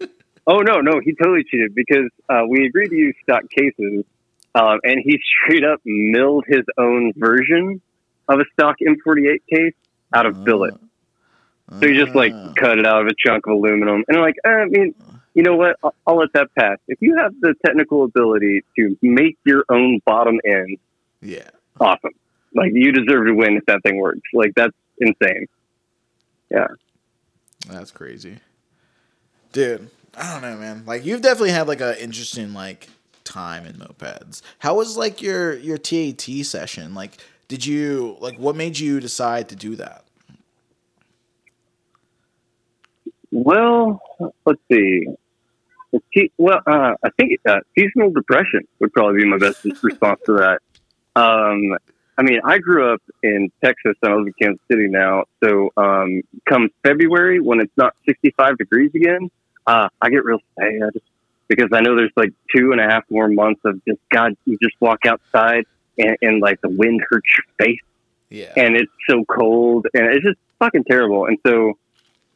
Oh 0.46 0.58
no, 0.58 0.80
no, 0.80 1.00
he 1.02 1.14
totally 1.14 1.42
cheated 1.50 1.74
because 1.74 2.10
uh, 2.28 2.42
we 2.46 2.66
agreed 2.66 2.90
to 2.90 2.96
use 2.96 3.14
stock 3.22 3.44
cases, 3.48 4.04
um, 4.54 4.78
and 4.82 5.00
he 5.02 5.18
straight 5.46 5.64
up 5.64 5.80
milled 5.86 6.44
his 6.46 6.60
own 6.76 7.12
version 7.16 7.80
of 8.28 8.40
a 8.40 8.44
stock 8.52 8.76
M48 8.86 9.38
case 9.50 9.72
out 10.12 10.26
of 10.26 10.44
billet. 10.44 10.74
So 11.80 11.86
you 11.86 12.04
just 12.04 12.14
like 12.14 12.32
Ah. 12.34 12.52
cut 12.56 12.78
it 12.78 12.86
out 12.86 13.02
of 13.02 13.06
a 13.08 13.14
chunk 13.18 13.46
of 13.46 13.54
aluminum, 13.54 14.04
and 14.08 14.20
like, 14.20 14.36
eh, 14.44 14.48
I 14.50 14.64
mean, 14.66 14.94
you 15.34 15.42
know 15.42 15.56
what? 15.56 15.76
I'll, 15.82 15.94
I'll 16.06 16.16
let 16.16 16.32
that 16.34 16.54
pass. 16.56 16.78
If 16.88 16.98
you 17.00 17.16
have 17.16 17.32
the 17.40 17.54
technical 17.64 18.04
ability 18.04 18.62
to 18.78 18.96
make 19.02 19.38
your 19.44 19.64
own 19.70 20.00
bottom 20.04 20.38
end, 20.46 20.76
Yeah. 21.22 21.48
awesome. 21.80 22.12
Like 22.54 22.70
you 22.74 22.92
deserve 22.92 23.26
to 23.26 23.32
win 23.34 23.56
if 23.56 23.64
that 23.66 23.82
thing 23.82 23.96
works. 23.96 24.20
Like 24.32 24.52
that's 24.54 24.76
insane. 25.00 25.46
Yeah, 26.50 26.68
that's 27.68 27.90
crazy. 27.90 28.38
Dude, 29.52 29.88
I 30.16 30.32
don't 30.32 30.42
know, 30.42 30.56
man. 30.58 30.84
Like 30.86 31.04
you've 31.04 31.22
definitely 31.22 31.50
had 31.50 31.66
like 31.66 31.80
an 31.80 31.96
interesting 31.98 32.52
like 32.54 32.88
time 33.24 33.64
in 33.66 33.74
mopeds. 33.76 34.42
How 34.60 34.76
was 34.76 34.96
like 34.96 35.20
your 35.22 35.54
your 35.54 35.78
TAT 35.78 36.20
session? 36.44 36.94
Like 36.94 37.18
did 37.48 37.64
you 37.66 38.16
like 38.20 38.38
what 38.38 38.54
made 38.54 38.78
you 38.78 39.00
decide 39.00 39.48
to 39.48 39.56
do 39.56 39.74
that? 39.76 40.04
Well, 43.34 44.00
let's 44.46 44.60
see. 44.70 45.06
Well, 46.38 46.60
uh, 46.66 46.94
I 47.04 47.10
think 47.18 47.40
uh, 47.46 47.60
seasonal 47.76 48.10
depression 48.12 48.60
would 48.78 48.92
probably 48.92 49.22
be 49.22 49.28
my 49.28 49.38
best 49.38 49.64
response 49.82 50.20
to 50.26 50.34
that. 50.34 50.60
Um, 51.20 51.76
I 52.16 52.22
mean, 52.22 52.40
I 52.44 52.58
grew 52.58 52.92
up 52.94 53.02
in 53.24 53.50
Texas 53.62 53.94
and 54.02 54.12
I 54.12 54.14
live 54.16 54.28
in 54.28 54.32
Kansas 54.40 54.60
City 54.70 54.86
now. 54.86 55.24
So, 55.42 55.70
um, 55.76 56.22
come 56.48 56.68
February 56.84 57.40
when 57.40 57.58
it's 57.60 57.76
not 57.76 57.94
65 58.06 58.56
degrees 58.56 58.92
again, 58.94 59.30
uh, 59.66 59.88
I 60.00 60.10
get 60.10 60.24
real 60.24 60.38
sad 60.58 60.92
because 61.48 61.70
I 61.72 61.80
know 61.80 61.96
there's 61.96 62.12
like 62.16 62.32
two 62.54 62.70
and 62.70 62.80
a 62.80 62.84
half 62.84 63.02
more 63.10 63.26
months 63.28 63.62
of 63.64 63.84
just 63.84 63.98
God. 64.12 64.36
You 64.44 64.56
just 64.62 64.76
walk 64.80 65.06
outside 65.06 65.64
and, 65.98 66.16
and 66.22 66.40
like 66.40 66.60
the 66.60 66.68
wind 66.68 67.02
hurts 67.10 67.26
your 67.36 67.66
face 67.66 67.80
Yeah. 68.30 68.52
and 68.56 68.76
it's 68.76 68.92
so 69.08 69.24
cold 69.24 69.86
and 69.92 70.06
it's 70.06 70.24
just 70.24 70.38
fucking 70.60 70.84
terrible. 70.84 71.26
And 71.26 71.38
so 71.44 71.78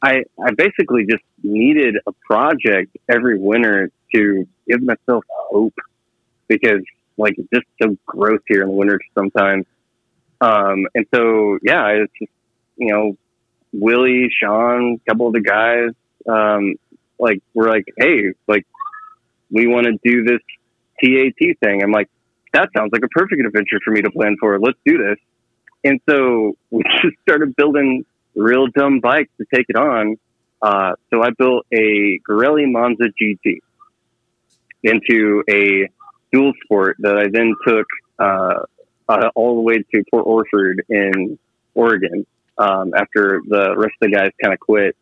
I 0.01 0.23
I 0.43 0.51
basically 0.55 1.05
just 1.09 1.23
needed 1.43 1.95
a 2.07 2.11
project 2.25 2.95
every 3.09 3.37
winter 3.37 3.91
to 4.15 4.47
give 4.67 4.81
myself 4.81 5.23
hope 5.29 5.75
because 6.47 6.81
like 7.17 7.35
it's 7.37 7.49
just 7.53 7.67
so 7.81 7.97
gross 8.05 8.39
here 8.47 8.61
in 8.61 8.69
the 8.69 8.75
winter 8.75 8.99
sometimes. 9.15 9.65
Um, 10.41 10.87
and 10.95 11.05
so 11.13 11.59
yeah, 11.63 11.87
it's 11.87 12.13
just 12.19 12.31
you 12.77 12.93
know 12.93 13.17
Willie, 13.73 14.29
Sean, 14.41 14.95
a 14.95 15.09
couple 15.09 15.27
of 15.27 15.33
the 15.33 15.41
guys, 15.41 15.91
um, 16.27 16.75
like 17.19 17.41
we're 17.53 17.69
like, 17.69 17.85
hey, 17.97 18.33
like 18.47 18.65
we 19.51 19.67
want 19.67 19.85
to 19.85 19.97
do 20.03 20.23
this 20.23 20.39
TAT 21.03 21.57
thing. 21.61 21.83
I'm 21.83 21.91
like, 21.91 22.09
that 22.53 22.69
sounds 22.75 22.91
like 22.91 23.03
a 23.03 23.07
perfect 23.09 23.45
adventure 23.45 23.79
for 23.83 23.91
me 23.91 24.01
to 24.01 24.11
plan 24.11 24.37
for. 24.39 24.59
Let's 24.59 24.77
do 24.85 24.97
this. 24.97 25.17
And 25.83 25.99
so 26.09 26.57
we 26.71 26.83
just 27.01 27.15
started 27.21 27.55
building 27.55 28.05
real 28.35 28.67
dumb 28.67 28.99
bikes 28.99 29.31
to 29.37 29.45
take 29.53 29.65
it 29.69 29.75
on. 29.75 30.17
Uh, 30.61 30.93
so 31.09 31.23
I 31.23 31.29
built 31.37 31.65
a 31.73 32.19
Garelli 32.27 32.69
Monza 32.69 33.05
GT 33.21 33.59
into 34.83 35.43
a 35.49 35.89
dual 36.31 36.53
sport 36.63 36.97
that 36.99 37.17
I 37.17 37.27
then 37.31 37.55
took 37.65 37.85
uh, 38.17 38.63
uh, 39.07 39.29
all 39.35 39.55
the 39.55 39.61
way 39.61 39.77
to 39.77 40.03
Port 40.11 40.25
Orford 40.25 40.83
in 40.89 41.39
Oregon 41.73 42.25
um, 42.57 42.93
after 42.95 43.41
the 43.47 43.75
rest 43.75 43.93
of 44.01 44.11
the 44.11 44.11
guys 44.11 44.31
kind 44.41 44.53
of 44.53 44.59
quit 44.59 44.95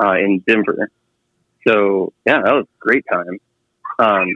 uh, 0.00 0.14
in 0.14 0.42
Denver. 0.46 0.90
So 1.66 2.12
yeah, 2.26 2.40
that 2.42 2.54
was 2.54 2.64
a 2.64 2.78
great 2.78 3.04
time. 3.10 3.38
Um, 3.98 4.28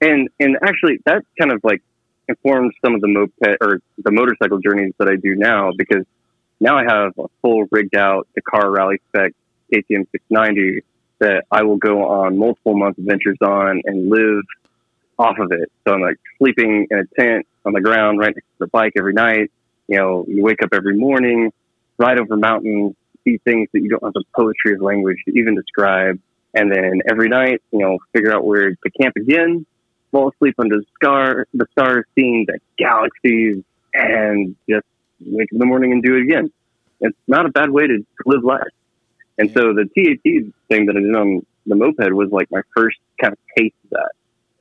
and 0.00 0.28
and 0.40 0.56
actually, 0.62 1.00
that 1.04 1.22
kind 1.38 1.52
of 1.52 1.60
like 1.62 1.82
informs 2.28 2.74
some 2.84 2.94
of 2.94 3.00
the 3.00 3.08
moped 3.08 3.56
or 3.60 3.80
the 3.98 4.10
motorcycle 4.10 4.58
journeys 4.58 4.94
that 4.98 5.08
I 5.08 5.16
do 5.16 5.34
now 5.34 5.70
because 5.76 6.04
now 6.62 6.78
I 6.78 6.84
have 6.84 7.12
a 7.18 7.26
full 7.42 7.64
rigged 7.70 7.96
out 7.96 8.28
Dakar 8.34 8.70
Rally 8.70 9.00
spec 9.08 9.32
KTM 9.72 10.06
690 10.12 10.82
that 11.18 11.44
I 11.50 11.64
will 11.64 11.76
go 11.76 12.04
on 12.04 12.38
multiple 12.38 12.76
month 12.76 12.98
adventures 12.98 13.38
on 13.42 13.82
and 13.84 14.08
live 14.08 14.44
off 15.18 15.38
of 15.38 15.50
it. 15.52 15.70
So 15.86 15.94
I'm 15.94 16.00
like 16.00 16.18
sleeping 16.38 16.86
in 16.90 16.98
a 16.98 17.04
tent 17.20 17.46
on 17.64 17.72
the 17.72 17.80
ground 17.80 18.18
right 18.20 18.34
next 18.34 18.46
to 18.46 18.58
the 18.60 18.66
bike 18.68 18.92
every 18.96 19.12
night. 19.12 19.50
You 19.88 19.98
know, 19.98 20.24
you 20.28 20.42
wake 20.42 20.62
up 20.62 20.70
every 20.72 20.96
morning, 20.96 21.52
ride 21.98 22.18
over 22.18 22.36
mountains, 22.36 22.94
see 23.24 23.38
things 23.44 23.68
that 23.72 23.82
you 23.82 23.88
don't 23.88 24.02
have 24.04 24.12
the 24.12 24.24
poetry 24.34 24.74
of 24.74 24.80
language 24.80 25.18
to 25.26 25.38
even 25.38 25.56
describe. 25.56 26.20
And 26.54 26.70
then 26.70 27.00
every 27.10 27.28
night, 27.28 27.60
you 27.72 27.80
know, 27.80 27.98
figure 28.12 28.32
out 28.32 28.44
where 28.44 28.70
to 28.70 28.90
camp 29.00 29.16
again, 29.16 29.66
fall 30.12 30.30
asleep 30.30 30.54
under 30.58 30.78
the 30.78 30.84
star, 30.96 31.46
the 31.54 31.66
stars, 31.72 32.04
seeing 32.14 32.46
the 32.46 32.58
galaxies, 32.78 33.64
and 33.94 34.54
just 34.68 34.86
wake 35.26 35.48
up 35.48 35.52
in 35.52 35.58
the 35.58 35.66
morning 35.66 35.92
and 35.92 36.02
do 36.02 36.16
it 36.16 36.22
again. 36.22 36.52
It's 37.00 37.16
not 37.26 37.46
a 37.46 37.50
bad 37.50 37.70
way 37.70 37.86
to 37.86 38.04
live 38.26 38.44
life. 38.44 38.62
And 39.38 39.50
so 39.52 39.72
the 39.72 39.84
TAT 39.84 40.52
thing 40.68 40.86
that 40.86 40.96
I 40.96 41.00
did 41.00 41.14
on 41.14 41.44
the 41.66 41.74
moped 41.74 42.12
was 42.12 42.30
like 42.30 42.50
my 42.50 42.62
first 42.76 42.98
kind 43.20 43.32
of 43.32 43.38
taste 43.56 43.74
of 43.84 43.90
that. 43.90 44.12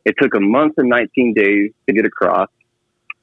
It 0.05 0.15
took 0.19 0.33
a 0.33 0.39
month 0.39 0.75
and 0.77 0.89
19 0.89 1.33
days 1.33 1.71
to 1.87 1.93
get 1.93 2.05
across. 2.05 2.49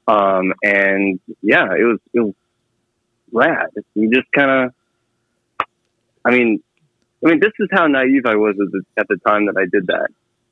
Um, 0.07 0.53
and 0.63 1.19
yeah, 1.41 1.65
it 1.77 1.83
was, 1.83 1.99
it 2.13 2.19
was 2.21 2.33
rad. 3.31 3.67
You 3.95 4.09
just 4.09 4.31
kind 4.31 4.65
of, 4.65 5.67
I 6.25 6.31
mean, 6.31 6.63
I 7.25 7.29
mean, 7.29 7.39
this 7.39 7.51
is 7.59 7.67
how 7.71 7.87
naive 7.87 8.25
I 8.25 8.35
was 8.35 8.55
at 8.59 8.71
the, 8.71 8.81
at 8.97 9.07
the 9.07 9.17
time 9.27 9.47
that 9.47 9.57
I 9.57 9.65
did 9.71 9.87
that. 9.87 10.09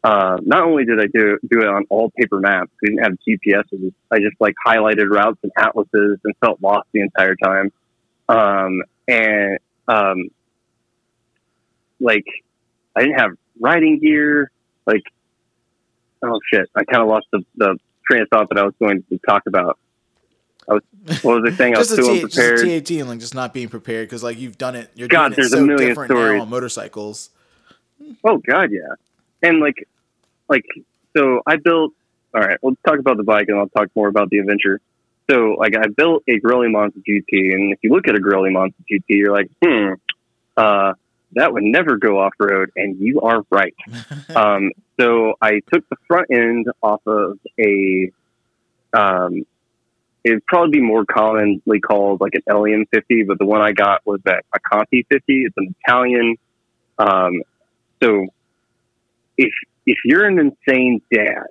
Uh, 0.08 0.38
not 0.42 0.64
only 0.64 0.86
did 0.86 1.02
I 1.02 1.08
do 1.08 1.38
do 1.50 1.60
it 1.60 1.68
on 1.68 1.84
all 1.90 2.10
paper 2.18 2.40
maps, 2.40 2.72
we 2.82 2.90
didn't 2.90 3.04
have 3.04 3.14
GPSs. 3.28 3.92
I 4.10 4.20
just 4.20 4.40
like 4.40 4.56
highlighted 4.66 5.10
routes 5.10 5.38
and 5.44 5.52
atlases 5.58 6.20
and 6.24 6.34
felt 6.40 6.62
lost 6.62 6.88
the 6.94 7.02
entire 7.02 7.36
time. 7.36 7.74
Um, 8.30 8.84
and 9.10 9.60
um, 9.90 10.30
like 12.00 12.24
I 12.96 13.02
didn't 13.02 13.20
have 13.20 13.32
riding 13.60 14.00
gear. 14.00 14.50
Like, 14.86 15.04
oh 16.24 16.40
shit, 16.54 16.70
I 16.74 16.86
kind 16.86 17.04
of 17.04 17.10
lost 17.10 17.28
the, 17.34 17.44
the 17.58 17.78
train 18.10 18.22
of 18.22 18.30
thought 18.30 18.48
that 18.48 18.58
I 18.58 18.64
was 18.64 18.76
going 18.80 19.04
to 19.10 19.20
talk 19.28 19.44
about. 19.46 19.78
I 20.70 20.76
was, 20.76 20.84
what 21.22 21.42
was 21.42 21.52
I 21.54 21.56
saying? 21.58 21.76
I 21.76 21.80
was 21.80 21.90
too 21.90 21.96
a 21.96 21.98
T- 22.04 22.10
unprepared. 22.24 22.60
just 22.60 22.64
a 22.64 22.80
TAT 22.82 23.00
and 23.02 23.10
like 23.10 23.20
just 23.20 23.36
not 23.36 23.54
being 23.54 23.68
prepared 23.68 24.08
because 24.08 24.24
like 24.24 24.38
you've 24.40 24.58
done 24.58 24.76
it. 24.76 24.90
You're 24.96 25.10
God, 25.10 25.30
doing 25.30 25.36
there's 25.36 25.52
it 25.52 25.58
a 25.58 25.60
so 25.60 25.66
million 25.66 25.90
different 25.90 26.12
stories. 26.12 26.38
now 26.38 26.42
on 26.44 26.50
motorcycles. 26.50 27.30
Oh 28.24 28.38
God, 28.38 28.72
yeah. 28.72 28.94
And 29.44 29.60
like, 29.60 29.86
like, 30.50 30.66
so 31.16 31.42
I 31.46 31.58
built. 31.58 31.94
All 32.34 32.42
right, 32.42 32.58
let's 32.62 32.78
talk 32.86 33.00
about 33.00 33.18
the 33.18 33.24
bike, 33.24 33.46
and 33.48 33.58
I'll 33.58 33.70
talk 33.70 33.88
more 33.96 34.10
about 34.10 34.30
the 34.30 34.40
adventure. 34.40 34.80
So, 35.30 35.56
like, 35.58 35.76
I 35.76 35.88
built 35.88 36.24
a 36.28 36.40
Garelli 36.40 36.72
Monster 36.72 37.00
GT, 37.00 37.54
and 37.54 37.74
if 37.74 37.80
you 37.82 37.92
look 37.92 38.08
at 38.08 38.16
a 38.16 38.20
Garelli 38.20 38.52
Monster 38.52 38.84
GT, 38.92 39.04
you're 39.08 39.34
like, 39.34 39.50
hmm, 39.64 39.94
uh, 40.56 40.94
that 41.34 41.54
would 41.54 41.64
never 41.64 41.98
go 41.98 42.20
off 42.20 42.34
road, 42.40 42.72
and 42.76 43.00
you 43.00 43.22
are 43.22 43.44
right. 43.50 43.76
um, 44.36 44.72
so 45.00 45.34
I 45.42 45.62
took 45.72 45.88
the 45.90 45.98
front 46.08 46.28
end 46.32 46.68
off 46.82 47.02
of 47.06 47.40
a. 47.60 48.12
Um, 48.94 49.46
it'd 50.24 50.46
probably 50.46 50.80
be 50.80 50.82
more 50.82 51.06
commonly 51.06 51.80
called 51.80 52.22
like 52.22 52.34
an 52.36 52.42
Elium 52.50 52.86
50, 52.94 53.24
but 53.24 53.38
the 53.38 53.46
one 53.46 53.62
I 53.62 53.72
got 53.72 54.06
was 54.06 54.20
that 54.26 54.46
a 54.54 54.60
Conti 54.60 55.06
50. 55.10 55.24
It's 55.28 55.56
an 55.58 55.76
Italian. 55.84 56.36
Um, 56.98 57.44
so 58.02 58.28
if 59.38 59.54
if 59.88 59.98
you're 60.04 60.26
an 60.26 60.38
insane 60.38 61.02
dad 61.12 61.48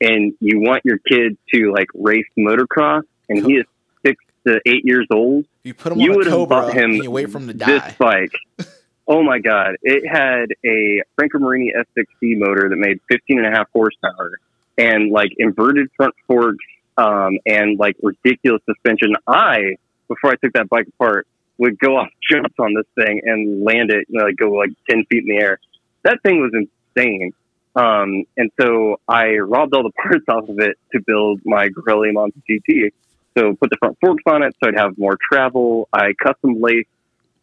and 0.00 0.34
you 0.38 0.60
want 0.60 0.82
your 0.84 0.98
kid 0.98 1.36
to 1.52 1.72
like 1.72 1.88
race 1.94 2.26
motocross 2.38 3.02
and 3.28 3.44
he 3.44 3.54
is 3.54 3.64
six 4.06 4.22
to 4.46 4.60
eight 4.66 4.84
years 4.84 5.06
old, 5.10 5.46
You 5.64 5.74
put 5.74 5.92
him 5.92 6.00
you 6.00 6.10
on 6.10 6.16
would 6.16 6.26
have 6.26 6.34
Cobra 6.34 6.60
bought 6.62 6.74
him 6.74 6.92
you 6.92 7.10
wait 7.10 7.30
for 7.30 7.38
him 7.38 7.48
to 7.48 7.54
this 7.54 7.94
bike. 7.98 8.32
oh 9.08 9.22
my 9.22 9.38
god! 9.38 9.76
It 9.82 10.06
had 10.06 10.50
a 10.64 11.02
Franco 11.16 11.38
Morini 11.38 11.70
S6C 11.74 12.38
motor 12.38 12.68
that 12.68 12.76
made 12.76 13.00
15 13.08 13.38
and 13.38 13.46
a 13.46 13.50
half 13.50 13.68
horsepower 13.72 14.38
and 14.76 15.10
like 15.10 15.30
inverted 15.38 15.88
front 15.96 16.14
forks 16.26 16.64
um, 16.98 17.38
and 17.46 17.78
like 17.78 17.96
ridiculous 18.02 18.62
suspension. 18.66 19.14
I 19.26 19.76
before 20.06 20.32
I 20.32 20.34
took 20.36 20.52
that 20.52 20.68
bike 20.68 20.86
apart 20.88 21.26
would 21.56 21.78
go 21.78 21.96
off 21.96 22.08
jumps 22.30 22.54
on 22.58 22.74
this 22.74 22.86
thing 22.94 23.22
and 23.24 23.64
land 23.64 23.90
it, 23.90 24.06
you 24.08 24.18
know, 24.18 24.26
like 24.26 24.36
go 24.36 24.50
like 24.50 24.70
10 24.90 25.04
feet 25.06 25.22
in 25.26 25.36
the 25.36 25.40
air. 25.40 25.58
That 26.02 26.20
thing 26.22 26.40
was 26.40 26.52
insane. 26.52 27.32
Um, 27.76 28.24
and 28.36 28.50
so 28.60 29.00
I 29.08 29.36
robbed 29.36 29.74
all 29.74 29.82
the 29.82 29.92
parts 30.02 30.24
off 30.28 30.48
of 30.48 30.58
it 30.58 30.78
to 30.92 31.00
build 31.06 31.40
my 31.44 31.68
Garelli 31.68 32.12
Monza 32.12 32.38
GT. 32.48 32.92
So 33.36 33.54
put 33.54 33.70
the 33.70 33.76
front 33.78 33.98
forks 34.00 34.22
on 34.26 34.44
it 34.44 34.54
so 34.62 34.68
I'd 34.68 34.78
have 34.78 34.96
more 34.96 35.18
travel. 35.30 35.88
I 35.92 36.12
custom 36.22 36.60
laced 36.60 36.88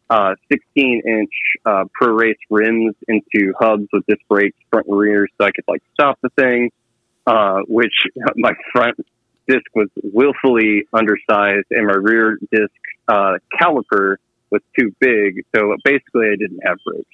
uh, 0.10 0.36
16 0.52 1.02
inch 1.06 1.32
uh, 1.66 1.86
pro 1.94 2.14
race 2.14 2.38
rims 2.50 2.96
into 3.08 3.54
hubs 3.60 3.88
with 3.92 4.06
disc 4.08 4.22
brakes 4.30 4.58
front 4.70 4.88
and 4.88 4.98
rear 4.98 5.28
so 5.38 5.46
I 5.46 5.52
could 5.52 5.66
like 5.68 5.82
stop 5.94 6.20
the 6.22 6.30
thing. 6.30 6.72
Uh, 7.28 7.60
which 7.68 7.94
my 8.36 8.52
front 8.74 8.98
disc 9.48 9.66
was 9.76 9.90
willfully 10.02 10.88
undersized 10.94 11.68
and 11.70 11.88
my 11.88 11.94
rear 11.94 12.38
disc 12.52 12.72
uh, 13.08 13.34
caliper 13.60 14.16
was 14.50 14.62
too 14.78 14.94
big. 15.00 15.46
So 15.56 15.76
basically, 15.84 16.28
I 16.28 16.36
didn't 16.38 16.62
have 16.66 16.78
brakes. 16.86 17.06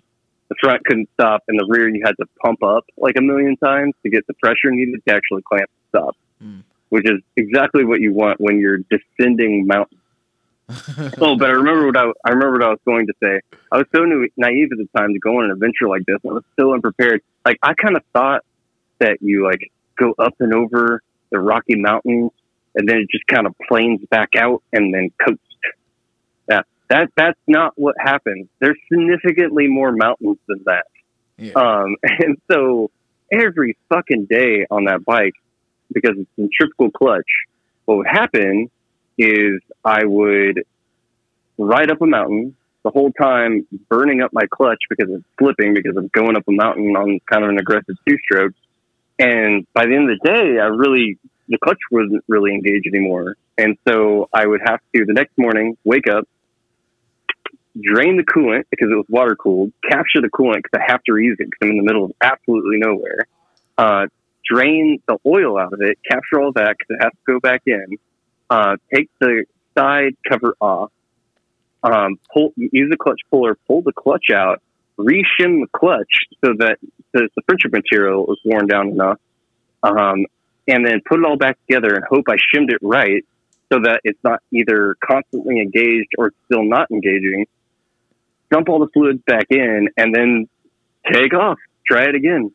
The 0.49 0.56
front 0.61 0.86
couldn't 0.86 1.10
stop, 1.14 1.44
and 1.48 1.60
the 1.60 1.65
rear 1.68 1.90
you 1.90 2.02
had 2.06 2.15
to 2.19 2.26
pump 2.44 2.64
up 2.64 2.86
like 2.98 3.15
a 3.18 3.22
million 3.22 3.57
times 3.57 3.94
to 4.03 4.10
get 4.10 4.26
the 4.28 4.34
pressure 4.36 4.72
needed 4.72 5.02
to 5.07 5.14
actually 5.14 5.41
clamp 5.44 5.69
and 5.69 5.90
stop, 5.90 6.15
Hmm. 6.41 6.60
which 6.90 7.06
is 7.06 7.19
exactly 7.36 7.84
what 7.84 7.99
you 7.99 8.14
want 8.14 8.40
when 8.40 8.60
you're 8.60 8.80
descending 8.90 9.68
mountains. 9.68 10.02
oh, 11.22 11.38
but 11.38 11.49
I 11.49 11.53
remember 11.53 11.86
what 11.88 11.98
I, 11.98 12.11
I 12.26 12.30
remember 12.32 12.53
what 12.53 12.64
I 12.64 12.69
was 12.69 12.80
going 12.86 13.07
to 13.07 13.14
say. 13.24 13.40
I 13.72 13.78
was 13.78 13.88
so 13.95 14.03
na- 14.03 14.28
naive 14.36 14.69
at 14.72 14.78
the 14.78 14.88
time 14.98 15.14
to 15.14 15.19
go 15.19 15.38
on 15.40 15.45
an 15.45 15.52
adventure 15.52 15.88
like 15.88 16.06
this. 16.06 16.18
I 16.26 16.34
was 16.34 16.44
so 16.60 16.74
unprepared. 16.74 17.22
Like 17.45 17.57
I 17.64 17.74
kind 17.74 17.95
of 17.95 18.03
thought 18.14 18.44
that 18.99 19.18
you 19.22 19.45
like 19.45 19.72
go 19.98 20.14
up 20.19 20.36
and 20.40 20.53
over 20.53 21.02
the 21.32 21.40
Rocky 21.40 21.76
Mountains, 21.76 22.32
and 22.76 22.88
then 22.88 22.98
it 22.98 23.10
just 23.10 23.26
kind 23.28 23.48
of 23.48 23.56
planes 23.68 24.02
back 24.10 24.36
out 24.38 24.61
and 24.74 24.94
then 24.94 25.10
coast. 25.26 25.40
Yeah, 26.49 26.61
that 26.89 27.09
that's 27.15 27.39
not 27.47 27.73
what 27.76 27.95
happens. 27.99 28.47
There's 28.59 28.77
significantly 28.91 29.68
more 29.68 29.91
mountains 29.91 30.38
than 30.47 30.64
that. 30.65 30.85
Yeah. 31.38 31.53
Um, 31.53 31.95
and 32.03 32.38
so 32.51 32.91
every 33.31 33.77
fucking 33.89 34.27
day 34.30 34.65
on 34.69 34.85
that 34.85 35.05
bike, 35.05 35.34
because 35.91 36.18
it's 36.18 36.30
centrifugal 36.35 36.91
clutch, 36.91 37.30
what 37.85 37.97
would 37.97 38.07
happen 38.07 38.69
is 39.18 39.61
I 39.84 40.05
would 40.05 40.64
ride 41.57 41.89
up 41.91 42.01
a 42.01 42.05
mountain 42.05 42.55
the 42.84 42.91
whole 42.91 43.11
time, 43.11 43.68
burning 43.89 44.22
up 44.22 44.31
my 44.31 44.45
clutch 44.49 44.80
because 44.89 45.14
it's 45.14 45.26
slipping 45.39 45.73
because 45.73 45.97
I'm 45.97 46.09
going 46.14 46.38
up 46.38 46.43
a 46.47 46.51
mountain 46.51 46.95
on 46.95 47.19
kind 47.30 47.43
of 47.43 47.49
an 47.49 47.57
aggressive 47.57 47.95
two 48.07 48.18
stroke. 48.23 48.53
And 49.19 49.65
by 49.73 49.85
the 49.85 49.95
end 49.95 50.09
of 50.09 50.19
the 50.19 50.30
day, 50.30 50.59
I 50.59 50.68
really, 50.68 51.18
the 51.49 51.57
clutch 51.57 51.80
wasn't 51.91 52.23
really 52.27 52.53
engaged 52.53 52.88
anymore. 52.88 53.35
And 53.57 53.77
so 53.88 54.30
I 54.34 54.45
would 54.45 54.61
have 54.65 54.80
to, 54.95 55.05
the 55.05 55.14
next 55.14 55.38
morning, 55.38 55.77
wake 55.84 56.07
up, 56.07 56.27
drain 57.82 58.18
the 58.18 58.24
coolant 58.24 58.64
because 58.70 58.90
it 58.91 58.95
was 58.95 59.06
water 59.10 59.36
cooled, 59.36 59.72
capture 59.88 60.22
the 60.22 60.30
coolant 60.30 60.64
because 60.64 60.80
I 60.88 60.91
have 60.91 61.04
to 61.04 61.12
reuse 61.12 61.34
it 61.40 61.49
because 61.49 61.60
I'm 61.62 61.70
in 61.72 61.78
the 61.78 61.84
middle 61.84 62.06
of 62.06 62.12
absolutely 62.22 62.80
nowhere, 62.80 63.28
uh, 63.78 64.08
drain 64.45 65.02
the 65.08 65.18
oil 65.26 65.58
out 65.58 65.74
of 65.74 65.82
it, 65.82 65.98
capture 66.10 66.41
all 66.41 66.52
that 66.54 66.76
because 66.78 66.98
it 66.99 67.04
has 67.04 67.12
to 67.12 67.34
go 67.34 67.40
back 67.40 67.64
in, 67.66 67.98
uh, 68.49 68.78
take 68.94 69.10
the 69.20 69.45
side 69.78 70.16
cover 70.28 70.56
off, 70.60 70.91
um, 71.84 72.20
pull, 72.34 72.54
use 72.56 72.90
the 72.90 72.98
clutch 72.98 73.22
puller, 73.30 73.58
pull 73.68 73.82
the 73.82 73.94
clutch 73.94 74.30
out, 74.34 74.62
reshim 74.98 75.62
the 75.62 75.68
clutch 75.74 76.26
so 76.44 76.54
that 76.58 76.78
the, 77.14 77.30
the 77.36 77.41
friction 77.45 77.72
material 77.72 78.32
is 78.32 78.40
worn 78.44 78.68
down 78.68 78.90
enough, 78.90 79.20
um, 79.84 80.26
and 80.68 80.86
then 80.86 81.02
put 81.08 81.20
it 81.20 81.26
all 81.26 81.38
back 81.38 81.58
together 81.68 81.95
and 81.95 82.04
hope 82.10 82.26
I 82.30 82.38
shimmed 82.54 82.72
it 82.72 82.80
right 82.82 83.24
so 83.72 83.80
that 83.84 84.02
it's 84.04 84.20
not 84.24 84.41
either 84.52 84.95
constantly 85.06 85.60
engaged 85.60 86.10
or 86.18 86.32
still 86.45 86.64
not 86.64 86.90
engaging. 86.90 87.45
Dump 88.52 88.69
all 88.69 88.80
the 88.80 88.88
fluids 88.94 89.22
back 89.26 89.48
in 89.49 89.90
and 89.98 90.14
then 90.15 90.48
take 91.11 91.34
off. 91.34 91.57
Try 91.86 92.03
it 92.03 92.15
again. 92.15 92.52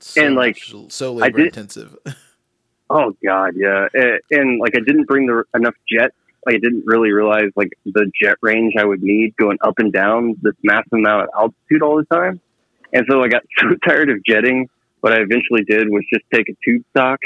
So 0.00 0.24
and, 0.24 0.34
like, 0.34 0.56
much- 0.72 0.92
so 0.92 1.14
labor 1.14 1.38
did- 1.38 1.46
intensive. 1.48 1.96
Oh 2.94 3.16
God, 3.24 3.54
yeah. 3.56 3.88
And, 3.94 4.20
and 4.30 4.60
like 4.60 4.76
I 4.76 4.80
didn't 4.80 5.04
bring 5.06 5.26
the 5.26 5.44
enough 5.54 5.74
jet. 5.90 6.10
Like, 6.44 6.56
I 6.56 6.58
didn't 6.58 6.82
really 6.84 7.10
realize 7.10 7.50
like 7.56 7.70
the 7.86 8.10
jet 8.20 8.36
range 8.42 8.74
I 8.76 8.84
would 8.84 9.02
need 9.02 9.34
going 9.36 9.56
up 9.62 9.78
and 9.78 9.90
down 9.90 10.36
this 10.42 10.52
massive 10.62 10.92
amount 10.92 11.22
of 11.22 11.28
altitude 11.34 11.80
all 11.82 11.96
the 11.96 12.04
time. 12.14 12.38
And 12.92 13.06
so 13.08 13.22
I 13.22 13.28
got 13.28 13.44
so 13.58 13.74
tired 13.88 14.10
of 14.10 14.22
jetting. 14.24 14.68
What 15.00 15.14
I 15.14 15.22
eventually 15.22 15.64
did 15.64 15.88
was 15.88 16.04
just 16.12 16.26
take 16.34 16.50
a 16.50 16.56
tube 16.62 16.84
stock, 16.90 17.18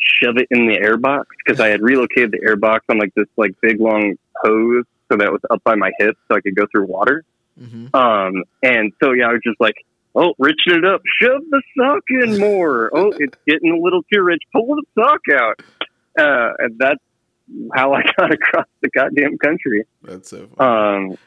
shove 0.00 0.38
it 0.38 0.46
in 0.50 0.66
the 0.68 0.78
air 0.78 0.96
box 0.96 1.28
because 1.44 1.60
I 1.60 1.68
had 1.68 1.82
relocated 1.82 2.30
the 2.30 2.40
air 2.42 2.56
box 2.56 2.86
on 2.88 2.98
like 2.98 3.12
this 3.14 3.26
like 3.36 3.52
big 3.60 3.78
long 3.78 4.14
hose 4.42 4.84
so 5.12 5.18
that 5.18 5.26
it 5.26 5.32
was 5.32 5.42
up 5.50 5.62
by 5.64 5.74
my 5.74 5.90
hips 5.98 6.18
so 6.28 6.36
I 6.38 6.40
could 6.40 6.54
go 6.54 6.66
through 6.72 6.86
water. 6.86 7.24
Hmm 7.58 7.86
Um, 7.94 8.44
and 8.62 8.92
so 9.02 9.12
yeah, 9.12 9.28
I 9.28 9.32
was 9.32 9.40
just 9.44 9.60
like, 9.60 9.74
oh, 10.14 10.34
richen 10.40 10.78
it 10.78 10.84
up, 10.84 11.02
shove 11.20 11.42
the 11.50 11.62
sock 11.78 12.02
in 12.10 12.38
more. 12.38 12.90
Oh, 12.94 13.12
it's 13.18 13.36
getting 13.46 13.72
a 13.72 13.78
little 13.82 14.02
too 14.12 14.22
rich. 14.22 14.42
Pull 14.52 14.76
the 14.76 14.82
sock 15.02 15.20
out. 15.34 15.62
Uh, 16.18 16.52
and 16.58 16.78
that's 16.78 17.00
how 17.74 17.92
I 17.94 18.02
got 18.18 18.32
across 18.38 18.66
the 18.80 18.88
goddamn 18.90 19.38
country. 19.38 19.84
That's 20.02 20.28
so 20.30 20.48
funny. 20.56 21.10
Um, 21.12 21.18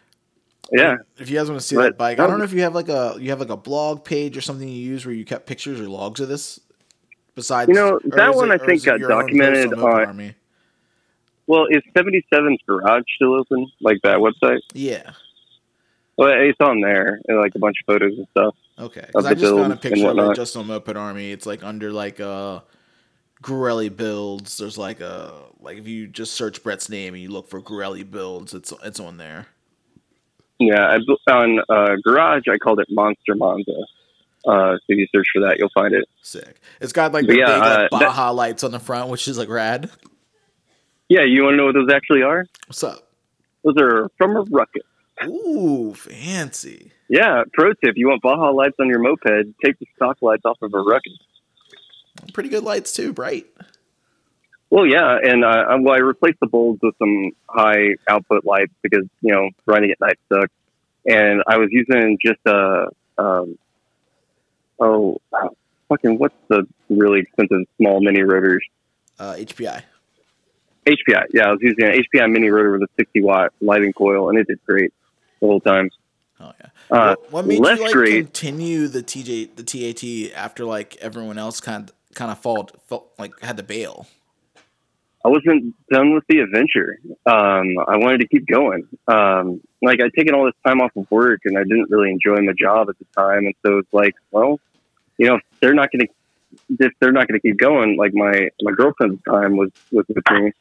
yeah, 0.72 0.96
if 1.18 1.30
you 1.30 1.38
guys 1.38 1.50
want 1.50 1.60
to 1.62 1.66
see 1.68 1.76
but- 1.76 1.84
that 1.84 1.98
bike, 1.98 2.20
I 2.20 2.28
don't 2.28 2.38
know 2.40 2.46
if 2.46 2.54
you 2.54 2.62
have 2.62 2.74
like 2.76 2.90
a 2.90 3.16
you 3.20 3.30
have 3.32 3.40
like 3.40 3.50
a 3.50 3.58
blog 3.58 4.04
page 4.06 4.38
or 4.38 4.42
something 4.42 4.68
you 4.68 4.76
use 4.76 5.06
where 5.06 5.14
you 5.14 5.26
kept 5.26 5.46
pictures 5.46 5.80
or 5.80 5.88
logs 5.90 6.20
of 6.20 6.30
this. 6.30 6.60
Besides, 7.36 7.68
You 7.70 7.74
know, 7.76 8.00
that 8.04 8.16
that 8.16 8.30
is 8.30 8.36
one 8.36 8.52
I 8.52 8.58
think 8.58 8.84
got 8.86 9.00
your 9.00 9.12
own 9.12 9.24
post 9.24 9.34
documented 9.38 9.74
on 9.74 9.80
Moped 9.80 9.94
on- 9.94 10.06
Army? 10.06 10.36
well, 11.48 11.66
is 11.70 11.82
77's 11.96 12.60
garage 12.68 13.04
still 13.16 13.34
open? 13.36 13.68
Like 13.82 13.98
that 14.04 14.18
website? 14.20 14.60
Yeah. 14.74 15.12
Well, 16.18 16.30
it's 16.32 16.60
on 16.62 16.82
there, 16.82 17.20
and 17.28 17.40
like 17.40 17.56
a 17.56 17.60
bunch 17.60 17.78
of 17.82 17.92
photos 17.92 18.18
and 18.18 18.28
stuff. 18.32 18.56
Okay. 18.78 19.04
Because 19.08 19.26
I 19.26 19.34
just 19.34 19.54
found 19.54 19.74
a 19.74 19.76
picture 19.78 20.08
of 20.10 20.18
it 20.32 20.36
just 20.36 20.56
on 20.56 20.68
Moped 20.68 20.96
Army. 20.96 21.32
It's 21.32 21.46
like 21.46 21.64
under 21.64 21.92
like 21.92 22.20
uh 22.20 22.60
Garelli 23.44 23.96
builds. 23.96 24.58
There's 24.58 24.78
like 24.78 25.00
a 25.02 25.34
like 25.60 25.78
if 25.78 25.88
you 25.88 26.08
just 26.08 26.34
search 26.34 26.62
Brett's 26.64 26.90
name 26.90 27.14
and 27.14 27.22
you 27.24 27.30
look 27.30 27.48
for 27.50 27.62
Garelli 27.62 28.10
builds, 28.10 28.54
it's 28.54 28.72
it's 28.84 29.00
on 29.00 29.18
there. 29.18 29.48
Yeah, 30.60 30.88
I, 30.88 30.98
bu- 31.00 31.18
on 31.32 31.60
uh, 31.68 31.96
garage, 32.04 32.44
I 32.50 32.58
called 32.58 32.80
it 32.80 32.88
Monster 32.90 33.36
Monza. 33.36 33.72
Uh, 34.46 34.74
so 34.76 34.80
if 34.90 34.98
you 34.98 35.08
search 35.14 35.26
for 35.34 35.42
that, 35.42 35.58
you'll 35.58 35.72
find 35.74 35.94
it. 35.94 36.06
Sick. 36.22 36.62
It's 36.80 36.94
got 36.94 37.12
like 37.12 37.26
But 37.26 37.34
the 37.34 37.40
yeah, 37.40 37.46
big 37.48 37.60
like, 37.60 37.64
uh, 37.64 37.78
that- 37.82 37.92
Baja 37.92 38.32
lights 38.32 38.64
on 38.64 38.72
the 38.72 38.80
front, 38.80 39.10
which 39.10 39.28
is 39.28 39.38
like 39.38 39.50
rad. 39.50 39.90
Yeah, 41.10 41.24
you 41.24 41.44
want 41.44 41.54
to 41.54 41.58
know 41.58 41.66
what 41.66 41.74
those 41.76 41.90
actually 41.94 42.22
are? 42.24 42.46
What's 42.68 42.84
up? 42.84 43.10
Those 43.64 43.76
are 43.80 44.10
from 44.18 44.36
a 44.38 44.42
Ruckus. 44.44 44.84
Ooh, 45.28 45.94
fancy. 45.94 46.92
Yeah, 47.10 47.44
pro 47.54 47.74
tip: 47.74 47.94
you 47.96 48.08
want 48.10 48.22
Baja 48.22 48.50
lights 48.52 48.76
on 48.80 48.88
your 48.88 49.00
moped? 49.00 49.24
Take 49.64 49.80
the 49.80 49.86
stock 49.96 50.18
lights 50.22 50.44
off 50.46 50.58
of 50.62 50.74
a 50.74 50.80
Ruckus. 50.80 51.14
Pretty 52.34 52.50
good 52.50 52.64
lights 52.64 52.94
too, 52.94 53.14
bright. 53.14 53.46
Well, 54.70 54.88
yeah, 54.88 55.18
and 55.24 55.44
uh, 55.46 55.48
I- 55.48 55.76
well, 55.76 55.94
I 55.94 56.00
replaced 56.00 56.40
the 56.40 56.48
bulbs 56.48 56.80
with 56.82 56.96
some 56.98 57.32
high 57.48 57.96
output 58.08 58.44
lights 58.46 58.74
because 58.82 59.04
you 59.22 59.34
know 59.34 59.50
running 59.66 59.92
at 59.92 60.00
night 60.00 60.18
sucks. 60.32 60.52
And 61.06 61.44
I 61.48 61.58
was 61.58 61.68
using 61.72 62.18
just 62.26 62.40
a 62.48 62.88
um, 63.18 63.58
oh 64.80 65.18
fucking 65.90 66.18
what's 66.18 66.34
the 66.48 66.66
really 66.90 67.20
expensive 67.20 67.68
small 67.78 68.02
mini 68.02 68.22
rotors? 68.24 68.64
Uh, 69.20 69.34
HPI. 69.38 69.84
HPI. 70.86 71.26
Yeah, 71.34 71.48
I 71.48 71.52
was 71.52 71.60
using 71.62 71.84
an 71.86 71.92
HPI 71.94 72.32
mini 72.32 72.50
rotor 72.50 72.72
with 72.72 72.82
a 72.84 72.88
60 72.98 73.22
watt 73.22 73.54
lighting 73.62 73.94
coil, 73.94 74.30
and 74.30 74.38
it 74.40 74.48
did 74.48 74.60
great 74.66 74.94
the 75.44 75.48
whole 75.50 75.60
time. 75.60 75.90
Oh 76.40 76.52
yeah. 76.60 76.70
Uh, 76.90 77.16
what, 77.30 77.46
made 77.46 77.56
you 77.56 77.62
like 77.62 77.94
great. 77.94 78.26
continue 78.26 78.88
the 78.88 79.04
TJ 79.04 79.56
the 79.56 79.64
TAT 79.64 80.38
after 80.38 80.66
like 80.66 80.96
everyone 80.98 81.38
else 81.38 81.60
kind 81.60 81.90
of 81.90 82.16
kind 82.16 82.32
of 82.32 82.40
felt 82.40 82.80
felt 82.88 83.12
like 83.20 83.40
had 83.42 83.58
to 83.58 83.64
bail? 83.64 84.08
I 85.26 85.30
wasn't 85.30 85.74
done 85.90 86.14
with 86.14 86.26
the 86.28 86.40
adventure. 86.40 87.00
Um, 87.26 87.78
I 87.88 87.96
wanted 87.98 88.20
to 88.22 88.28
keep 88.28 88.46
going. 88.46 88.88
Um, 89.08 89.62
like 89.82 90.02
I'd 90.02 90.14
taken 90.14 90.36
all 90.36 90.46
this 90.46 90.56
time 90.66 90.82
off 90.82 90.92
of 90.98 91.10
work 91.10 91.42
and 91.46 91.58
I 91.58 91.64
didn't 91.64 91.90
really 91.90 92.12
enjoy 92.12 92.42
my 92.42 92.52
job 92.60 92.90
at 92.90 93.00
the 93.00 93.06
time. 93.16 93.46
And 93.46 93.54
so 93.66 93.78
it's 93.78 93.94
like, 93.94 94.16
well, 94.32 94.60
you 95.18 95.28
know, 95.28 95.36
if 95.36 95.42
they're 95.62 95.74
not 95.74 95.92
going 95.94 96.08
to, 96.08 96.86
if 96.86 96.92
they're 97.00 97.14
not 97.14 97.30
going 97.30 97.40
to 97.40 97.48
keep 97.48 97.58
going, 97.58 97.96
like 97.96 98.14
my, 98.14 98.50
my 98.62 98.74
girlfriend 98.74 99.14
at 99.14 99.24
the 99.24 99.32
time 99.32 99.56
was, 99.56 99.72
was 99.94 100.06
with 100.10 100.30
me. 100.30 100.52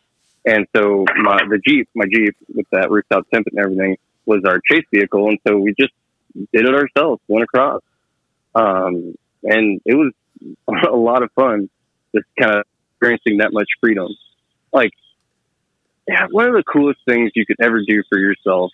And 0.44 0.68
so 0.76 1.06
my, 1.16 1.40
the 1.48 1.58
Jeep, 1.58 1.88
my 1.96 2.04
Jeep 2.04 2.36
with 2.54 2.66
that 2.70 2.88
rooftop 2.88 3.28
temp 3.30 3.48
and 3.48 3.58
everything 3.58 3.96
was 4.26 4.42
our 4.46 4.60
chase 4.70 4.84
vehicle. 4.92 5.28
And 5.28 5.38
so 5.46 5.56
we 5.56 5.74
just 5.78 5.92
did 6.52 6.66
it 6.66 6.74
ourselves, 6.74 7.20
went 7.28 7.44
across. 7.44 7.82
Um, 8.54 9.14
and 9.42 9.80
it 9.84 9.94
was 9.94 10.12
a 10.90 10.96
lot 10.96 11.22
of 11.22 11.30
fun 11.32 11.68
just 12.14 12.26
kind 12.38 12.56
of 12.56 12.64
experiencing 12.90 13.38
that 13.38 13.52
much 13.52 13.68
freedom 13.80 14.08
like 14.72 14.92
yeah, 16.08 16.26
one 16.30 16.48
of 16.48 16.54
the 16.54 16.64
coolest 16.64 17.00
things 17.06 17.30
you 17.34 17.46
could 17.46 17.58
ever 17.60 17.80
do 17.86 18.02
for 18.08 18.18
yourself 18.18 18.70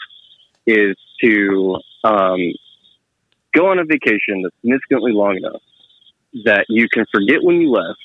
is 0.66 0.96
to 1.22 1.76
um, 2.04 2.38
go 3.54 3.66
on 3.66 3.78
a 3.78 3.84
vacation 3.84 4.42
that's 4.42 4.54
significantly 4.62 5.12
long 5.12 5.36
enough 5.36 5.62
that 6.44 6.66
you 6.68 6.88
can 6.88 7.04
forget 7.12 7.42
when 7.42 7.60
you 7.60 7.70
left 7.70 7.98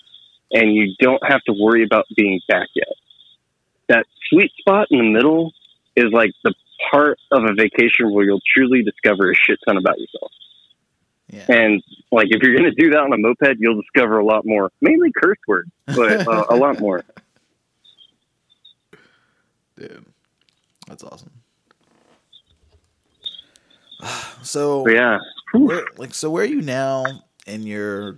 and 0.51 0.73
you 0.73 0.93
don't 0.99 1.21
have 1.25 1.41
to 1.43 1.53
worry 1.53 1.83
about 1.83 2.05
being 2.15 2.41
back 2.47 2.67
yet. 2.75 2.93
That 3.89 4.05
sweet 4.29 4.51
spot 4.59 4.87
in 4.91 4.99
the 4.99 5.11
middle 5.11 5.51
is 5.95 6.11
like 6.11 6.31
the 6.43 6.53
part 6.91 7.19
of 7.31 7.43
a 7.43 7.53
vacation 7.53 8.11
where 8.13 8.25
you'll 8.25 8.41
truly 8.55 8.83
discover 8.83 9.31
a 9.31 9.35
shit 9.35 9.59
ton 9.67 9.77
about 9.77 9.99
yourself. 9.99 10.31
Yeah. 11.29 11.45
And 11.49 11.83
like 12.11 12.27
if 12.29 12.43
you're 12.43 12.55
going 12.55 12.69
to 12.69 12.75
do 12.75 12.91
that 12.91 12.99
on 12.99 13.11
a 13.11 13.17
moped, 13.17 13.57
you'll 13.59 13.81
discover 13.81 14.19
a 14.19 14.25
lot 14.25 14.45
more, 14.45 14.71
mainly 14.81 15.11
curse 15.15 15.39
words, 15.47 15.71
but 15.87 16.27
uh, 16.27 16.45
a 16.49 16.55
lot 16.55 16.79
more. 16.79 17.03
Dude, 19.77 20.05
that's 20.87 21.03
awesome. 21.03 21.31
So 24.43 24.85
yeah, 24.89 25.19
where, 25.53 25.85
like 25.95 26.13
so 26.13 26.29
where 26.29 26.43
are 26.43 26.47
you 26.47 26.61
now 26.61 27.05
in 27.47 27.63
your 27.65 28.17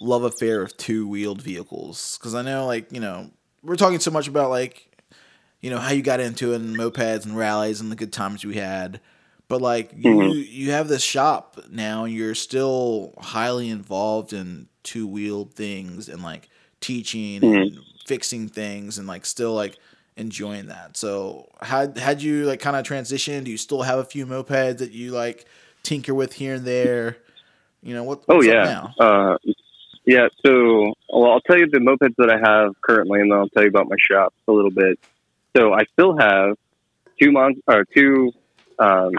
love 0.00 0.24
affair 0.24 0.60
of 0.60 0.76
two 0.76 1.06
wheeled 1.06 1.40
vehicles? 1.40 2.18
Because 2.18 2.34
I 2.34 2.42
know 2.42 2.66
like 2.66 2.90
you 2.92 2.98
know 2.98 3.30
we're 3.62 3.76
talking 3.76 4.00
so 4.00 4.10
much 4.10 4.26
about 4.26 4.50
like 4.50 4.85
you 5.66 5.70
know 5.70 5.78
how 5.78 5.90
you 5.90 6.00
got 6.00 6.20
into 6.20 6.52
it 6.52 6.60
and 6.60 6.76
mopeds 6.76 7.24
and 7.24 7.36
rallies 7.36 7.80
and 7.80 7.90
the 7.90 7.96
good 7.96 8.12
times 8.12 8.44
we 8.44 8.54
had, 8.54 9.00
but 9.48 9.60
like 9.60 9.90
you 9.96 10.14
Mhm. 10.14 10.46
you 10.48 10.70
have 10.70 10.86
this 10.86 11.02
shop 11.02 11.58
now 11.68 12.04
and 12.04 12.14
you're 12.14 12.36
still 12.36 13.12
highly 13.18 13.68
involved 13.68 14.32
in 14.32 14.68
two 14.84 15.08
wheeled 15.08 15.54
things 15.54 16.08
and 16.08 16.22
like 16.22 16.48
teaching 16.80 17.42
and 17.42 17.80
fixing 18.06 18.46
things 18.46 18.96
and 18.96 19.08
like 19.08 19.26
still 19.26 19.54
like 19.54 19.76
enjoying 20.16 20.66
that. 20.66 20.96
So 20.96 21.48
had 21.60 21.98
had 21.98 22.22
you 22.22 22.44
like 22.44 22.60
kind 22.60 22.76
of 22.76 22.86
transitioned? 22.86 23.42
Do 23.46 23.50
you 23.50 23.58
still 23.58 23.82
have 23.82 23.98
a 23.98 24.04
few 24.04 24.24
mopeds 24.24 24.78
that 24.78 24.92
you 24.92 25.10
like 25.10 25.46
tinker 25.82 26.14
with 26.14 26.34
here 26.34 26.54
and 26.54 26.64
there? 26.64 27.16
You 27.82 27.92
know 27.92 28.04
what? 28.04 28.22
Oh 28.28 28.40
yeah, 28.40 28.62
now? 28.62 28.94
uh, 29.04 29.36
yeah. 30.04 30.28
So, 30.44 30.94
well, 31.12 31.32
I'll 31.32 31.40
tell 31.40 31.58
you 31.58 31.66
the 31.66 31.80
mopeds 31.80 32.14
that 32.18 32.30
I 32.30 32.38
have 32.38 32.80
currently, 32.82 33.20
and 33.20 33.32
then 33.32 33.38
I'll 33.40 33.48
tell 33.48 33.64
you 33.64 33.68
about 33.68 33.88
my 33.88 33.96
shop 33.98 34.32
a 34.46 34.52
little 34.52 34.70
bit. 34.70 35.00
So, 35.56 35.72
I 35.72 35.84
still 35.92 36.16
have 36.18 36.56
two 37.20 37.32
mon 37.32 37.54
or 37.66 37.84
two 37.84 38.32
um, 38.78 39.12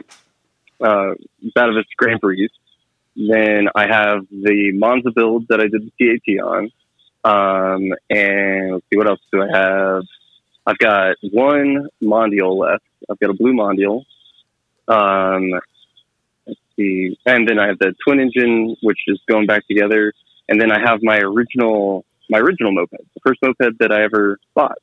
uh, 0.79 1.13
Batavus 1.55 1.85
Grand 1.97 2.21
Prix. 2.21 2.49
Then 3.15 3.69
I 3.73 3.87
have 3.87 4.27
the 4.29 4.71
Monza 4.75 5.09
build 5.11 5.47
that 5.49 5.59
I 5.59 5.63
did 5.63 5.91
the 5.97 6.19
TAT 6.27 6.39
on, 6.43 6.71
um, 7.23 7.91
and 8.11 8.73
let's 8.73 8.85
see 8.91 8.97
what 8.97 9.07
else 9.07 9.19
do 9.31 9.41
I 9.41 9.57
have. 9.57 10.03
I've 10.67 10.77
got 10.77 11.15
one 11.31 11.87
Mondial 12.03 12.55
left. 12.55 12.83
I've 13.09 13.19
got 13.19 13.31
a 13.31 13.33
blue 13.33 13.53
Mondial. 13.53 14.03
Um, 14.87 15.59
let's 16.45 16.59
see, 16.75 17.17
and 17.25 17.47
then 17.47 17.57
I 17.57 17.67
have 17.67 17.79
the 17.79 17.95
twin 18.05 18.19
engine, 18.19 18.75
which 18.83 18.99
is 19.07 19.19
going 19.27 19.47
back 19.47 19.67
together, 19.67 20.13
and 20.47 20.61
then 20.61 20.71
I 20.71 20.79
have 20.79 20.99
my 21.01 21.17
original 21.17 22.05
my 22.29 22.39
original 22.39 22.73
moped, 22.73 22.91
the 22.91 23.19
first 23.25 23.39
moped 23.41 23.79
that 23.79 23.91
I 23.91 24.03
ever 24.03 24.37
bought, 24.53 24.77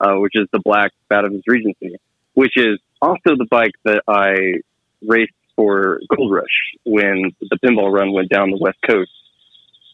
uh, 0.00 0.14
which 0.14 0.32
is 0.34 0.48
the 0.52 0.60
black 0.60 0.92
Batavus 1.10 1.42
Regency, 1.46 1.96
which 2.34 2.56
is 2.56 2.78
also 3.00 3.36
the 3.36 3.46
bike 3.50 3.74
that 3.84 4.02
I 4.08 4.60
raced 5.06 5.32
for 5.56 6.00
Gold 6.14 6.32
Rush 6.32 6.74
when 6.84 7.32
the 7.40 7.58
pinball 7.64 7.92
run 7.92 8.12
went 8.12 8.28
down 8.28 8.50
the 8.50 8.58
west 8.58 8.78
coast, 8.88 9.10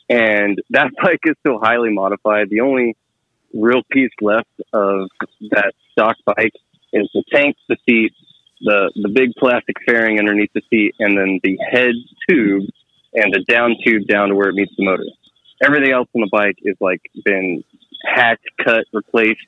and 0.09 0.61
that 0.71 0.91
bike 1.03 1.21
is 1.25 1.35
still 1.41 1.59
highly 1.59 1.91
modified. 1.91 2.51
The 2.51 2.61
only 2.61 2.97
real 3.53 3.83
piece 3.91 4.13
left 4.21 4.49
of 4.73 5.09
that 5.51 5.73
stock 5.93 6.17
bike 6.25 6.53
is 6.93 7.09
the 7.15 7.25
tank, 7.33 7.57
the 7.69 7.77
seat, 7.89 8.13
the 8.61 8.91
the 8.95 9.09
big 9.09 9.33
plastic 9.39 9.77
fairing 9.87 10.19
underneath 10.19 10.53
the 10.55 10.63
seat, 10.71 10.95
and 10.99 11.17
then 11.17 11.41
the 11.43 11.59
head 11.71 11.95
tube 12.29 12.65
and 13.15 13.33
the 13.33 13.45
down 13.49 13.77
tube 13.85 14.07
down 14.07 14.29
to 14.29 14.35
where 14.35 14.49
it 14.49 14.55
meets 14.55 14.73
the 14.77 14.85
motor. 14.85 15.05
Everything 15.63 15.93
else 15.93 16.09
on 16.15 16.21
the 16.21 16.29
bike 16.31 16.57
is 16.63 16.77
like 16.81 17.01
been 17.25 17.65
hacked, 18.05 18.47
cut, 18.63 18.85
replaced. 18.93 19.41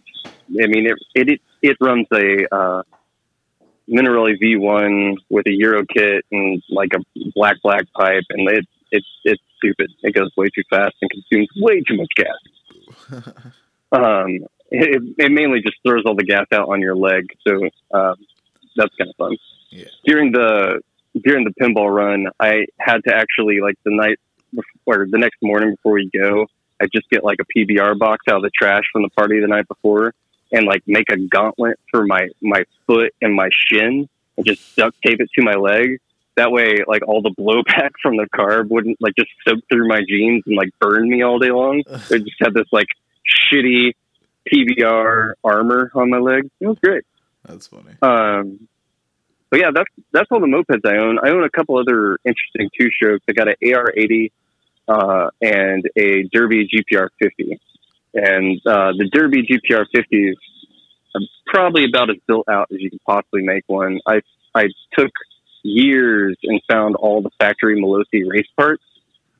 I 0.51 0.67
mean, 0.67 0.87
it 0.87 0.99
it 1.15 1.41
it, 1.63 1.77
runs 1.81 2.07
a 2.13 2.55
uh, 2.55 2.83
Minarelli 3.89 4.41
V1 4.43 5.17
with 5.29 5.47
a 5.47 5.53
Euro 5.53 5.85
kit 5.85 6.25
and 6.31 6.63
like 6.71 6.91
a 6.95 7.01
black 7.35 7.57
black 7.63 7.85
pipe, 7.95 8.25
and 8.31 8.49
it 8.49 8.67
it's 8.91 9.07
it's 9.25 9.43
stupid. 9.59 9.93
It 10.03 10.15
goes 10.15 10.31
way 10.37 10.47
too 10.55 10.63
fast 10.71 10.95
and 11.03 11.11
consumes 11.11 11.49
way 11.57 11.83
too 11.83 11.97
much 11.97 12.09
gas. 12.17 13.25
um, 13.93 14.39
it, 14.71 15.03
it 15.19 15.33
mainly 15.33 15.61
just 15.61 15.77
throws 15.87 16.05
all 16.07 16.15
the 16.15 16.25
gas 16.25 16.47
out 16.53 16.69
on 16.69 16.81
your 16.81 16.97
leg, 16.97 17.27
so 17.47 17.55
um, 17.93 18.15
that's 18.77 18.95
kind 18.97 19.11
of 19.11 19.17
fun. 19.17 19.37
Yeah. 19.71 19.85
During 20.05 20.33
the 20.33 20.81
during 21.23 21.45
the 21.45 21.53
pinball 21.61 21.95
run, 21.95 22.27
I 22.41 22.67
had 22.79 22.99
to 23.07 23.15
actually 23.15 23.61
like 23.61 23.77
the 23.85 23.95
night 23.95 24.19
before, 24.51 25.03
or 25.03 25.07
the 25.11 25.19
next 25.19 25.39
morning 25.43 25.73
before 25.73 25.93
we 25.93 26.11
go, 26.13 26.47
I 26.81 26.87
just 26.93 27.09
get 27.11 27.25
like 27.25 27.39
a 27.41 27.59
PBR 27.59 27.99
box 27.99 28.25
out 28.29 28.37
of 28.37 28.43
the 28.43 28.51
trash 28.51 28.85
from 28.93 29.03
the 29.03 29.11
party 29.11 29.41
the 29.41 29.47
night 29.47 29.69
before, 29.69 30.15
and 30.53 30.67
like 30.67 30.83
make 30.87 31.11
a 31.11 31.17
gauntlet 31.17 31.79
for 31.91 32.05
my 32.05 32.29
my 32.41 32.65
foot 32.87 33.15
and 33.21 33.35
my 33.35 33.49
shin, 33.67 34.09
and 34.37 34.47
just 34.47 34.77
duct 34.77 35.01
tape 35.03 35.21
it 35.21 35.31
to 35.35 35.43
my 35.43 35.55
leg. 35.55 35.99
That 36.37 36.53
way, 36.53 36.85
like 36.87 37.07
all 37.07 37.23
the 37.23 37.31
blowback 37.31 37.91
from 38.03 38.17
the 38.17 38.27
carb 38.35 38.69
wouldn't 38.69 39.01
like 39.01 39.15
just 39.17 39.31
soak 39.47 39.61
through 39.71 39.89
my 39.89 40.01
jeans 40.09 40.45
and 40.47 40.57
like 40.57 40.71
burn 40.79 41.09
me 41.09 41.23
all 41.23 41.39
day 41.39 41.51
long. 41.51 41.83
I 41.89 42.19
just 42.19 42.37
had 42.41 42.55
this 42.55 42.69
like 42.73 42.89
shitty 43.53 43.93
PBR 44.53 45.35
armor 45.45 45.91
on 45.95 46.11
my 46.11 46.19
leg. 46.19 46.49
It 46.61 46.67
was 46.67 46.79
great. 46.79 47.05
That's 47.45 47.67
funny. 47.67 47.97
Um, 48.03 48.69
but 49.51 49.61
yeah, 49.61 49.71
that's 49.75 49.91
that's 50.13 50.29
all 50.31 50.41
the 50.41 50.47
mopeds 50.47 50.85
I 50.85 50.99
own. 50.99 51.19
I 51.19 51.31
own 51.31 51.45
a 51.45 51.51
couple 51.51 51.79
other 51.79 52.19
interesting 52.25 52.71
two 52.79 52.91
strokes. 52.91 53.25
I 53.29 53.33
got 53.33 53.49
an 53.49 53.55
AR80 53.63 54.31
uh, 54.89 55.31
and 55.41 55.85
a 55.97 56.25
Derbi 56.29 56.69
GPR 56.69 57.09
50, 57.21 57.61
and 58.19 58.61
uh, 58.67 58.93
the 58.97 59.09
Derbi 59.15 59.47
GPR 59.49 59.87
50 59.95 60.29
is 60.29 60.37
probably 61.47 61.85
about 61.85 62.11
as 62.11 62.17
built 62.27 62.49
out 62.49 62.69
as 62.73 62.81
you 62.81 62.91
can 62.91 62.99
possibly 63.07 63.43
make 63.43 63.65
one. 63.67 64.01
I 64.07 64.21
I 64.55 64.69
took 64.97 65.11
years 65.63 66.37
and 66.43 66.61
found 66.71 66.97
all 66.97 67.23
the 67.23 67.31
factory 67.39 67.81
Melosi 67.81 68.29
race 68.29 68.49
parts 68.57 68.83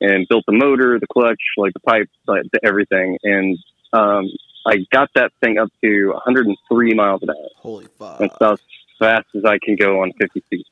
and 0.01 0.27
built 0.29 0.45
the 0.47 0.53
motor, 0.53 0.99
the 0.99 1.07
clutch, 1.07 1.41
like 1.57 1.73
the 1.73 1.79
pipe, 1.81 2.09
like 2.27 2.43
the 2.51 2.59
everything, 2.63 3.17
and 3.23 3.57
um, 3.93 4.29
I 4.65 4.77
got 4.91 5.09
that 5.15 5.31
thing 5.41 5.57
up 5.57 5.69
to 5.83 6.07
103 6.09 6.93
miles 6.93 7.21
an 7.23 7.29
hour. 7.31 7.35
Holy 7.57 7.87
fuck. 7.97 8.19
That's 8.19 8.35
as 8.41 8.59
fast 8.99 9.27
as 9.35 9.45
I 9.45 9.57
can 9.63 9.75
go 9.75 10.01
on 10.01 10.11
50 10.19 10.43
cc. 10.51 10.63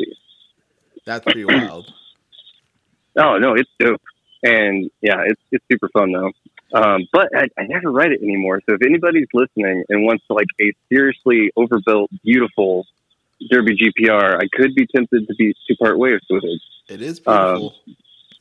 That's 1.06 1.24
pretty 1.24 1.46
wild. 1.46 1.94
Oh 3.20 3.40
no, 3.40 3.56
it's 3.56 3.70
dope, 3.80 4.00
and 4.44 4.92
yeah, 5.02 5.24
it's 5.26 5.42
it's 5.52 5.66
super 5.72 5.90
fun 5.90 6.12
though. 6.12 6.32
Um, 6.74 7.08
but 7.14 7.30
I, 7.36 7.48
I 7.58 7.64
never 7.68 7.92
ride 7.92 8.12
it 8.12 8.22
anymore. 8.22 8.62
So 8.70 8.76
if 8.76 8.82
anybody's 8.86 9.28
listening 9.34 9.84
and 9.90 10.04
wants 10.04 10.24
like 10.30 10.48
a 10.60 10.72
seriously 10.92 11.52
overbuilt, 11.56 12.12
beautiful 12.24 12.86
Derbi 13.52 13.78
GPR, 13.78 14.36
I 14.36 14.48
could 14.54 14.76
be 14.76 14.86
tempted 14.88 15.28
to 15.28 15.36
be 15.36 15.54
to 15.68 15.76
part 15.78 15.98
ways 15.98 16.20
with 16.30 16.44
it. 16.44 16.62
It 16.90 17.02
is 17.02 17.20
beautiful. 17.20 17.74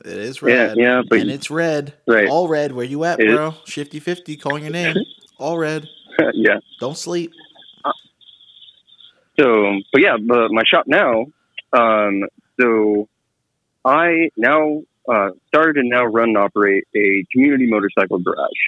it 0.05 0.17
is 0.17 0.41
red. 0.41 0.71
Um, 0.71 0.79
yeah, 0.79 1.01
but- 1.07 1.19
and 1.19 1.29
it's 1.31 1.49
red. 1.49 1.93
Right. 2.07 2.27
All 2.27 2.47
red. 2.47 2.71
Where 2.73 2.85
you 2.85 3.03
at, 3.05 3.19
It 3.19 3.29
is. 3.29 3.35
bro? 3.35 3.53
Shifty 3.65 3.99
fifty, 3.99 4.35
calling 4.35 4.63
your 4.63 4.71
name. 4.73 4.95
All 5.39 5.57
red. 5.57 5.87
yeah. 6.33 6.57
Don't 6.79 6.97
sleep. 6.97 7.31
So, 9.39 9.79
but 9.93 10.01
yeah, 10.01 10.17
but 10.19 10.49
my 10.51 10.63
shop 10.65 10.85
now. 10.87 11.25
Um, 11.71 12.23
so 12.59 13.07
I 13.85 14.29
now 14.35 14.81
uh, 15.07 15.29
started 15.47 15.77
and 15.77 15.89
now 15.89 16.05
run 16.05 16.29
and 16.29 16.37
operate 16.37 16.85
a 16.95 17.25
community 17.31 17.67
motorcycle 17.67 18.19
garage. 18.19 18.63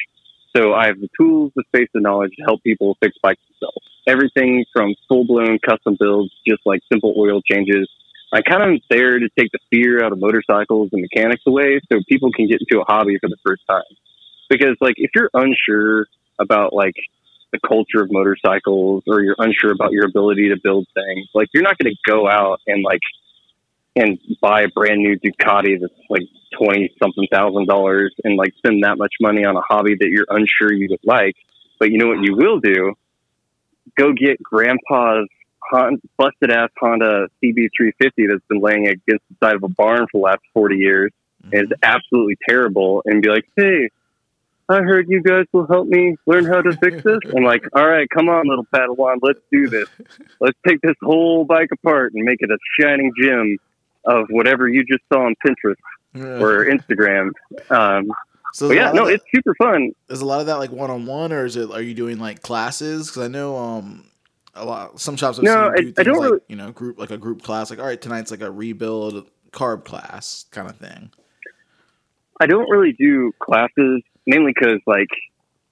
So 0.56 0.74
I 0.74 0.88
have 0.88 0.99
the 0.99 1.10
tools, 1.20 1.52
the 1.56 1.64
space, 1.68 1.90
the 1.94 2.02
knowledge 2.02 2.32
to 2.38 2.44
help 2.44 2.64
people 2.64 2.98
fix 3.02 3.16
bikes 3.22 3.41
themselves. 3.49 3.86
Everything 4.07 4.66
from 4.74 4.95
full 5.07 5.26
blown 5.26 5.60
custom 5.60 5.95
builds, 5.99 6.34
just 6.48 6.61
like 6.66 6.82
simple 6.91 7.14
oil 7.18 7.41
changes. 7.41 7.88
I 8.34 8.41
kind 8.41 8.64
of 8.64 8.70
am 8.70 8.80
there 8.90 9.20
to 9.20 9.30
take 9.38 9.52
the 9.52 9.60
fear 9.70 10.03
out 10.03 10.11
of 10.11 10.20
motorcycles 10.20 10.90
and 10.91 11.02
mechanics 11.02 11.44
away, 11.48 11.80
so 11.91 11.99
people 12.07 12.32
can 12.32 12.48
get 12.48 12.60
into 12.61 12.82
a 12.82 12.86
hobby 12.86 13.18
for 13.20 13.28
the 13.30 13.38
first 13.45 13.64
time. 13.68 13.84
Because 14.49 14.76
like 14.82 14.95
if 14.98 15.11
you're 15.16 15.30
unsure 15.34 16.07
about 16.40 16.74
like 16.74 16.95
the 17.52 17.60
culture 17.68 18.02
of 18.02 18.11
motorcycles 18.11 19.03
or 19.07 19.22
you're 19.22 19.36
unsure 19.40 19.72
about 19.72 19.91
your 19.91 20.06
ability 20.06 20.49
to 20.49 20.57
build 20.64 20.88
things, 20.94 21.28
like 21.34 21.49
you're 21.53 21.64
not 21.64 21.78
going 21.78 21.94
to 21.94 22.11
go 22.11 22.28
out 22.30 22.60
and 22.68 22.84
like 22.84 23.02
and 23.95 24.20
buy 24.41 24.61
a 24.61 24.68
brand 24.70 24.99
new 24.99 25.18
Ducati 25.20 25.80
that's 25.80 25.94
like 26.10 26.24
twenty 26.57 26.94
something 27.02 27.28
thousand 27.32 27.68
dollars 27.68 28.14
and 28.24 28.36
like 28.38 28.53
spend 28.57 28.84
that 28.84 28.98
much 28.98 29.14
money 29.20 29.45
on 29.45 29.56
a 29.56 29.61
hobby 29.61 29.95
that 29.99 30.10
you're 30.10 30.28
unsure 30.30 30.74
you 30.74 30.88
would 30.91 30.99
like. 31.03 31.36
But 31.80 31.91
you 31.91 31.98
know 31.98 32.07
what 32.07 32.24
you 32.24 32.36
will 32.36 32.60
do? 32.60 32.94
Go 33.98 34.14
get 34.14 34.41
grandpa's 34.41 35.28
Hon- 35.72 36.02
busted 36.18 36.52
ass 36.52 36.70
Honda 36.80 37.28
CB350 37.44 38.30
that's 38.30 38.45
been 38.48 38.60
laying 38.60 38.88
against 38.88 39.24
the 39.30 39.36
side 39.44 39.56
of 39.56 39.64
a 39.64 39.68
barn 39.68 40.07
for 40.11 40.20
the 40.20 40.24
last 40.24 40.41
40 40.53 40.78
years 40.78 41.11
and 41.44 41.53
is 41.53 41.70
mm-hmm. 41.70 41.74
absolutely 41.84 42.38
terrible 42.48 43.02
and 43.06 43.22
be 43.22 43.30
like, 43.30 43.45
hey, 43.56 43.90
I 44.68 44.82
heard 44.82 45.07
you 45.10 45.22
guys 45.22 45.45
will 45.52 45.66
help 45.66 45.88
me 45.88 46.16
learn 46.28 46.45
how 46.45 46.61
to 46.61 46.76
fix 46.78 47.03
this. 47.03 47.20
I'm 47.36 47.44
like, 47.44 47.66
all 47.74 47.88
right, 47.88 48.07
come 48.10 48.30
on, 48.30 48.48
little 48.48 48.68
Padawan, 48.74 49.18
let's 49.22 49.40
do 49.52 49.68
this. 49.68 49.90
Let's 50.40 50.57
take 50.68 50.80
this 50.82 50.95
whole 51.02 51.44
bike 51.44 51.70
apart 51.72 52.14
and 52.14 52.24
make 52.24 52.38
it 52.41 52.52
a 52.52 52.57
shining 52.80 53.11
gem 53.20 53.57
of 54.06 54.26
whatever 54.30 54.68
you 54.68 54.84
just 54.86 55.04
saw 55.12 55.26
on 55.26 55.36
Pinterest 55.46 55.76
or 56.42 56.66
Instagram. 56.66 57.32
Um, 57.70 58.12
so 58.54 58.68
but 58.68 58.70
there's 58.70 58.72
a 58.72 58.76
yeah, 58.76 58.92
no, 58.94 59.06
that- 59.06 59.14
it's 59.14 59.26
super 59.34 59.54
fun. 59.56 59.92
is 60.10 60.22
a 60.22 60.26
lot 60.26 60.40
of 60.40 60.48
that 60.48 60.56
like 60.58 60.72
one 60.72 60.90
on 60.90 61.06
one, 61.06 61.32
or 61.32 61.46
is 61.46 61.56
it? 61.56 61.70
Are 61.72 61.82
you 61.82 61.94
doing 61.94 62.18
like 62.20 62.42
classes? 62.42 63.08
Because 63.10 63.24
I 63.24 63.28
know 63.28 63.56
um 63.58 64.06
a 64.56 64.66
lot 64.66 65.00
some 65.00 65.16
shops. 65.16 65.38
I've 65.38 65.44
No, 65.46 65.72
seen 65.78 65.86
do 65.88 65.94
I- 65.98 66.04
don't 66.04 66.18
like, 66.18 66.24
really- 66.30 66.42
You 66.48 66.56
know, 66.56 66.72
group 66.72 66.98
like 67.00 67.12
a 67.12 67.18
group 67.18 67.44
class. 67.44 67.70
Like, 67.70 67.80
all 67.80 67.86
right, 67.86 68.02
tonight's 68.02 68.32
like 68.32 68.42
a 68.42 68.50
rebuild 68.52 69.28
carb 69.52 69.86
class 69.86 70.46
kind 70.52 70.68
of 70.70 70.78
thing. 70.78 71.12
I 72.42 72.46
don't 72.48 72.70
really 72.70 72.94
do 72.94 73.32
classes 73.40 74.02
mainly 74.26 74.54
because, 74.56 74.80
like, 74.88 75.10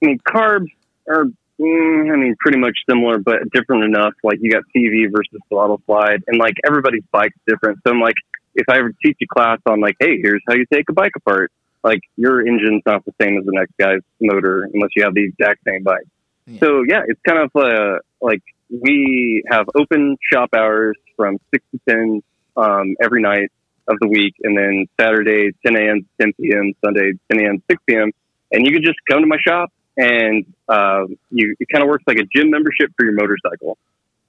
I 0.02 0.06
mean, 0.06 0.18
carbs 0.28 0.66
are, 1.08 1.24
mm, 1.60 2.12
I 2.12 2.16
mean, 2.16 2.36
pretty 2.38 2.58
much 2.58 2.76
similar, 2.88 3.18
but 3.18 3.50
different 3.52 3.84
enough. 3.84 4.14
Like, 4.22 4.38
you 4.40 4.50
got 4.50 4.64
CV 4.74 5.10
versus 5.10 5.40
throttle 5.48 5.80
slide, 5.86 6.22
and 6.26 6.38
like 6.38 6.54
everybody's 6.66 7.04
bike's 7.12 7.36
different. 7.46 7.78
So 7.86 7.92
I'm 7.92 8.00
like, 8.00 8.16
if 8.54 8.68
I 8.68 8.78
ever 8.78 8.92
teach 9.04 9.18
a 9.22 9.26
class 9.26 9.58
on 9.66 9.80
like, 9.80 9.96
hey, 10.00 10.18
here's 10.22 10.42
how 10.48 10.54
you 10.54 10.66
take 10.72 10.88
a 10.88 10.92
bike 10.92 11.12
apart, 11.16 11.52
like 11.84 12.00
your 12.16 12.40
engine's 12.40 12.82
not 12.84 13.04
the 13.04 13.12
same 13.20 13.38
as 13.38 13.44
the 13.44 13.52
next 13.52 13.72
guy's 13.78 14.00
motor 14.20 14.68
unless 14.72 14.90
you 14.96 15.04
have 15.04 15.14
the 15.14 15.24
exact 15.24 15.60
same 15.66 15.82
bike. 15.84 16.06
Yeah. 16.46 16.60
So 16.60 16.82
yeah, 16.86 17.02
it's 17.06 17.20
kind 17.26 17.38
of 17.38 17.50
uh, 17.54 17.98
like 18.20 18.42
we 18.70 19.42
have 19.50 19.66
open 19.76 20.16
shop 20.32 20.50
hours 20.56 20.96
from 21.16 21.38
six 21.52 21.64
to 21.72 21.80
ten 21.88 22.22
um, 22.56 22.96
every 23.00 23.22
night 23.22 23.50
of 23.88 23.96
the 24.00 24.08
week, 24.08 24.34
and 24.42 24.56
then 24.56 24.86
Saturday 25.00 25.50
10 25.64 25.76
a.m. 25.76 26.00
to 26.00 26.24
10 26.26 26.32
p.m., 26.40 26.72
Sunday 26.84 27.12
10 27.32 27.40
a.m. 27.40 27.62
6 27.70 27.82
p.m. 27.88 28.10
And 28.52 28.66
you 28.66 28.72
can 28.72 28.82
just 28.82 28.98
come 29.10 29.20
to 29.20 29.26
my 29.26 29.38
shop, 29.46 29.72
and 29.98 30.46
uh, 30.68 31.04
you 31.30 31.54
it 31.58 31.68
kind 31.70 31.82
of 31.82 31.88
works 31.88 32.04
like 32.06 32.18
a 32.18 32.24
gym 32.24 32.50
membership 32.50 32.92
for 32.96 33.04
your 33.04 33.14
motorcycle. 33.14 33.76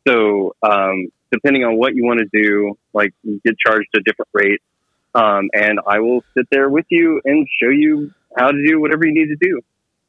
So 0.07 0.55
um, 0.63 1.09
depending 1.31 1.63
on 1.63 1.77
what 1.77 1.95
you 1.95 2.03
want 2.03 2.19
to 2.19 2.43
do, 2.43 2.77
like 2.93 3.13
you 3.23 3.39
get 3.45 3.55
charged 3.57 3.87
a 3.95 4.01
different 4.01 4.29
rate, 4.33 4.61
um, 5.15 5.49
and 5.53 5.79
I 5.87 5.99
will 5.99 6.23
sit 6.35 6.47
there 6.51 6.69
with 6.69 6.85
you 6.89 7.21
and 7.23 7.47
show 7.61 7.69
you 7.69 8.11
how 8.35 8.51
to 8.51 8.65
do 8.65 8.81
whatever 8.81 9.05
you 9.05 9.13
need 9.13 9.27
to 9.27 9.37
do. 9.39 9.61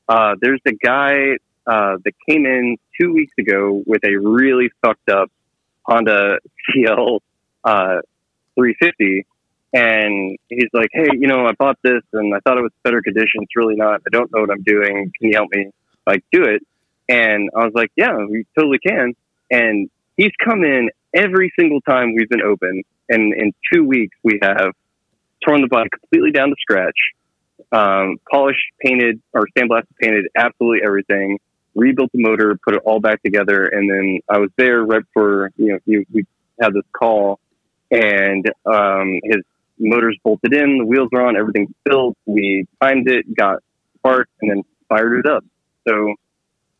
Uh, 0.09 0.35
there's 0.41 0.61
a 0.67 0.73
guy 0.73 1.37
uh, 1.67 1.97
that 2.05 2.13
came 2.29 2.47
in 2.47 2.77
two 3.01 3.13
weeks 3.13 3.33
ago 3.39 3.83
with 3.87 4.03
a 4.05 4.17
really 4.17 4.71
fucked 4.83 5.09
up 5.09 5.31
Honda 5.85 6.39
CL 6.73 7.23
uh, 7.65 8.01
350, 8.55 9.27
and 9.73 10.37
he's 10.49 10.69
like, 10.73 10.89
"Hey, 10.93 11.09
you 11.13 11.29
know, 11.29 11.47
I 11.47 11.53
bought 11.53 11.79
this 11.83 12.03
and 12.13 12.35
I 12.35 12.39
thought 12.41 12.59
it 12.59 12.63
was 12.63 12.73
better 12.83 13.03
condition. 13.03 13.43
It's 13.43 13.57
really 13.57 13.77
not. 13.77 14.03
I 14.07 14.11
don't 14.11 14.31
know 14.33 14.41
what 14.41 14.51
I'm 14.51 14.63
doing. 14.63 15.13
Can 15.19 15.29
you 15.29 15.35
help 15.35 15.49
me 15.53 15.71
like 16.07 16.25
do 16.33 16.45
it?" 16.45 16.63
And 17.09 17.51
I 17.57 17.65
was 17.65 17.73
like, 17.75 17.91
"Yeah, 17.97 18.17
we 18.17 18.47
totally 18.59 18.79
can." 18.79 19.15
And 19.51 19.91
he's 20.17 20.33
come 20.45 20.65
in 20.65 20.91
every 21.15 21.53
single 21.59 21.81
time 21.81 22.15
we've 22.15 22.29
been 22.29 22.43
open, 22.43 22.83
and 23.09 23.35
in 23.35 23.53
two 23.73 23.85
weeks 23.85 24.17
we 24.23 24.39
have 24.43 24.73
torn 25.47 25.63
the 25.63 25.69
bike 25.69 25.91
completely 25.91 26.33
down 26.33 26.51
to 26.51 26.57
scratch, 26.61 26.97
um, 27.73 28.19
polished, 28.31 28.61
painted, 28.85 29.21
or 29.33 29.47
sandblasted, 29.57 29.87
painted 30.01 30.27
absolutely 30.37 30.85
everything, 30.85 31.39
rebuilt 31.75 32.11
the 32.13 32.23
motor, 32.23 32.59
put 32.65 32.75
it 32.75 32.83
all 32.85 33.01
back 33.01 33.23
together, 33.23 33.67
and 33.67 33.91
then 33.91 34.21
I 34.29 34.39
was 34.39 34.51
there 34.57 34.83
right 34.85 35.03
for 35.13 35.51
you 35.57 35.73
know 35.73 35.79
you, 35.87 36.05
we 36.13 36.27
had 36.61 36.75
this 36.75 36.85
call, 36.93 37.41
and 37.91 38.45
um, 38.67 39.21
his 39.25 39.43
motor's 39.81 40.19
bolted 40.23 40.53
in, 40.53 40.79
the 40.79 40.85
wheels 40.85 41.09
are 41.13 41.27
on, 41.27 41.37
everything's 41.37 41.75
built. 41.85 42.17
We 42.27 42.67
timed 42.81 43.09
it, 43.09 43.35
got 43.35 43.63
parts, 44.03 44.31
and 44.41 44.51
then 44.51 44.63
fired 44.89 45.25
it 45.25 45.27
up. 45.27 45.45
So 45.89 46.15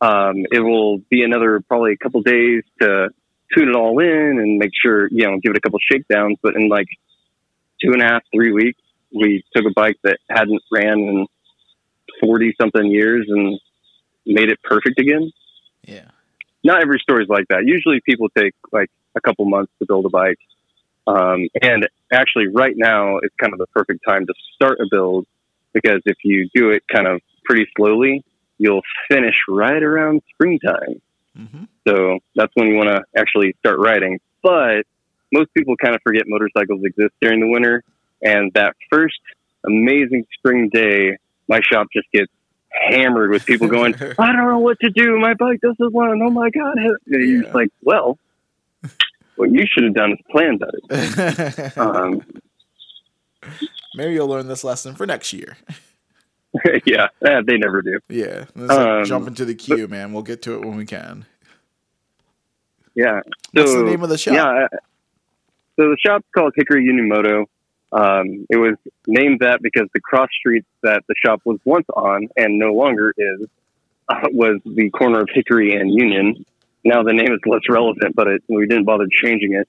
um, 0.01 0.45
it 0.51 0.59
will 0.59 0.99
be 1.09 1.23
another 1.23 1.61
probably 1.67 1.93
a 1.93 1.97
couple 1.97 2.21
days 2.21 2.63
to 2.81 3.09
tune 3.55 3.69
it 3.69 3.75
all 3.75 3.99
in 3.99 4.39
and 4.39 4.57
make 4.57 4.71
sure, 4.73 5.07
you 5.11 5.25
know, 5.25 5.37
give 5.41 5.51
it 5.51 5.57
a 5.57 5.61
couple 5.61 5.79
shakedowns. 5.91 6.37
But 6.41 6.55
in 6.55 6.69
like 6.69 6.87
two 7.83 7.91
and 7.91 8.01
a 8.01 8.05
half, 8.05 8.23
three 8.33 8.51
weeks, 8.51 8.81
we 9.13 9.43
took 9.55 9.65
a 9.65 9.73
bike 9.75 9.97
that 10.03 10.19
hadn't 10.29 10.61
ran 10.71 10.99
in 10.99 11.27
40 12.21 12.55
something 12.59 12.85
years 12.85 13.25
and 13.27 13.59
made 14.25 14.49
it 14.49 14.59
perfect 14.63 14.99
again. 14.99 15.31
Yeah. 15.83 16.09
Not 16.63 16.81
every 16.81 16.99
story 16.99 17.23
is 17.23 17.29
like 17.29 17.47
that. 17.49 17.63
Usually 17.65 17.99
people 18.05 18.29
take 18.37 18.53
like 18.71 18.89
a 19.15 19.21
couple 19.21 19.45
months 19.45 19.71
to 19.79 19.85
build 19.85 20.05
a 20.05 20.09
bike. 20.09 20.37
Um, 21.07 21.47
and 21.61 21.87
actually, 22.11 22.47
right 22.47 22.73
now 22.75 23.17
is 23.19 23.31
kind 23.39 23.53
of 23.53 23.59
the 23.59 23.67
perfect 23.67 24.01
time 24.07 24.25
to 24.27 24.33
start 24.55 24.79
a 24.79 24.85
build 24.89 25.25
because 25.73 26.01
if 26.05 26.17
you 26.23 26.49
do 26.53 26.69
it 26.71 26.83
kind 26.93 27.07
of 27.07 27.21
pretty 27.45 27.65
slowly, 27.77 28.23
you'll 28.57 28.81
finish 29.09 29.35
right 29.49 29.81
around 29.81 30.21
springtime. 30.33 31.01
hmm 31.35 31.63
So 31.87 32.19
that's 32.35 32.51
when 32.55 32.67
you 32.67 32.75
want 32.75 32.89
to 32.89 33.01
actually 33.17 33.55
start 33.59 33.79
riding. 33.79 34.19
But 34.43 34.83
most 35.31 35.53
people 35.55 35.75
kind 35.77 35.95
of 35.95 36.01
forget 36.03 36.23
motorcycles 36.27 36.81
exist 36.83 37.13
during 37.21 37.39
the 37.39 37.47
winter. 37.47 37.83
And 38.21 38.51
that 38.53 38.75
first 38.91 39.19
amazing 39.65 40.25
spring 40.37 40.69
day, 40.71 41.17
my 41.47 41.59
shop 41.71 41.87
just 41.93 42.07
gets 42.11 42.31
hammered 42.89 43.31
with 43.31 43.45
people 43.45 43.67
going, 43.67 43.95
I 44.19 44.31
don't 44.33 44.47
know 44.47 44.59
what 44.59 44.79
to 44.81 44.89
do. 44.89 45.17
My 45.19 45.33
bike 45.33 45.59
doesn't 45.61 45.93
run. 45.93 46.21
Oh 46.21 46.29
my 46.29 46.49
God. 46.49 46.77
And 47.07 47.29
you're 47.29 47.43
Yeah. 47.45 47.51
like, 47.53 47.69
well, 47.81 48.17
what 49.41 49.51
you 49.51 49.65
should 49.67 49.83
have 49.83 49.95
done 49.95 50.11
is 50.11 50.19
plan 50.29 50.59
better. 50.59 51.73
Um, 51.81 52.21
Maybe 53.95 54.13
you'll 54.13 54.27
learn 54.27 54.47
this 54.47 54.63
lesson 54.63 54.93
for 54.93 55.07
next 55.07 55.33
year. 55.33 55.57
yeah, 56.85 57.07
eh, 57.25 57.41
they 57.45 57.57
never 57.57 57.81
do. 57.81 57.99
Yeah. 58.07 58.45
Let's 58.55 58.69
like, 58.69 58.79
Um, 58.79 59.05
jump 59.05 59.27
into 59.27 59.45
the 59.45 59.55
queue, 59.55 59.87
man. 59.87 60.13
We'll 60.13 60.21
get 60.21 60.43
to 60.43 60.53
it 60.53 60.61
when 60.61 60.77
we 60.77 60.85
can. 60.85 61.25
Yeah. 62.93 63.21
What's 63.51 63.73
the 63.73 63.83
name 63.83 64.03
of 64.03 64.09
the 64.09 64.17
shop? 64.19 64.35
Yeah. 64.35 64.67
So 65.75 65.89
the 65.89 65.97
shop's 66.05 66.27
called 66.35 66.53
Hickory 66.55 66.83
Union 66.83 67.09
Moto. 67.09 67.45
Um, 67.91 68.45
it 68.49 68.57
was 68.57 68.75
named 69.07 69.39
that 69.39 69.61
because 69.63 69.87
the 69.95 70.01
cross 70.01 70.29
street 70.39 70.65
that 70.83 71.01
the 71.07 71.15
shop 71.25 71.41
was 71.45 71.59
once 71.65 71.87
on 71.95 72.29
and 72.37 72.59
no 72.59 72.73
longer 72.73 73.11
is 73.17 73.47
uh, 74.07 74.27
was 74.31 74.61
the 74.65 74.91
corner 74.91 75.21
of 75.21 75.29
Hickory 75.33 75.73
and 75.73 75.91
Union. 75.91 76.45
Now 76.83 77.03
the 77.03 77.13
name 77.13 77.31
is 77.31 77.39
less 77.45 77.61
relevant, 77.69 78.15
but 78.15 78.27
it, 78.27 78.43
we 78.49 78.65
didn't 78.67 78.85
bother 78.85 79.07
changing 79.23 79.53
it. 79.53 79.67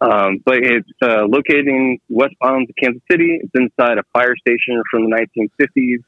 Um, 0.00 0.38
but 0.44 0.58
it's 0.58 0.88
uh, 1.00 1.24
located 1.26 1.68
in 1.68 1.98
West 2.08 2.34
westbound 2.40 2.68
Kansas 2.76 3.02
City. 3.10 3.38
It's 3.40 3.52
inside 3.54 3.98
a 3.98 4.02
fire 4.12 4.34
station 4.36 4.82
from 4.90 5.08
the 5.08 5.28
1950s, 5.38 6.02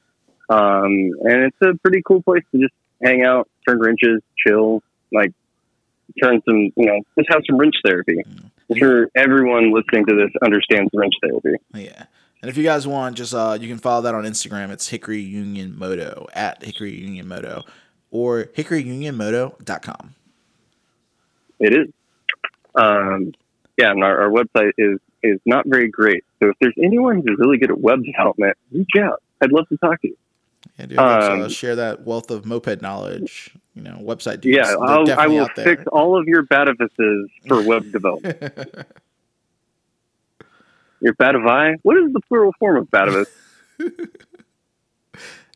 um, 0.48 0.90
and 1.22 1.44
it's 1.44 1.56
a 1.62 1.78
pretty 1.78 2.02
cool 2.04 2.20
place 2.20 2.42
to 2.52 2.60
just 2.60 2.74
hang 3.02 3.22
out, 3.22 3.48
turn 3.66 3.78
wrenches, 3.78 4.20
chill, 4.44 4.82
like 5.12 5.32
turn 6.20 6.42
some, 6.48 6.72
you 6.76 6.86
know, 6.86 7.00
just 7.16 7.30
have 7.30 7.42
some 7.48 7.56
wrench 7.56 7.74
therapy. 7.84 8.20
I'm 8.26 8.76
sure 8.76 9.08
everyone 9.14 9.72
listening 9.72 10.06
to 10.06 10.16
this 10.16 10.30
understands 10.42 10.90
wrench 10.92 11.14
therapy. 11.22 11.56
Yeah. 11.74 12.06
And 12.42 12.50
if 12.50 12.56
you 12.56 12.64
guys 12.64 12.86
want, 12.86 13.16
just 13.16 13.32
uh, 13.32 13.56
you 13.60 13.68
can 13.68 13.78
follow 13.78 14.02
that 14.02 14.14
on 14.14 14.24
Instagram. 14.24 14.70
It's 14.70 14.88
Hickory 14.88 15.20
Union 15.20 15.78
Moto 15.78 16.26
at 16.34 16.62
Hickory 16.62 16.94
Union 16.94 17.28
Moto 17.28 17.62
or 18.10 18.44
hickoryunionmoto.com. 18.44 20.14
It 21.60 21.72
is. 21.74 21.92
Um, 22.74 23.32
yeah, 23.76 23.90
and 23.90 24.02
our, 24.02 24.22
our 24.22 24.30
website 24.30 24.72
is 24.78 24.98
is 25.22 25.40
not 25.46 25.64
very 25.66 25.88
great. 25.88 26.24
So 26.42 26.50
if 26.50 26.56
there's 26.60 26.74
anyone 26.82 27.16
who's 27.16 27.38
really 27.38 27.58
good 27.58 27.70
at 27.70 27.80
web 27.80 28.04
development, 28.04 28.56
reach 28.72 28.90
out. 28.98 29.22
I'd 29.40 29.52
love 29.52 29.68
to 29.68 29.76
talk 29.78 30.00
to 30.02 30.08
you. 30.08 30.16
Yeah, 30.78 30.86
dude, 30.86 30.98
uh, 30.98 31.30
Um, 31.44 31.48
share 31.48 31.76
that 31.76 32.04
wealth 32.04 32.30
of 32.30 32.44
moped 32.44 32.82
knowledge. 32.82 33.54
You 33.74 33.82
know, 33.82 33.98
website 34.02 34.40
dudes. 34.40 34.56
Yeah, 34.58 34.74
I'll, 34.80 35.10
I 35.18 35.26
will 35.26 35.48
fix 35.48 35.82
all 35.92 36.18
of 36.18 36.26
your 36.28 36.44
Batavuses 36.44 37.24
for 37.46 37.62
web 37.66 37.90
development. 37.90 38.38
Your 41.00 41.14
bativi? 41.14 41.76
What 41.82 41.98
is 41.98 42.12
the 42.14 42.20
plural 42.28 42.52
form 42.58 42.78
of 42.78 42.90
Batavus? 42.90 43.26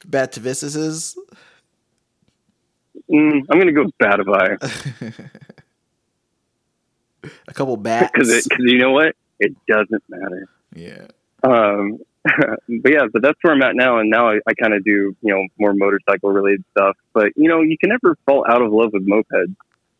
Batavuses. 0.06 1.16
Mm, 3.10 3.46
I'm 3.50 3.58
going 3.58 3.66
to 3.66 3.72
go 3.72 3.86
bativi 4.02 5.30
A 7.48 7.54
couple 7.54 7.76
bats. 7.78 8.10
because 8.12 8.48
you 8.58 8.78
know 8.78 8.92
what? 8.92 9.14
It 9.40 9.54
doesn't 9.66 10.02
matter. 10.08 10.48
yeah. 10.74 11.06
Um, 11.42 11.98
but 12.24 12.92
yeah, 12.92 13.06
but 13.12 13.22
that's 13.22 13.38
where 13.42 13.54
I'm 13.54 13.62
at 13.62 13.76
now. 13.76 13.98
And 13.98 14.10
now 14.10 14.30
I, 14.30 14.40
I 14.46 14.54
kind 14.54 14.74
of 14.74 14.84
do, 14.84 15.16
you 15.22 15.34
know, 15.34 15.46
more 15.58 15.72
motorcycle 15.72 16.30
related 16.30 16.64
stuff. 16.72 16.96
But, 17.12 17.28
you 17.36 17.48
know, 17.48 17.62
you 17.62 17.76
can 17.78 17.90
never 17.90 18.16
fall 18.26 18.44
out 18.48 18.62
of 18.62 18.72
love 18.72 18.90
with 18.92 19.06
mopeds 19.06 19.54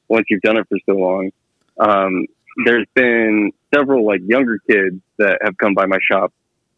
once 0.09 0.27
you've 0.29 0.43
done 0.43 0.57
it 0.57 0.67
for 0.69 0.79
so 0.87 0.97
long. 0.97 1.31
Um, 1.79 2.27
there's 2.65 2.87
been 2.95 3.53
several 3.73 4.05
like 4.05 4.21
younger 4.27 4.59
kids 4.69 5.01
that 5.19 5.39
have 5.43 5.57
come 5.59 5.75
by 5.75 5.87
my 5.87 5.99
shop 6.11 6.33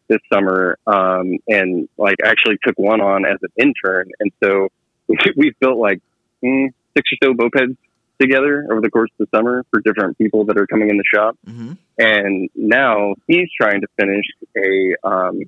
this 0.07 0.19
summer 0.31 0.77
um, 0.85 1.37
and 1.47 1.89
like 1.97 2.17
actually 2.23 2.57
took 2.63 2.77
one 2.77 3.01
on 3.01 3.25
as 3.25 3.37
an 3.41 3.49
intern. 3.57 4.09
And 4.19 4.31
so 4.43 4.69
we've 5.35 5.57
built 5.59 5.77
like 5.77 6.01
mm, 6.43 6.67
six 6.95 7.09
or 7.13 7.29
so 7.29 7.33
mopeds 7.33 7.77
together 8.21 8.67
over 8.71 8.81
the 8.81 8.89
course 8.89 9.09
of 9.19 9.27
the 9.27 9.37
summer 9.37 9.65
for 9.71 9.81
different 9.81 10.17
people 10.17 10.45
that 10.45 10.57
are 10.57 10.67
coming 10.67 10.89
in 10.89 10.97
the 10.97 11.03
shop 11.13 11.37
hmm 11.45 11.73
and 11.97 12.49
now 12.55 13.13
he's 13.27 13.49
trying 13.59 13.81
to 13.81 13.87
finish 13.99 14.25
a 14.57 15.07
um, 15.07 15.41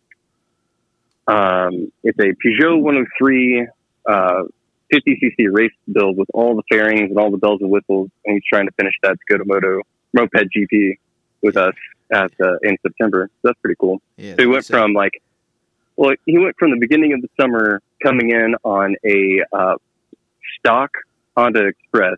um, 1.27 1.91
it's 2.03 2.19
a 2.19 2.33
Peugeot 2.45 2.81
103 2.81 3.67
uh, 4.07 4.43
50cc 4.93 5.51
race 5.51 5.71
build 5.91 6.17
with 6.17 6.29
all 6.33 6.55
the 6.55 6.63
fairings 6.69 7.09
and 7.09 7.17
all 7.17 7.31
the 7.31 7.37
bells 7.37 7.61
and 7.61 7.71
whistles, 7.71 8.09
and 8.25 8.35
he's 8.35 8.43
trying 8.47 8.67
to 8.67 8.71
finish 8.73 8.93
that 9.01 9.13
to 9.13 9.25
go 9.29 9.37
to 9.37 9.43
Moto 9.45 9.81
Moped 10.13 10.49
GP 10.55 10.97
with 11.41 11.57
us 11.57 11.73
at 12.11 12.31
uh, 12.41 12.57
in 12.61 12.77
September. 12.81 13.29
So 13.41 13.49
that's 13.49 13.59
pretty 13.61 13.77
cool. 13.79 14.01
Yeah. 14.17 14.35
So 14.35 14.43
he 14.43 14.47
went 14.47 14.65
from 14.65 14.93
like, 14.93 15.21
well, 15.95 16.13
he 16.25 16.37
went 16.37 16.55
from 16.59 16.71
the 16.71 16.79
beginning 16.79 17.13
of 17.13 17.21
the 17.21 17.29
summer 17.39 17.81
coming 18.03 18.31
in 18.31 18.55
on 18.63 18.95
a 19.05 19.41
uh, 19.51 19.75
stock 20.59 20.91
Honda 21.35 21.67
Express, 21.67 22.17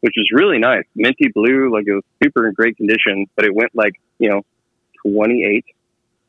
which 0.00 0.14
was 0.16 0.28
really 0.32 0.58
nice, 0.58 0.84
minty 0.94 1.28
blue, 1.28 1.72
like 1.72 1.84
it 1.86 1.94
was 1.94 2.04
super 2.22 2.46
in 2.48 2.54
great 2.54 2.76
condition, 2.76 3.26
but 3.36 3.44
it 3.44 3.54
went 3.54 3.74
like 3.74 3.94
you 4.18 4.30
know, 4.30 4.42
twenty 5.02 5.44
eight, 5.44 5.64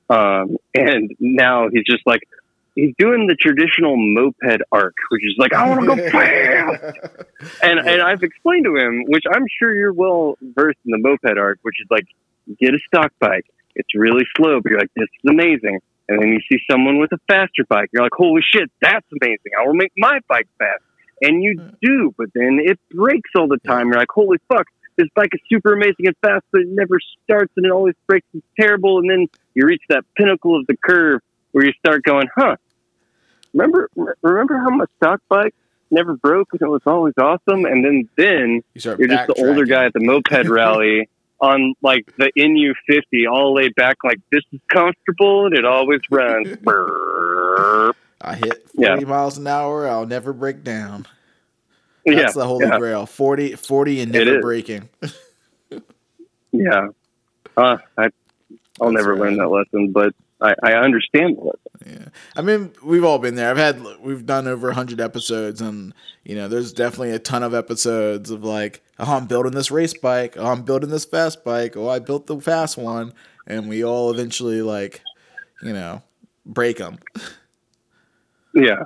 um, 0.10 0.58
and 0.76 1.16
now 1.20 1.70
he's 1.72 1.86
just 1.86 2.06
like. 2.06 2.22
He's 2.76 2.94
doing 2.98 3.28
the 3.28 3.36
traditional 3.36 3.98
moped 3.98 4.62
arc, 4.72 4.96
which 5.10 5.24
is 5.26 5.36
like, 5.38 5.52
I 5.54 5.68
want 5.68 5.82
to 5.82 5.88
go 5.88 6.10
fast. 6.12 6.98
And 7.62 7.78
and 7.78 8.02
I've 8.02 8.24
explained 8.24 8.64
to 8.66 8.76
him, 8.78 9.04
which 9.08 9.26
I'm 9.30 9.44
sure 9.60 9.76
you're 9.76 9.92
well 9.92 10.38
versed 10.42 10.78
in 10.86 10.92
the 10.92 10.98
moped 10.98 11.38
arc, 11.38 11.60
which 11.64 11.76
is 11.82 11.88
like 11.90 12.06
get 12.58 12.74
a 12.74 12.80
stock 12.88 13.12
bike. 13.20 13.46
It's 13.76 13.90
really 13.96 14.24
slow, 14.38 14.62
but 14.62 14.70
you're 14.70 14.80
like, 14.80 14.94
this 14.96 15.10
is 15.24 15.30
amazing. 15.30 15.80
And 16.08 16.22
then 16.22 16.30
you 16.30 16.40
see 16.50 16.60
someone 16.70 17.00
with 17.00 17.12
a 17.12 17.20
faster 17.28 17.64
bike. 17.68 17.90
You're 17.94 18.04
like, 18.04 18.14
holy 18.16 18.42
shit, 18.42 18.72
that's 18.82 19.06
amazing. 19.22 19.52
I 19.60 19.68
will 19.68 19.76
make 19.76 19.92
my 19.96 20.20
bike 20.28 20.48
fast. 20.58 20.82
And 21.22 21.44
you 21.44 21.58
mm. 21.58 21.76
do, 21.82 22.14
but 22.18 22.28
then 22.34 22.60
it 22.64 22.80
breaks 22.92 23.32
all 23.36 23.48
the 23.48 23.60
time. 23.60 23.88
You're 23.88 23.98
like, 23.98 24.12
holy 24.12 24.38
fuck, 24.48 24.68
this 25.00 25.08
bike 25.16 25.30
is 25.34 25.40
super 25.50 25.74
amazing 25.74 26.08
and 26.08 26.16
fast, 26.22 26.46
but 26.52 26.62
it 26.62 26.68
never 26.70 27.00
starts 27.24 27.52
and 27.56 27.66
it 27.66 27.72
always 27.72 27.96
breaks. 28.08 28.28
It's 28.34 28.46
terrible. 28.60 29.00
And 29.00 29.10
then 29.10 29.28
you 29.54 29.66
reach 29.66 29.82
that 29.90 30.04
pinnacle 30.16 30.60
of 30.60 30.68
the 30.68 30.76
curve 30.76 31.22
where 31.52 31.66
you 31.66 31.72
start 31.80 32.04
going, 32.04 32.28
huh? 32.36 32.58
Remember, 33.54 33.90
remember 34.22 34.58
how 34.58 34.70
my 34.70 34.86
stock 34.98 35.22
bike 35.30 35.56
never 35.90 36.16
broke 36.16 36.50
and 36.52 36.62
it 36.62 36.68
was 36.68 36.82
always 36.86 37.14
awesome? 37.18 37.66
And 37.66 37.84
then, 37.84 38.10
then 38.16 38.62
you 38.76 38.96
you're 39.00 39.08
just 39.08 39.28
the 39.28 39.46
older 39.46 39.66
guy 39.66 39.86
at 39.86 39.94
the 39.94 40.02
moped 40.02 40.32
rally 40.48 41.10
on 41.40 41.74
like 41.82 42.14
the 42.18 42.32
NU 42.36 42.74
fifty, 42.86 43.26
all 43.26 43.54
laid 43.54 43.74
back, 43.76 43.98
like 44.04 44.20
this 44.32 44.44
is 44.52 44.60
comfortable 44.70 45.46
and 45.46 45.56
it 45.56 45.66
always 45.66 46.02
runs. 46.12 46.58
I 48.22 48.36
hit 48.36 48.70
40 48.76 49.02
Yeah. 49.02 49.08
miles 49.08 49.38
an 49.38 49.48
hour. 49.48 49.88
I'll 49.88 50.06
never 50.06 50.34
break 50.34 50.64
down. 50.64 51.08
That's 52.06 52.18
yeah, 52.18 52.32
the 52.32 52.46
holy 52.46 52.66
yeah, 52.66 52.78
grail. 52.78 53.06
40, 53.06 53.56
40 53.56 54.02
and 54.02 54.12
never 54.12 54.42
breaking. 54.42 54.90
yeah. 56.52 56.88
Uh, 57.58 57.78
I, 57.98 58.04
I'll 58.82 58.92
That's 58.92 58.94
never 58.94 59.18
learn 59.18 59.38
that 59.38 59.48
lesson, 59.50 59.92
but 59.92 60.14
I, 60.42 60.56
I 60.64 60.74
understand 60.74 61.38
the 61.38 61.42
lesson. 61.42 61.60
Yeah, 61.86 62.10
I 62.36 62.42
mean, 62.42 62.74
we've 62.84 63.04
all 63.04 63.20
been 63.20 63.36
there. 63.36 63.50
I've 63.50 63.58
had, 63.58 63.82
we've 64.02 64.26
done 64.26 64.48
over 64.48 64.72
hundred 64.72 65.00
episodes, 65.02 65.62
and 65.62 65.94
you 66.24 66.36
know, 66.36 66.48
there's 66.48 66.74
definitely 66.74 67.12
a 67.12 67.20
ton 67.20 67.44
of 67.44 67.54
episodes 67.54 68.32
of 68.32 68.44
like, 68.44 68.82
oh, 69.00 69.16
I'm 69.16 69.28
building 69.28 69.54
this 69.54 69.72
race 69.72 69.94
bike. 69.94 70.36
Oh, 70.38 70.48
I'm 70.48 70.64
building 70.64 70.90
this 70.90 71.06
fast 71.06 71.44
bike. 71.44 71.78
Oh, 71.78 71.88
I 71.90 72.00
built 72.00 72.28
the 72.28 72.40
fast 72.40 72.78
one, 72.78 73.14
and 73.48 73.70
we 73.70 73.84
all 73.84 74.12
eventually 74.12 74.62
like, 74.62 75.02
you 75.62 75.74
know, 75.74 76.02
break 76.46 76.78
them. 76.78 77.00
Yeah. 78.54 78.84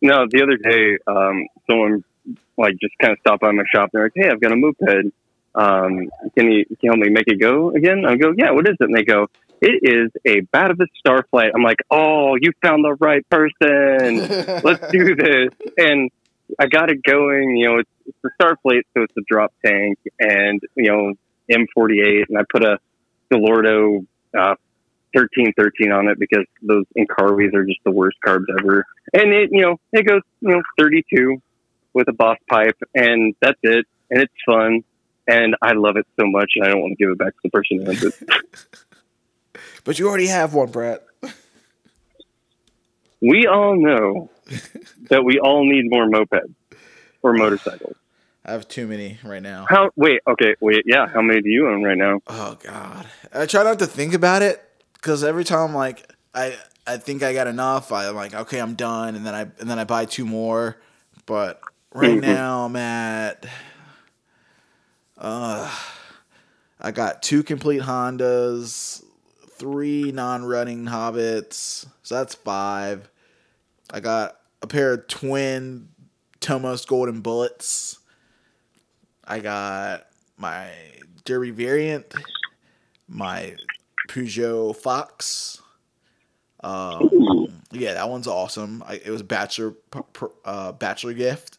No, 0.00 0.26
the 0.30 0.42
other 0.42 0.56
day, 0.56 0.98
um, 1.06 1.46
someone 1.68 2.04
like 2.56 2.74
just 2.80 2.94
kind 3.00 3.12
of 3.12 3.18
stopped 3.20 3.40
by 3.40 3.52
my 3.52 3.64
shop. 3.72 3.90
They're 3.92 4.04
like, 4.04 4.12
"Hey, 4.14 4.28
I've 4.28 4.40
got 4.40 4.52
a 4.52 4.56
moped. 4.56 5.12
Um, 5.54 6.08
can 6.36 6.52
you 6.52 6.64
can 6.66 6.76
you 6.82 6.90
help 6.90 6.98
me 6.98 7.10
make 7.10 7.26
it 7.26 7.40
go 7.40 7.70
again?" 7.70 8.04
I 8.06 8.16
go, 8.16 8.32
"Yeah. 8.36 8.52
What 8.52 8.68
is 8.68 8.76
it?" 8.80 8.84
And 8.84 8.94
they 8.94 9.04
go, 9.04 9.26
"It 9.60 9.80
is 9.82 10.10
a 10.24 10.42
Batavus 10.54 10.88
Starflight." 11.04 11.50
I'm 11.54 11.62
like, 11.62 11.78
"Oh, 11.90 12.36
you 12.40 12.52
found 12.62 12.84
the 12.84 12.94
right 13.00 13.28
person. 13.28 14.60
Let's 14.64 14.90
do 14.92 15.16
this." 15.16 15.48
And 15.76 16.10
I 16.58 16.66
got 16.66 16.90
it 16.90 17.02
going. 17.02 17.56
You 17.56 17.68
know, 17.68 17.78
it's, 17.78 17.90
it's 18.06 18.18
the 18.22 18.30
starflight, 18.40 18.82
so 18.94 19.02
it's 19.02 19.16
a 19.16 19.22
drop 19.28 19.52
tank, 19.64 19.98
and 20.20 20.60
you 20.76 20.90
know 20.90 21.14
M48, 21.50 22.24
and 22.28 22.38
I 22.38 22.42
put 22.50 22.64
a 22.64 22.78
Dellorto 23.32 24.06
uh, 24.38 24.54
1313 25.12 25.92
on 25.92 26.08
it 26.08 26.18
because 26.18 26.44
those 26.62 26.84
Encarwis 26.96 27.54
are 27.54 27.64
just 27.64 27.80
the 27.84 27.90
worst 27.90 28.16
carbs 28.24 28.44
ever. 28.58 28.84
And 29.12 29.32
it, 29.32 29.50
you 29.52 29.62
know, 29.62 29.76
it 29.92 30.06
goes 30.06 30.22
you 30.40 30.50
know 30.50 30.62
32 30.78 31.40
with 31.94 32.08
a 32.08 32.12
Boss 32.12 32.38
pipe, 32.48 32.76
and 32.94 33.34
that's 33.40 33.58
it, 33.62 33.86
and 34.10 34.22
it's 34.22 34.32
fun, 34.46 34.84
and 35.26 35.56
I 35.62 35.72
love 35.72 35.96
it 35.96 36.06
so 36.18 36.26
much, 36.26 36.52
and 36.56 36.64
I 36.64 36.68
don't 36.68 36.80
want 36.80 36.98
to 36.98 37.04
give 37.04 37.10
it 37.10 37.18
back 37.18 37.32
to 37.32 37.40
the 37.44 37.50
person 37.50 37.80
who 37.80 37.88
owns 37.88 38.04
it. 38.04 38.14
But 39.84 39.98
you 39.98 40.06
already 40.06 40.26
have 40.26 40.52
one, 40.52 40.70
Brett. 40.70 41.02
we 43.22 43.46
all 43.46 43.74
know 43.74 44.30
that 45.08 45.24
we 45.24 45.40
all 45.40 45.64
need 45.64 45.84
more 45.88 46.06
mopeds 46.06 46.54
or 47.22 47.32
motorcycles. 47.32 47.96
I 48.44 48.52
have 48.52 48.68
too 48.68 48.86
many 48.86 49.18
right 49.24 49.42
now. 49.42 49.64
How? 49.66 49.88
Wait. 49.96 50.20
Okay. 50.26 50.56
Wait. 50.60 50.82
Yeah. 50.86 51.06
How 51.06 51.22
many 51.22 51.40
do 51.40 51.48
you 51.48 51.68
own 51.68 51.82
right 51.82 51.96
now? 51.96 52.20
Oh 52.26 52.58
God, 52.62 53.06
I 53.32 53.46
try 53.46 53.62
not 53.62 53.78
to 53.78 53.86
think 53.86 54.12
about 54.12 54.42
it 54.42 54.62
because 55.00 55.24
every 55.24 55.44
time 55.44 55.74
like 55.74 56.12
I 56.34 56.56
I 56.86 56.96
think 56.98 57.22
I 57.22 57.32
got 57.32 57.46
enough, 57.46 57.92
I'm 57.92 58.14
like 58.14 58.34
okay, 58.34 58.58
I'm 58.60 58.74
done, 58.74 59.14
and 59.16 59.26
then 59.26 59.34
I 59.34 59.42
and 59.42 59.68
then 59.70 59.78
I 59.78 59.84
buy 59.84 60.04
two 60.04 60.24
more. 60.26 60.76
But 61.26 61.60
right 61.94 62.18
Mhm. 62.18 62.20
now 62.20 62.64
I'm 62.64 62.76
at 62.76 63.46
uh 65.16 65.70
I 66.80 66.90
got 66.92 67.22
two 67.22 67.42
complete 67.42 67.82
Hondas, 67.82 69.02
three 69.58 70.12
non-running 70.12 70.84
Hobbits, 70.86 71.86
so 72.02 72.14
that's 72.14 72.34
five. 72.34 73.08
I 73.90 74.00
got 74.00 74.36
a 74.62 74.66
pair 74.66 74.92
of 74.94 75.08
twin 75.08 75.88
Tomos 76.40 76.84
Golden 76.84 77.20
Bullets. 77.20 77.98
I 79.24 79.40
got 79.40 80.06
my 80.36 80.70
Derbi 81.24 81.52
variant, 81.52 82.14
my 83.08 83.56
Peugeot 84.08 84.74
Fox. 84.76 85.62
Um, 86.60 87.62
yeah, 87.70 87.94
that 87.94 88.08
one's 88.08 88.26
awesome. 88.26 88.82
I, 88.86 88.94
it 88.94 89.10
was 89.10 89.22
bachelor 89.22 89.74
uh, 90.44 90.72
bachelor 90.72 91.12
gift, 91.12 91.58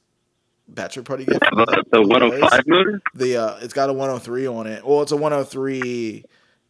bachelor 0.67 1.03
party 1.03 1.25
gift. 1.25 1.39
The, 1.39 1.83
the 1.91 2.01
105 2.01 2.67
motor? 2.67 3.01
The 3.13 3.37
uh, 3.37 3.57
it's 3.61 3.73
got 3.73 3.89
a 3.89 3.93
103 3.93 4.47
on 4.47 4.67
it. 4.67 4.85
Well, 4.85 5.01
it's 5.01 5.11
a 5.11 5.17
103. 5.17 6.25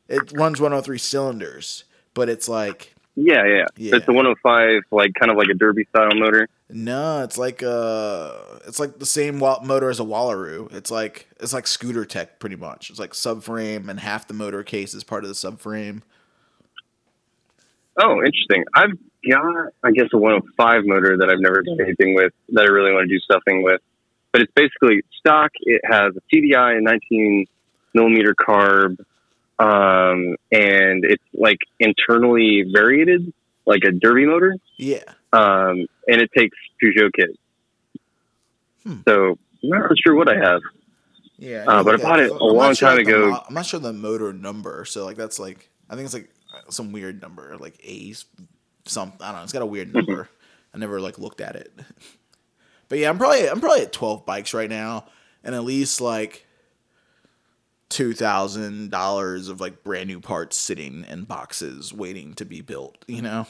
It 0.09 0.31
runs 0.33 0.61
103 0.61 0.97
cylinders, 0.97 1.85
but 2.13 2.29
it's 2.29 2.47
like 2.47 2.93
Yeah, 3.21 3.45
yeah. 3.45 3.65
Yeah. 3.75 3.95
It's 3.97 4.05
the 4.05 4.13
105, 4.13 4.83
like 4.91 5.13
kind 5.19 5.29
of 5.29 5.37
like 5.37 5.49
a 5.49 5.53
Derbi 5.53 5.87
style 5.89 6.15
motor. 6.15 6.47
no, 6.69 7.21
it's 7.23 7.37
like 7.37 7.61
uh, 7.61 8.31
it's 8.65 8.79
like 8.79 8.97
the 8.99 9.05
same 9.05 9.39
motor 9.39 9.89
as 9.89 9.99
a 9.99 10.03
Wallaroo. 10.03 10.73
It's 10.73 10.89
like 10.89 11.27
it's 11.39 11.51
like 11.51 11.67
scooter 11.67 12.05
tech 12.05 12.39
pretty 12.39 12.55
much. 12.55 12.89
It's 12.89 12.99
like 12.99 13.11
subframe 13.11 13.89
and 13.89 13.99
half 13.99 14.27
the 14.27 14.33
motor 14.33 14.63
case 14.63 14.93
is 14.93 15.03
part 15.03 15.25
of 15.25 15.27
the 15.27 15.33
subframe. 15.33 16.01
Oh, 18.01 18.23
interesting. 18.23 18.63
I've 18.73 18.97
got, 19.29 19.73
I 19.83 19.91
guess, 19.91 20.07
a 20.13 20.17
105 20.17 20.83
motor 20.85 21.17
that 21.17 21.29
I've 21.29 21.41
never 21.41 21.61
done 21.61 21.77
anything 21.81 22.15
with 22.15 22.31
that 22.49 22.61
I 22.61 22.67
really 22.67 22.93
want 22.93 23.09
to 23.09 23.13
do 23.13 23.19
something 23.29 23.63
with. 23.63 23.81
But 24.31 24.43
it's 24.43 24.53
basically 24.55 25.01
stock. 25.19 25.51
It 25.63 25.81
has 25.83 26.13
a 26.15 26.21
CDI, 26.33 26.77
a 26.77 26.81
19 26.81 27.45
millimeter 27.93 28.33
carb, 28.33 28.95
um, 29.59 30.35
and 30.51 31.03
it's 31.05 31.23
like 31.33 31.57
internally 31.79 32.65
variated, 32.73 33.31
like 33.65 33.81
a 33.83 33.91
Derbi 33.91 34.25
motor. 34.27 34.55
Yeah. 34.77 35.03
um, 35.33 35.85
and 36.07 36.21
it 36.21 36.29
takes 36.35 36.57
Peugeot 36.81 37.11
kits. 37.13 37.37
Hmm. 38.83 38.95
So 39.07 39.37
I'm 39.63 39.69
not 39.69 39.91
sure 40.03 40.15
what 40.15 40.29
I 40.29 40.37
have. 40.37 40.61
Yeah, 41.37 41.65
Uh, 41.67 41.83
but 41.83 41.99
I 41.99 42.03
bought 42.03 42.19
it 42.19 42.31
a 42.31 42.33
I'm 42.33 42.39
long 42.55 42.73
sure, 42.73 42.89
time 42.89 42.99
ago. 42.99 43.31
mo- 43.31 43.43
I'm 43.47 43.53
not 43.53 43.65
sure 43.65 43.79
the 43.79 43.93
motor 43.93 44.33
number. 44.33 44.83
So 44.85 45.05
like 45.05 45.17
that's 45.17 45.39
like 45.39 45.69
I 45.89 45.95
think 45.95 46.05
it's 46.05 46.13
like 46.13 46.29
some 46.69 46.91
weird 46.91 47.21
number, 47.21 47.55
like 47.59 47.79
A 47.85 48.13
some 48.85 49.13
I 49.21 49.27
don't 49.31 49.37
know. 49.37 49.43
It's 49.43 49.53
got 49.53 49.61
a 49.61 49.65
weird 49.65 49.89
Mm-hmm. 49.89 49.97
number. 50.11 50.29
I 50.73 50.77
never 50.77 50.99
like 51.01 51.17
looked 51.19 51.41
at 51.41 51.55
it. 51.55 51.71
But 52.89 52.97
yeah, 52.97 53.09
I'm 53.11 53.19
probably 53.19 53.47
I'm 53.47 53.59
probably 53.61 53.83
at 53.83 53.91
12 53.93 54.25
bikes 54.25 54.51
right 54.51 54.67
now, 54.69 55.05
and 55.43 55.53
at 55.53 55.63
least 55.63 56.01
like 56.01 56.47
two 57.89 58.13
thousand 58.13 58.91
dollars 58.91 59.49
of 59.49 59.59
like 59.59 59.83
brand 59.83 60.07
new 60.07 60.19
parts 60.19 60.55
sitting 60.57 61.05
in 61.09 61.23
boxes 61.23 61.93
waiting 61.93 62.33
to 62.35 62.45
be 62.45 62.61
built. 62.61 63.03
You 63.07 63.21
know. 63.21 63.47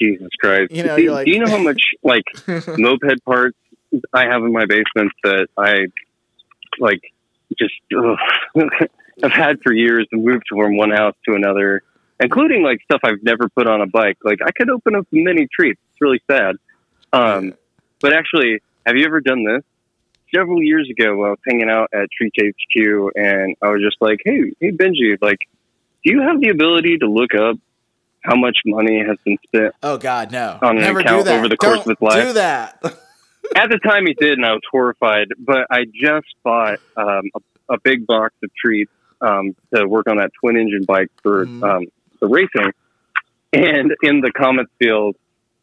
Jesus 0.00 0.28
Christ! 0.40 0.72
You 0.72 0.84
know, 0.84 0.96
do, 0.96 1.02
you're 1.02 1.12
like- 1.12 1.26
do 1.26 1.32
you 1.32 1.38
know 1.38 1.50
how 1.50 1.62
much 1.62 1.82
like 2.02 2.24
moped 2.78 3.24
parts 3.24 3.56
I 4.12 4.24
have 4.26 4.42
in 4.42 4.52
my 4.52 4.66
basement 4.66 5.12
that 5.22 5.48
I 5.56 5.86
like 6.78 7.00
just 7.58 7.74
I've 9.22 9.32
had 9.32 9.60
for 9.62 9.72
years 9.72 10.06
and 10.12 10.24
moved 10.24 10.44
from 10.48 10.76
one 10.76 10.90
house 10.90 11.14
to 11.28 11.34
another, 11.34 11.82
including 12.20 12.62
like 12.62 12.80
stuff 12.82 13.00
I've 13.04 13.22
never 13.22 13.48
put 13.48 13.68
on 13.68 13.80
a 13.80 13.86
bike. 13.86 14.18
Like 14.24 14.38
I 14.44 14.50
could 14.50 14.70
open 14.70 14.94
up 14.96 15.06
many 15.12 15.46
treats. 15.54 15.80
It's 15.92 16.00
really 16.00 16.20
sad. 16.30 16.56
Um, 17.12 17.54
but 18.00 18.12
actually, 18.12 18.60
have 18.84 18.96
you 18.96 19.06
ever 19.06 19.20
done 19.20 19.44
this? 19.44 19.62
Several 20.34 20.62
years 20.62 20.88
ago, 20.90 21.24
I 21.24 21.30
was 21.30 21.38
hanging 21.46 21.70
out 21.70 21.88
at 21.94 22.08
Treat 22.10 22.32
HQ, 22.38 23.12
and 23.14 23.56
I 23.62 23.68
was 23.70 23.80
just 23.82 23.96
like, 24.00 24.18
"Hey, 24.24 24.52
hey, 24.60 24.70
Benji, 24.72 25.16
like, 25.20 25.38
do 26.04 26.12
you 26.12 26.22
have 26.22 26.40
the 26.40 26.48
ability 26.48 26.98
to 26.98 27.06
look 27.06 27.34
up 27.34 27.56
how 28.22 28.34
much 28.36 28.58
money 28.66 29.04
has 29.06 29.16
been 29.24 29.38
spent 29.46 29.72
Oh 29.84 29.98
God, 29.98 30.32
no! 30.32 30.58
On 30.62 30.76
an 30.76 30.82
Never 30.82 31.00
do 31.02 31.06
account 31.08 31.24
that. 31.26 31.38
over 31.38 31.48
the 31.48 31.56
course 31.56 31.76
Don't 31.78 31.86
of 31.86 31.90
its 31.92 32.02
life. 32.02 32.26
Do 32.26 32.32
that. 32.34 32.78
at 33.56 33.70
the 33.70 33.78
time 33.78 34.04
he 34.06 34.14
did, 34.14 34.32
and 34.32 34.44
I 34.44 34.52
was 34.52 34.62
horrified. 34.70 35.28
But 35.38 35.66
I 35.70 35.84
just 35.84 36.26
bought 36.42 36.80
um, 36.96 37.30
a, 37.68 37.74
a 37.74 37.80
big 37.82 38.06
box 38.06 38.34
of 38.42 38.50
treats 38.54 38.90
um, 39.20 39.54
to 39.74 39.86
work 39.86 40.08
on 40.08 40.16
that 40.16 40.32
twin 40.40 40.56
engine 40.56 40.84
bike 40.84 41.10
for 41.22 41.46
Mhm. 41.46 41.62
um, 41.62 41.86
the 42.20 42.26
racing. 42.26 42.72
And 43.52 43.94
in 44.02 44.20
the 44.20 44.32
comments 44.36 44.72
field, 44.78 45.14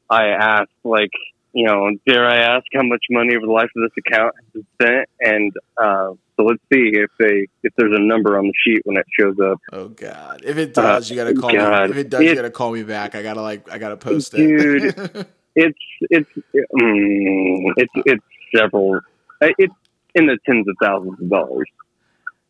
I 0.10 0.28
asked, 0.30 0.72
like, 0.84 1.12
you 1.54 1.66
know, 1.66 1.90
dare 2.08 2.26
I 2.28 2.38
ask 2.38 2.66
how 2.74 2.84
much 2.84 3.04
money 3.10 3.36
over 3.36 3.46
the 3.46 3.52
life 3.52 3.70
of 3.76 3.84
this 3.84 4.04
account 4.06 4.34
has 4.36 4.46
been 4.54 4.66
spent? 4.82 5.10
And 5.20 5.52
uh, 5.82 6.14
so 6.36 6.44
let's 6.46 6.62
see 6.74 6.92
if 6.94 7.10
they 7.20 7.48
if 7.64 7.74
there's 7.78 7.94
a 7.96 8.02
number 8.02 8.38
on 8.38 8.46
the 8.48 8.54
sheet 8.66 8.82
when 8.86 8.98
it 8.98 9.06
shows 9.20 9.36
up. 9.40 9.60
Oh 9.72 9.90
God! 9.90 10.42
If 10.44 10.58
it 10.58 10.74
does, 10.74 11.10
you 11.10 11.16
gotta 11.16 11.34
call 11.36 11.52
God. 11.54 11.86
me. 11.90 11.92
If 11.92 11.98
it 11.98 12.10
does, 12.10 12.22
you 12.24 12.36
gotta 12.36 12.50
call 12.52 12.72
me 12.72 12.84
back. 12.84 13.16
I 13.16 13.22
gotta 13.22 13.42
like, 13.42 13.72
I 13.72 13.78
gotta 13.78 13.98
post 13.98 14.34
it. 14.34 14.38
Dude. 14.38 15.28
It's 15.56 15.78
it's 16.10 16.30
mm, 16.56 17.74
it's 17.78 17.94
it's 18.08 18.24
several. 18.56 18.96
uh, 19.40 19.50
It's 19.60 19.74
in 20.16 20.26
the 20.26 20.40
tens 20.48 20.68
of 20.68 20.76
thousands 20.82 21.22
of 21.22 21.30
dollars. 21.30 21.68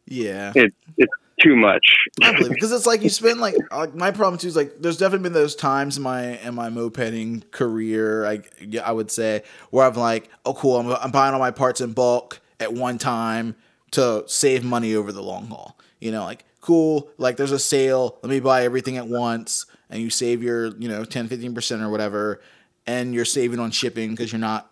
yeah, 0.07 0.53
It's 0.55 0.73
it's 0.97 1.11
too 1.41 1.55
much. 1.55 1.95
Because 2.19 2.71
it's 2.71 2.85
like 2.85 3.01
you 3.01 3.09
spend 3.09 3.39
like 3.39 3.55
like 3.71 3.95
my 3.95 4.11
problem 4.11 4.37
too 4.37 4.47
is 4.47 4.55
like 4.55 4.81
there's 4.81 4.97
definitely 4.97 5.23
been 5.23 5.33
those 5.33 5.55
times 5.55 5.97
in 5.97 6.03
my 6.03 6.37
in 6.39 6.53
my 6.55 6.69
mopeding 6.69 7.49
career. 7.51 8.25
I 8.25 8.41
I 8.83 8.91
would 8.91 9.11
say 9.11 9.43
where 9.71 9.87
I'm 9.87 9.95
like, 9.95 10.29
oh 10.45 10.53
cool, 10.53 10.79
I'm 10.79 10.91
I'm 10.91 11.11
buying 11.11 11.33
all 11.33 11.39
my 11.39 11.51
parts 11.51 11.81
in 11.81 11.93
bulk 11.93 12.39
at 12.59 12.73
one 12.73 12.97
time 12.97 13.55
to 13.91 14.23
save 14.27 14.63
money 14.63 14.95
over 14.95 15.11
the 15.11 15.23
long 15.23 15.47
haul. 15.47 15.77
You 15.99 16.11
know, 16.11 16.23
like 16.23 16.45
cool, 16.61 17.09
like 17.17 17.37
there's 17.37 17.51
a 17.51 17.59
sale, 17.59 18.17
let 18.21 18.29
me 18.29 18.39
buy 18.39 18.63
everything 18.63 18.97
at 18.97 19.07
once, 19.07 19.65
and 19.89 20.01
you 20.01 20.09
save 20.09 20.43
your 20.43 20.67
you 20.77 20.87
know 20.87 21.03
10 21.03 21.27
15 21.27 21.53
percent 21.53 21.81
or 21.81 21.89
whatever, 21.89 22.41
and 22.85 23.13
you're 23.13 23.25
saving 23.25 23.59
on 23.59 23.71
shipping 23.71 24.11
because 24.11 24.31
you're 24.31 24.39
not 24.39 24.69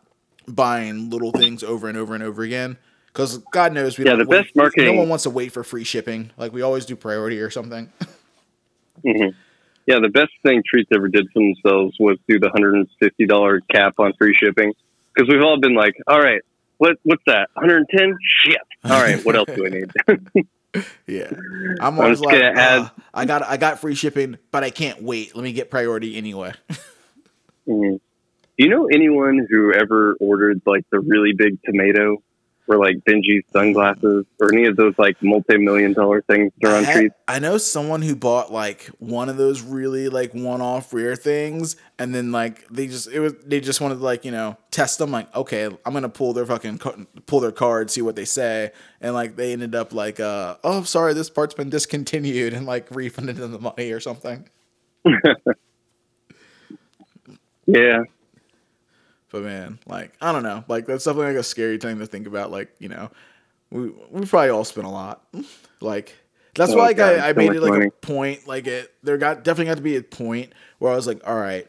buying 0.48 1.10
little 1.10 1.32
things 1.32 1.64
over 1.64 1.88
and 1.88 1.98
over 1.98 2.14
and 2.14 2.24
over 2.24 2.44
again. 2.44 2.78
Because 3.12 3.40
God 3.52 3.74
knows 3.74 3.98
we 3.98 4.06
Yeah, 4.06 4.12
don't 4.12 4.20
the 4.20 4.26
wait- 4.26 4.44
best 4.46 4.56
marketing- 4.56 4.96
No 4.96 5.00
one 5.02 5.10
wants 5.10 5.24
to 5.24 5.30
wait 5.30 5.52
for 5.52 5.64
free 5.64 5.84
shipping. 5.84 6.32
Like 6.38 6.54
we 6.54 6.62
always 6.62 6.86
do 6.86 6.96
priority 6.96 7.40
or 7.42 7.50
something. 7.50 7.92
hmm 9.06 9.30
Yeah, 9.86 10.00
the 10.00 10.10
best 10.10 10.32
thing 10.44 10.62
Treats 10.66 10.90
ever 10.94 11.08
did 11.10 11.28
for 11.34 11.42
themselves 11.42 11.96
was 12.00 12.18
do 12.28 12.40
the 12.40 12.50
hundred 12.50 12.76
and 12.76 12.88
fifty 13.00 13.26
dollar 13.26 13.60
cap 13.72 13.96
on 14.00 14.14
free 14.18 14.36
shipping 14.36 14.74
because 15.14 15.30
we've 15.30 15.42
all 15.44 15.60
been 15.60 15.76
like, 15.76 15.96
all 16.08 16.20
right, 16.22 16.42
what 16.78 16.98
what's 17.04 17.24
that? 17.28 17.50
One 17.54 17.66
hundred 17.70 17.78
and 17.78 17.90
ten? 18.00 18.18
Shit. 18.46 18.58
All 18.86 19.02
right, 19.02 19.24
what 19.26 19.36
else 19.36 19.50
do 19.54 19.66
I 19.66 19.70
need? 19.70 20.48
Yeah, 21.06 21.30
I'm 21.82 21.96
I'm 21.96 22.00
always 22.00 22.22
like, 22.22 22.32
gonna 22.40 22.54
add- 22.58 22.80
"Uh, 22.84 22.90
I 23.14 23.26
got 23.26 23.44
I 23.44 23.58
got 23.58 23.80
free 23.82 23.94
shipping, 23.94 24.38
but 24.52 24.64
I 24.64 24.70
can't 24.70 25.04
wait. 25.04 25.36
Let 25.36 25.44
me 25.44 25.52
get 25.52 25.70
priority 25.70 26.16
anyway. 26.16 26.54
Mhm. 27.68 28.00
Do 28.00 28.00
you 28.58 28.70
know 28.70 28.88
anyone 28.88 29.46
who 29.50 29.74
ever 29.74 30.16
ordered 30.22 30.62
like 30.66 30.84
the 30.90 31.00
really 31.02 31.34
big 31.34 31.58
tomato 31.66 32.24
or 32.68 32.78
like 32.78 32.98
Benji's 33.06 33.44
sunglasses 33.52 34.26
or 34.40 34.54
any 34.54 34.66
of 34.66 34.76
those 34.76 34.94
like 34.98 35.22
multi 35.22 35.58
million 35.58 35.94
dollar 35.94 36.22
things 36.22 36.52
that 36.62 36.72
are 36.72 36.78
on 36.78 36.86
I, 36.86 36.94
Treats? 36.94 37.16
I 37.28 37.40
know 37.40 37.58
someone 37.58 38.02
who 38.02 38.16
bought 38.16 38.52
like 38.52 38.86
one 39.00 39.30
of 39.30 39.38
those 39.38 39.62
really 39.62 40.10
like 40.10 40.34
one 40.34 40.62
off 40.62 40.94
rare 40.94 41.16
things, 41.16 41.76
and 42.00 42.14
then 42.14 42.32
like 42.32 42.68
they 42.70 42.88
just 42.88 43.08
it 43.10 43.20
was 43.20 43.34
they 43.46 43.60
just 43.60 43.82
wanted 43.82 43.96
to 43.96 44.04
like 44.04 44.26
you 44.26 44.32
know 44.32 44.58
test 44.72 45.00
them. 45.00 45.12
Like 45.12 45.34
okay, 45.36 45.66
I'm 45.66 45.94
gonna 45.94 46.10
pull 46.10 46.34
their 46.34 46.46
fucking 46.46 46.80
pull 47.26 47.40
their 47.40 47.52
card, 47.52 47.90
see 47.92 48.02
what 48.02 48.16
they 48.16 48.26
say, 48.26 48.72
and 49.00 49.14
like 49.14 49.36
they 49.36 49.54
ended 49.54 49.76
up 49.76 49.94
like 49.94 50.20
uh 50.20 50.56
oh 50.64 50.84
sorry 50.84 51.14
this 51.14 51.30
part's 51.30 51.54
been 51.54 51.70
discontinued 51.70 52.54
and 52.54 52.66
like 52.66 52.88
refunded 52.92 53.38
them 53.38 53.52
the 53.52 53.60
money 53.60 53.92
or 53.92 54.00
something. 54.00 54.48
Yeah. 57.66 58.04
But 59.32 59.44
man, 59.44 59.80
like 59.86 60.14
I 60.22 60.32
don't 60.32 60.44
know, 60.44 60.64
like 60.68 60.86
that's 60.86 61.06
definitely 61.06 61.34
like 61.34 61.40
a 61.40 61.44
scary 61.44 61.78
thing 61.78 62.00
to 62.00 62.06
think 62.06 62.28
about. 62.28 62.52
Like 62.52 62.70
you 62.80 62.90
know, 62.90 63.10
we 63.70 63.90
we 64.10 64.26
probably 64.26 64.50
all 64.50 64.66
spend 64.66 64.88
a 64.88 64.90
lot. 64.90 65.24
Like 65.80 66.16
that's 66.56 66.74
Oh, 66.74 66.78
why 66.78 66.88
like 66.88 66.98
God, 66.98 67.16
I, 67.20 67.30
I 67.30 67.32
so 67.32 67.38
made 67.38 67.54
it 67.54 67.62
like 67.62 67.72
money. 67.72 67.88
a 67.88 67.92
point. 67.92 68.48
Like 68.48 68.68
it 68.68 68.94
there 69.04 69.18
got 69.18 69.44
definitely 69.44 69.72
got 69.72 69.78
to 69.78 69.84
be 69.84 69.96
a 69.98 70.04
point 70.04 70.54
where 70.80 70.92
I 70.92 70.96
was 70.96 71.08
like, 71.08 71.26
all 71.26 71.36
right, 71.36 71.68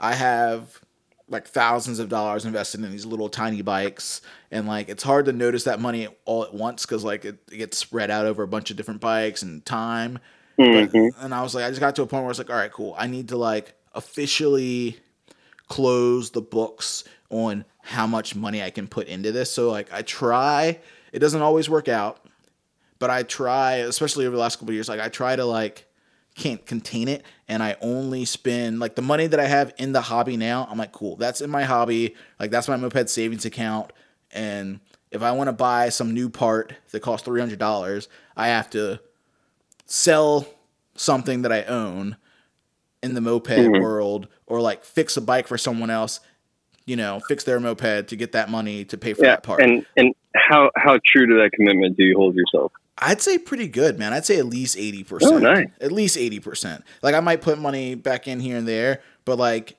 I 0.00 0.14
have 0.14 0.80
like 1.28 1.46
thousands 1.46 2.00
of 2.00 2.08
dollars 2.10 2.44
invested 2.44 2.84
in 2.84 2.90
these 2.90 3.06
little 3.06 3.30
tiny 3.30 3.62
bikes 3.62 4.20
and 4.50 4.66
like 4.68 4.90
it's 4.90 5.02
hard 5.02 5.24
to 5.24 5.32
notice 5.32 5.64
that 5.64 5.80
money 5.80 6.06
all 6.26 6.44
at 6.44 6.52
once 6.52 6.84
because 6.84 7.02
like 7.02 7.24
it, 7.24 7.38
it 7.50 7.56
gets 7.56 7.78
spread 7.78 8.10
out 8.10 8.26
over 8.26 8.42
a 8.42 8.46
bunch 8.46 8.70
of 8.70 8.76
different 8.76 9.00
bikes 9.00 9.40
and 9.42 9.64
time 9.64 10.18
but, 10.58 10.66
Mhm. 10.92 11.10
and 11.20 11.34
i 11.34 11.40
was 11.42 11.54
like 11.54 11.64
i 11.64 11.68
just 11.70 11.80
got 11.80 11.96
to 11.96 12.02
a 12.02 12.06
point 12.06 12.22
where 12.24 12.26
i 12.26 12.28
was 12.28 12.36
like 12.38 12.50
all 12.50 12.56
right 12.56 12.70
cool 12.70 12.94
i 12.98 13.06
need 13.06 13.28
to 13.30 13.38
like 13.38 13.74
officially 13.94 14.98
close 15.68 16.30
the 16.30 16.40
books 16.42 17.04
on 17.30 17.64
how 17.82 18.06
much 18.06 18.34
money 18.34 18.62
i 18.62 18.70
can 18.70 18.86
put 18.86 19.06
into 19.08 19.32
this 19.32 19.50
so 19.50 19.70
like 19.70 19.92
i 19.92 20.02
try 20.02 20.78
it 21.12 21.18
doesn't 21.18 21.42
always 21.42 21.68
work 21.70 21.88
out 21.88 22.24
but 22.98 23.10
i 23.10 23.22
try 23.22 23.74
especially 23.76 24.26
over 24.26 24.36
the 24.36 24.40
last 24.42 24.56
couple 24.56 24.68
of 24.70 24.74
years 24.74 24.88
like 24.88 25.00
i 25.00 25.08
try 25.08 25.34
to 25.36 25.44
like 25.44 25.86
can't 26.36 26.66
contain 26.66 27.06
it 27.06 27.24
and 27.46 27.62
I 27.62 27.76
only 27.80 28.24
spend 28.24 28.80
like 28.80 28.96
the 28.96 29.02
money 29.02 29.28
that 29.28 29.38
I 29.38 29.44
have 29.46 29.72
in 29.78 29.92
the 29.92 30.00
hobby 30.00 30.36
now, 30.36 30.66
I'm 30.68 30.76
like, 30.76 30.90
cool, 30.90 31.14
that's 31.14 31.40
in 31.40 31.48
my 31.48 31.62
hobby. 31.62 32.16
Like 32.40 32.50
that's 32.50 32.66
my 32.66 32.76
moped 32.76 33.08
savings 33.08 33.44
account. 33.44 33.92
And 34.32 34.80
if 35.12 35.22
I 35.22 35.30
want 35.30 35.46
to 35.46 35.52
buy 35.52 35.90
some 35.90 36.12
new 36.12 36.28
part 36.28 36.72
that 36.90 36.98
costs 37.02 37.24
three 37.24 37.38
hundred 37.38 37.60
dollars, 37.60 38.08
I 38.36 38.48
have 38.48 38.68
to 38.70 38.98
sell 39.86 40.46
something 40.96 41.42
that 41.42 41.52
I 41.52 41.62
own 41.64 42.16
in 43.00 43.14
the 43.14 43.20
moped 43.20 43.50
Mhm. 43.50 43.80
world 43.80 44.26
or 44.46 44.60
like 44.60 44.84
fix 44.84 45.16
a 45.16 45.20
bike 45.20 45.46
for 45.48 45.56
someone 45.58 45.90
else, 45.90 46.20
you 46.86 46.96
know, 46.96 47.20
fix 47.28 47.44
their 47.44 47.58
moped 47.60 48.08
to 48.08 48.16
get 48.16 48.32
that 48.32 48.50
money 48.50 48.84
to 48.86 48.98
pay 48.98 49.14
for 49.14 49.24
Yeah, 49.24 49.32
that 49.32 49.42
part. 49.42 49.60
and 49.62 49.84
and 49.96 50.14
how 50.34 50.70
how 50.76 50.98
true 51.06 51.26
to 51.26 51.34
that 51.42 51.50
commitment 51.52 51.96
do 51.96 52.04
you 52.04 52.16
hold 52.16 52.34
yourself? 52.34 52.72
I'd 52.98 53.20
say 53.22 53.38
pretty 53.38 53.66
good, 53.66 53.98
man. 53.98 54.12
I'd 54.12 54.24
say 54.26 54.38
at 54.38 54.46
least 54.46 54.76
eighty 54.76 55.02
percent. 55.02 55.32
Oh, 55.34 55.38
nice. 55.38 55.68
At 55.80 55.90
least 55.92 56.16
eighty 56.16 56.40
percent. 56.40 56.84
Like 57.02 57.14
I 57.14 57.20
might 57.20 57.40
put 57.42 57.58
money 57.58 57.94
back 57.94 58.28
in 58.28 58.38
here 58.40 58.56
and 58.56 58.68
there, 58.68 59.00
but 59.24 59.36
like, 59.38 59.76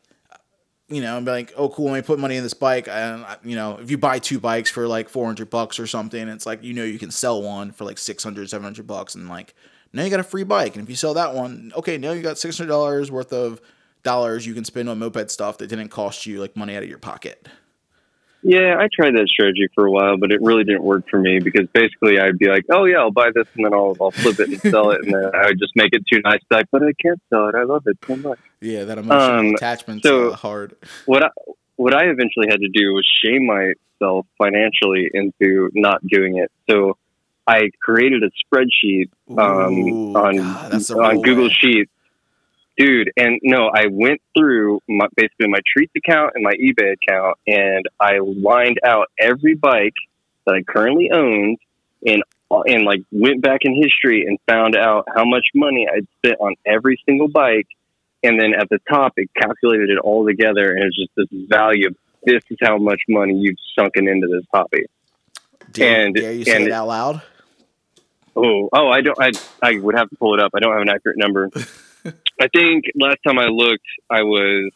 you 0.89 1.01
know, 1.01 1.15
and 1.17 1.25
be 1.25 1.31
like, 1.31 1.53
oh, 1.55 1.69
cool. 1.69 1.85
Let 1.85 1.93
me 1.95 2.01
put 2.01 2.19
money 2.19 2.35
in 2.35 2.43
this 2.43 2.53
bike, 2.53 2.87
and 2.89 3.25
you 3.43 3.55
know, 3.55 3.77
if 3.81 3.89
you 3.89 3.97
buy 3.97 4.19
two 4.19 4.39
bikes 4.39 4.69
for 4.69 4.87
like 4.87 5.07
four 5.09 5.25
hundred 5.25 5.49
bucks 5.49 5.79
or 5.79 5.87
something, 5.87 6.27
it's 6.27 6.45
like 6.45 6.63
you 6.63 6.73
know 6.73 6.83
you 6.83 6.99
can 6.99 7.09
sell 7.11 7.41
one 7.41 7.71
for 7.71 7.85
like 7.85 7.97
600, 7.97 8.49
700 8.49 8.85
bucks, 8.85 9.15
and 9.15 9.29
like 9.29 9.53
now 9.93 10.03
you 10.03 10.09
got 10.09 10.19
a 10.19 10.23
free 10.23 10.43
bike, 10.43 10.75
and 10.75 10.83
if 10.83 10.89
you 10.89 10.95
sell 10.97 11.13
that 11.13 11.33
one, 11.33 11.71
okay, 11.77 11.97
now 11.97 12.11
you 12.11 12.21
got 12.21 12.37
six 12.37 12.57
hundred 12.57 12.69
dollars 12.69 13.09
worth 13.11 13.31
of 13.31 13.61
dollars 14.05 14.45
you 14.47 14.53
can 14.53 14.63
spend 14.63 14.87
on 14.87 14.99
moped 14.99 15.29
stuff 15.29 15.57
that 15.57 15.67
didn't 15.67 15.89
cost 15.89 16.25
you 16.25 16.39
like 16.39 16.55
money 16.55 16.77
out 16.77 16.83
of 16.83 16.87
your 16.89 16.97
pocket. 16.99 17.49
Yeah, 18.47 18.75
I 18.77 18.87
tried 18.95 19.15
that 19.15 19.27
strategy 19.27 19.67
for 19.73 19.87
a 19.87 19.91
while, 19.91 20.17
but 20.17 20.31
it 20.31 20.39
really 20.39 20.63
didn't 20.63 20.83
work 20.83 21.09
for 21.09 21.19
me 21.19 21.39
because 21.39 21.67
basically 21.73 22.19
I'd 22.19 22.37
be 22.37 22.47
like, 22.47 22.63
"Oh 22.71 22.85
yeah, 22.85 22.97
I'll 22.97 23.09
buy 23.11 23.31
this 23.33 23.47
and 23.55 23.65
then 23.65 23.73
I'll 23.73 23.97
I'll 23.99 24.11
flip 24.11 24.39
it 24.39 24.49
and 24.49 24.61
sell 24.71 24.91
it," 24.91 24.99
and 25.03 25.11
then 25.15 25.31
I 25.33 25.47
would 25.47 25.57
just 25.59 25.73
make 25.75 25.89
it 25.93 26.03
too 26.11 26.21
nice. 26.23 26.39
Like, 26.51 26.67
but 26.71 26.83
I 26.83 26.93
can't 27.01 27.19
sell 27.33 27.47
it. 27.49 27.55
I 27.55 27.63
love 27.63 27.83
it 27.87 27.97
so 28.05 28.15
much. 28.17 28.37
Yeah, 28.61 28.83
that 28.83 28.99
emotional 28.99 29.39
Um, 29.39 29.55
attachment's 29.55 30.07
so- 30.07 30.29
uh, 30.29 30.35
hard. 30.35 30.75
What 31.07 31.23
I 31.23 31.29
what 31.77 31.95
I 31.95 32.03
eventually 32.03 32.45
had 32.47 32.59
to 32.59 32.69
do 32.71 32.93
was 32.93 33.05
shame 33.25 33.47
myself 33.47 34.27
financially 34.37 35.09
into 35.11 35.71
not 35.73 36.05
doing 36.05 36.37
it. 36.37 36.51
So 36.69 36.97
I 37.47 37.71
created 37.81 38.21
a 38.23 38.29
spreadsheet 38.45 39.09
um, 39.29 39.73
Ooh, 39.73 40.13
on 40.15 40.37
God, 40.37 40.91
on 40.91 41.21
Google 41.21 41.45
way. 41.45 41.49
Sheets. 41.61 41.91
Dude, 42.77 43.11
and 43.15 43.39
no, 43.41 43.69
I 43.73 43.85
went 43.89 44.21
through 44.37 44.81
my, 44.89 45.07
basically 45.15 45.47
my 45.47 45.59
Treats 45.65 45.93
account 45.95 46.33
and 46.35 46.43
my 46.43 46.51
eBay 46.51 46.93
account, 46.93 47.37
and 47.47 47.85
I 47.99 48.17
lined 48.19 48.79
out 48.85 49.07
every 49.17 49.55
bike 49.55 49.93
that 50.45 50.55
I 50.55 50.61
currently 50.63 51.09
owned, 51.11 51.57
and 52.05 52.21
and 52.67 52.83
like 52.85 53.01
went 53.11 53.41
back 53.41 53.61
in 53.61 53.75
history 53.81 54.25
and 54.27 54.37
found 54.47 54.75
out 54.75 55.05
how 55.15 55.23
much 55.25 55.47
money 55.55 55.87
I'd 55.91 56.07
spent 56.17 56.39
on 56.41 56.55
every 56.65 56.99
single 57.05 57.29
bike, 57.29 57.67
and 58.23 58.39
then 58.39 58.53
at 58.53 58.67
the 58.69 58.79
top 58.89 59.13
it 59.15 59.29
calculated 59.41 59.89
it 59.89 59.97
all 59.99 60.25
together, 60.25 60.73
and 60.73 60.83
it's 60.83 60.97
just 60.97 61.11
this 61.15 61.47
value. 61.49 61.87
of 61.87 61.95
This 62.25 62.41
is 62.49 62.57
how 62.61 62.77
much 62.77 63.01
money 63.07 63.35
you've 63.37 63.57
sunken 63.77 64.07
into 64.09 64.27
this 64.27 64.43
hobby. 64.53 64.83
Dare, 65.71 66.05
and- 66.07 66.15
dare 66.15 66.33
you 66.33 66.43
say 66.43 66.55
and- 66.57 66.65
it 66.65 66.71
out 66.71 66.87
loud? 66.87 67.21
Oh, 68.35 68.67
oh, 68.73 68.89
I 68.89 68.99
don't. 68.99 69.17
I 69.19 69.31
I 69.63 69.79
would 69.79 69.95
have 69.95 70.09
to 70.09 70.15
pull 70.17 70.33
it 70.33 70.41
up. 70.43 70.51
I 70.53 70.59
don't 70.59 70.73
have 70.73 70.81
an 70.81 70.89
accurate 70.89 71.17
number. 71.17 71.49
I 72.41 72.47
think 72.53 72.85
last 72.95 73.17
time 73.25 73.39
I 73.39 73.47
looked, 73.47 73.85
I 74.09 74.23
was 74.23 74.71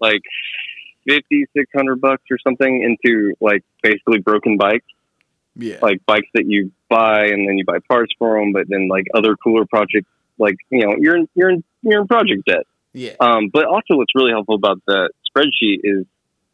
like 0.00 0.22
fifty 1.06 1.44
six 1.56 1.70
hundred 1.74 2.00
bucks 2.00 2.22
or 2.30 2.38
something 2.46 2.82
into 2.82 3.34
like 3.40 3.62
basically 3.82 4.18
broken 4.20 4.56
bikes, 4.56 4.86
Yeah. 5.56 5.78
like 5.82 6.04
bikes 6.06 6.28
that 6.34 6.46
you 6.46 6.72
buy 6.88 7.26
and 7.26 7.48
then 7.48 7.58
you 7.58 7.64
buy 7.64 7.78
parts 7.88 8.12
for 8.18 8.38
them, 8.38 8.52
but 8.52 8.68
then 8.68 8.88
like 8.88 9.06
other 9.14 9.36
cooler 9.36 9.64
projects, 9.66 10.08
like 10.38 10.56
you 10.70 10.86
know, 10.86 10.94
you're 10.98 11.16
in 11.16 11.28
you're 11.34 11.50
in 11.50 11.64
you're 11.82 12.00
in 12.02 12.06
project 12.06 12.44
debt. 12.46 12.64
yeah. 12.92 13.12
Um, 13.20 13.48
but 13.52 13.64
also, 13.66 13.96
what's 13.96 14.14
really 14.14 14.30
helpful 14.32 14.54
about 14.56 14.80
the 14.86 15.10
spreadsheet 15.30 15.80
is 15.84 16.06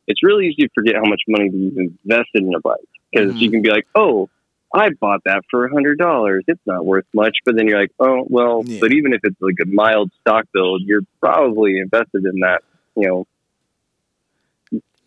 it's 0.07 0.23
really 0.23 0.47
easy 0.47 0.63
to 0.63 0.69
forget 0.75 0.95
how 0.97 1.05
much 1.09 1.23
money 1.29 1.51
you've 1.53 1.77
invested 1.79 2.43
in 2.43 2.55
a 2.55 2.61
bike 2.61 2.79
because 3.13 3.33
Mhm. 3.35 3.41
you 3.41 3.51
can 3.51 3.63
be 3.63 3.71
like, 3.71 3.87
oh, 3.95 4.29
I 4.75 4.91
bought 5.01 5.23
that 5.25 5.43
for 5.51 5.65
a 5.65 5.71
hundred 5.73 5.99
dollars. 5.99 6.45
It's 6.49 6.61
not 6.67 6.85
worth 6.85 7.07
much. 7.15 7.39
But 7.45 7.57
then 7.57 7.67
you're 7.69 7.79
like, 7.81 7.93
oh, 8.01 8.27
well, 8.29 8.63
Yeah. 8.67 8.81
but 8.81 8.93
even 8.93 9.13
if 9.13 9.21
it's 9.25 9.41
like 9.41 9.55
a 9.63 9.67
mild 9.67 10.11
stock 10.21 10.47
build, 10.53 10.83
you're 10.85 11.03
probably 11.21 11.79
invested 11.79 12.25
in 12.25 12.41
that, 12.41 12.63
you 12.97 13.09
know, 13.09 13.27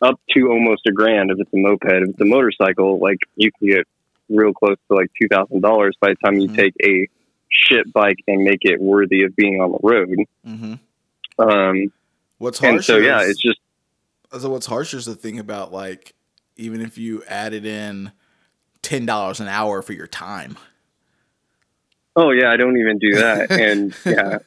up 0.02 0.20
to 0.32 0.50
almost 0.50 0.84
a 0.88 0.92
grand 0.92 1.30
if 1.32 1.40
it's 1.40 1.54
a 1.54 1.58
moped. 1.58 1.84
If 1.86 2.10
it's 2.10 2.22
a 2.22 2.26
motorcycle, 2.26 3.00
like 3.00 3.20
you 3.36 3.52
can 3.60 3.68
get 3.68 3.88
real 4.30 4.54
close 4.54 4.78
to 4.90 4.96
like 4.96 5.12
two 5.22 5.28
thousand 5.28 5.62
dollars 5.62 5.96
by 6.00 6.10
the 6.10 6.16
time 6.24 6.40
you 6.40 6.50
Mhm. 6.50 6.56
take 6.56 6.74
a 6.84 7.08
shit 7.50 7.92
bike 7.92 8.20
and 8.28 8.44
make 8.44 8.60
it 8.62 8.80
worthy 8.80 9.24
of 9.24 9.36
being 9.36 9.60
on 9.62 9.72
the 9.72 9.80
road. 9.84 10.10
hmm 10.46 10.74
Um, 11.38 11.92
What's 12.38 12.60
harsh 12.60 12.86
so 12.86 12.98
yeah, 12.98 13.22
is, 13.24 13.32
it's 13.32 13.42
just 13.42 13.60
so 14.40 14.50
what's 14.50 14.68
harsh 14.68 14.94
is 14.94 15.06
the 15.06 15.16
thing 15.16 15.40
about 15.40 15.74
like 15.74 16.14
even 16.56 16.80
if 16.82 16.98
you 16.98 17.24
added 17.28 17.66
in 17.66 18.12
ten 18.82 19.06
dollars 19.06 19.40
an 19.40 19.48
hour 19.48 19.82
for 19.82 19.94
your 19.94 20.08
time. 20.08 20.58
oh 22.16 22.32
yeah, 22.32 22.52
I 22.52 22.58
don't 22.58 22.78
even 22.78 23.00
do 23.00 23.16
that, 23.16 23.52
and 23.52 23.96
yeah, 24.06 24.40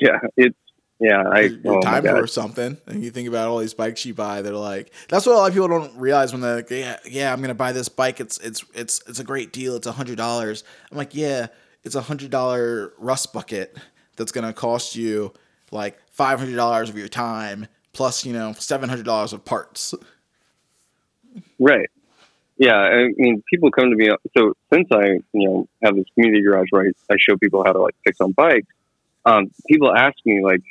yeah, 0.00 0.18
it's 0.36 0.56
yeah, 1.00 1.22
I 1.22 1.40
your 1.42 1.78
oh 1.78 1.80
time 1.80 2.02
for 2.02 2.26
something, 2.26 2.76
and 2.86 3.04
you 3.04 3.10
think 3.10 3.28
about 3.28 3.48
all 3.48 3.58
these 3.58 3.74
bikes 3.74 4.04
you 4.04 4.14
buy. 4.14 4.42
They're 4.42 4.52
like 4.52 4.92
that's 5.08 5.26
what 5.26 5.34
a 5.34 5.38
lot 5.38 5.48
of 5.48 5.54
people 5.54 5.68
don't 5.68 5.96
realize 5.96 6.32
when 6.32 6.40
they're 6.40 6.56
like, 6.56 6.70
yeah, 6.70 6.98
yeah, 7.04 7.32
I'm 7.32 7.40
gonna 7.40 7.54
buy 7.54 7.72
this 7.72 7.88
bike. 7.88 8.18
It's 8.18 8.38
it's 8.38 8.64
it's 8.74 9.00
it's 9.06 9.20
a 9.20 9.24
great 9.24 9.52
deal. 9.52 9.76
It's 9.76 9.86
a 9.86 9.92
hundred 9.92 10.16
dollars. 10.16 10.64
I'm 10.90 10.98
like, 10.98 11.14
yeah, 11.14 11.48
it's 11.84 11.94
a 11.94 12.00
hundred 12.00 12.30
dollar 12.30 12.94
rust 12.98 13.32
bucket 13.32 13.76
that's 14.16 14.32
gonna 14.32 14.52
cost 14.52 14.96
you 14.96 15.32
like 15.70 15.98
five 16.10 16.40
hundred 16.40 16.56
dollars 16.56 16.90
of 16.90 16.98
your 16.98 17.08
time 17.08 17.68
plus 17.92 18.24
you 18.24 18.32
know 18.32 18.52
seven 18.54 18.88
hundred 18.88 19.04
dollars 19.04 19.32
of 19.32 19.44
parts. 19.44 19.94
right? 21.60 21.88
Yeah, 22.58 22.74
I 22.76 23.08
mean, 23.16 23.42
people 23.48 23.70
come 23.70 23.90
to 23.90 23.96
me. 23.96 24.10
So 24.36 24.54
since 24.72 24.88
I 24.92 25.20
you 25.32 25.48
know 25.48 25.68
have 25.82 25.96
this 25.96 26.06
community 26.14 26.42
garage 26.44 26.68
where 26.70 26.86
I, 26.86 27.14
I 27.14 27.16
show 27.18 27.36
people 27.36 27.64
how 27.64 27.72
to 27.72 27.80
like 27.80 27.96
fix 28.04 28.20
on 28.20 28.32
bikes, 28.32 28.68
um, 29.24 29.50
people 29.68 29.94
ask 29.94 30.14
me 30.26 30.42
like, 30.44 30.62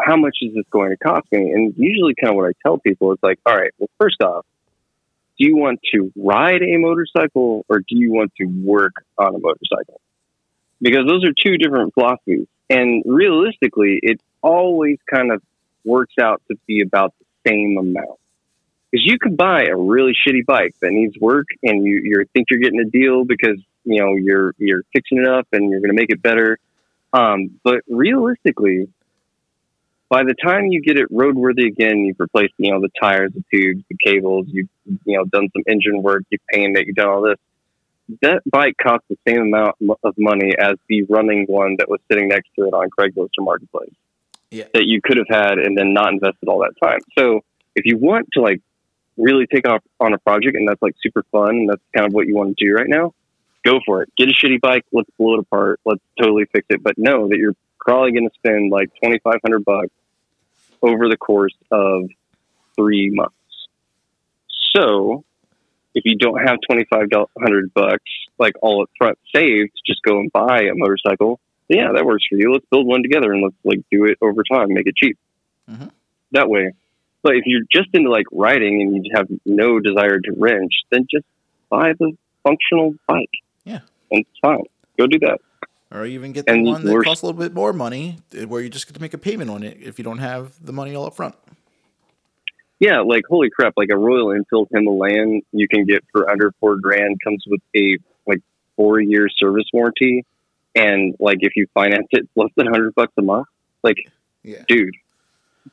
how 0.00 0.16
much 0.16 0.36
is 0.42 0.54
this 0.54 0.66
going 0.70 0.90
to 0.90 0.96
cost 0.98 1.26
me? 1.32 1.52
And 1.52 1.74
usually, 1.78 2.14
kind 2.20 2.32
of 2.32 2.36
what 2.36 2.48
I 2.48 2.52
tell 2.62 2.78
people 2.78 3.12
is 3.12 3.18
like, 3.22 3.40
all 3.46 3.56
right, 3.56 3.72
well, 3.78 3.90
first 3.98 4.22
off. 4.22 4.46
Do 5.38 5.48
you 5.48 5.56
want 5.56 5.80
to 5.94 6.12
ride 6.14 6.62
a 6.62 6.76
motorcycle 6.78 7.64
or 7.68 7.78
do 7.80 7.96
you 7.96 8.12
want 8.12 8.32
to 8.38 8.44
work 8.46 8.92
on 9.18 9.34
a 9.34 9.38
motorcycle? 9.38 10.00
because 10.82 11.06
those 11.08 11.24
are 11.24 11.32
two 11.32 11.56
different 11.56 11.94
philosophies. 11.94 12.46
And 12.68 13.02
realistically, 13.06 14.00
it 14.02 14.20
always 14.42 14.98
kind 15.12 15.32
of 15.32 15.42
works 15.84 16.14
out 16.20 16.42
to 16.50 16.58
be 16.66 16.82
about 16.82 17.14
the 17.20 17.50
same 17.50 17.78
amount. 17.78 18.18
Because 18.92 19.06
you 19.06 19.18
could 19.18 19.36
buy 19.36 19.64
a 19.64 19.76
really 19.76 20.12
shitty 20.12 20.44
bike 20.46 20.74
that 20.80 20.90
needs 20.90 21.18
work, 21.18 21.46
and 21.62 21.84
you 21.84 22.02
you 22.04 22.24
think 22.34 22.48
you're 22.50 22.60
getting 22.60 22.80
a 22.80 22.84
deal 22.84 23.24
because 23.24 23.58
you 23.84 24.00
know 24.00 24.14
you're 24.14 24.54
you're 24.58 24.82
fixing 24.92 25.18
it 25.18 25.26
up 25.26 25.48
and 25.52 25.70
you're 25.70 25.80
going 25.80 25.90
to 25.90 26.00
make 26.00 26.10
it 26.10 26.22
better. 26.22 26.58
Um, 27.14 27.58
but 27.62 27.80
realistically, 27.88 28.88
by 30.08 30.24
the 30.24 30.34
time 30.34 30.66
you 30.66 30.82
get 30.82 30.98
it 30.98 31.10
roadworthy 31.10 31.66
again, 31.66 32.00
you've 32.00 32.20
replaced 32.20 32.52
you 32.58 32.70
know 32.70 32.80
the 32.80 32.90
tires, 33.00 33.32
the 33.32 33.42
tubes, 33.50 33.82
the 33.88 33.96
cables, 33.96 34.46
you've 34.48 34.68
you 35.04 35.16
know 35.16 35.24
done 35.24 35.48
some 35.52 35.62
engine 35.66 36.02
work, 36.02 36.24
you've 36.30 36.46
painted 36.52 36.82
it, 36.82 36.86
you've 36.86 36.96
done 36.96 37.08
all 37.08 37.22
this 37.22 37.38
that 38.20 38.42
bike 38.50 38.74
costs 38.82 39.06
the 39.08 39.16
same 39.26 39.42
amount 39.42 39.76
of 40.02 40.14
money 40.18 40.52
as 40.58 40.74
the 40.88 41.02
running 41.04 41.46
one 41.46 41.76
that 41.78 41.88
was 41.88 42.00
sitting 42.10 42.28
next 42.28 42.48
to 42.56 42.66
it 42.66 42.74
on 42.74 42.90
Craigslist 42.90 43.30
or 43.38 43.44
Marketplace. 43.44 43.94
Yeah. 44.50 44.64
That 44.74 44.84
you 44.84 45.00
could 45.02 45.16
have 45.16 45.28
had 45.30 45.58
and 45.58 45.78
then 45.78 45.94
not 45.94 46.12
invested 46.12 46.48
all 46.48 46.60
that 46.60 46.74
time. 46.82 46.98
So 47.18 47.40
if 47.74 47.86
you 47.86 47.96
want 47.96 48.28
to 48.34 48.42
like 48.42 48.60
really 49.16 49.46
take 49.46 49.66
off 49.66 49.82
on 50.00 50.14
a 50.14 50.18
project 50.18 50.56
and 50.56 50.68
that's 50.68 50.82
like 50.82 50.94
super 51.02 51.24
fun 51.30 51.50
and 51.50 51.68
that's 51.68 51.82
kind 51.94 52.06
of 52.06 52.12
what 52.12 52.26
you 52.26 52.34
want 52.34 52.56
to 52.56 52.64
do 52.64 52.74
right 52.74 52.88
now, 52.88 53.12
go 53.64 53.80
for 53.84 54.02
it. 54.02 54.10
Get 54.16 54.28
a 54.28 54.32
shitty 54.32 54.60
bike, 54.60 54.84
let's 54.92 55.10
blow 55.18 55.34
it 55.34 55.40
apart, 55.40 55.80
let's 55.84 56.02
totally 56.20 56.44
fix 56.52 56.66
it. 56.70 56.82
But 56.82 56.98
know 56.98 57.28
that 57.28 57.38
you're 57.38 57.56
probably 57.80 58.12
going 58.12 58.28
to 58.28 58.34
spend 58.34 58.70
like 58.70 58.90
twenty 59.02 59.18
five 59.18 59.40
hundred 59.42 59.64
bucks 59.64 59.90
over 60.82 61.08
the 61.08 61.16
course 61.16 61.54
of 61.70 62.08
three 62.76 63.10
months. 63.10 63.34
So 64.74 65.24
if 65.94 66.04
you 66.04 66.16
don't 66.16 66.40
have 66.46 66.58
twenty 66.66 66.84
five 66.90 67.08
hundred 67.38 67.72
bucks 67.74 68.10
like 68.38 68.54
all 68.62 68.82
up 68.82 68.90
front 68.98 69.18
saved, 69.34 69.72
just 69.86 70.02
go 70.02 70.18
and 70.18 70.32
buy 70.32 70.62
a 70.62 70.74
motorcycle. 70.74 71.38
Yeah, 71.68 71.92
that 71.94 72.04
works 72.04 72.24
for 72.28 72.36
you. 72.36 72.52
Let's 72.52 72.66
build 72.70 72.86
one 72.86 73.02
together 73.02 73.32
and 73.32 73.42
let's 73.42 73.56
like 73.64 73.80
do 73.90 74.04
it 74.04 74.18
over 74.20 74.42
time, 74.42 74.72
make 74.72 74.86
it 74.86 74.96
cheap. 74.96 75.18
Mhm. 75.70 75.90
That 76.32 76.48
way. 76.48 76.72
But 77.22 77.36
if 77.36 77.44
you're 77.46 77.62
just 77.72 77.88
into 77.92 78.10
like 78.10 78.26
riding 78.32 78.82
and 78.82 79.04
you 79.04 79.12
have 79.14 79.28
no 79.46 79.78
desire 79.78 80.18
to 80.18 80.32
wrench, 80.36 80.72
then 80.90 81.06
just 81.10 81.24
buy 81.70 81.92
the 81.98 82.12
functional 82.42 82.94
bike. 83.06 83.30
Yeah. 83.64 83.80
And 84.10 84.20
it's 84.20 84.38
fine. 84.40 84.64
Go 84.98 85.06
do 85.06 85.18
that. 85.20 85.38
Or 85.92 86.06
even 86.06 86.32
get 86.32 86.46
the 86.46 86.52
And 86.52 86.64
one 86.64 86.84
that 86.84 87.04
costs 87.04 87.22
a 87.22 87.26
little 87.26 87.40
bit 87.40 87.52
more 87.54 87.72
money, 87.72 88.18
eh, 88.34 88.44
where 88.44 88.60
you 88.62 88.68
just 88.70 88.86
get 88.86 88.94
to 88.94 89.00
make 89.00 89.14
a 89.14 89.18
payment 89.18 89.50
on 89.50 89.62
it 89.62 89.76
if 89.80 89.98
you 89.98 90.04
don't 90.04 90.18
have 90.18 90.52
the 90.64 90.72
money 90.72 90.94
all 90.94 91.04
up 91.06 91.14
front. 91.14 91.34
Yeah, 92.80 93.00
like 93.02 93.22
holy 93.28 93.48
crap! 93.50 93.74
Like 93.76 93.90
a 93.92 93.96
Royal 93.96 94.32
Enfield 94.32 94.68
Himalayan, 94.72 95.42
you 95.52 95.68
can 95.68 95.84
get 95.84 96.02
for 96.10 96.28
under 96.28 96.52
four 96.58 96.78
grand. 96.80 97.20
Comes 97.22 97.44
with 97.46 97.60
a 97.76 97.98
like 98.26 98.40
four 98.74 99.00
year 99.00 99.28
service 99.28 99.66
warranty, 99.72 100.24
and 100.74 101.14
like 101.20 101.38
if 101.42 101.52
you 101.54 101.66
finance 101.74 102.08
it, 102.10 102.22
it's 102.24 102.30
less 102.34 102.50
than 102.56 102.66
hundred 102.66 102.94
bucks 102.96 103.12
a 103.18 103.22
month. 103.22 103.46
Like, 103.84 103.98
Yeah. 104.42 104.64
dude, 104.66 104.94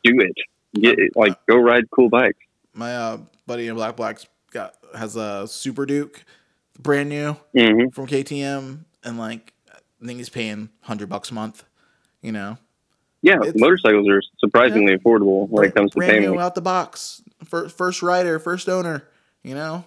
do 0.04 0.20
it. 0.20 0.36
Get. 0.74 0.98
Like, 1.16 1.44
go 1.48 1.58
ride 1.58 1.90
cool 1.92 2.10
bikes. 2.10 2.40
My 2.74 2.96
uh, 2.96 3.18
buddy 3.48 3.68
in 3.68 3.76
Black 3.76 3.96
Black's 3.96 4.28
got 4.52 4.76
has 4.96 5.16
a 5.16 5.48
Super 5.48 5.86
Duke, 5.86 6.24
brand 6.80 7.10
new 7.10 7.34
hmm 7.54 7.90
from 7.94 8.08
KTM, 8.08 8.80
and 9.04 9.18
like 9.18 9.54
I 9.72 10.06
think 10.06 10.18
he's 10.18 10.30
paying 10.30 10.70
hundred 10.82 11.10
bucks 11.10 11.32
a 11.32 11.34
month. 11.34 11.64
You 12.22 12.32
know, 12.32 12.58
Yeah, 13.22 13.36
It's- 13.38 13.54
motorcycles 13.58 14.08
are 14.10 14.22
surprisingly 14.40 14.96
affordable 14.98 15.48
when 15.50 15.66
it 15.66 15.74
comes 15.76 15.92
to 15.92 15.98
brand 15.98 16.20
new 16.20 16.28
payment. 16.28 16.42
out 16.42 16.56
the 16.56 16.62
box, 16.62 17.22
first 17.46 17.76
first 17.78 18.02
rider, 18.04 18.40
first 18.40 18.68
owner. 18.70 19.04
You 19.44 19.56
know, 19.56 19.86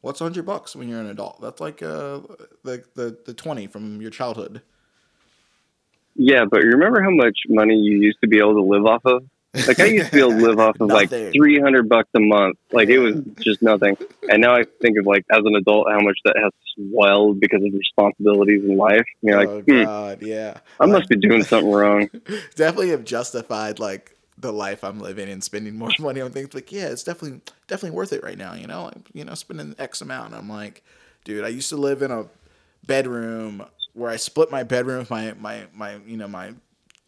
what's 0.00 0.20
hundred 0.20 0.46
bucks 0.46 0.74
when 0.74 0.88
you're 0.88 1.00
an 1.00 1.06
adult? 1.10 1.40
That's 1.40 1.60
like 1.60 1.82
uh 1.82 2.20
the 2.64 2.82
the 2.94 3.16
the 3.26 3.34
twenty 3.34 3.66
from 3.66 4.00
your 4.00 4.10
childhood. 4.10 4.62
Yeah, 6.14 6.46
but 6.50 6.62
you 6.62 6.70
remember 6.70 7.02
how 7.02 7.10
much 7.10 7.38
money 7.48 7.74
you 7.76 7.98
used 7.98 8.20
to 8.22 8.26
be 8.26 8.38
able 8.38 8.54
to 8.54 8.62
live 8.62 8.86
off 8.86 9.02
of? 9.04 9.24
Like 9.66 9.80
I 9.80 9.86
used 9.86 10.06
to 10.06 10.12
be 10.12 10.18
able 10.20 10.30
to 10.30 10.36
live 10.36 10.58
off 10.58 10.80
of 10.80 10.88
like 10.88 11.10
Nothing. 11.10 11.32
three 11.32 11.60
hundred 11.60 11.88
bucks 11.88 12.10
a 12.14 12.20
month. 12.20 12.58
Like 12.72 12.88
it 12.88 12.98
was 12.98 13.16
just 13.40 13.62
nothing. 13.62 13.96
And 14.28 14.40
now 14.40 14.54
I 14.54 14.64
think 14.80 14.98
of 14.98 15.06
like 15.06 15.24
as 15.30 15.40
an 15.44 15.54
adult 15.56 15.88
how 15.90 16.00
much 16.00 16.18
that 16.24 16.36
has 16.36 16.52
swelled 16.74 17.40
because 17.40 17.62
of 17.62 17.72
responsibilities 17.72 18.64
in 18.64 18.76
life. 18.76 19.06
You're 19.22 19.38
like, 19.38 19.48
oh 19.48 19.60
hmm, 19.62 19.84
god, 19.84 20.22
yeah. 20.22 20.58
I 20.80 20.86
must 20.86 21.08
be 21.08 21.16
doing 21.16 21.42
something 21.42 21.70
wrong. 21.70 22.08
definitely 22.54 22.90
have 22.90 23.04
justified 23.04 23.78
like 23.78 24.16
the 24.38 24.52
life 24.52 24.84
I'm 24.84 25.00
living 25.00 25.28
and 25.28 25.42
spending 25.42 25.76
more 25.76 25.90
money 25.98 26.20
on 26.20 26.30
things. 26.30 26.54
Like, 26.54 26.72
yeah, 26.72 26.88
it's 26.88 27.04
definitely 27.04 27.40
definitely 27.66 27.96
worth 27.96 28.12
it 28.12 28.22
right 28.22 28.38
now. 28.38 28.54
You 28.54 28.66
know, 28.66 28.84
like, 28.84 29.10
you 29.12 29.24
know, 29.24 29.34
spending 29.34 29.74
X 29.78 30.00
amount. 30.00 30.34
I'm 30.34 30.48
like, 30.48 30.84
dude, 31.24 31.44
I 31.44 31.48
used 31.48 31.68
to 31.70 31.76
live 31.76 32.02
in 32.02 32.10
a 32.10 32.26
bedroom 32.86 33.64
where 33.94 34.10
I 34.10 34.16
split 34.16 34.50
my 34.50 34.62
bedroom 34.62 34.98
with 34.98 35.10
my 35.10 35.32
my 35.38 35.66
my 35.74 35.96
you 36.06 36.16
know 36.16 36.28
my 36.28 36.52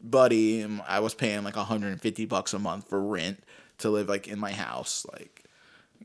buddy, 0.02 0.60
and 0.62 0.80
I 0.86 1.00
was 1.00 1.14
paying 1.14 1.44
like 1.44 1.56
150 1.56 2.26
bucks 2.26 2.54
a 2.54 2.58
month 2.58 2.88
for 2.88 3.00
rent 3.00 3.42
to 3.78 3.90
live 3.90 4.08
like 4.08 4.28
in 4.28 4.38
my 4.38 4.52
house. 4.52 5.06
Like, 5.12 5.44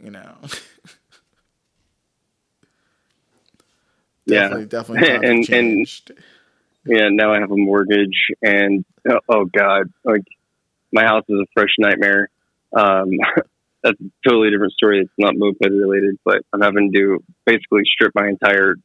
you 0.03 0.11
know, 0.11 0.36
Yeah. 4.26 4.41
definitely, 4.49 4.65
definitely, 4.68 5.07
times 5.07 5.11
have 5.11 5.24
And- 5.24 5.34
and- 5.40 5.45
changed. 5.45 6.11
Yeah, 6.86 7.07
now 7.10 7.34
I 7.34 7.40
have 7.40 7.49
a 7.52 7.56
mortgage 7.56 8.28
and 8.41 8.84
oh, 9.10 9.20
oh 9.30 9.45
god, 9.45 9.90
like 10.03 10.24
my 10.91 11.03
house 11.03 11.24
is 11.30 11.40
a 11.40 11.45
fresh 11.53 11.70
nightmare. 11.80 12.28
Um, 12.76 13.10
that's 13.84 13.98
a 14.02 14.28
totally 14.28 14.49
different 14.49 14.74
story. 14.74 14.99
It's 14.99 15.10
not 15.18 15.34
moped 15.38 15.61
related, 15.61 16.20
but 16.26 16.41
I'm 16.52 16.60
having 16.60 16.91
to 16.91 17.24
basically 17.45 17.84
strip 17.86 18.11
my 18.15 18.28
entire 18.28 18.76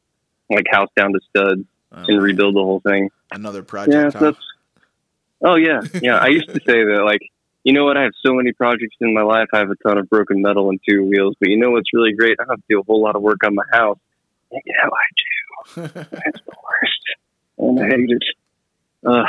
like 0.49 0.63
house 0.71 0.87
down 0.95 1.11
to 1.11 1.19
studs 1.29 1.63
Oh, 1.91 2.05
and 2.07 2.21
rebuild 2.21 2.55
the 2.55 2.61
whole 2.61 2.79
thing. 2.79 3.09
another 3.31 3.63
project. 3.63 4.13
Yeah. 4.15 4.31
Oh 5.43 5.55
yeah, 5.55 5.81
yeah. 6.01 6.17
I 6.17 6.27
used 6.27 6.47
to 6.47 6.59
say 6.65 6.83
that 6.83 7.03
like, 7.05 7.21
you 7.63 7.73
know 7.73 7.85
what? 7.85 7.97
I 7.97 8.03
have 8.03 8.13
so 8.25 8.33
many 8.33 8.51
projects 8.51 8.95
in 8.99 9.13
my 9.13 9.21
life. 9.21 9.47
I 9.53 9.59
have 9.59 9.69
a 9.69 9.75
ton 9.87 9.97
of 9.97 10.09
broken 10.09 10.41
metal 10.41 10.69
and 10.69 10.79
two 10.87 11.05
wheels, 11.05 11.35
but 11.39 11.49
you 11.49 11.57
know 11.57 11.71
what's 11.71 11.93
really 11.93 12.13
great? 12.13 12.37
I 12.39 12.45
have 12.49 12.57
to 12.57 12.63
do 12.69 12.79
a 12.79 12.83
whole 12.83 13.01
lot 13.01 13.15
of 13.15 13.21
work 13.21 13.43
on 13.45 13.55
my 13.55 13.63
house. 13.71 13.99
And 14.51 14.61
yeah, 14.65 14.87
I 14.87 15.07
do. 15.15 15.23
It's 16.25 16.41
the 16.45 16.55
worst, 16.63 17.03
and 17.57 17.79
I 17.79 17.85
hate 17.87 18.09
it. 18.09 18.23
Uh, 19.05 19.23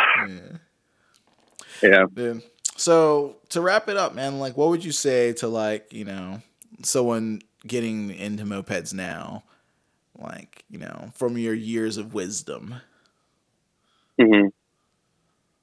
yeah. 1.83 2.05
yeah. 2.17 2.35
So 2.77 3.37
to 3.51 3.61
wrap 3.61 3.89
it 3.89 3.97
up, 3.97 4.15
man, 4.15 4.39
like 4.39 4.57
what 4.57 4.69
would 4.71 4.85
you 4.85 4.93
say 4.93 5.33
to 5.35 5.49
like, 5.49 5.93
you 5.93 6.05
know, 6.05 6.41
someone 6.83 7.43
getting 7.67 8.11
into 8.11 8.45
mopeds 8.45 8.95
now? 8.95 9.45
Like, 10.19 10.65
you 10.71 10.79
know, 10.79 11.11
from 11.15 11.39
your 11.39 11.55
years 11.55 11.97
of 11.97 12.15
wisdom. 12.15 12.77
hmm 14.19 14.49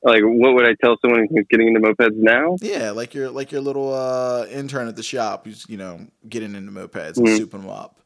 Like, 0.03 0.21
what 0.23 0.53
would 0.53 0.65
I 0.67 0.75
tell 0.81 0.97
someone 1.01 1.27
who's 1.29 1.45
getting 1.49 1.67
into 1.69 1.79
mopeds 1.79 2.15
now? 2.15 2.55
Yeah, 2.61 2.91
like 2.91 3.13
your 3.13 3.29
like 3.29 3.51
your 3.51 3.61
little 3.61 3.93
uh 3.93 4.45
intern 4.47 4.87
at 4.87 4.95
the 4.95 5.03
shop 5.03 5.45
who's, 5.45 5.65
you 5.67 5.77
know, 5.77 6.05
getting 6.29 6.55
into 6.55 6.71
mopeds 6.71 7.15
Mhm. 7.15 7.17
and 7.17 7.27
souping 7.41 7.61
them 7.61 7.69
up. 7.69 7.99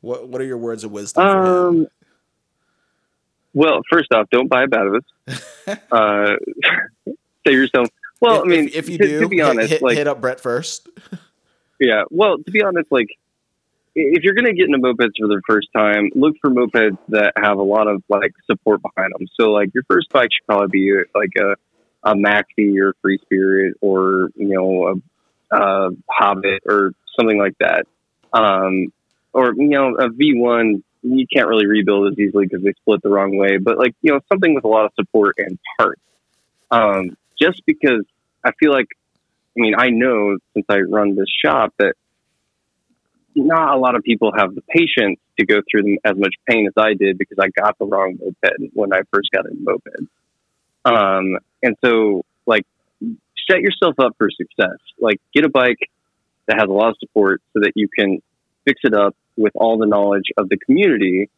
What 0.00 0.28
what 0.28 0.40
are 0.40 0.44
your 0.44 0.58
words 0.58 0.82
of 0.84 0.90
wisdom 0.90 1.22
for 1.22 1.38
him? 1.38 1.66
Um. 1.80 1.86
Well, 3.54 3.80
first 3.90 4.12
off, 4.12 4.28
don't 4.30 4.48
buy 4.48 4.64
a 4.64 4.66
Batavus. 4.66 5.00
uh, 5.92 6.36
say 7.46 7.52
yourself. 7.52 7.88
Well, 8.20 8.40
if, 8.40 8.44
I 8.44 8.48
mean, 8.48 8.64
if, 8.68 8.74
if 8.76 8.88
you 8.88 8.98
to, 8.98 9.04
do, 9.06 9.20
to 9.20 9.28
be 9.28 9.36
hit- 9.36 9.46
honest, 9.46 9.70
hit, 9.70 9.82
like, 9.82 9.96
hit 9.96 10.06
up 10.08 10.20
Brett 10.20 10.40
first. 10.40 10.88
yeah. 11.80 12.02
Well, 12.10 12.38
to 12.38 12.50
be 12.50 12.62
honest, 12.62 12.90
like, 12.90 13.08
if 13.98 14.22
you're 14.22 14.34
going 14.34 14.46
to 14.46 14.54
get 14.54 14.66
into 14.66 14.78
mopeds 14.78 15.18
for 15.18 15.28
the 15.28 15.42
first 15.46 15.68
time, 15.74 16.10
look 16.14 16.36
for 16.40 16.50
mopeds 16.50 16.98
that 17.08 17.32
have 17.36 17.58
a 17.58 17.62
lot 17.62 17.88
of 17.88 18.02
like 18.08 18.32
support 18.46 18.80
behind 18.82 19.12
them. 19.18 19.26
So, 19.38 19.50
like, 19.50 19.74
your 19.74 19.84
first 19.90 20.08
bike 20.10 20.30
should 20.32 20.46
probably 20.46 20.68
be 20.68 20.92
like 21.14 21.30
a 21.38 21.54
a 22.04 22.14
Maxi 22.14 22.78
or 22.80 22.94
Free 23.02 23.18
Spirit 23.22 23.76
or 23.80 24.30
you 24.36 24.48
know 24.48 25.00
a, 25.52 25.56
a 25.56 25.90
Hobbit 26.08 26.62
or 26.66 26.92
something 27.18 27.38
like 27.38 27.56
that. 27.58 27.86
Um, 28.32 28.92
or 29.32 29.54
you 29.54 29.68
know 29.68 29.94
a 29.96 30.08
V1 30.08 30.82
you 31.02 31.26
can't 31.32 31.48
really 31.48 31.66
rebuild 31.66 32.12
as 32.12 32.18
easily 32.18 32.46
because 32.46 32.64
they 32.64 32.72
split 32.72 33.02
the 33.02 33.08
wrong 33.08 33.36
way. 33.36 33.56
But 33.58 33.78
like 33.78 33.94
you 34.02 34.12
know 34.12 34.20
something 34.28 34.54
with 34.54 34.64
a 34.64 34.68
lot 34.68 34.84
of 34.84 34.92
support 34.94 35.36
and 35.38 35.58
parts. 35.78 36.00
Um, 36.70 37.16
just 37.40 37.64
because 37.66 38.04
I 38.44 38.52
feel 38.58 38.72
like, 38.72 38.88
I 39.56 39.60
mean, 39.60 39.74
I 39.76 39.90
know 39.90 40.38
since 40.54 40.66
I 40.68 40.80
run 40.80 41.14
this 41.14 41.28
shop 41.44 41.72
that 41.78 41.94
not 43.34 43.76
a 43.76 43.78
lot 43.78 43.94
of 43.94 44.02
people 44.02 44.32
have 44.36 44.54
the 44.54 44.62
patience 44.62 45.18
to 45.38 45.46
go 45.46 45.60
through 45.70 45.98
as 46.04 46.16
much 46.16 46.34
pain 46.48 46.66
as 46.66 46.74
I 46.76 46.94
did 46.94 47.18
because 47.18 47.38
I 47.40 47.48
got 47.48 47.78
the 47.78 47.86
wrong 47.86 48.18
moped 48.20 48.72
when 48.74 48.92
I 48.92 49.00
first 49.12 49.30
got 49.32 49.46
into 49.46 49.62
moped. 49.62 50.08
Um, 50.84 51.38
and 51.62 51.76
so 51.84 52.24
like 52.46 52.64
set 53.50 53.60
yourself 53.60 53.94
up 53.98 54.16
for 54.18 54.28
success. 54.30 54.78
Like 54.98 55.20
get 55.34 55.44
a 55.44 55.48
bike 55.48 55.78
that 56.46 56.56
has 56.58 56.68
a 56.68 56.72
lot 56.72 56.90
of 56.90 56.96
support 56.98 57.42
so 57.52 57.60
that 57.60 57.72
you 57.74 57.88
can 57.88 58.20
fix 58.64 58.80
it 58.84 58.94
up 58.94 59.14
with 59.36 59.52
all 59.54 59.78
the 59.78 59.86
knowledge 59.86 60.30
of 60.36 60.48
the 60.48 60.56
community 60.56 61.30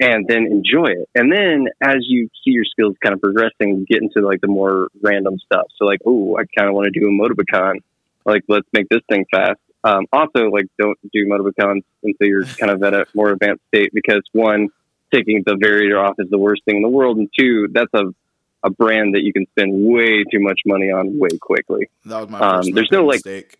and 0.00 0.26
then 0.26 0.46
enjoy 0.50 0.86
it. 0.86 1.08
And 1.14 1.30
then 1.30 1.66
as 1.80 1.98
you 2.00 2.28
see 2.44 2.50
your 2.50 2.64
skills 2.64 2.96
kind 3.02 3.14
of 3.14 3.20
progressing, 3.20 3.86
get 3.88 4.02
into 4.02 4.26
like 4.26 4.40
the 4.40 4.48
more 4.48 4.88
random 5.00 5.38
stuff. 5.44 5.66
So 5.76 5.84
like, 5.84 6.00
oh, 6.06 6.36
I 6.36 6.44
kind 6.58 6.68
of 6.68 6.74
want 6.74 6.92
to 6.92 6.98
do 6.98 7.06
a 7.06 7.10
Motobécane. 7.10 7.80
Like, 8.24 8.42
let's 8.48 8.66
make 8.72 8.88
this 8.88 9.02
thing 9.08 9.26
fast. 9.30 9.60
Um, 9.84 10.06
also, 10.12 10.44
like, 10.50 10.66
don't 10.78 10.98
do 11.12 11.26
Motobécanes 11.26 11.82
until 12.04 12.26
you're 12.28 12.44
kind 12.44 12.70
of 12.70 12.82
at 12.82 12.94
a 12.94 13.06
more 13.14 13.30
advanced 13.30 13.62
state 13.68 13.90
because 13.92 14.22
one, 14.32 14.68
taking 15.12 15.42
the 15.44 15.54
variator 15.54 16.02
off 16.02 16.14
is 16.18 16.30
the 16.30 16.38
worst 16.38 16.62
thing 16.64 16.76
in 16.76 16.82
the 16.82 16.88
world, 16.88 17.18
and 17.18 17.28
two, 17.38 17.68
that's 17.72 17.92
a 17.94 18.04
a 18.64 18.70
brand 18.70 19.12
that 19.14 19.22
you 19.22 19.32
can 19.32 19.44
spend 19.46 19.72
way 19.84 20.22
too 20.30 20.38
much 20.38 20.60
money 20.64 20.88
on 20.88 21.18
way 21.18 21.36
quickly. 21.40 21.90
That 22.04 22.20
was 22.20 22.28
my 22.30 22.38
Um, 22.38 22.70
there's 22.70 22.92
no, 22.92 23.04
like- 23.04 23.16
mistake. 23.24 23.58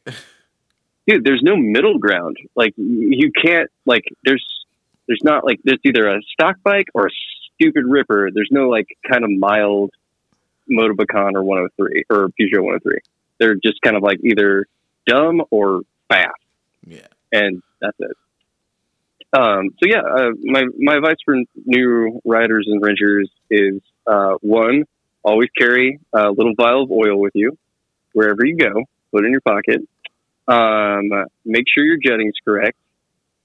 dude 1.09 1.25
there's 1.25 1.43
no 1.43 1.57
middle 1.57 1.99
ground 1.99 2.37
like 2.55 2.73
you 2.77 3.33
can't 3.33 3.69
like 3.85 4.05
there's 4.25 4.45
there's 5.09 5.19
not 5.25 5.45
like 5.45 5.59
there's 5.65 5.81
either 5.85 6.09
a 6.09 6.23
stock 6.33 6.55
bike 6.63 6.87
or 6.95 7.09
a 7.09 7.11
stupid 7.57 7.83
ripper 7.85 8.31
there's 8.33 8.51
no 8.53 8.69
like 8.69 8.87
kind 9.11 9.25
of 9.25 9.31
mild 9.31 9.91
Motobécane 10.71 11.35
or 11.35 11.43
103 11.43 12.05
or 12.09 12.29
Peugeot 12.41 12.63
103 12.63 12.99
they're 13.39 13.57
just 13.57 13.81
kind 13.83 13.97
of 13.97 14.05
like 14.05 14.21
either 14.23 14.67
dumb 15.07 15.43
or 15.51 15.83
fast 16.13 16.31
yeah. 16.87 17.07
and 17.33 17.63
that's 17.81 17.97
it 18.01 18.17
um, 19.33 19.71
so 19.83 19.89
yeah 19.89 20.01
uh, 20.01 20.31
my 20.43 20.65
my 20.79 20.97
advice 20.97 21.17
for 21.25 21.37
new 21.65 22.21
riders 22.25 22.67
and 22.69 22.83
renters 22.83 23.31
is 23.51 23.81
uh, 24.07 24.35
one 24.41 24.85
always 25.25 25.49
carry 25.57 26.01
a 26.13 26.31
little 26.31 26.55
vial 26.57 26.83
of 26.83 26.91
oil 26.91 27.19
with 27.19 27.33
you 27.35 27.57
wherever 28.13 28.45
you 28.45 28.57
go 28.57 28.85
put 29.11 29.23
it 29.23 29.27
in 29.27 29.33
your 29.33 29.41
pocket 29.41 29.83
um, 30.49 31.11
make 31.45 31.65
sure 31.73 31.85
your 31.85 31.99
jetting's 31.99 32.35
correct. 32.45 32.77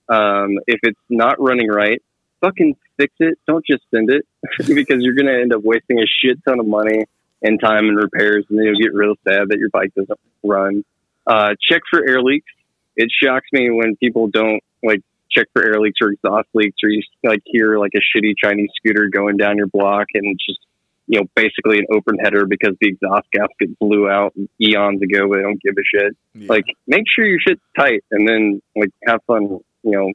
Um, 0.09 0.59
if 0.67 0.79
it's 0.83 0.99
not 1.09 1.35
running 1.39 1.67
right, 1.69 2.01
fucking 2.41 2.75
fix 2.97 3.13
it. 3.19 3.37
Don't 3.47 3.65
just 3.65 3.83
send 3.93 4.09
it 4.09 4.25
because 4.57 5.03
you're 5.03 5.15
going 5.15 5.27
to 5.27 5.39
end 5.39 5.53
up 5.53 5.61
wasting 5.63 5.99
a 5.99 6.05
shit 6.21 6.39
ton 6.47 6.59
of 6.59 6.67
money 6.67 7.05
and 7.41 7.59
time 7.59 7.87
and 7.87 7.97
repairs, 7.97 8.45
and 8.49 8.57
then 8.57 8.65
you'll 8.65 8.81
get 8.81 8.93
real 8.93 9.15
sad 9.27 9.49
that 9.49 9.59
your 9.59 9.69
bike 9.69 9.93
doesn't 9.95 10.19
run. 10.43 10.83
Uh, 11.25 11.49
check 11.69 11.81
for 11.89 12.07
air 12.07 12.21
leaks. 12.21 12.51
It 12.97 13.09
shocks 13.11 13.47
me 13.53 13.69
when 13.69 13.95
people 13.95 14.27
don't 14.27 14.61
like 14.83 15.01
check 15.29 15.47
for 15.53 15.63
air 15.63 15.79
leaks 15.79 15.99
or 16.01 16.11
exhaust 16.11 16.49
leaks, 16.53 16.77
or 16.83 16.89
you 16.89 17.01
like 17.23 17.41
hear 17.45 17.77
like 17.77 17.91
a 17.95 17.99
shitty 17.99 18.33
Chinese 18.43 18.69
scooter 18.75 19.07
going 19.07 19.37
down 19.37 19.55
your 19.55 19.67
block 19.67 20.07
and 20.15 20.37
just 20.47 20.59
you 21.05 21.19
know 21.19 21.27
basically 21.35 21.77
an 21.77 21.85
open 21.93 22.17
header 22.17 22.45
because 22.47 22.75
the 22.81 22.87
exhaust 22.89 23.27
gasket 23.31 23.77
blew 23.79 24.09
out 24.09 24.33
eons 24.59 25.01
ago, 25.01 25.29
but 25.29 25.37
they 25.37 25.43
don't 25.43 25.61
give 25.61 25.75
a 25.77 25.83
shit. 25.83 26.17
Yeah. 26.33 26.47
Like, 26.49 26.65
make 26.87 27.03
sure 27.07 27.25
your 27.25 27.39
shit's 27.39 27.61
tight, 27.77 28.03
and 28.11 28.27
then 28.27 28.61
like 28.75 28.89
have 29.05 29.21
fun. 29.27 29.59
You 29.83 29.91
know, 29.91 30.11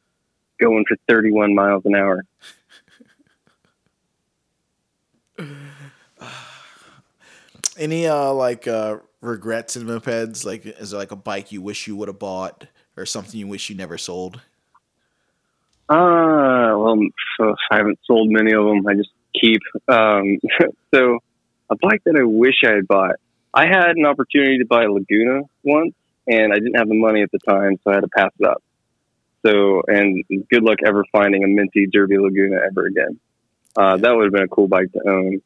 going 0.60 0.84
for 0.86 0.96
31 1.08 1.54
miles 1.54 1.82
an 1.86 1.94
hour. 1.94 2.24
Any 7.78 8.06
uh 8.06 8.32
like 8.32 8.68
uh 8.68 8.98
regrets 9.22 9.76
in 9.76 9.86
mopeds? 9.86 10.44
Like 10.44 10.66
is 10.66 10.90
there 10.90 11.00
like 11.00 11.12
a 11.12 11.16
bike 11.16 11.50
you 11.50 11.62
wish 11.62 11.86
you 11.86 11.96
would 11.96 12.08
have 12.08 12.18
bought 12.18 12.66
or 12.96 13.06
something 13.06 13.40
you 13.40 13.46
wish 13.46 13.70
you 13.70 13.76
never 13.76 13.96
sold? 13.96 14.42
Ah, 15.88 16.76
well, 16.76 16.98
I 17.70 17.76
haven't 17.76 17.98
sold 18.04 18.30
many 18.30 18.52
of 18.52 18.64
them. 18.64 18.86
I 18.86 18.94
just 18.94 19.10
keep. 19.38 19.60
Um, 19.88 20.38
so, 20.94 21.18
a 21.70 21.76
bike 21.76 22.02
that 22.04 22.16
I 22.18 22.24
wish 22.24 22.56
I 22.64 22.74
had 22.74 22.86
bought. 22.86 23.16
I 23.54 23.66
had 23.66 23.96
an 23.96 24.06
opportunity 24.06 24.58
to 24.58 24.64
buy 24.64 24.84
a 24.84 24.90
Laguna 24.90 25.42
once, 25.62 25.94
and 26.26 26.52
I 26.52 26.56
didn't 26.56 26.76
have 26.76 26.88
the 26.88 26.98
money 26.98 27.22
at 27.22 27.30
the 27.30 27.38
time, 27.38 27.78
so 27.84 27.90
I 27.90 27.94
had 27.96 28.00
to 28.00 28.08
pass 28.08 28.30
it 28.38 28.46
up. 28.46 28.62
So, 29.44 29.82
and 29.86 30.24
good 30.50 30.62
luck 30.62 30.78
ever 30.86 31.04
finding 31.12 31.44
a 31.44 31.48
minty 31.48 31.88
Derbi 31.88 32.18
Laguna 32.18 32.60
ever 32.64 32.86
again. 32.86 33.18
Uh, 33.76 33.96
that 33.96 34.16
would 34.16 34.24
have 34.24 34.32
been 34.32 34.44
a 34.44 34.48
cool 34.48 34.68
bike 34.68 34.92
to 34.92 35.08
own. 35.08 35.42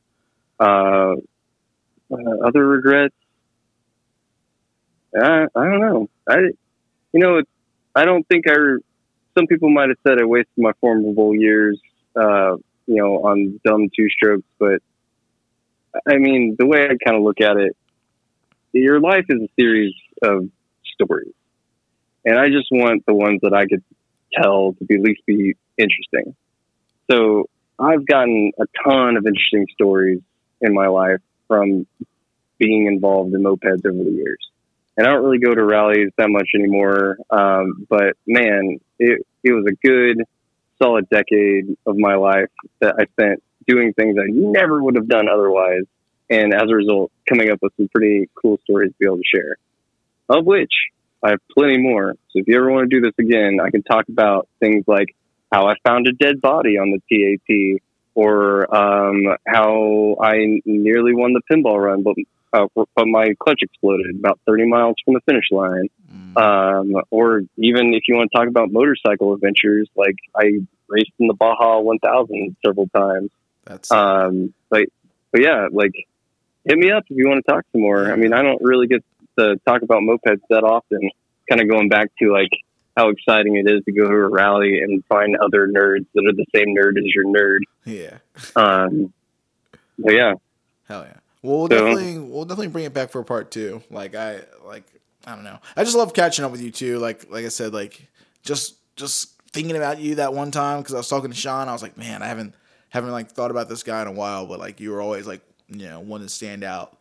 Uh, 0.61 1.15
uh, 2.13 2.47
other 2.47 2.67
regrets? 2.67 3.15
I, 5.15 5.47
I 5.55 5.65
don't 5.65 5.81
know. 5.81 6.09
I, 6.29 6.37
you 7.13 7.21
know, 7.21 7.43
I 7.95 8.05
don't 8.05 8.27
think 8.29 8.45
I. 8.49 8.55
Some 9.37 9.47
people 9.47 9.71
might 9.71 9.89
have 9.89 9.99
said 10.07 10.21
I 10.21 10.25
wasted 10.25 10.57
my 10.57 10.73
formidable 10.81 11.35
years, 11.35 11.79
uh, 12.15 12.57
you 12.87 12.97
know, 12.97 13.25
on 13.25 13.61
dumb 13.65 13.89
two 13.95 14.09
strokes, 14.09 14.47
but 14.59 14.81
I 16.09 16.17
mean, 16.17 16.57
the 16.59 16.67
way 16.67 16.85
I 16.85 16.97
kind 17.05 17.17
of 17.17 17.23
look 17.23 17.41
at 17.41 17.57
it, 17.57 17.77
your 18.73 19.01
life 19.01 19.25
is 19.29 19.43
a 19.43 19.49
series 19.59 19.95
of 20.23 20.49
stories, 20.95 21.35
and 22.25 22.39
I 22.39 22.49
just 22.49 22.69
want 22.71 23.05
the 23.07 23.15
ones 23.15 23.41
that 23.43 23.53
I 23.53 23.67
could 23.67 23.85
tell 24.33 24.75
to 24.75 24.85
be 24.85 24.97
at 24.97 25.03
least 25.03 25.21
be 25.27 25.55
interesting. 25.79 26.35
So 27.11 27.49
I've 27.79 28.07
gotten 28.07 28.53
a 28.59 28.65
ton 28.85 29.17
of 29.17 29.27
interesting 29.27 29.67
stories 29.73 30.21
in 30.61 30.75
my 30.75 30.89
life 30.89 31.21
from 31.49 31.87
being 32.59 32.87
involved 32.87 33.35
in 33.35 33.43
mopeds 33.43 33.87
over 33.87 34.05
the 34.05 34.11
years. 34.11 34.39
And 34.97 35.07
I 35.07 35.11
don't 35.11 35.25
really 35.25 35.39
go 35.39 35.55
to 35.55 35.65
rallies 35.65 36.11
that 36.17 36.31
much 36.31 36.49
anymore. 36.55 37.19
Um, 37.31 37.87
but 37.89 38.15
man, 38.27 38.79
it, 38.99 39.27
it 39.45 39.53
was 39.53 39.67
a 39.67 39.87
good, 39.87 40.23
solid 40.83 41.09
decade 41.11 41.77
of 41.87 41.97
my 41.97 42.15
life 42.15 42.51
that 42.81 42.95
I 42.99 43.05
spent 43.07 43.43
doing 43.67 43.93
things 43.93 44.17
I 44.19 44.27
never 44.29 44.83
would 44.83 44.97
have 44.97 45.09
done 45.09 45.29
otherwise. 45.29 45.85
And 46.31 46.55
as 46.55 46.65
a 46.71 46.75
result, 46.75 47.13
coming 47.29 47.51
up 47.51 47.59
with 47.63 47.73
some 47.77 47.89
pretty 47.95 48.29
cool 48.35 48.59
stories 48.65 48.91
to 48.93 48.97
be 48.99 49.07
able 49.07 49.19
to 49.19 49.23
share, 49.33 49.57
of 50.29 50.45
which 50.45 50.73
I 51.23 51.31
have 51.31 51.41
plenty 51.57 51.79
more. 51.79 52.15
So 52.31 52.41
if 52.41 52.49
you 52.49 52.57
ever 52.57 52.71
want 52.71 52.91
to 52.91 52.97
do 52.97 53.01
this 53.01 53.15
again, 53.19 53.59
I 53.63 53.71
can 53.71 53.83
talk 53.83 54.09
about 54.09 54.49
things 54.61 54.85
like 54.87 55.15
how 55.53 55.69
I 55.69 55.75
found 55.87 56.07
a 56.09 56.13
dead 56.13 56.41
body 56.41 56.79
on 56.79 56.91
the 56.91 57.37
TAT 57.47 57.81
or 58.15 58.75
um, 58.75 59.37
how 59.47 60.17
I 60.21 60.61
nearly 60.65 61.15
won 61.15 61.35
the 61.35 61.43
pinball 61.51 61.83
run, 61.83 62.03
but 62.03 62.15
uh, 62.57 62.85
but 62.95 63.07
my 63.07 63.35
clutch 63.39 63.61
exploded 63.63 64.17
about 64.19 64.41
30 64.47 64.67
miles 64.67 64.97
from 65.05 65.15
the 65.15 65.21
finish 65.21 65.47
line. 65.51 65.89
Mm. 66.13 66.37
Um, 66.37 67.03
or 67.11 67.43
even 67.57 67.95
if 67.95 68.05
you 68.09 68.15
want 68.15 68.31
to 68.31 68.37
talk 68.37 68.49
about 68.49 68.71
motorcycle 68.71 69.35
adventures, 69.35 69.89
like 69.97 70.17
I 70.35 70.61
raced 70.89 71.13
in 71.19 71.27
the 71.27 71.35
Baja 71.35 71.81
1000 71.81 72.57
several 72.65 72.89
times. 72.89 73.31
That's 73.65 73.91
Um, 73.91 74.55
but, 74.71 74.85
but 75.33 75.43
yeah, 75.43 75.69
like 75.71 75.93
hit 76.65 76.79
me 76.79 76.91
up 76.91 77.05
if 77.09 77.17
you 77.17 77.29
want 77.29 77.45
to 77.45 77.53
talk 77.53 77.65
some 77.73 77.83
more. 77.83 78.13
I 78.13 78.17
mean, 78.17 78.33
I 78.33 78.43
don't 78.43 78.63
really 78.63 78.87
get 78.87 79.05
to 79.39 79.57
talk 79.67 79.83
about 79.83 80.03
mopeds 80.03 80.41
that 80.51 80.65
often. 80.65 81.11
Kind 81.49 81.61
of 81.61 81.69
going 81.69 81.89
back 81.89 82.11
to 82.21 82.33
like 82.33 82.51
how 82.97 83.11
exciting 83.11 83.57
it 83.57 83.71
is 83.71 83.85
to 83.85 83.93
go 83.93 84.09
to 84.09 84.15
a 84.15 84.29
rally 84.29 84.81
and 84.81 85.05
find 85.07 85.37
other 85.37 85.69
nerds 85.69 86.07
that 86.15 86.25
are 86.27 86.33
the 86.33 86.47
same 86.55 86.75
nerd 86.75 86.99
as 86.99 87.05
your 87.15 87.27
nerd. 87.27 87.61
yeah. 87.85 88.19
Um, 88.57 89.13
but 89.99 90.15
yeah, 90.15 90.35
Hell 90.89 91.05
yeah. 91.09 91.19
Well, 91.47 91.63
So- 91.63 91.69
definitely 91.69 92.19
we'll 92.19 92.45
definitely 92.45 92.69
bring 92.69 92.85
it 92.85 92.95
back 92.95 93.11
for 93.11 93.23
part 93.23 93.51
two. 93.51 93.83
Like 93.91 94.15
I 94.15 94.41
like 94.65 94.85
I 95.27 95.35
don't 95.35 95.45
know. 95.45 95.59
I 95.77 95.85
just 95.85 95.97
love 95.97 96.13
catching 96.15 96.45
up 96.45 96.53
with 96.53 96.61
you 96.63 96.71
too. 96.71 96.99
Like 96.99 97.31
like 97.31 97.45
I 97.45 97.49
said, 97.49 97.73
like 97.73 98.07
just 98.43 98.75
just 98.97 99.33
thinking 99.53 99.77
about 99.77 99.99
you 100.01 100.17
that 100.17 100.35
one 100.35 100.51
time 100.51 100.81
because 100.81 100.95
I 100.95 100.99
was 100.99 101.09
talking 101.09 101.31
to 101.31 101.37
Sean. 101.37 101.69
I 101.69 101.73
was 101.73 101.83
like, 101.83 101.97
man, 101.97 102.23
I 102.23 102.27
haven't 102.27 102.55
haven't 102.91 103.11
like 103.13 103.31
thought 103.31 103.51
about 103.51 103.69
this 103.69 103.83
guy 103.83 104.03
in 104.03 104.09
a 104.09 104.13
while, 104.13 104.47
but 104.47 104.59
like 104.59 104.81
you 104.81 104.91
were 104.91 105.01
always 105.01 105.27
like 105.27 105.43
you 105.69 105.87
know 105.89 106.01
one 106.01 106.21
to 106.21 106.29
stand 106.29 106.65
out. 106.65 106.99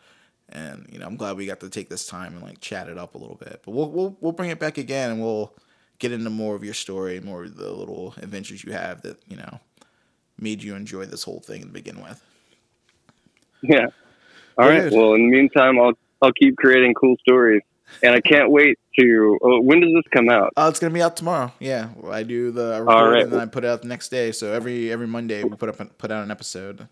And 0.49 0.87
you 0.91 0.99
know 0.99 1.07
I'm 1.07 1.15
glad 1.17 1.37
we 1.37 1.47
got 1.47 1.59
to 1.61 1.69
take 1.69 1.89
this 1.89 2.05
time 2.05 2.33
and 2.33 2.43
like 2.43 2.61
chat 2.61 2.87
it 2.87 2.97
up 2.99 3.15
a 3.15 3.17
little 3.17 3.35
bit. 3.37 3.61
But 3.65 3.71
we'll 3.71 3.89
we'll 3.89 4.17
we'll 4.21 4.31
bring 4.31 4.51
it 4.51 4.59
back 4.59 4.77
again 4.77 5.11
and 5.11 5.21
we'll 5.21 5.53
get 5.97 6.11
into 6.11 6.29
more 6.29 6.55
of 6.55 6.63
your 6.63 6.73
story, 6.75 7.19
more 7.19 7.43
of 7.45 7.55
the 7.55 7.71
little 7.71 8.13
adventures 8.17 8.63
you 8.63 8.71
have 8.73 9.01
that 9.01 9.17
you 9.27 9.37
know 9.37 9.59
made 10.39 10.61
you 10.61 10.75
enjoy 10.75 11.05
this 11.05 11.23
whole 11.23 11.39
thing 11.39 11.61
to 11.61 11.67
begin 11.67 12.01
with. 12.03 12.21
yeah. 13.61 13.87
All 14.57 14.67
right. 14.69 14.91
Well, 14.91 15.13
in 15.13 15.29
the 15.29 15.37
meantime, 15.37 15.79
I'll 15.79 15.93
I'll 16.21 16.31
keep 16.33 16.55
creating 16.57 16.93
cool 16.93 17.17
stories, 17.21 17.61
and 18.01 18.15
I 18.15 18.21
can't 18.21 18.49
wait 18.51 18.79
to. 18.99 19.37
Oh, 19.41 19.59
when 19.61 19.81
does 19.81 19.91
this 19.93 20.03
come 20.11 20.29
out? 20.29 20.53
Oh, 20.55 20.67
it's 20.69 20.79
gonna 20.79 20.93
be 20.93 21.01
out 21.01 21.17
tomorrow. 21.17 21.51
Yeah, 21.59 21.89
I 22.09 22.23
do 22.23 22.51
the 22.51 22.73
I 22.75 22.77
record 22.79 22.89
All 22.93 23.09
right. 23.09 23.23
and 23.23 23.31
then 23.33 23.39
I 23.41 23.45
put 23.45 23.63
it 23.63 23.67
out 23.67 23.81
the 23.81 23.87
next 23.87 24.09
day. 24.09 24.31
So 24.31 24.53
every 24.53 24.91
every 24.91 25.07
Monday 25.07 25.43
we 25.43 25.55
put 25.55 25.69
up 25.69 25.97
put 25.97 26.11
out 26.11 26.23
an 26.23 26.31
episode. 26.31 26.87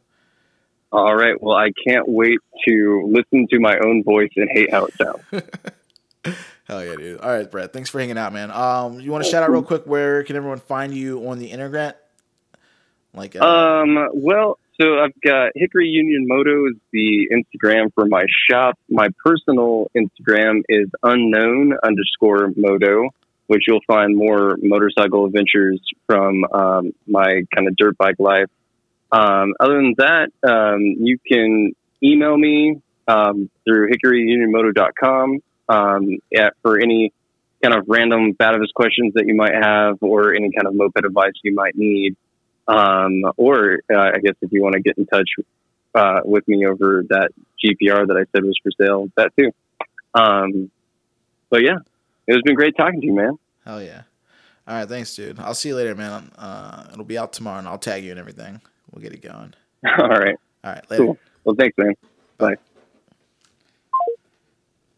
All 0.91 1.15
right. 1.15 1.41
Well, 1.41 1.55
I 1.57 1.71
can't 1.87 2.07
wait 2.07 2.39
to 2.67 3.09
listen 3.11 3.47
to 3.49 3.59
my 3.59 3.77
own 3.83 4.03
voice 4.03 4.29
and 4.35 4.47
hate 4.51 4.69
how 4.71 4.85
it 4.85 4.93
sounds. 4.93 5.23
Hell 6.65 6.85
yeah, 6.85 6.95
dude! 6.95 7.19
All 7.19 7.29
right, 7.29 7.49
Brett. 7.49 7.73
Thanks 7.73 7.89
for 7.89 7.99
hanging 7.99 8.17
out, 8.17 8.31
man. 8.31 8.49
Um, 8.51 8.99
you 9.01 9.11
want 9.11 9.23
to 9.25 9.29
shout 9.29 9.43
out 9.43 9.49
real 9.51 9.63
quick? 9.63 9.85
Where 9.85 10.23
can 10.23 10.35
everyone 10.37 10.59
find 10.59 10.93
you 10.93 11.27
on 11.27 11.39
the 11.39 11.47
internet? 11.47 11.99
Like, 13.13 13.35
uh, 13.35 13.45
Um, 13.45 14.09
well, 14.13 14.57
so 14.79 14.99
I've 14.99 15.19
got 15.21 15.51
Hickory 15.55 15.87
Union 15.87 16.25
Moto 16.27 16.65
is 16.67 16.75
the 16.91 17.29
Instagram 17.31 17.93
for 17.93 18.05
my 18.05 18.23
shop. 18.49 18.77
My 18.89 19.07
personal 19.23 19.91
Instagram 19.95 20.61
is 20.67 20.89
unknown 21.03 21.73
underscore 21.83 22.51
moto, 22.55 23.09
which 23.47 23.63
you'll 23.67 23.83
find 23.85 24.15
more 24.15 24.57
motorcycle 24.61 25.25
adventures 25.25 25.79
from 26.07 26.43
um, 26.45 26.91
my 27.07 27.41
kind 27.55 27.67
of 27.67 27.75
dirt 27.75 27.97
bike 27.97 28.15
life. 28.17 28.49
Um, 29.11 29.53
other 29.59 29.75
than 29.75 29.93
that, 29.99 30.29
um, 30.43 30.81
you 30.81 31.19
can 31.19 31.73
email 32.01 32.35
me 32.35 32.81
um, 33.07 33.49
through 33.65 33.91
hickoryunionmoto.com 33.91 35.39
um, 35.69 36.17
at, 36.35 36.53
for 36.63 36.79
any 36.79 37.13
kind 37.61 37.75
of 37.75 37.85
random 37.87 38.33
Batavus 38.33 38.73
questions 38.73 39.13
that 39.13 39.25
you 39.27 39.35
might 39.35 39.53
have 39.53 39.97
or 40.01 40.33
any 40.33 40.51
kind 40.51 40.67
of 40.67 40.73
moped 40.73 41.05
advice 41.05 41.33
you 41.43 41.53
might 41.53 41.75
need. 41.75 42.15
Um, 42.67 43.23
or 43.37 43.79
uh, 43.93 43.97
I 43.97 44.19
guess 44.23 44.35
if 44.41 44.51
you 44.51 44.63
want 44.63 44.73
to 44.73 44.81
get 44.81 44.97
in 44.97 45.05
touch 45.05 45.29
uh, 45.95 46.21
with 46.23 46.47
me 46.47 46.65
over 46.65 47.03
that 47.09 47.31
GPR 47.63 48.07
that 48.07 48.17
I 48.17 48.25
said 48.31 48.43
was 48.43 48.57
for 48.63 48.71
sale, 48.79 49.09
that 49.17 49.31
too. 49.37 49.51
Um, 50.13 50.71
but 51.49 51.61
yeah, 51.61 51.77
it 52.27 52.33
has 52.33 52.41
been 52.43 52.55
great 52.55 52.75
talking 52.77 53.01
to 53.01 53.05
you, 53.05 53.13
man. 53.13 53.37
hell 53.65 53.81
yeah! 53.81 54.03
All 54.67 54.75
right, 54.75 54.87
thanks, 54.87 55.15
dude. 55.15 55.39
I'll 55.39 55.53
see 55.53 55.69
you 55.69 55.75
later, 55.75 55.95
man. 55.95 56.31
Uh, 56.37 56.85
it'll 56.93 57.03
be 57.03 57.17
out 57.17 57.33
tomorrow, 57.33 57.59
and 57.59 57.67
I'll 57.67 57.77
tag 57.77 58.03
you 58.03 58.11
and 58.11 58.19
everything. 58.19 58.61
We'll 58.91 59.01
get 59.01 59.13
it 59.13 59.21
going. 59.21 59.53
All 59.99 60.07
right. 60.07 60.37
All 60.63 60.71
right, 60.71 60.89
later. 60.89 61.03
Cool. 61.03 61.17
Well, 61.43 61.55
thanks, 61.55 61.77
man. 61.77 61.93
Bye. 62.37 62.55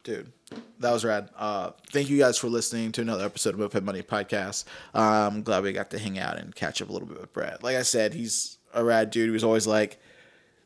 dude 0.04 0.32
that 0.80 0.92
was 0.92 1.06
rad. 1.06 1.30
Uh 1.38 1.72
thank 1.92 2.10
you 2.10 2.18
guys 2.18 2.38
for 2.38 2.48
listening 2.48 2.92
to 2.94 3.02
another 3.02 3.26
episode 3.26 3.54
of 3.54 3.60
moped 3.60 3.84
money 3.84 4.02
podcast. 4.02 4.66
I'm 4.94 5.44
glad 5.44 5.64
we 5.64 5.74
got 5.74 5.92
to 5.92 6.00
hang 6.00 6.20
out 6.20 6.38
and 6.38 6.56
catch 6.56 6.82
up 6.82 6.90
a 6.90 6.92
little 6.92 7.08
bit 7.08 7.20
with 7.20 7.34
brad 7.34 7.64
like 7.64 7.76
i 7.76 7.82
said 7.82 8.14
he's 8.14 8.58
a 8.76 8.84
rad 8.84 9.10
dude. 9.10 9.28
He 9.28 9.32
was 9.32 9.44
always 9.44 9.66
like 9.66 9.98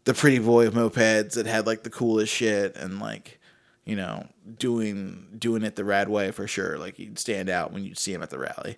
the 0.03 0.13
pretty 0.13 0.39
boy 0.39 0.67
of 0.67 0.73
mopeds 0.73 1.33
that 1.35 1.45
had 1.45 1.67
like 1.67 1.83
the 1.83 1.89
coolest 1.89 2.33
shit 2.33 2.75
and 2.75 2.99
like 2.99 3.39
you 3.85 3.95
know 3.95 4.27
doing 4.57 5.27
doing 5.37 5.63
it 5.63 5.75
the 5.75 5.85
rad 5.85 6.09
way 6.09 6.31
for 6.31 6.47
sure. 6.47 6.77
Like 6.77 6.95
he'd 6.95 7.19
stand 7.19 7.49
out 7.49 7.71
when 7.71 7.85
you'd 7.85 7.97
see 7.97 8.13
him 8.13 8.23
at 8.23 8.31
the 8.31 8.39
rally. 8.39 8.77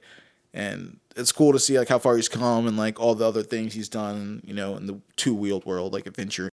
And 0.54 1.00
it's 1.16 1.32
cool 1.32 1.54
to 1.54 1.60
see 1.60 1.80
like 1.80 1.88
how 1.88 1.98
far 1.98 2.18
he's 2.18 2.28
come 2.28 2.68
and 2.68 2.78
like 2.78 3.00
all 3.00 3.16
the 3.16 3.26
other 3.26 3.42
things 3.42 3.74
he's 3.74 3.90
done 3.90 4.42
you 4.46 4.54
know 4.54 4.76
in 4.76 4.86
the 4.86 5.00
two-wheeled 5.16 5.66
world 5.66 5.94
like 5.94 6.06
adventure 6.06 6.51